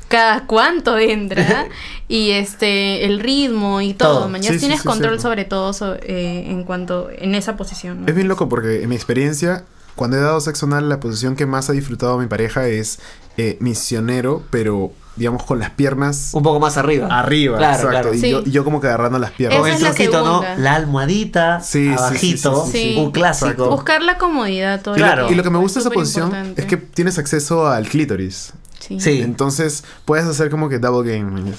cada 0.09 0.47
cuánto 0.47 0.99
entra, 0.99 1.67
y 2.09 2.33
este, 2.33 3.07
el 3.07 3.21
ritmo 3.21 3.81
y 3.81 3.95
todo, 3.95 4.19
Todo. 4.19 4.29
mañana 4.29 4.53
Sí, 4.55 4.61
tienes 4.61 4.81
sí, 4.83 4.87
control 4.87 5.19
sobre 5.21 5.45
todo 5.47 5.73
so- 5.73 5.95
eh, 5.95 6.45
en 6.49 6.65
cuanto, 6.65 7.09
en 7.17 7.35
esa 7.35 7.57
posición. 7.57 8.03
¿no? 8.03 8.07
Es 8.07 8.15
bien 8.15 8.29
loco 8.29 8.49
porque 8.51 8.83
en 8.83 8.89
mi 8.91 8.97
experiencia, 8.97 9.65
cuando 9.97 10.17
he 10.17 10.21
dado 10.21 10.41
sexo 10.41 10.67
anal, 10.67 10.89
la 10.89 11.01
posición 11.01 11.37
que 11.37 11.47
más 11.47 11.69
ha 11.71 11.73
disfrutado 11.73 12.19
mi 12.19 12.27
pareja 12.27 12.67
es 12.69 12.99
eh, 13.37 13.57
misionero, 13.61 14.43
pero 14.51 14.93
digamos 15.17 15.43
con 15.43 15.59
las 15.59 15.71
piernas 15.71 16.31
Un 16.33 16.43
poco 16.43 16.61
más 16.61 16.77
arriba. 16.77 17.07
arriba. 17.11 17.59
Claro, 17.59 17.75
exacto. 17.75 17.91
claro. 17.91 18.15
Y, 18.15 18.21
Sí. 18.21 18.31
yo, 18.31 18.43
y 18.45 18.51
yo 18.51 18.65
como 18.65 18.81
que 18.81 18.87
agarrando 18.87 19.19
las 19.19 19.31
Con 19.31 19.37
piernas. 19.39 19.67
Esa 19.83 20.03
el 20.03 20.11
¿no? 20.13 20.43
La 20.59 20.75
almohadita, 20.77 21.61
Sí, 21.61 21.89
sí, 21.89 21.89
sí, 21.89 21.95
abajito, 21.99 22.65
sí, 22.67 22.73
sí, 22.73 22.79
sí. 22.95 22.97
un 22.99 23.11
clásico. 23.11 23.47
Exacto. 23.51 23.71
Buscar 23.71 24.03
la 24.03 24.19
comodidad 24.19 24.81
todo 24.83 24.95
Claro. 24.95 25.31
Y 25.31 25.35
lo 25.35 25.43
que 25.43 25.51
me 25.51 25.59
gusta 25.59 25.81
de 25.81 25.83
es 25.83 25.87
esa 25.87 25.95
posición 25.95 26.55
es 26.57 26.65
que 26.65 26.77
tienes 26.77 27.19
acceso 27.19 27.67
al 27.69 27.89
clítoris. 27.89 28.53
Sí. 28.79 28.99
Sí. 29.01 29.21
Entonces 29.21 29.85
puedes 30.05 30.25
hacer 30.27 30.49
como 30.51 30.69
que 30.69 30.79
double 30.79 31.11
game. 31.19 31.53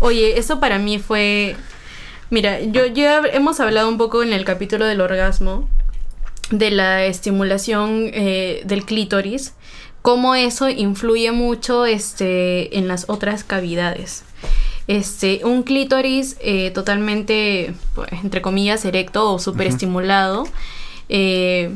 Oye, 0.00 0.38
eso 0.38 0.60
para 0.60 0.78
mí 0.78 0.98
fue. 0.98 1.56
Mira, 2.30 2.60
yo 2.60 2.86
ya 2.86 3.22
hemos 3.32 3.58
hablado 3.58 3.88
un 3.88 3.98
poco 3.98 4.22
en 4.22 4.32
el 4.32 4.44
capítulo 4.44 4.84
del 4.84 5.00
orgasmo 5.00 5.68
de 6.50 6.70
la 6.70 7.04
estimulación 7.04 8.10
eh, 8.12 8.62
del 8.64 8.84
clítoris, 8.84 9.54
cómo 10.02 10.34
eso 10.34 10.68
influye 10.68 11.32
mucho 11.32 11.86
este, 11.86 12.78
en 12.78 12.88
las 12.88 13.04
otras 13.08 13.44
cavidades. 13.44 14.24
Este, 14.86 15.42
un 15.44 15.64
clítoris 15.64 16.36
eh, 16.40 16.70
totalmente, 16.70 17.74
pues, 17.94 18.10
entre 18.12 18.40
comillas, 18.40 18.84
erecto 18.86 19.30
o 19.30 19.38
súper 19.38 19.66
estimulado, 19.66 20.48
eh, 21.10 21.74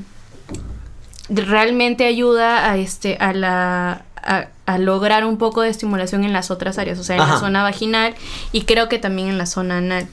realmente 1.29 2.07
ayuda 2.07 2.71
a 2.71 2.79
este 2.79 3.17
a 3.21 3.33
la 3.33 4.05
a, 4.17 4.49
a 4.67 4.79
lograr 4.79 5.25
un 5.27 5.37
poco 5.37 5.63
de 5.63 5.69
estimulación 5.69 6.25
en 6.25 6.33
las 6.33 6.51
otras 6.51 6.79
áreas, 6.79 6.99
o 6.99 7.05
sea, 7.05 7.17
en 7.17 7.23
Ajá. 7.23 7.35
la 7.35 7.41
zona 7.41 7.63
vaginal 7.63 8.15
y 8.53 8.63
creo 8.63 8.89
que 8.89 8.99
también 8.99 9.29
en 9.29 9.39
la 9.39 9.47
zona 9.47 9.79
anal. 9.79 10.09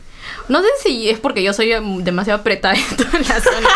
No 0.47 0.61
sé 0.61 0.67
si 0.83 1.09
es 1.09 1.19
porque 1.19 1.43
yo 1.43 1.53
soy 1.53 1.71
em, 1.71 2.03
demasiado 2.03 2.39
apretada 2.39 2.75
en 2.91 2.97
toda 2.97 3.19
la 3.19 3.41
zona, 3.41 3.69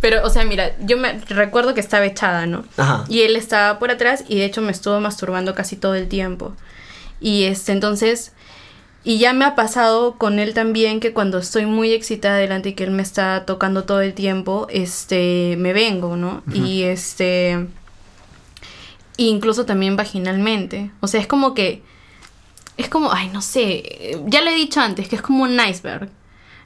pero, 0.00 0.24
o 0.24 0.30
sea, 0.30 0.44
mira, 0.44 0.72
yo 0.80 0.96
me 0.96 1.18
recuerdo 1.28 1.74
que 1.74 1.80
estaba 1.80 2.06
echada, 2.06 2.46
¿no? 2.46 2.64
Ajá. 2.76 3.04
Y 3.08 3.22
él 3.22 3.36
estaba 3.36 3.78
por 3.78 3.90
atrás 3.90 4.24
y 4.28 4.36
de 4.36 4.44
hecho 4.44 4.62
me 4.62 4.72
estuvo 4.72 5.00
masturbando 5.00 5.54
casi 5.54 5.76
todo 5.76 5.94
el 5.94 6.08
tiempo. 6.08 6.54
Y 7.20 7.44
este, 7.44 7.72
entonces, 7.72 8.32
y 9.02 9.18
ya 9.18 9.32
me 9.32 9.46
ha 9.46 9.54
pasado 9.54 10.16
con 10.18 10.38
él 10.38 10.52
también 10.52 11.00
que 11.00 11.14
cuando 11.14 11.38
estoy 11.38 11.64
muy 11.64 11.92
excitada 11.92 12.36
delante 12.36 12.70
y 12.70 12.72
que 12.74 12.84
él 12.84 12.90
me 12.90 13.02
está 13.02 13.46
tocando 13.46 13.84
todo 13.84 14.02
el 14.02 14.12
tiempo, 14.12 14.66
este, 14.70 15.56
me 15.58 15.72
vengo, 15.72 16.16
¿no? 16.16 16.42
Y 16.52 16.82
este, 16.82 17.66
incluso 19.16 19.64
también 19.64 19.96
vaginalmente. 19.96 20.90
O 21.00 21.06
sea, 21.06 21.20
es 21.20 21.26
como 21.26 21.54
que, 21.54 21.82
es 22.80 22.88
como, 22.88 23.12
ay, 23.12 23.28
no 23.32 23.42
sé, 23.42 24.18
ya 24.26 24.40
le 24.40 24.52
he 24.52 24.56
dicho 24.56 24.80
antes, 24.80 25.08
que 25.08 25.16
es 25.16 25.22
como 25.22 25.44
un 25.44 25.58
iceberg. 25.60 26.08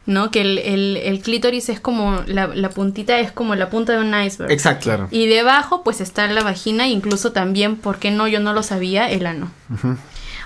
¿No? 0.06 0.30
Que 0.30 0.42
el, 0.42 0.58
el, 0.58 0.98
el 0.98 1.22
clítoris 1.22 1.70
es 1.70 1.80
como, 1.80 2.20
la, 2.26 2.48
la 2.48 2.68
puntita 2.68 3.18
es 3.20 3.32
como 3.32 3.54
la 3.54 3.70
punta 3.70 3.94
de 3.94 4.00
un 4.00 4.08
iceberg. 4.14 4.52
Exacto. 4.52 4.84
Claro. 4.84 5.08
Y 5.10 5.24
debajo 5.28 5.82
pues 5.82 6.02
está 6.02 6.26
la 6.26 6.42
vagina, 6.42 6.86
incluso 6.86 7.32
también, 7.32 7.76
¿por 7.76 7.98
qué 7.98 8.10
no? 8.10 8.28
Yo 8.28 8.38
no 8.38 8.52
lo 8.52 8.62
sabía, 8.62 9.10
el 9.10 9.24
ano. 9.24 9.50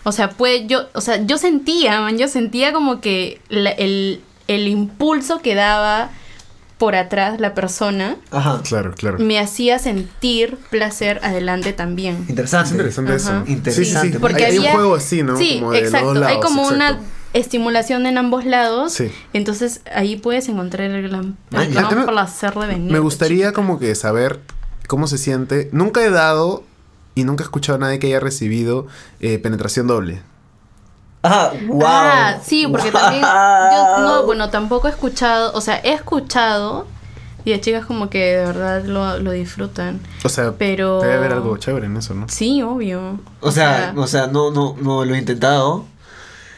O 0.05 0.13
sea, 0.13 0.31
pues 0.31 0.63
yo, 0.69 0.87
o 0.95 1.01
sea, 1.01 1.27
yo 1.27 1.39
sentía, 1.39 2.01
man, 2.01 2.17
yo 2.19 2.29
sentía 2.29 2.73
como 2.73 3.01
que 3.01 3.41
la- 3.49 3.71
el, 3.73 4.21
el 4.47 4.69
impulso 4.69 5.41
que 5.43 5.57
daba 5.57 6.11
por 6.79 6.95
atrás 6.95 7.41
la 7.41 7.55
persona, 7.55 8.17
Ajá. 8.31 8.63
Claro, 8.63 8.93
claro. 8.95 9.19
me 9.19 9.39
hacía 9.41 9.79
sentir 9.81 10.57
placer 10.71 11.21
adelante 11.25 11.73
también. 11.73 12.25
Interesante. 12.29 12.69
Es 12.69 12.73
interesante 12.73 13.15
eso. 13.17 13.43
Interesante. 13.47 13.73
Sí, 13.73 13.85
sí, 13.85 14.13
sí. 14.13 14.19
Porque 14.21 14.45
hay, 14.45 14.53
hay 14.53 14.59
un 14.59 14.65
había- 14.67 14.73
juego 14.77 14.95
así, 14.95 15.23
¿no? 15.25 15.37
Sí, 15.37 15.57
Como 15.59 15.73
de 15.73 15.81
los 15.81 15.89
exacto. 15.93 16.25
Hay 16.25 16.41
como 16.41 16.69
una 16.69 17.01
estimulación 17.35 18.07
en 18.07 18.17
ambos 18.17 18.45
lados. 18.45 18.93
Sí. 18.93 19.11
Entonces 19.33 19.81
ahí 19.93 20.17
puedes 20.17 20.49
encontrar 20.49 20.91
el 20.91 21.09
gran, 21.09 21.37
el 21.51 21.57
Maña. 21.57 21.71
gran 21.73 21.85
A 21.87 21.91
mí 21.91 21.97
me- 21.97 22.07
placer 22.07 22.55
de 22.55 22.67
venir. 22.67 22.93
Me 22.93 22.99
gustaría 23.01 23.53
como 23.53 23.79
que 23.79 23.95
saber 23.95 24.41
cómo 24.87 25.07
se 25.09 25.19
siente. 25.19 25.69
Nunca 25.73 26.03
he 26.05 26.11
dado 26.11 26.63
y 27.15 27.25
nunca 27.25 27.43
he 27.43 27.47
escuchado 27.47 27.77
a 27.77 27.81
nadie 27.81 27.99
que 27.99 28.07
haya 28.07 28.21
recibido 28.21 28.87
eh, 29.21 29.39
penetración 29.41 29.87
doble. 29.89 30.23
Ah, 31.23 31.53
wow. 31.67 31.83
Ah, 31.85 32.39
sí, 32.45 32.67
porque 32.71 32.91
también 32.93 33.23
yo 33.23 33.99
no, 34.01 34.23
bueno, 34.25 34.51
tampoco 34.51 34.87
he 34.89 34.91
escuchado, 34.91 35.53
o 35.53 35.61
sea, 35.61 35.81
he 35.83 35.93
escuchado 35.93 36.87
y 37.45 37.51
de 37.53 37.61
chicas 37.61 37.87
como 37.87 38.09
que 38.11 38.37
de 38.37 38.45
verdad 38.47 38.85
lo, 38.85 39.19
lo 39.19 39.31
disfrutan. 39.33 40.01
O 40.25 40.29
sea, 40.29 40.53
Pero- 40.59 41.01
debe 41.01 41.15
haber 41.15 41.33
algo 41.33 41.57
chévere 41.57 41.87
en 41.87 41.97
eso, 41.97 42.15
¿no? 42.15 42.29
Sí, 42.29 42.63
obvio. 42.63 43.19
O 43.41 43.51
sea, 43.51 43.93
o 43.97 44.07
sea, 44.07 44.27
no, 44.29 44.51
no, 44.51 44.77
no 44.81 45.05
lo 45.05 45.15
he 45.15 45.19
intentado. 45.19 45.87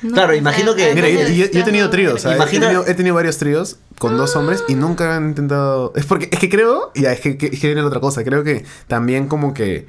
no, 0.03 0.12
claro, 0.12 0.35
imagino 0.35 0.74
que- 0.74 0.95
Mira, 0.95 1.09
yo, 1.09 1.19
veces 1.20 1.37
yo- 1.37 1.47
yo 1.51 1.61
he 1.61 1.62
tenido 1.62 1.89
tríos, 1.91 2.24
Imagina- 2.24 2.45
he, 2.66 2.69
tenido, 2.69 2.87
he 2.87 2.95
tenido 2.95 3.15
varios 3.15 3.39
tríos 3.39 3.77
con 3.99 4.16
dos 4.16 4.35
hombres 4.37 4.65
y 4.69 4.74
nunca 4.74 5.16
han 5.16 5.28
intentado... 5.28 5.93
Es 5.95 6.07
porque, 6.07 6.28
es 6.32 6.39
que 6.39 6.49
creo, 6.49 6.91
ya, 6.95 7.12
es 7.12 7.20
que, 7.20 7.37
que- 7.39 7.47
es 7.49 7.61
que 7.61 7.66
viene 7.69 7.82
la 7.82 7.89
otra 7.89 8.01
cosa, 8.01 8.24
creo 8.24 8.43
que 8.45 8.65
también 8.89 9.28
como 9.28 9.53
que, 9.55 9.87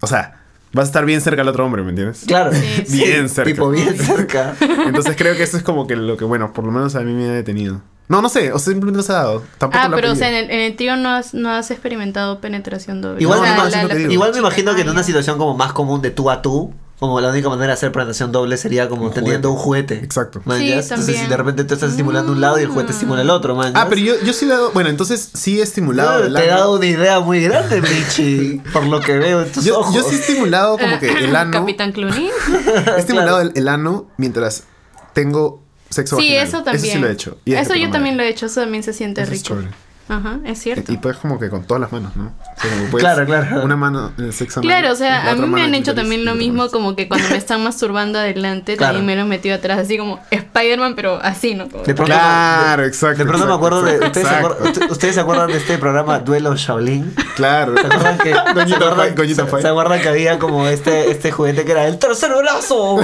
o 0.00 0.06
sea, 0.06 0.40
vas 0.76 0.84
a 0.84 0.90
estar 0.90 1.04
bien 1.04 1.20
cerca 1.20 1.42
al 1.42 1.48
otro 1.48 1.64
hombre, 1.64 1.82
¿me 1.82 1.90
entiendes? 1.90 2.22
Claro. 2.26 2.52
Sí, 2.52 2.84
sí. 2.86 2.98
Bien 2.98 3.28
cerca. 3.28 3.50
Tipo, 3.50 3.70
bien 3.70 3.96
cerca. 3.98 4.54
Entonces 4.60 5.16
creo 5.16 5.36
que 5.36 5.42
eso 5.42 5.56
es 5.56 5.62
como 5.64 5.86
que 5.86 5.96
lo 5.96 6.16
que, 6.16 6.24
bueno, 6.24 6.52
por 6.52 6.64
lo 6.64 6.70
menos 6.70 6.94
a 6.94 7.00
mí 7.00 7.12
me 7.12 7.28
ha 7.28 7.32
detenido. 7.32 7.82
No, 8.08 8.22
no 8.22 8.28
sé, 8.28 8.52
o 8.52 8.58
sea, 8.60 8.72
simplemente 8.72 8.98
no 8.98 9.02
se 9.02 9.12
ha 9.12 9.16
dado. 9.16 9.42
Tampoco 9.58 9.82
Ah, 9.84 9.90
pero 9.92 10.12
o 10.12 10.14
sea, 10.14 10.28
en 10.28 10.36
el, 10.36 10.50
en 10.50 10.60
el 10.60 10.76
trío 10.76 10.96
no 10.96 11.08
has, 11.08 11.34
no 11.34 11.50
has 11.50 11.72
experimentado 11.72 12.40
penetración 12.40 13.02
doble. 13.02 13.20
Igual, 13.20 13.40
me, 13.40 13.48
no, 13.56 13.88
que 13.88 13.94
digo. 13.96 14.12
igual 14.12 14.32
me 14.32 14.38
imagino 14.38 14.74
que 14.76 14.82
en 14.82 14.90
una 14.90 15.02
situación 15.02 15.38
como 15.38 15.56
más 15.56 15.72
común 15.72 16.02
de 16.02 16.12
tú 16.12 16.30
a 16.30 16.40
tú, 16.40 16.72
como 16.98 17.20
la 17.20 17.28
única 17.28 17.48
manera 17.50 17.66
de 17.68 17.72
hacer 17.74 17.92
presentación 17.92 18.32
doble 18.32 18.56
sería 18.56 18.88
como 18.88 19.06
Un 19.06 19.12
teniendo 19.12 19.50
un 19.50 19.56
juguete. 19.58 19.96
Exacto. 20.02 20.40
Man. 20.46 20.62
Entonces, 20.62 21.16
si 21.18 21.26
de 21.26 21.36
repente 21.36 21.64
tú 21.64 21.74
estás 21.74 21.90
estimulando 21.90 22.32
un 22.32 22.40
lado 22.40 22.58
y 22.58 22.62
el 22.62 22.68
juguete 22.68 22.92
estimula 22.92 23.20
el 23.22 23.28
otro, 23.30 23.54
man. 23.54 23.72
Ah, 23.76 23.86
pero 23.88 24.00
yo, 24.00 24.14
yo 24.24 24.32
sí 24.32 24.46
he 24.46 24.48
dado... 24.48 24.70
Bueno, 24.72 24.88
entonces 24.88 25.30
sí 25.34 25.60
he 25.60 25.62
estimulado 25.62 26.20
Yo 26.20 26.26
el 26.26 26.34
te 26.34 26.44
he 26.44 26.48
dado 26.48 26.74
una 26.76 26.86
idea 26.86 27.20
muy 27.20 27.40
grande, 27.42 27.82
Michi, 27.82 28.62
por 28.72 28.86
lo 28.86 29.00
que 29.00 29.18
veo 29.18 29.42
en 29.42 29.52
tus 29.52 29.64
Yo, 29.64 29.80
ojos. 29.80 29.94
yo 29.94 30.02
sí 30.04 30.14
he 30.16 30.18
estimulado 30.20 30.78
como 30.78 30.98
que 30.98 31.10
el 31.10 31.36
ano... 31.36 31.50
Capitán 31.50 31.92
Clooney. 31.92 32.30
He 32.96 33.00
estimulado 33.00 33.40
el, 33.42 33.52
el 33.54 33.68
ano 33.68 34.06
mientras 34.16 34.64
tengo 35.12 35.62
sexo 35.90 36.16
Sí, 36.16 36.22
vaginal. 36.28 36.46
eso 36.48 36.62
también. 36.62 36.84
Eso 36.84 36.92
sí 36.94 36.98
lo 36.98 37.08
he 37.08 37.12
hecho. 37.12 37.38
Y 37.44 37.52
es 37.54 37.62
Eso 37.68 37.74
yo 37.74 37.90
también 37.90 38.16
lo 38.16 38.22
he 38.22 38.28
hecho, 38.28 38.46
eso 38.46 38.60
también 38.62 38.82
se 38.82 38.92
siente 38.94 39.20
Eso 39.22 39.32
es 39.32 39.38
rico. 39.42 39.48
chévere. 39.60 39.85
Ajá, 40.08 40.38
es 40.44 40.60
cierto. 40.60 40.92
Y 40.92 40.98
pues 40.98 41.16
como 41.16 41.36
que 41.38 41.50
con 41.50 41.64
todas 41.64 41.80
las 41.80 41.90
manos, 41.90 42.14
¿no? 42.16 42.26
O 42.26 42.60
sea, 42.60 42.70
como 42.70 42.84
puedes- 42.90 43.02
Claro, 43.04 43.26
claro. 43.26 43.64
Una 43.64 43.74
mano 43.76 44.12
en 44.16 44.26
el 44.26 44.32
sexo 44.32 44.60
Claro, 44.60 44.92
o 44.92 44.94
sea, 44.94 45.30
a 45.30 45.34
mí 45.34 45.46
me 45.48 45.62
han 45.62 45.74
hecho 45.74 45.94
también 45.96 46.24
lo 46.24 46.34
mismo 46.36 46.68
como 46.70 46.94
que 46.94 47.08
cuando 47.08 47.28
me 47.30 47.36
están 47.36 47.62
masturbando 47.64 48.18
adelante, 48.20 48.76
Claro. 48.76 48.94
también 48.98 49.06
me 49.06 49.16
lo 49.20 49.26
he 49.26 49.30
metido 49.36 49.56
atrás, 49.56 49.78
así 49.80 49.98
como 49.98 50.20
Spider-Man, 50.30 50.94
pero 50.94 51.18
así, 51.22 51.54
¿no? 51.54 51.68
Como- 51.68 51.82
De 51.82 51.94
pronto, 51.94 52.12
Claro, 52.12 52.84
exacto. 52.84 53.18
de 53.18 53.24
pronto 53.24 53.46
me 53.46 53.54
exacto, 53.54 53.54
acuerdo 53.54 53.82
de. 53.82 54.06
exacto, 54.06 54.08
¿ustedes 54.12 54.28
se, 54.28 54.34
acuerdan, 54.36 54.66
usted- 54.68 54.90
¿Ustedes 54.90 55.14
se 55.14 55.20
acuerdan 55.20 55.46
de 55.48 55.56
este 55.58 55.78
programa 55.78 56.18
Duelo 56.20 56.54
Shaolin? 56.56 57.14
Claro. 57.34 57.74
¿Se 57.76 57.86
acuerdan 57.86 58.18
que, 58.18 58.30
¿se 58.32 58.38
acuerdan, 58.74 59.16
se- 59.16 59.60
se 59.62 59.68
acuerdan 59.68 60.00
que 60.00 60.08
había 60.08 60.38
como 60.38 60.66
este, 60.68 61.10
este 61.10 61.32
juguete 61.32 61.64
que 61.64 61.72
era 61.72 61.86
el 61.86 61.98
tercer 61.98 62.30
brazo? 62.36 62.98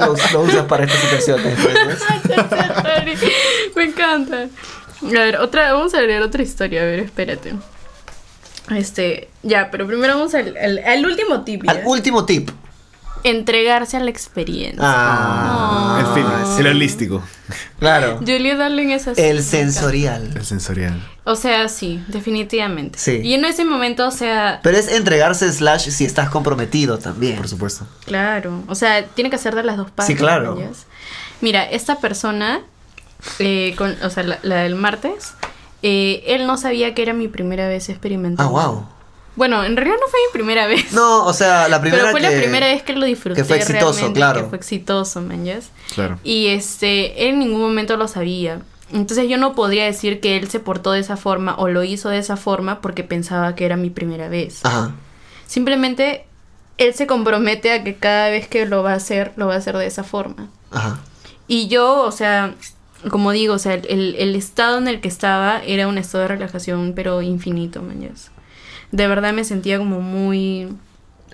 lo, 0.00 0.16
lo 0.32 0.40
usas 0.42 0.64
para 0.64 0.84
estas 0.84 1.00
situaciones. 1.02 1.56
¿no? 1.58 1.66
me 3.76 3.84
encanta. 3.84 4.46
A 5.02 5.06
ver, 5.08 5.36
otra, 5.38 5.72
vamos 5.72 5.94
a 5.94 6.00
leer 6.00 6.22
otra 6.22 6.42
historia, 6.42 6.82
a 6.82 6.84
ver, 6.86 7.00
espérate. 7.00 7.54
Este, 8.74 9.28
ya, 9.42 9.70
pero 9.70 9.86
primero 9.86 10.14
vamos 10.16 10.34
al, 10.34 10.56
al, 10.56 10.78
al 10.78 11.06
último 11.06 11.42
tip. 11.42 11.62
¿ya? 11.64 11.70
Al 11.72 11.82
último 11.86 12.24
tip. 12.24 12.50
Entregarse 13.24 13.96
a 13.96 14.00
la 14.00 14.10
experiencia. 14.10 14.78
Ah, 14.82 15.98
El 16.00 16.06
feeling, 16.14 16.60
el 16.60 16.66
holístico, 16.76 17.22
Claro. 17.78 18.18
Julia 18.18 18.56
Darling 18.56 18.88
es 18.90 19.08
así. 19.08 19.20
El 19.20 19.42
sensorial. 19.42 20.32
el 20.36 20.44
sensorial. 20.44 21.02
O 21.24 21.34
sea, 21.34 21.68
sí, 21.68 22.02
definitivamente. 22.08 22.98
Sí. 22.98 23.20
Y 23.24 23.34
en 23.34 23.44
ese 23.44 23.64
momento, 23.64 24.06
o 24.06 24.10
sea, 24.12 24.60
Pero 24.62 24.76
es 24.78 24.88
entregarse 24.92 25.50
slash 25.52 25.88
si 25.90 26.04
estás 26.04 26.30
comprometido 26.30 26.98
también. 26.98 27.36
Por 27.36 27.48
supuesto. 27.48 27.86
claro. 28.04 28.62
O 28.68 28.74
sea, 28.76 29.04
tiene 29.04 29.30
que 29.30 29.38
ser 29.38 29.54
de 29.56 29.62
las 29.64 29.76
dos 29.76 29.90
partes. 29.90 30.06
Sí, 30.14 30.14
claro. 30.16 30.56
Mira, 31.40 31.64
esta 31.64 31.98
persona, 31.98 32.60
eh, 33.38 33.74
con, 33.76 33.96
o 34.02 34.10
sea, 34.10 34.22
la, 34.22 34.38
la 34.42 34.56
del 34.62 34.74
martes, 34.74 35.34
eh, 35.82 36.22
él 36.26 36.46
no 36.46 36.56
sabía 36.56 36.94
que 36.94 37.02
era 37.02 37.12
mi 37.12 37.28
primera 37.28 37.68
vez 37.68 37.88
Ah, 37.88 37.92
experimentando. 37.92 38.50
wow. 38.52 38.86
Bueno, 39.36 39.62
en 39.64 39.76
realidad 39.76 39.96
no 40.00 40.08
fue 40.08 40.18
mi 40.26 40.32
primera 40.32 40.66
vez. 40.66 40.92
No, 40.94 41.26
o 41.26 41.32
sea, 41.34 41.68
la 41.68 41.78
primera 41.80 42.04
pero 42.04 42.12
fue 42.12 42.20
que... 42.22 42.30
la 42.34 42.40
primera 42.42 42.66
vez 42.68 42.82
que 42.82 42.94
lo 42.94 43.04
disfruté. 43.04 43.42
que 43.42 43.44
fue 43.44 43.58
exitoso, 43.58 43.92
realmente, 43.92 44.18
claro. 44.18 44.40
Que 44.42 44.48
fue 44.48 44.58
exitoso, 44.58 45.20
man, 45.20 45.44
¿yes? 45.44 45.70
Claro. 45.94 46.18
Y 46.24 46.46
este, 46.46 47.22
él 47.28 47.34
en 47.34 47.40
ningún 47.40 47.60
momento 47.60 47.96
lo 47.98 48.08
sabía. 48.08 48.62
Entonces 48.92 49.28
yo 49.28 49.36
no 49.36 49.54
podría 49.54 49.84
decir 49.84 50.20
que 50.20 50.36
él 50.38 50.48
se 50.48 50.58
portó 50.60 50.92
de 50.92 51.00
esa 51.00 51.16
forma 51.18 51.54
o 51.58 51.68
lo 51.68 51.84
hizo 51.84 52.08
de 52.08 52.18
esa 52.18 52.36
forma 52.38 52.80
porque 52.80 53.04
pensaba 53.04 53.54
que 53.54 53.66
era 53.66 53.76
mi 53.76 53.90
primera 53.90 54.28
vez. 54.28 54.64
Ajá. 54.64 54.92
Simplemente 55.46 56.24
él 56.78 56.94
se 56.94 57.06
compromete 57.06 57.72
a 57.72 57.84
que 57.84 57.96
cada 57.96 58.30
vez 58.30 58.48
que 58.48 58.64
lo 58.66 58.82
va 58.82 58.92
a 58.92 58.96
hacer, 58.96 59.32
lo 59.36 59.48
va 59.48 59.54
a 59.54 59.58
hacer 59.58 59.76
de 59.76 59.86
esa 59.86 60.04
forma. 60.04 60.48
Ajá. 60.70 60.98
Y 61.48 61.68
yo, 61.68 62.02
o 62.02 62.12
sea, 62.12 62.54
como 63.10 63.32
digo, 63.32 63.54
o 63.54 63.58
sea, 63.58 63.74
el, 63.74 64.14
el 64.16 64.34
estado 64.34 64.78
en 64.78 64.88
el 64.88 65.00
que 65.00 65.08
estaba 65.08 65.62
era 65.64 65.88
un 65.88 65.98
estado 65.98 66.22
de 66.22 66.28
relajación, 66.28 66.92
pero 66.94 67.22
infinito, 67.22 67.82
man. 67.82 68.08
De 68.92 69.08
verdad 69.08 69.32
me 69.32 69.44
sentía 69.44 69.78
como 69.78 70.00
muy, 70.00 70.68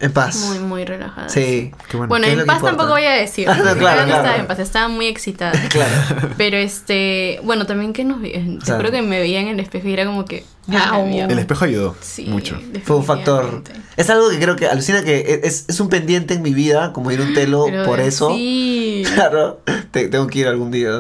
En 0.02 0.12
paz. 0.12 0.36
muy, 0.48 0.58
muy 0.58 0.84
relajada. 0.84 1.28
Sí. 1.30 1.72
Qué 1.88 1.96
bueno. 1.96 2.08
Bueno, 2.08 2.26
¿Qué 2.26 2.32
es 2.34 2.38
en 2.40 2.44
paz 2.46 2.56
importa? 2.56 2.76
tampoco 2.76 2.90
voy 2.90 3.04
a 3.06 3.12
decir. 3.12 3.48
Ah, 3.52 3.54
no, 3.56 3.62
claro, 3.76 4.00
no 4.02 4.06
estaba 4.08 4.22
claro. 4.22 4.40
en 4.40 4.46
paz, 4.46 4.58
estaba 4.58 4.88
muy 4.88 5.06
excitada. 5.06 5.52
Claro. 5.70 5.92
Pero 6.36 6.56
este, 6.58 7.40
bueno, 7.44 7.64
también 7.66 7.92
que 7.94 8.04
nos 8.04 8.20
veían. 8.20 8.58
Te 8.58 8.66
sea, 8.66 8.76
juro 8.76 8.90
que 8.90 9.00
me 9.00 9.18
veía 9.20 9.40
en 9.40 9.48
el 9.48 9.60
espejo 9.60 9.88
y 9.88 9.92
era 9.94 10.04
como 10.04 10.24
que. 10.26 10.44
Au. 10.68 10.76
"Ah, 10.76 11.04
mierda". 11.06 11.32
El 11.32 11.38
espejo 11.38 11.64
ayudó 11.64 11.96
Sí, 12.00 12.26
mucho. 12.26 12.60
Fue 12.84 12.96
un 12.96 13.04
factor. 13.04 13.62
Es 13.96 14.10
algo 14.10 14.28
que 14.30 14.38
creo 14.38 14.56
que 14.56 14.66
alucina 14.68 15.02
que 15.02 15.40
es, 15.44 15.66
es 15.68 15.80
un 15.80 15.88
pendiente 15.88 16.34
en 16.34 16.42
mi 16.42 16.52
vida, 16.52 16.92
como 16.92 17.10
ir 17.10 17.20
a 17.20 17.24
un 17.24 17.34
telo 17.34 17.64
Pero 17.70 17.84
por 17.84 18.00
eso. 18.00 18.30
Sí. 18.34 19.04
Claro. 19.14 19.60
Te- 19.90 20.08
tengo 20.08 20.26
que 20.26 20.40
ir 20.40 20.46
algún 20.48 20.70
día. 20.70 20.90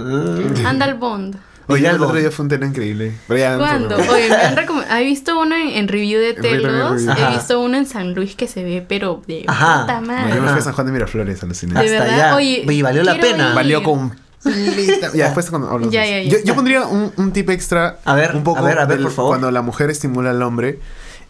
Anda 0.64 0.84
al 0.86 0.94
Bond. 0.94 1.36
Oye, 1.68 1.88
el 1.88 2.02
otro 2.02 2.16
día 2.16 2.30
fue 2.30 2.44
un 2.44 2.48
telo 2.48 2.66
increíble. 2.66 3.12
Pero 3.28 3.38
ya, 3.40 3.56
¿Cuándo? 3.58 3.96
Oye, 3.96 4.28
me 4.28 4.34
han 4.36 4.56
recom- 4.56 4.84
he 4.90 5.04
visto 5.04 5.38
uno 5.40 5.54
en, 5.54 5.68
en 5.68 5.88
review 5.88 6.20
de 6.20 6.34
telos. 6.34 7.02
He 7.02 7.30
visto 7.34 7.60
uno 7.60 7.76
en 7.78 7.86
San 7.86 8.14
Luis 8.14 8.34
que 8.34 8.48
se 8.48 8.62
ve, 8.64 8.84
pero 8.86 9.22
de 9.26 9.44
Ajá. 9.46 9.82
puta 9.82 10.00
madre. 10.00 10.34
yo 10.34 10.42
me 10.42 10.48
fui 10.48 10.58
a 10.58 10.62
San 10.62 10.72
Juan 10.74 10.86
de 10.86 10.92
Miraflores, 10.92 11.42
aluciné. 11.42 11.74
De 11.74 11.80
Hasta 11.80 12.04
verdad, 12.04 12.14
allá. 12.28 12.36
oye, 12.36 12.64
Y 12.68 12.82
valió 12.82 13.02
la 13.04 13.18
pena. 13.18 13.50
ir. 13.50 13.54
Valió 13.54 13.82
completa. 13.82 15.10
ya, 15.14 15.24
después 15.26 15.48
cuando 15.50 15.78
de 15.78 15.90
Ya, 15.90 16.04
ya, 16.04 16.22
ya 16.22 16.38
yo, 16.44 16.54
pondría 16.54 16.86
un, 16.86 17.12
un 17.16 17.32
tip 17.32 17.48
extra. 17.50 17.98
A 18.04 18.14
ver, 18.14 18.34
un 18.34 18.42
poco 18.42 18.58
a 18.58 18.62
ver, 18.62 18.78
a 18.78 18.84
ver, 18.86 18.96
del- 18.98 19.04
por 19.04 19.12
favor. 19.12 19.30
Cuando 19.30 19.50
la 19.50 19.62
mujer 19.62 19.88
estimula 19.90 20.30
al 20.30 20.42
hombre, 20.42 20.80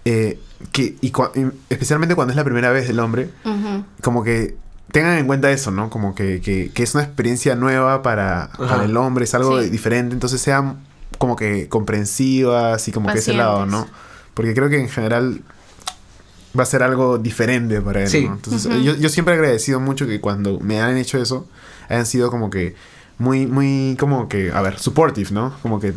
eh, 0.04 0.38
que, 0.72 0.96
y 1.00 1.08
y 1.08 1.12
especialmente 1.70 2.14
cuando 2.14 2.32
es 2.32 2.36
la 2.36 2.44
primera 2.44 2.70
vez 2.70 2.88
del 2.88 2.98
hombre, 3.00 3.28
como 4.00 4.24
que 4.24 4.56
tengan 4.92 5.18
en 5.18 5.26
cuenta 5.26 5.50
eso, 5.50 5.70
¿no? 5.70 5.90
Como 5.90 6.14
que, 6.14 6.40
que, 6.40 6.70
que 6.72 6.82
es 6.82 6.94
una 6.94 7.02
experiencia 7.04 7.54
nueva 7.56 8.02
para, 8.02 8.50
para 8.56 8.84
el 8.84 8.96
hombre, 8.96 9.24
es 9.24 9.34
algo 9.34 9.60
Sí. 9.60 9.68
diferente, 9.70 10.14
entonces 10.14 10.40
sean 10.40 10.78
como 11.18 11.34
que 11.36 11.68
comprensivas 11.68 12.86
y 12.88 12.92
como 12.92 13.10
que 13.12 13.18
ese 13.18 13.32
lado, 13.32 13.66
¿no? 13.66 13.86
Porque 14.34 14.54
creo 14.54 14.68
que 14.68 14.80
en 14.80 14.88
general 14.88 15.40
va 16.58 16.62
a 16.64 16.66
ser 16.66 16.82
algo 16.82 17.18
diferente 17.18 17.80
para 17.80 18.02
él, 18.02 18.08
Sí. 18.08 18.26
¿no? 18.26 18.34
Entonces, 18.34 18.82
yo, 18.82 18.94
yo 18.96 19.08
siempre 19.08 19.34
he 19.34 19.38
agradecido 19.38 19.80
mucho 19.80 20.06
que 20.06 20.20
cuando 20.20 20.60
me 20.60 20.80
han 20.80 20.96
hecho 20.98 21.18
eso, 21.20 21.46
hayan 21.88 22.06
sido 22.06 22.30
como 22.30 22.50
que 22.50 22.74
muy, 23.18 23.46
muy, 23.46 23.96
como 23.98 24.28
que, 24.28 24.50
a 24.52 24.60
ver, 24.62 24.78
supportive, 24.78 25.30
¿no? 25.32 25.54
Como 25.62 25.80
que 25.80 25.94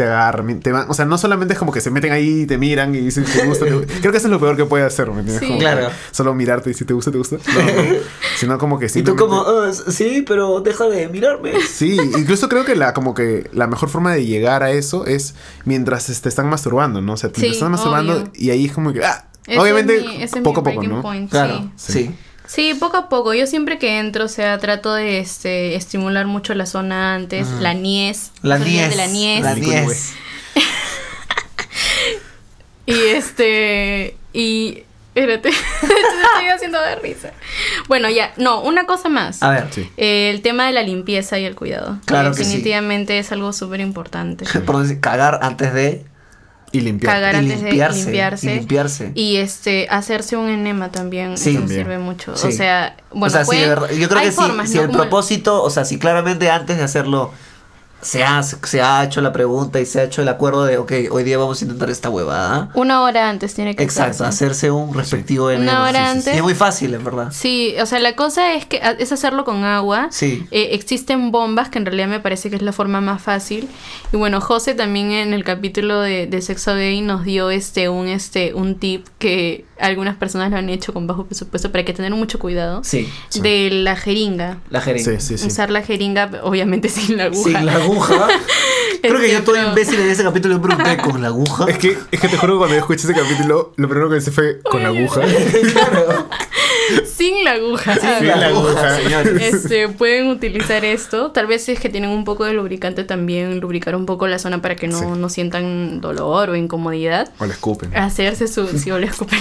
te 0.00 0.06
agarran, 0.06 0.60
te 0.60 0.72
van, 0.72 0.86
o 0.88 0.94
sea, 0.94 1.04
no 1.04 1.18
solamente 1.18 1.52
es 1.52 1.58
como 1.58 1.72
que 1.72 1.82
se 1.82 1.90
meten 1.90 2.10
ahí 2.12 2.42
y 2.42 2.46
te 2.46 2.56
miran 2.56 2.94
y 2.94 3.00
dicen 3.00 3.24
te 3.24 3.44
gusta, 3.44 3.66
te 3.66 3.72
gusta. 3.74 3.92
Creo 4.00 4.12
que 4.12 4.16
eso 4.18 4.28
es 4.28 4.30
lo 4.30 4.40
peor 4.40 4.56
que 4.56 4.64
puede 4.64 4.84
hacer, 4.84 5.10
¿me 5.10 5.18
entiendes? 5.20 5.40
Sí. 5.40 5.46
Como 5.48 5.58
Claro. 5.58 5.88
Solo 6.10 6.32
mirarte 6.34 6.70
y 6.70 6.74
si 6.74 6.86
te 6.86 6.94
gusta, 6.94 7.10
te 7.10 7.18
gusta. 7.18 7.36
No, 7.36 7.42
no. 7.62 7.98
Sino 8.38 8.56
como 8.58 8.78
que 8.78 8.86
Y 8.86 8.88
tú 8.88 8.94
simplemente... 8.94 9.22
como, 9.22 9.42
"Ah, 9.42 9.70
sí, 9.72 10.24
pero 10.26 10.60
deja 10.60 10.84
de 10.88 11.08
mirarme. 11.08 11.52
Sí, 11.68 11.98
incluso 12.16 12.48
creo 12.48 12.64
que 12.64 12.74
la 12.76 12.94
como 12.94 13.14
que 13.14 13.48
la 13.52 13.66
mejor 13.66 13.90
forma 13.90 14.14
de 14.14 14.24
llegar 14.24 14.62
a 14.62 14.70
eso 14.70 15.04
es 15.06 15.34
mientras 15.66 16.06
te 16.22 16.28
están 16.30 16.48
masturbando, 16.48 17.02
¿no? 17.02 17.12
O 17.12 17.16
sea, 17.18 17.30
te 17.30 17.40
Sí, 17.42 17.48
están 17.48 17.70
masturbando 17.72 18.14
obvio. 18.16 18.30
y 18.34 18.50
ahí 18.50 18.64
es 18.66 18.72
como 18.72 18.92
que 18.94 19.04
ah, 19.04 19.26
Ese 19.46 19.58
obviamente 19.60 19.96
es 19.96 20.02
mi- 20.06 20.22
ese 20.22 20.38
es 20.38 20.44
poco 20.44 20.60
a 20.60 20.64
poco, 20.64 20.82
¿no? 20.82 21.02
point, 21.02 21.30
Claro, 21.30 21.70
sí. 21.76 21.92
sí. 21.92 22.14
Sí, 22.50 22.74
poco 22.74 22.96
a 22.96 23.08
poco. 23.08 23.32
Yo 23.32 23.46
siempre 23.46 23.78
que 23.78 24.00
entro, 24.00 24.24
o 24.24 24.28
sea, 24.28 24.58
trato 24.58 24.92
de 24.92 25.20
este, 25.20 25.76
estimular 25.76 26.26
mucho 26.26 26.52
la 26.54 26.66
zona 26.66 27.14
antes, 27.14 27.46
la 27.60 27.74
niez. 27.74 28.32
La 28.42 28.58
niez. 28.58 28.90
de 28.90 28.96
la 28.96 29.06
niez. 29.06 29.42
La 29.42 29.54
niez. 29.54 30.14
Y 32.86 32.92
este. 32.92 34.16
Y 34.32 34.82
espérate. 35.14 35.50
Te 35.80 35.86
estoy 35.86 36.46
haciendo 36.52 36.80
de 36.80 36.96
risa. 36.96 37.30
Bueno, 37.86 38.10
ya. 38.10 38.32
No, 38.36 38.62
una 38.62 38.84
cosa 38.84 39.08
más. 39.08 39.44
A 39.44 39.50
ver. 39.50 39.68
Sí. 39.70 39.88
Eh, 39.96 40.30
el 40.30 40.42
tema 40.42 40.66
de 40.66 40.72
la 40.72 40.82
limpieza 40.82 41.38
y 41.38 41.44
el 41.44 41.54
cuidado. 41.54 41.98
Claro 42.04 42.30
que 42.30 42.38
sí. 42.38 42.44
Definitivamente 42.44 43.16
es 43.20 43.30
algo 43.30 43.52
súper 43.52 43.78
importante. 43.78 44.44
Por 44.66 44.82
decir, 44.82 44.98
cagar 44.98 45.38
antes 45.42 45.72
de. 45.72 46.04
Y 46.72 46.80
limpiar. 46.80 47.14
Cagar 47.14 47.34
Y 47.34 47.38
antes 47.38 47.62
limpiarse, 47.62 47.98
de 47.98 48.04
limpiarse. 48.04 48.46
y 48.54 48.58
limpiarse. 48.58 49.12
Y, 49.14 49.36
este, 49.36 49.88
hacerse 49.90 50.36
un 50.36 50.48
enema 50.48 50.90
también. 50.92 51.36
Sí. 51.36 51.56
eso 51.56 51.66
sirve 51.66 51.98
mucho. 51.98 52.36
Sí. 52.36 52.46
O 52.46 52.52
sea, 52.52 52.96
bueno, 53.10 53.26
o 53.26 53.30
sea, 53.30 53.40
sí, 53.44 53.46
puede- 53.46 53.60
de 53.62 53.68
verdad. 53.68 53.90
Yo 53.90 54.08
creo 54.08 54.20
hay 54.20 54.26
que 54.26 54.32
si, 54.32 54.36
formas, 54.40 54.68
si 54.70 54.76
¿no? 54.76 54.82
el 54.82 54.86
Como- 54.88 54.98
propósito, 55.00 55.62
o 55.62 55.70
sea, 55.70 55.84
si 55.84 55.98
claramente 55.98 56.48
antes 56.50 56.76
de 56.78 56.84
hacerlo 56.84 57.32
se 58.02 58.24
ha, 58.24 58.42
se 58.42 58.80
ha 58.82 59.04
hecho 59.04 59.20
la 59.20 59.32
pregunta 59.32 59.80
y 59.80 59.86
se 59.86 60.00
ha 60.00 60.04
hecho 60.04 60.22
el 60.22 60.28
acuerdo 60.28 60.64
de, 60.64 60.78
ok, 60.78 60.92
hoy 61.10 61.22
día 61.24 61.38
vamos 61.38 61.60
a 61.60 61.64
intentar 61.64 61.90
esta 61.90 62.08
huevada. 62.10 62.70
Una 62.74 63.02
hora 63.02 63.28
antes 63.28 63.54
tiene 63.54 63.76
que 63.76 63.82
Exacto, 63.82 64.24
hacerse. 64.24 64.44
hacerse 64.44 64.70
un 64.70 64.94
respectivo 64.94 65.46
Una 65.46 65.54
enema. 65.56 65.82
hora 65.88 65.90
Sí, 65.90 65.96
sí, 65.96 66.04
sí. 66.04 66.18
antes. 66.18 66.34
Y 66.34 66.36
es 66.38 66.42
muy 66.42 66.54
fácil, 66.54 66.94
en 66.94 67.04
verdad. 67.04 67.28
Sí, 67.32 67.74
o 67.80 67.86
sea, 67.86 67.98
la 68.00 68.16
cosa 68.16 68.54
es 68.54 68.64
que 68.66 68.80
es 68.98 69.12
hacerlo 69.12 69.44
con 69.44 69.64
agua. 69.64 70.08
Sí. 70.10 70.46
Eh, 70.50 70.68
existen 70.72 71.30
bombas, 71.30 71.68
que 71.68 71.78
en 71.78 71.86
realidad 71.86 72.08
me 72.08 72.20
parece 72.20 72.50
que 72.50 72.56
es 72.56 72.62
la 72.62 72.72
forma 72.72 73.00
más 73.00 73.22
fácil. 73.22 73.68
Y 74.12 74.16
bueno, 74.16 74.40
José 74.40 74.74
también 74.74 75.10
en 75.12 75.34
el 75.34 75.44
capítulo 75.44 76.00
de, 76.00 76.26
de 76.26 76.42
Sexo 76.42 76.74
Gay 76.74 77.00
nos 77.02 77.24
dio 77.24 77.50
este 77.50 77.88
un 77.88 78.08
este 78.08 78.54
un 78.54 78.76
tip 78.76 79.06
que 79.18 79.64
algunas 79.78 80.14
personas 80.16 80.50
lo 80.50 80.58
han 80.58 80.68
hecho 80.68 80.92
con 80.92 81.06
bajo 81.06 81.24
presupuesto, 81.24 81.70
pero 81.72 81.80
hay 81.80 81.84
que 81.86 81.94
tener 81.94 82.12
mucho 82.12 82.38
cuidado. 82.38 82.82
Sí, 82.84 83.08
Sí. 83.30 83.40
De 83.40 83.70
la 83.70 83.96
jeringa. 83.96 84.58
la 84.68 84.80
jeringa. 84.82 85.12
Sí, 85.12 85.16
sí, 85.20 85.38
sí. 85.38 85.46
Usar 85.46 85.70
la 85.70 85.82
jeringa, 85.82 86.30
obviamente 86.42 86.88
sin 86.90 87.16
la 87.16 87.24
aguja. 87.24 87.42
Sin 87.58 87.66
la 87.66 87.72
aguja. 87.74 87.89
Creo 89.02 89.18
que 89.18 89.32
yo 89.32 89.42
todo 89.42 89.56
imbécil 89.56 89.98
en 90.00 90.10
ese 90.10 90.22
capítulo 90.22 90.58
me 90.58 90.66
pregunté 90.68 90.98
con 90.98 91.20
la 91.22 91.28
aguja. 91.28 91.64
Es 91.68 91.78
que, 91.78 91.96
es 92.10 92.20
que 92.20 92.28
te 92.28 92.36
juro 92.36 92.54
que 92.54 92.58
cuando 92.58 92.74
yo 92.76 92.80
escuché 92.80 93.04
ese 93.10 93.14
capítulo, 93.14 93.72
lo 93.76 93.88
primero 93.88 94.08
que 94.10 94.16
pensé 94.16 94.30
fue 94.30 94.60
con 94.62 94.82
la 94.82 94.90
aguja. 94.90 95.22
claro. 95.72 96.28
Sin 97.06 97.44
la 97.44 97.52
aguja. 97.52 97.94
Sin 98.18 98.26
la 98.26 98.46
aguja, 98.48 98.96
señores. 98.96 99.54
Este, 99.54 99.88
pueden 99.88 100.28
utilizar 100.28 100.84
esto. 100.84 101.30
Tal 101.30 101.46
vez 101.46 101.64
si 101.64 101.72
es 101.72 101.80
que 101.80 101.88
tienen 101.88 102.10
un 102.10 102.24
poco 102.24 102.44
de 102.44 102.52
lubricante 102.52 103.04
también, 103.04 103.60
lubricar 103.60 103.94
un 103.94 104.06
poco 104.06 104.26
la 104.26 104.38
zona 104.38 104.60
para 104.60 104.74
que 104.76 104.88
no, 104.88 104.98
Sí. 104.98 105.04
no 105.16 105.28
sientan 105.28 106.00
dolor 106.00 106.50
o 106.50 106.56
incomodidad. 106.56 107.30
O 107.38 107.46
la 107.46 107.52
escupen. 107.54 107.96
Hacerse 107.96 108.48
su... 108.48 108.66
Si 108.76 108.90
o 108.90 108.98
le 108.98 109.06
escupen. 109.06 109.38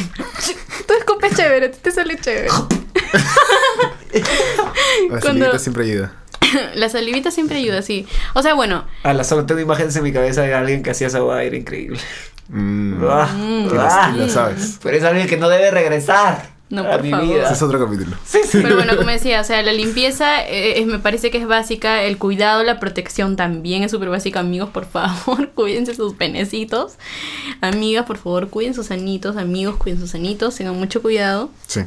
Tú 0.88 0.94
escupes 0.98 1.36
chévere, 1.36 1.66
a 1.68 1.72
ti 1.72 1.80
te 1.82 1.92
sale 1.92 2.18
chévere. 2.20 2.50
La 5.10 5.20
cuando- 5.20 5.60
siempre 5.60 5.84
ayuda. 5.86 6.14
La 6.76 6.90
salivita 6.90 7.32
siempre 7.32 7.58
ayuda, 7.58 7.82
sí. 7.82 8.08
O 8.34 8.42
sea, 8.42 8.54
bueno, 8.54 8.86
A 9.04 9.14
la 9.14 9.24
solo 9.24 9.46
tengo 9.46 9.62
imágenes 9.62 9.96
en 9.96 10.04
mi 10.04 10.12
cabeza 10.14 10.42
de 10.42 10.54
alguien 10.54 10.84
que 10.84 10.92
hacía 10.92 11.08
esa 11.08 11.20
era 11.44 11.56
increíble. 11.56 12.00
Mm. 12.50 13.04
Ah, 13.08 13.30
lo- 13.72 13.82
ah. 13.82 14.14
lo 14.18 14.28
sabes. 14.30 14.80
Pero 14.82 14.98
es 14.98 15.04
alguien 15.04 15.28
que 15.28 15.38
no 15.38 15.50
debe 15.50 15.70
regresar 15.70 16.50
No, 16.72 16.82
a 16.82 16.92
por 16.94 17.04
mi 17.04 17.12
favor. 17.12 17.26
Ese 17.26 17.36
vida. 17.36 17.52
es 17.52 17.62
otro 17.62 17.80
capítulo. 17.80 18.18
Pero 18.52 18.76
bueno, 18.76 18.98
como 18.98 19.10
decía, 19.12 19.40
o 19.42 19.44
sea, 19.44 19.62
la 19.62 19.72
limpieza 19.74 20.42
eh, 20.48 20.80
eh, 20.80 20.86
me 20.88 20.98
parece 20.98 21.30
que 21.30 21.38
es 21.38 21.46
básica, 21.48 22.02
el 22.04 22.18
cuidado, 22.18 22.64
la 22.64 22.80
protección 22.80 23.36
también 23.36 23.84
es 23.84 23.92
súper 23.92 24.10
básica. 24.10 24.40
Amigos, 24.40 24.70
por 24.72 24.86
favor, 24.86 25.50
cuídense 25.54 25.94
sus 25.94 26.16
penecitos. 26.16 26.94
Amigas, 27.62 28.06
por 28.08 28.18
favor, 28.18 28.50
cuiden 28.50 28.74
sus 28.74 28.90
anitos. 28.90 29.38
Amigos, 29.38 29.76
cuiden 29.78 30.00
sus 30.00 30.16
anitos, 30.16 30.56
tengan 30.56 30.76
mucho 30.76 31.04
cuidado. 31.04 31.52
Sí. 31.68 31.82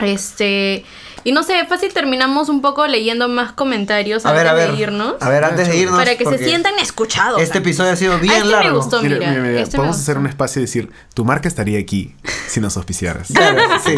Este, 0.00 0.84
y 1.28 1.32
no 1.32 1.42
sé, 1.42 1.64
fácil 1.66 1.92
terminamos 1.92 2.48
un 2.48 2.62
poco 2.62 2.86
leyendo 2.86 3.28
más 3.28 3.52
comentarios 3.52 4.24
A 4.24 4.32
ver, 4.32 4.46
antes 4.48 4.64
a 4.64 4.66
ver. 4.68 4.76
de 4.76 4.82
irnos. 4.82 5.14
A 5.20 5.28
ver, 5.28 5.44
antes 5.44 5.68
de 5.68 5.76
irnos. 5.76 5.98
para 5.98 6.16
que 6.16 6.24
se 6.24 6.38
sientan 6.38 6.78
escuchados. 6.78 7.40
Este 7.42 7.58
episodio 7.58 7.92
ha 7.92 7.96
sido 7.96 8.14
Ah, 8.14 8.18
bien 8.18 8.32
este 8.34 8.44
me 8.46 8.50
largo. 8.52 8.76
gustó. 8.78 9.02
Mira, 9.02 9.18
mira, 9.18 9.32
mira, 9.32 9.60
este 9.60 9.76
me 9.76 9.82
Podemos 9.82 9.96
hacer 9.96 10.14
gustó. 10.14 10.20
un 10.20 10.26
espacio 10.28 10.60
y 10.60 10.64
decir, 10.64 10.90
tu 11.14 11.24
marca 11.24 11.48
estaría 11.48 11.78
aquí 11.78 12.14
si 12.46 12.60
nos 12.60 12.76
auspiciaras. 12.76 13.28
Claro, 13.34 13.60
sí. 13.84 13.94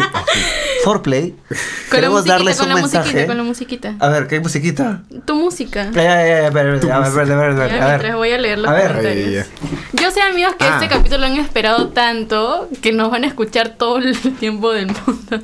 Foreplay. 0.83 1.31
Con 1.49 1.57
la 1.57 1.89
Queremos 1.91 2.13
musiquita, 2.21 2.33
darles 2.33 2.57
con 2.57 2.67
un 2.67 2.69
la 2.69 2.75
mensaje. 2.81 3.03
musiquita, 3.05 3.27
con 3.27 3.37
la 3.37 3.43
musiquita. 3.43 3.95
A 3.99 4.07
ver, 4.09 4.27
¿qué 4.27 4.39
musiquita? 4.39 5.01
Tu 5.25 5.35
música. 5.35 5.89
Ya, 5.91 6.01
ya, 6.03 6.25
ya, 6.25 6.41
ya, 6.41 6.47
a 6.47 6.49
ver, 6.49 6.67
a 6.67 6.71
ver, 6.71 6.85
a 6.85 6.99
ver, 6.99 7.31
a 7.31 7.53
ver, 7.53 7.81
a 7.81 7.87
ver, 7.87 8.01
ver. 8.01 8.15
voy 8.15 8.31
a 8.31 8.37
leer 8.37 8.59
los 8.59 8.69
A 8.71 8.73
ver. 8.73 8.87
comentarios. 8.87 9.47
Yo 9.93 10.09
sé, 10.11 10.21
amigos, 10.21 10.55
que 10.57 10.65
Ah. 10.65 10.79
este 10.81 10.87
capítulo 10.87 11.25
han 11.25 11.35
esperado 11.37 11.89
tanto 11.89 12.69
que 12.81 12.91
nos 12.93 13.11
van 13.11 13.23
a 13.25 13.27
escuchar 13.27 13.69
todo 13.77 13.97
el 13.97 14.17
tiempo 14.39 14.71
del 14.71 14.87
mundo. 14.87 15.41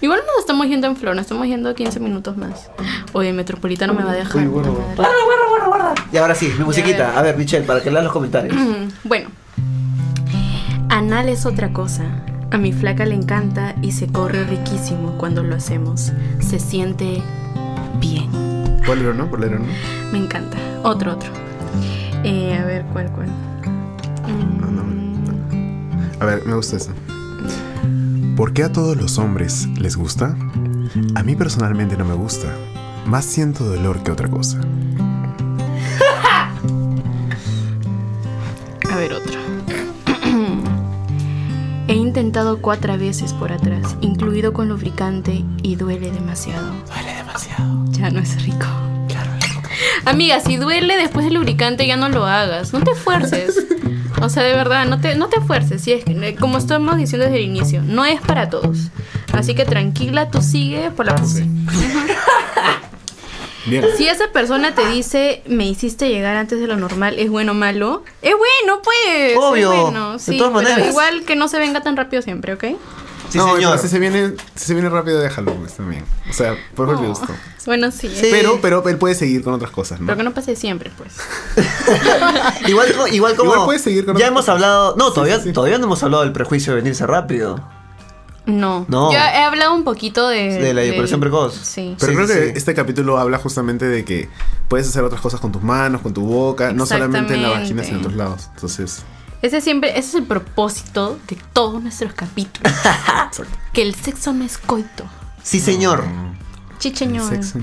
Igual 0.00 0.20
nos 0.26 0.38
estamos 0.40 0.66
yendo 0.68 0.86
en 0.86 0.96
flor, 0.96 1.14
nos 1.20 1.26
estamos 1.26 1.46
yendo 1.46 1.74
15 1.74 2.00
minutos 2.00 2.36
más. 2.38 2.70
Oye, 3.12 3.32
Metropolitano 3.34 3.92
me 3.92 4.02
va 4.02 4.12
a 4.12 4.14
dejar. 4.14 4.36
Uy, 4.42 4.46
guarda, 4.48 4.70
guarda, 4.70 4.94
guarda, 4.96 5.48
guarda, 5.48 5.66
guarda. 5.66 5.94
Y 6.12 6.16
ahora 6.16 6.34
sí, 6.34 6.50
mi 6.58 6.64
musiquita. 6.64 7.18
a 7.18 7.22
ver. 7.22 7.36
Michelle, 7.36 7.66
para 7.66 7.82
que 7.82 7.90
leas 7.90 8.04
los 8.04 8.12
comentarios. 8.12 8.56
Mm, 8.56 8.88
Bueno. 9.08 9.28
Anal 10.88 11.28
es 11.28 11.44
otra 11.46 11.72
cosa. 11.72 12.04
A 12.50 12.56
mi 12.58 12.72
flaca 12.72 13.04
le 13.04 13.14
encanta 13.14 13.74
y 13.82 13.92
se 13.92 14.06
corre 14.08 14.44
riquísimo 14.44 15.18
cuando 15.18 15.42
lo 15.42 15.54
hacemos. 15.56 16.12
Se 16.40 16.58
siente 16.58 17.22
bien. 18.00 18.30
Bolero, 18.86 19.12
¿no? 19.14 19.26
Bolero, 19.26 19.58
¿no? 19.58 19.66
Me 20.12 20.18
encanta. 20.18 20.56
Otro, 20.82 21.12
otro. 21.12 21.30
Eh, 22.24 22.58
a 22.60 22.64
ver, 22.64 22.84
¿cuál, 22.92 23.10
cuál? 23.12 23.28
Mm, 24.26 24.60
A 26.20 26.24
ver, 26.24 26.44
me 26.46 26.54
gusta 26.54 26.76
eso. 26.76 26.92
¿Por 28.36 28.52
qué 28.54 28.64
a 28.64 28.72
todos 28.72 28.96
los 28.96 29.18
hombres 29.18 29.66
les 29.78 29.96
gusta? 29.96 30.34
A 31.14 31.22
mí 31.22 31.36
personalmente 31.36 31.96
no 31.96 32.04
me 32.04 32.14
gusta. 32.14 32.48
Más 33.06 33.24
siento 33.24 33.64
dolor 33.64 34.02
que 34.02 34.10
otra 34.10 34.28
cosa. 34.28 34.58
A 38.90 38.96
ver, 38.96 39.12
otro. 39.12 39.38
He 41.88 41.94
intentado 41.94 42.60
cuatro 42.60 42.98
veces 42.98 43.32
por 43.32 43.52
atrás, 43.52 43.96
incluido 44.00 44.52
con 44.52 44.68
lubricante, 44.68 45.44
y 45.62 45.76
duele 45.76 46.10
demasiado. 46.10 46.72
Duele 46.86 47.14
demasiado. 47.14 47.84
Ya 47.90 48.10
no 48.10 48.18
es 48.20 48.42
rico. 48.42 48.66
Claro. 49.08 49.30
Amiga, 50.04 50.40
si 50.40 50.56
duele 50.56 50.96
después 50.96 51.24
del 51.24 51.34
lubricante, 51.34 51.86
ya 51.86 51.96
no 51.96 52.08
lo 52.08 52.26
hagas. 52.26 52.72
No 52.72 52.80
te 52.80 52.94
fuerces. 52.94 53.64
O 54.20 54.28
sea, 54.28 54.42
de 54.42 54.54
verdad, 54.54 54.86
no 54.86 55.00
te, 55.00 55.14
no 55.14 55.28
te 55.28 55.40
fuerces. 55.40 55.82
Si 55.82 55.92
es 55.92 56.04
que, 56.04 56.34
como 56.34 56.58
estamos 56.58 56.96
diciendo 56.96 57.26
desde 57.26 57.38
el 57.38 57.46
inicio, 57.46 57.82
no 57.82 58.04
es 58.04 58.20
para 58.20 58.50
todos. 58.50 58.90
Así 59.32 59.54
que 59.54 59.64
tranquila, 59.64 60.30
tú 60.30 60.42
sigue 60.42 60.90
por 60.90 61.06
la. 61.06 61.14
Bien. 63.66 63.84
Si 63.96 64.08
esa 64.08 64.32
persona 64.32 64.74
te 64.74 64.86
dice, 64.88 65.42
me 65.46 65.66
hiciste 65.68 66.08
llegar 66.08 66.34
antes 66.36 66.58
de 66.60 66.66
lo 66.66 66.76
normal, 66.76 67.18
¿es 67.18 67.28
bueno 67.30 67.52
o 67.52 67.54
malo? 67.54 68.04
Es 68.22 68.32
bueno, 68.36 68.80
pues. 68.82 69.36
Obvio, 69.36 69.72
Es 69.72 69.80
bueno, 69.82 70.12
de 70.14 70.18
sí, 70.18 70.38
todas 70.38 70.52
pero 70.54 70.62
maneras. 70.70 70.88
igual 70.90 71.24
que 71.24 71.36
no 71.36 71.46
se 71.46 71.58
venga 71.58 71.82
tan 71.82 71.96
rápido 71.96 72.22
siempre, 72.22 72.54
¿ok? 72.54 72.64
Sí, 73.28 73.38
no, 73.38 73.54
señor. 73.54 73.78
si 73.78 73.88
se 73.88 73.98
viene, 74.00 74.32
si 74.56 74.64
se 74.64 74.74
viene 74.74 74.88
rápido, 74.88 75.20
déjalo, 75.20 75.54
pues 75.54 75.74
también. 75.74 76.04
O 76.28 76.32
sea, 76.32 76.56
por 76.74 76.86
favor, 76.88 77.02
me 77.02 77.08
Oh, 77.08 77.10
gustó. 77.10 77.32
Bueno, 77.66 77.90
sí. 77.92 78.08
Sí. 78.08 78.26
Pero, 78.30 78.58
pero 78.60 78.82
él 78.88 78.96
puede 78.96 79.14
seguir 79.14 79.44
con 79.44 79.52
otras 79.52 79.70
cosas, 79.70 80.00
¿no? 80.00 80.06
Pero 80.06 80.16
que 80.16 80.24
no 80.24 80.32
pase 80.32 80.56
siempre, 80.56 80.90
pues. 80.96 81.12
Igual, 82.66 82.92
co- 82.96 83.06
igual 83.08 83.36
como. 83.36 83.52
Igual 83.52 83.66
puedes 83.66 83.82
seguir 83.82 84.04
con 84.06 84.16
Ya 84.16 84.26
hemos 84.26 84.48
hablado. 84.48 84.96
No, 84.96 85.08
Sí, 85.08 85.14
todavía, 85.14 85.36
sí, 85.36 85.44
sí. 85.44 85.52
todavía 85.52 85.78
no 85.78 85.84
hemos 85.84 86.02
hablado 86.02 86.24
del 86.24 86.32
prejuicio 86.32 86.72
de 86.74 86.80
venirse 86.80 87.06
rápido. 87.06 87.62
No. 88.50 88.86
No. 88.88 89.12
Yo 89.12 89.18
he 89.18 89.42
hablado 89.42 89.74
un 89.74 89.84
poquito 89.84 90.28
de. 90.28 90.54
De 90.58 90.74
la 90.74 90.82
eyaculación 90.82 91.20
precoz. 91.20 91.54
Sí. 91.54 91.96
Pero 91.98 92.12
Sí, 92.12 92.16
creo 92.16 92.28
sí, 92.28 92.34
que 92.34 92.46
sí. 92.48 92.52
este 92.56 92.74
capítulo 92.74 93.18
habla 93.18 93.38
justamente 93.38 93.86
de 93.86 94.04
que 94.04 94.28
puedes 94.68 94.88
hacer 94.88 95.04
otras 95.04 95.20
cosas 95.20 95.40
con 95.40 95.52
tus 95.52 95.62
manos, 95.62 96.00
con 96.02 96.12
tu 96.14 96.22
boca, 96.22 96.72
no 96.72 96.86
solamente 96.86 97.34
en 97.34 97.42
la 97.42 97.50
vagina, 97.50 97.82
sino 97.84 97.96
en 97.98 98.00
otros 98.04 98.16
lados. 98.16 98.48
Entonces, 98.54 99.02
Ese 99.42 99.60
siempre, 99.60 99.90
ese 99.90 100.00
es 100.10 100.14
el 100.16 100.24
propósito 100.24 101.18
de 101.28 101.38
todos 101.52 101.82
nuestros 101.82 102.12
capítulos. 102.12 102.72
que 103.72 103.82
el 103.82 103.94
sexo 103.94 104.32
no 104.32 104.44
es 104.44 104.58
coito. 104.58 105.04
Sí, 105.42 105.60
señor. 105.60 106.04
Sexo 106.80 107.32
es. 107.34 107.54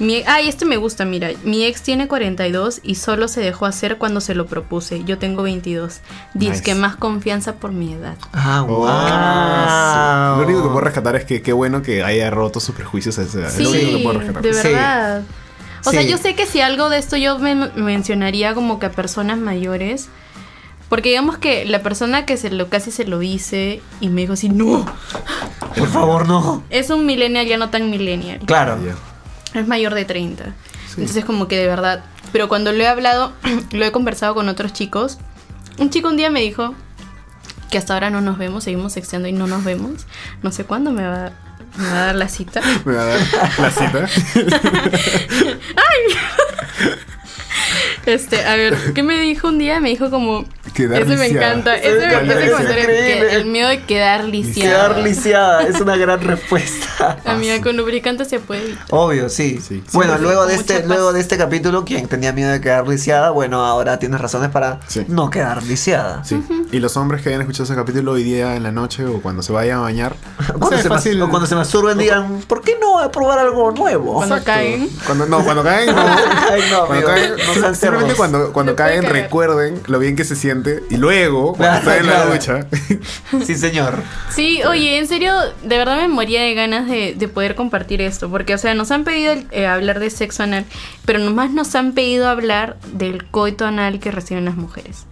Mi, 0.00 0.22
ay, 0.26 0.48
este 0.48 0.64
me 0.64 0.76
gusta, 0.76 1.04
mira. 1.04 1.30
Mi 1.44 1.64
ex 1.64 1.82
tiene 1.82 2.06
42 2.08 2.80
y 2.82 2.96
solo 2.96 3.28
se 3.28 3.40
dejó 3.40 3.66
hacer 3.66 3.96
cuando 3.98 4.20
se 4.20 4.34
lo 4.34 4.46
propuse. 4.46 5.02
Yo 5.04 5.18
tengo 5.18 5.42
22. 5.42 6.00
Dice 6.34 6.50
Nice. 6.52 6.62
que 6.62 6.74
más 6.74 6.96
confianza 6.96 7.54
por 7.56 7.72
mi 7.72 7.92
edad. 7.94 8.16
Ah, 8.32 8.64
Oh, 8.68 8.76
wow. 8.76 8.86
sí. 8.88 10.40
Lo 10.40 10.46
único 10.46 10.62
que 10.62 10.68
puedo 10.68 10.80
rescatar 10.80 11.16
es 11.16 11.24
que 11.24 11.42
qué 11.42 11.52
bueno 11.52 11.82
que 11.82 12.02
haya 12.04 12.30
roto 12.30 12.60
sus 12.60 12.74
prejuicios 12.74 13.18
a 13.18 13.22
esa 13.22 13.38
edad. 13.40 13.50
Sí, 13.50 13.62
es 13.64 13.70
lo 13.72 13.78
único 13.80 13.96
que 13.98 14.02
puedo 14.04 14.18
rescatar. 14.20 14.42
de 14.42 14.52
Sí. 14.54 14.68
verdad. 14.68 15.22
O 15.84 15.90
sea, 15.92 16.02
yo 16.02 16.18
sé 16.18 16.34
que 16.34 16.46
si 16.46 16.60
algo 16.60 16.88
de 16.90 16.98
esto 16.98 17.16
yo 17.16 17.38
me 17.38 17.54
mencionaría 17.54 18.54
como 18.54 18.78
que 18.80 18.86
a 18.86 18.90
personas 18.90 19.38
mayores. 19.38 20.08
Porque 20.88 21.08
digamos 21.08 21.36
que 21.38 21.64
la 21.64 21.82
persona 21.82 22.26
que 22.26 22.36
se 22.36 22.50
lo 22.50 22.68
casi 22.68 22.92
se 22.92 23.04
lo 23.04 23.20
hice 23.22 23.82
y 24.00 24.08
me 24.08 24.20
dijo 24.20 24.34
así, 24.34 24.48
no, 24.48 24.86
Por 25.76 25.88
favor, 25.88 26.28
no. 26.28 26.62
es 26.70 26.90
un 26.90 27.06
millennial 27.06 27.46
ya 27.46 27.58
no 27.58 27.70
tan 27.70 27.90
millennial. 27.90 28.38
Claro. 28.46 28.78
Es 29.54 29.66
mayor 29.66 29.94
de 29.94 30.04
30. 30.04 30.54
Entonces 30.96 31.24
como 31.24 31.48
que 31.48 31.56
de 31.58 31.66
verdad. 31.66 32.04
Pero 32.32 32.48
cuando 32.48 32.72
lo 32.72 32.82
he 32.82 32.86
hablado, 32.88 33.32
lo 33.72 33.84
he 33.84 33.92
conversado 33.92 34.34
con 34.34 34.48
otros 34.48 34.72
chicos. 34.72 35.18
Un 35.78 35.90
chico 35.90 36.08
un 36.08 36.16
día 36.16 36.30
me 36.30 36.40
dijo 36.40 36.74
que 37.70 37.78
hasta 37.78 37.94
ahora 37.94 38.10
no 38.10 38.20
nos 38.20 38.38
vemos, 38.38 38.64
seguimos 38.64 38.92
sexteando 38.92 39.28
y 39.28 39.32
no 39.32 39.46
nos 39.46 39.64
vemos. 39.64 40.06
No 40.42 40.52
sé 40.52 40.64
cuándo 40.64 40.92
me 40.92 41.06
va, 41.06 41.32
me 41.76 41.84
va 41.90 42.02
a 42.02 42.06
dar 42.06 42.14
la 42.14 42.28
cita. 42.28 42.60
Me 42.84 42.94
va 42.94 43.02
a 43.02 43.06
dar 43.06 43.20
la 43.58 43.70
cita. 43.70 44.06
Este, 48.06 48.44
a 48.46 48.54
ver, 48.56 48.76
¿qué 48.94 49.02
me 49.02 49.18
dijo 49.20 49.48
un 49.48 49.58
día? 49.58 49.80
Me 49.80 49.88
dijo 49.90 50.10
como 50.10 50.44
Quedar 50.74 51.02
Ese 51.02 51.16
me 51.16 51.24
lisiada. 51.28 51.48
encanta. 51.48 51.76
Ese 51.76 51.88
Ese, 51.88 51.98
me 51.98 52.04
ese 52.06 52.16
parece 52.26 52.50
comentario, 52.52 52.82
increíble. 52.84 53.34
el 53.34 53.44
miedo 53.46 53.68
de 53.68 53.82
quedar 53.84 54.24
lisiada. 54.24 54.88
Quedar 54.88 54.98
lisiada 55.02 55.62
es 55.62 55.80
una 55.80 55.96
gran 55.96 56.20
respuesta. 56.20 57.18
Amiga, 57.24 57.60
con 57.62 57.76
lubricante 57.76 58.24
se 58.24 58.38
puede 58.40 58.62
evitar. 58.64 58.84
Obvio, 58.90 59.28
sí. 59.28 59.58
Sí. 59.66 59.82
Bueno, 59.92 60.16
Sí, 60.16 60.22
luego 60.22 60.46
de 60.46 60.54
este, 60.54 60.74
paz. 60.80 60.86
luego 60.86 61.12
de 61.12 61.20
este 61.20 61.36
capítulo, 61.38 61.84
quien 61.84 62.06
tenía 62.08 62.32
miedo 62.32 62.50
de 62.50 62.60
quedar 62.60 62.86
lisiada, 62.86 63.30
bueno, 63.30 63.64
ahora 63.64 63.98
tienes 63.98 64.20
razones 64.20 64.50
para 64.50 64.80
Sí. 64.88 65.04
no 65.08 65.30
quedar 65.30 65.62
lisiada. 65.62 66.24
Sí. 66.24 66.42
Y 66.72 66.78
los 66.80 66.96
hombres 66.96 67.22
que 67.22 67.28
hayan 67.30 67.40
escuchado 67.40 67.64
ese 67.64 67.74
capítulo 67.74 68.12
hoy 68.12 68.22
día 68.24 68.56
en 68.56 68.62
la 68.62 68.72
noche 68.72 69.04
o 69.04 69.20
cuando 69.22 69.42
se 69.42 69.52
vayan 69.52 69.78
a 69.78 69.82
bañar. 69.82 70.14
Cuando, 70.46 70.66
o 70.66 70.70
sea, 70.70 70.82
se 70.82 70.88
fácil. 70.88 71.20
o 71.22 71.28
cuando 71.30 71.46
se 71.46 71.54
masturben 71.54 71.96
digan, 71.98 72.40
¿por 72.46 72.60
qué 72.62 72.76
no 72.80 72.98
a 72.98 73.10
probar 73.10 73.38
algo 73.38 73.70
nuevo? 73.72 74.14
Cuando 74.14 74.36
Exacto. 74.36 74.52
caen. 74.60 74.88
Cuando, 75.06 75.26
no, 75.26 75.44
cuando 75.44 75.62
caen, 75.62 75.86
no. 75.94 76.02
Ay, 76.50 76.62
no, 76.70 76.86
Cuando 76.86 76.92
amigo, 76.92 77.08
caen, 77.08 77.30
no 77.46 77.54
sim- 77.54 77.64
cerdos. 78.00 78.16
cuando, 78.16 78.52
cuando 78.52 78.76
caen 78.76 79.02
recuerden 79.04 79.80
lo 79.86 79.98
bien 79.98 80.16
que 80.16 80.24
se 80.24 80.36
siente 80.36 80.82
y 80.90 80.96
luego 80.96 81.54
cuando 81.54 81.80
Claro, 81.80 81.90
están 81.90 81.98
en 81.98 82.06
la 82.06 82.34
ducha 82.34 82.66
Sí, 83.44 83.54
señor. 83.54 83.94
Sí, 84.30 84.62
oye, 84.64 84.98
en 84.98 85.06
serio, 85.06 85.34
de 85.62 85.78
verdad 85.78 85.96
me 85.96 86.08
moría 86.08 86.42
de 86.42 86.54
ganas 86.54 86.88
de, 86.88 87.14
de 87.16 87.28
poder 87.28 87.54
compartir 87.54 88.00
esto, 88.00 88.28
porque, 88.30 88.54
o 88.54 88.58
sea, 88.58 88.74
nos 88.74 88.90
han 88.90 89.04
pedido 89.04 89.34
eh, 89.50 89.66
hablar 89.66 90.00
de 90.00 90.10
sexo 90.10 90.42
anal, 90.42 90.64
pero 91.04 91.18
nomás 91.18 91.50
nos 91.50 91.74
han 91.74 91.92
pedido 91.92 92.28
hablar 92.28 92.76
del 92.92 93.24
coito 93.26 93.64
anal 93.66 94.00
que 94.00 94.10
reciben 94.10 94.44
las 94.44 94.56
mujeres. 94.56 95.06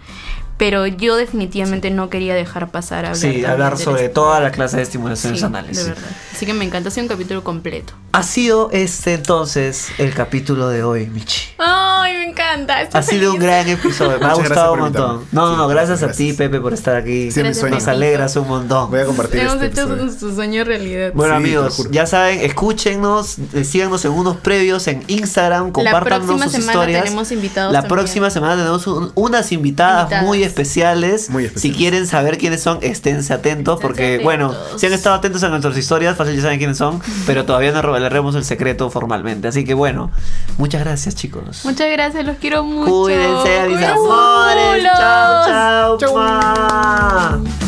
Pero 0.56 0.86
yo 0.86 1.16
definitivamente 1.16 1.90
no 1.90 2.08
quería 2.10 2.34
dejar 2.34 2.70
pasar 2.70 3.04
a 3.06 3.08
hablar. 3.10 3.16
Sí, 3.16 3.44
hablar 3.44 3.76
sobre 3.76 4.08
toda 4.08 4.38
la 4.40 4.52
clase 4.52 4.76
de 4.76 4.84
estimulaciones 4.84 5.40
Sí, 5.40 5.46
anales. 5.46 5.76
de 5.76 5.84
verdad. 5.84 6.04
Así 6.32 6.46
que 6.46 6.54
me 6.54 6.64
encanta, 6.64 6.88
ha 6.88 6.92
sido 6.92 7.04
un 7.04 7.08
capítulo 7.08 7.42
completo. 7.42 7.92
Ha 8.12 8.22
sido 8.22 8.70
este 8.72 9.14
entonces 9.14 9.88
el 9.98 10.14
capítulo 10.14 10.68
de 10.68 10.84
hoy, 10.84 11.06
Michi. 11.06 11.48
Ay, 11.58 12.12
me 12.18 12.30
encanta. 12.30 12.82
estoy 12.82 13.00
Ha 13.00 13.02
sido 13.02 13.32
un 13.32 13.40
gran 13.40 13.68
episodio, 13.68 14.18
me 14.20 14.26
ha 14.26 14.34
gustado 14.34 14.74
un 14.74 14.80
montón. 14.80 15.24
No, 15.32 15.48
no, 15.50 15.56
no, 15.56 15.66
gracias, 15.66 16.04
a 16.04 16.12
ti, 16.12 16.32
Pepe, 16.32 16.60
por 16.60 16.72
estar 16.72 16.94
aquí. 16.94 17.32
Sí, 17.32 17.42
sueño. 17.54 17.74
Nos 17.74 17.88
alegras 17.88 18.36
un 18.36 18.46
montón. 18.46 18.90
Voy 18.90 19.00
a 19.00 19.06
compartir 19.06 19.40
Hemos 19.40 19.54
este 19.54 19.66
hecho 19.66 19.88
su, 20.12 20.18
su 20.18 20.34
sueño 20.36 20.62
realidad. 20.62 21.10
Bueno 21.14 21.32
Sí, 21.32 21.36
amigos, 21.36 21.88
ya 21.90 22.06
saben, 22.06 22.38
escúchenos, 22.40 23.38
eh, 23.54 23.64
síganos 23.64 24.04
en 24.04 24.12
unos 24.12 24.36
previos 24.36 24.86
en 24.86 25.02
Instagram, 25.08 25.72
compártanos 25.72 26.26
próxima 26.26 26.44
sus 26.44 26.52
semana 26.52 26.72
historias. 26.72 27.02
tenemos 27.04 27.32
invitados 27.32 27.72
La 27.72 27.80
también. 27.82 27.96
próxima 27.98 28.30
semana 28.30 28.56
tenemos 28.56 28.86
un- 28.86 29.10
unas 29.16 29.50
invitadas, 29.50 30.02
Invitadas. 30.04 30.24
muy 30.24 30.43
especiales. 30.44 31.28
Si 31.56 31.72
quieren 31.72 32.06
saber 32.06 32.38
quiénes 32.38 32.62
son, 32.62 32.78
esténse 32.82 33.32
atentos, 33.32 33.80
porque, 33.80 34.20
bueno, 34.22 34.54
si 34.76 34.86
han 34.86 34.92
estado 34.92 35.16
atentos 35.16 35.42
a 35.42 35.48
nuestras 35.48 35.76
historias, 35.76 36.16
fácil 36.16 36.36
ya 36.36 36.42
saben 36.42 36.58
quiénes 36.58 36.78
son, 36.78 37.00
pero 37.26 37.44
todavía 37.44 37.72
no 37.72 37.82
revelaremos 37.82 38.34
el 38.34 38.44
secreto 38.44 38.90
formalmente. 38.90 39.48
Así 39.48 39.64
que, 39.64 39.74
bueno, 39.74 40.10
muchas 40.58 40.82
gracias, 40.82 41.14
chicos. 41.14 41.64
Muchas 41.64 41.90
gracias, 41.90 42.24
los 42.24 42.36
quiero 42.38 42.64
mucho. 42.64 42.90
Cuídense, 42.90 43.68
mis 43.68 43.82
amores. 43.82 44.84
Chao, 44.84 45.98
chao. 45.98 45.98
chao. 45.98 47.63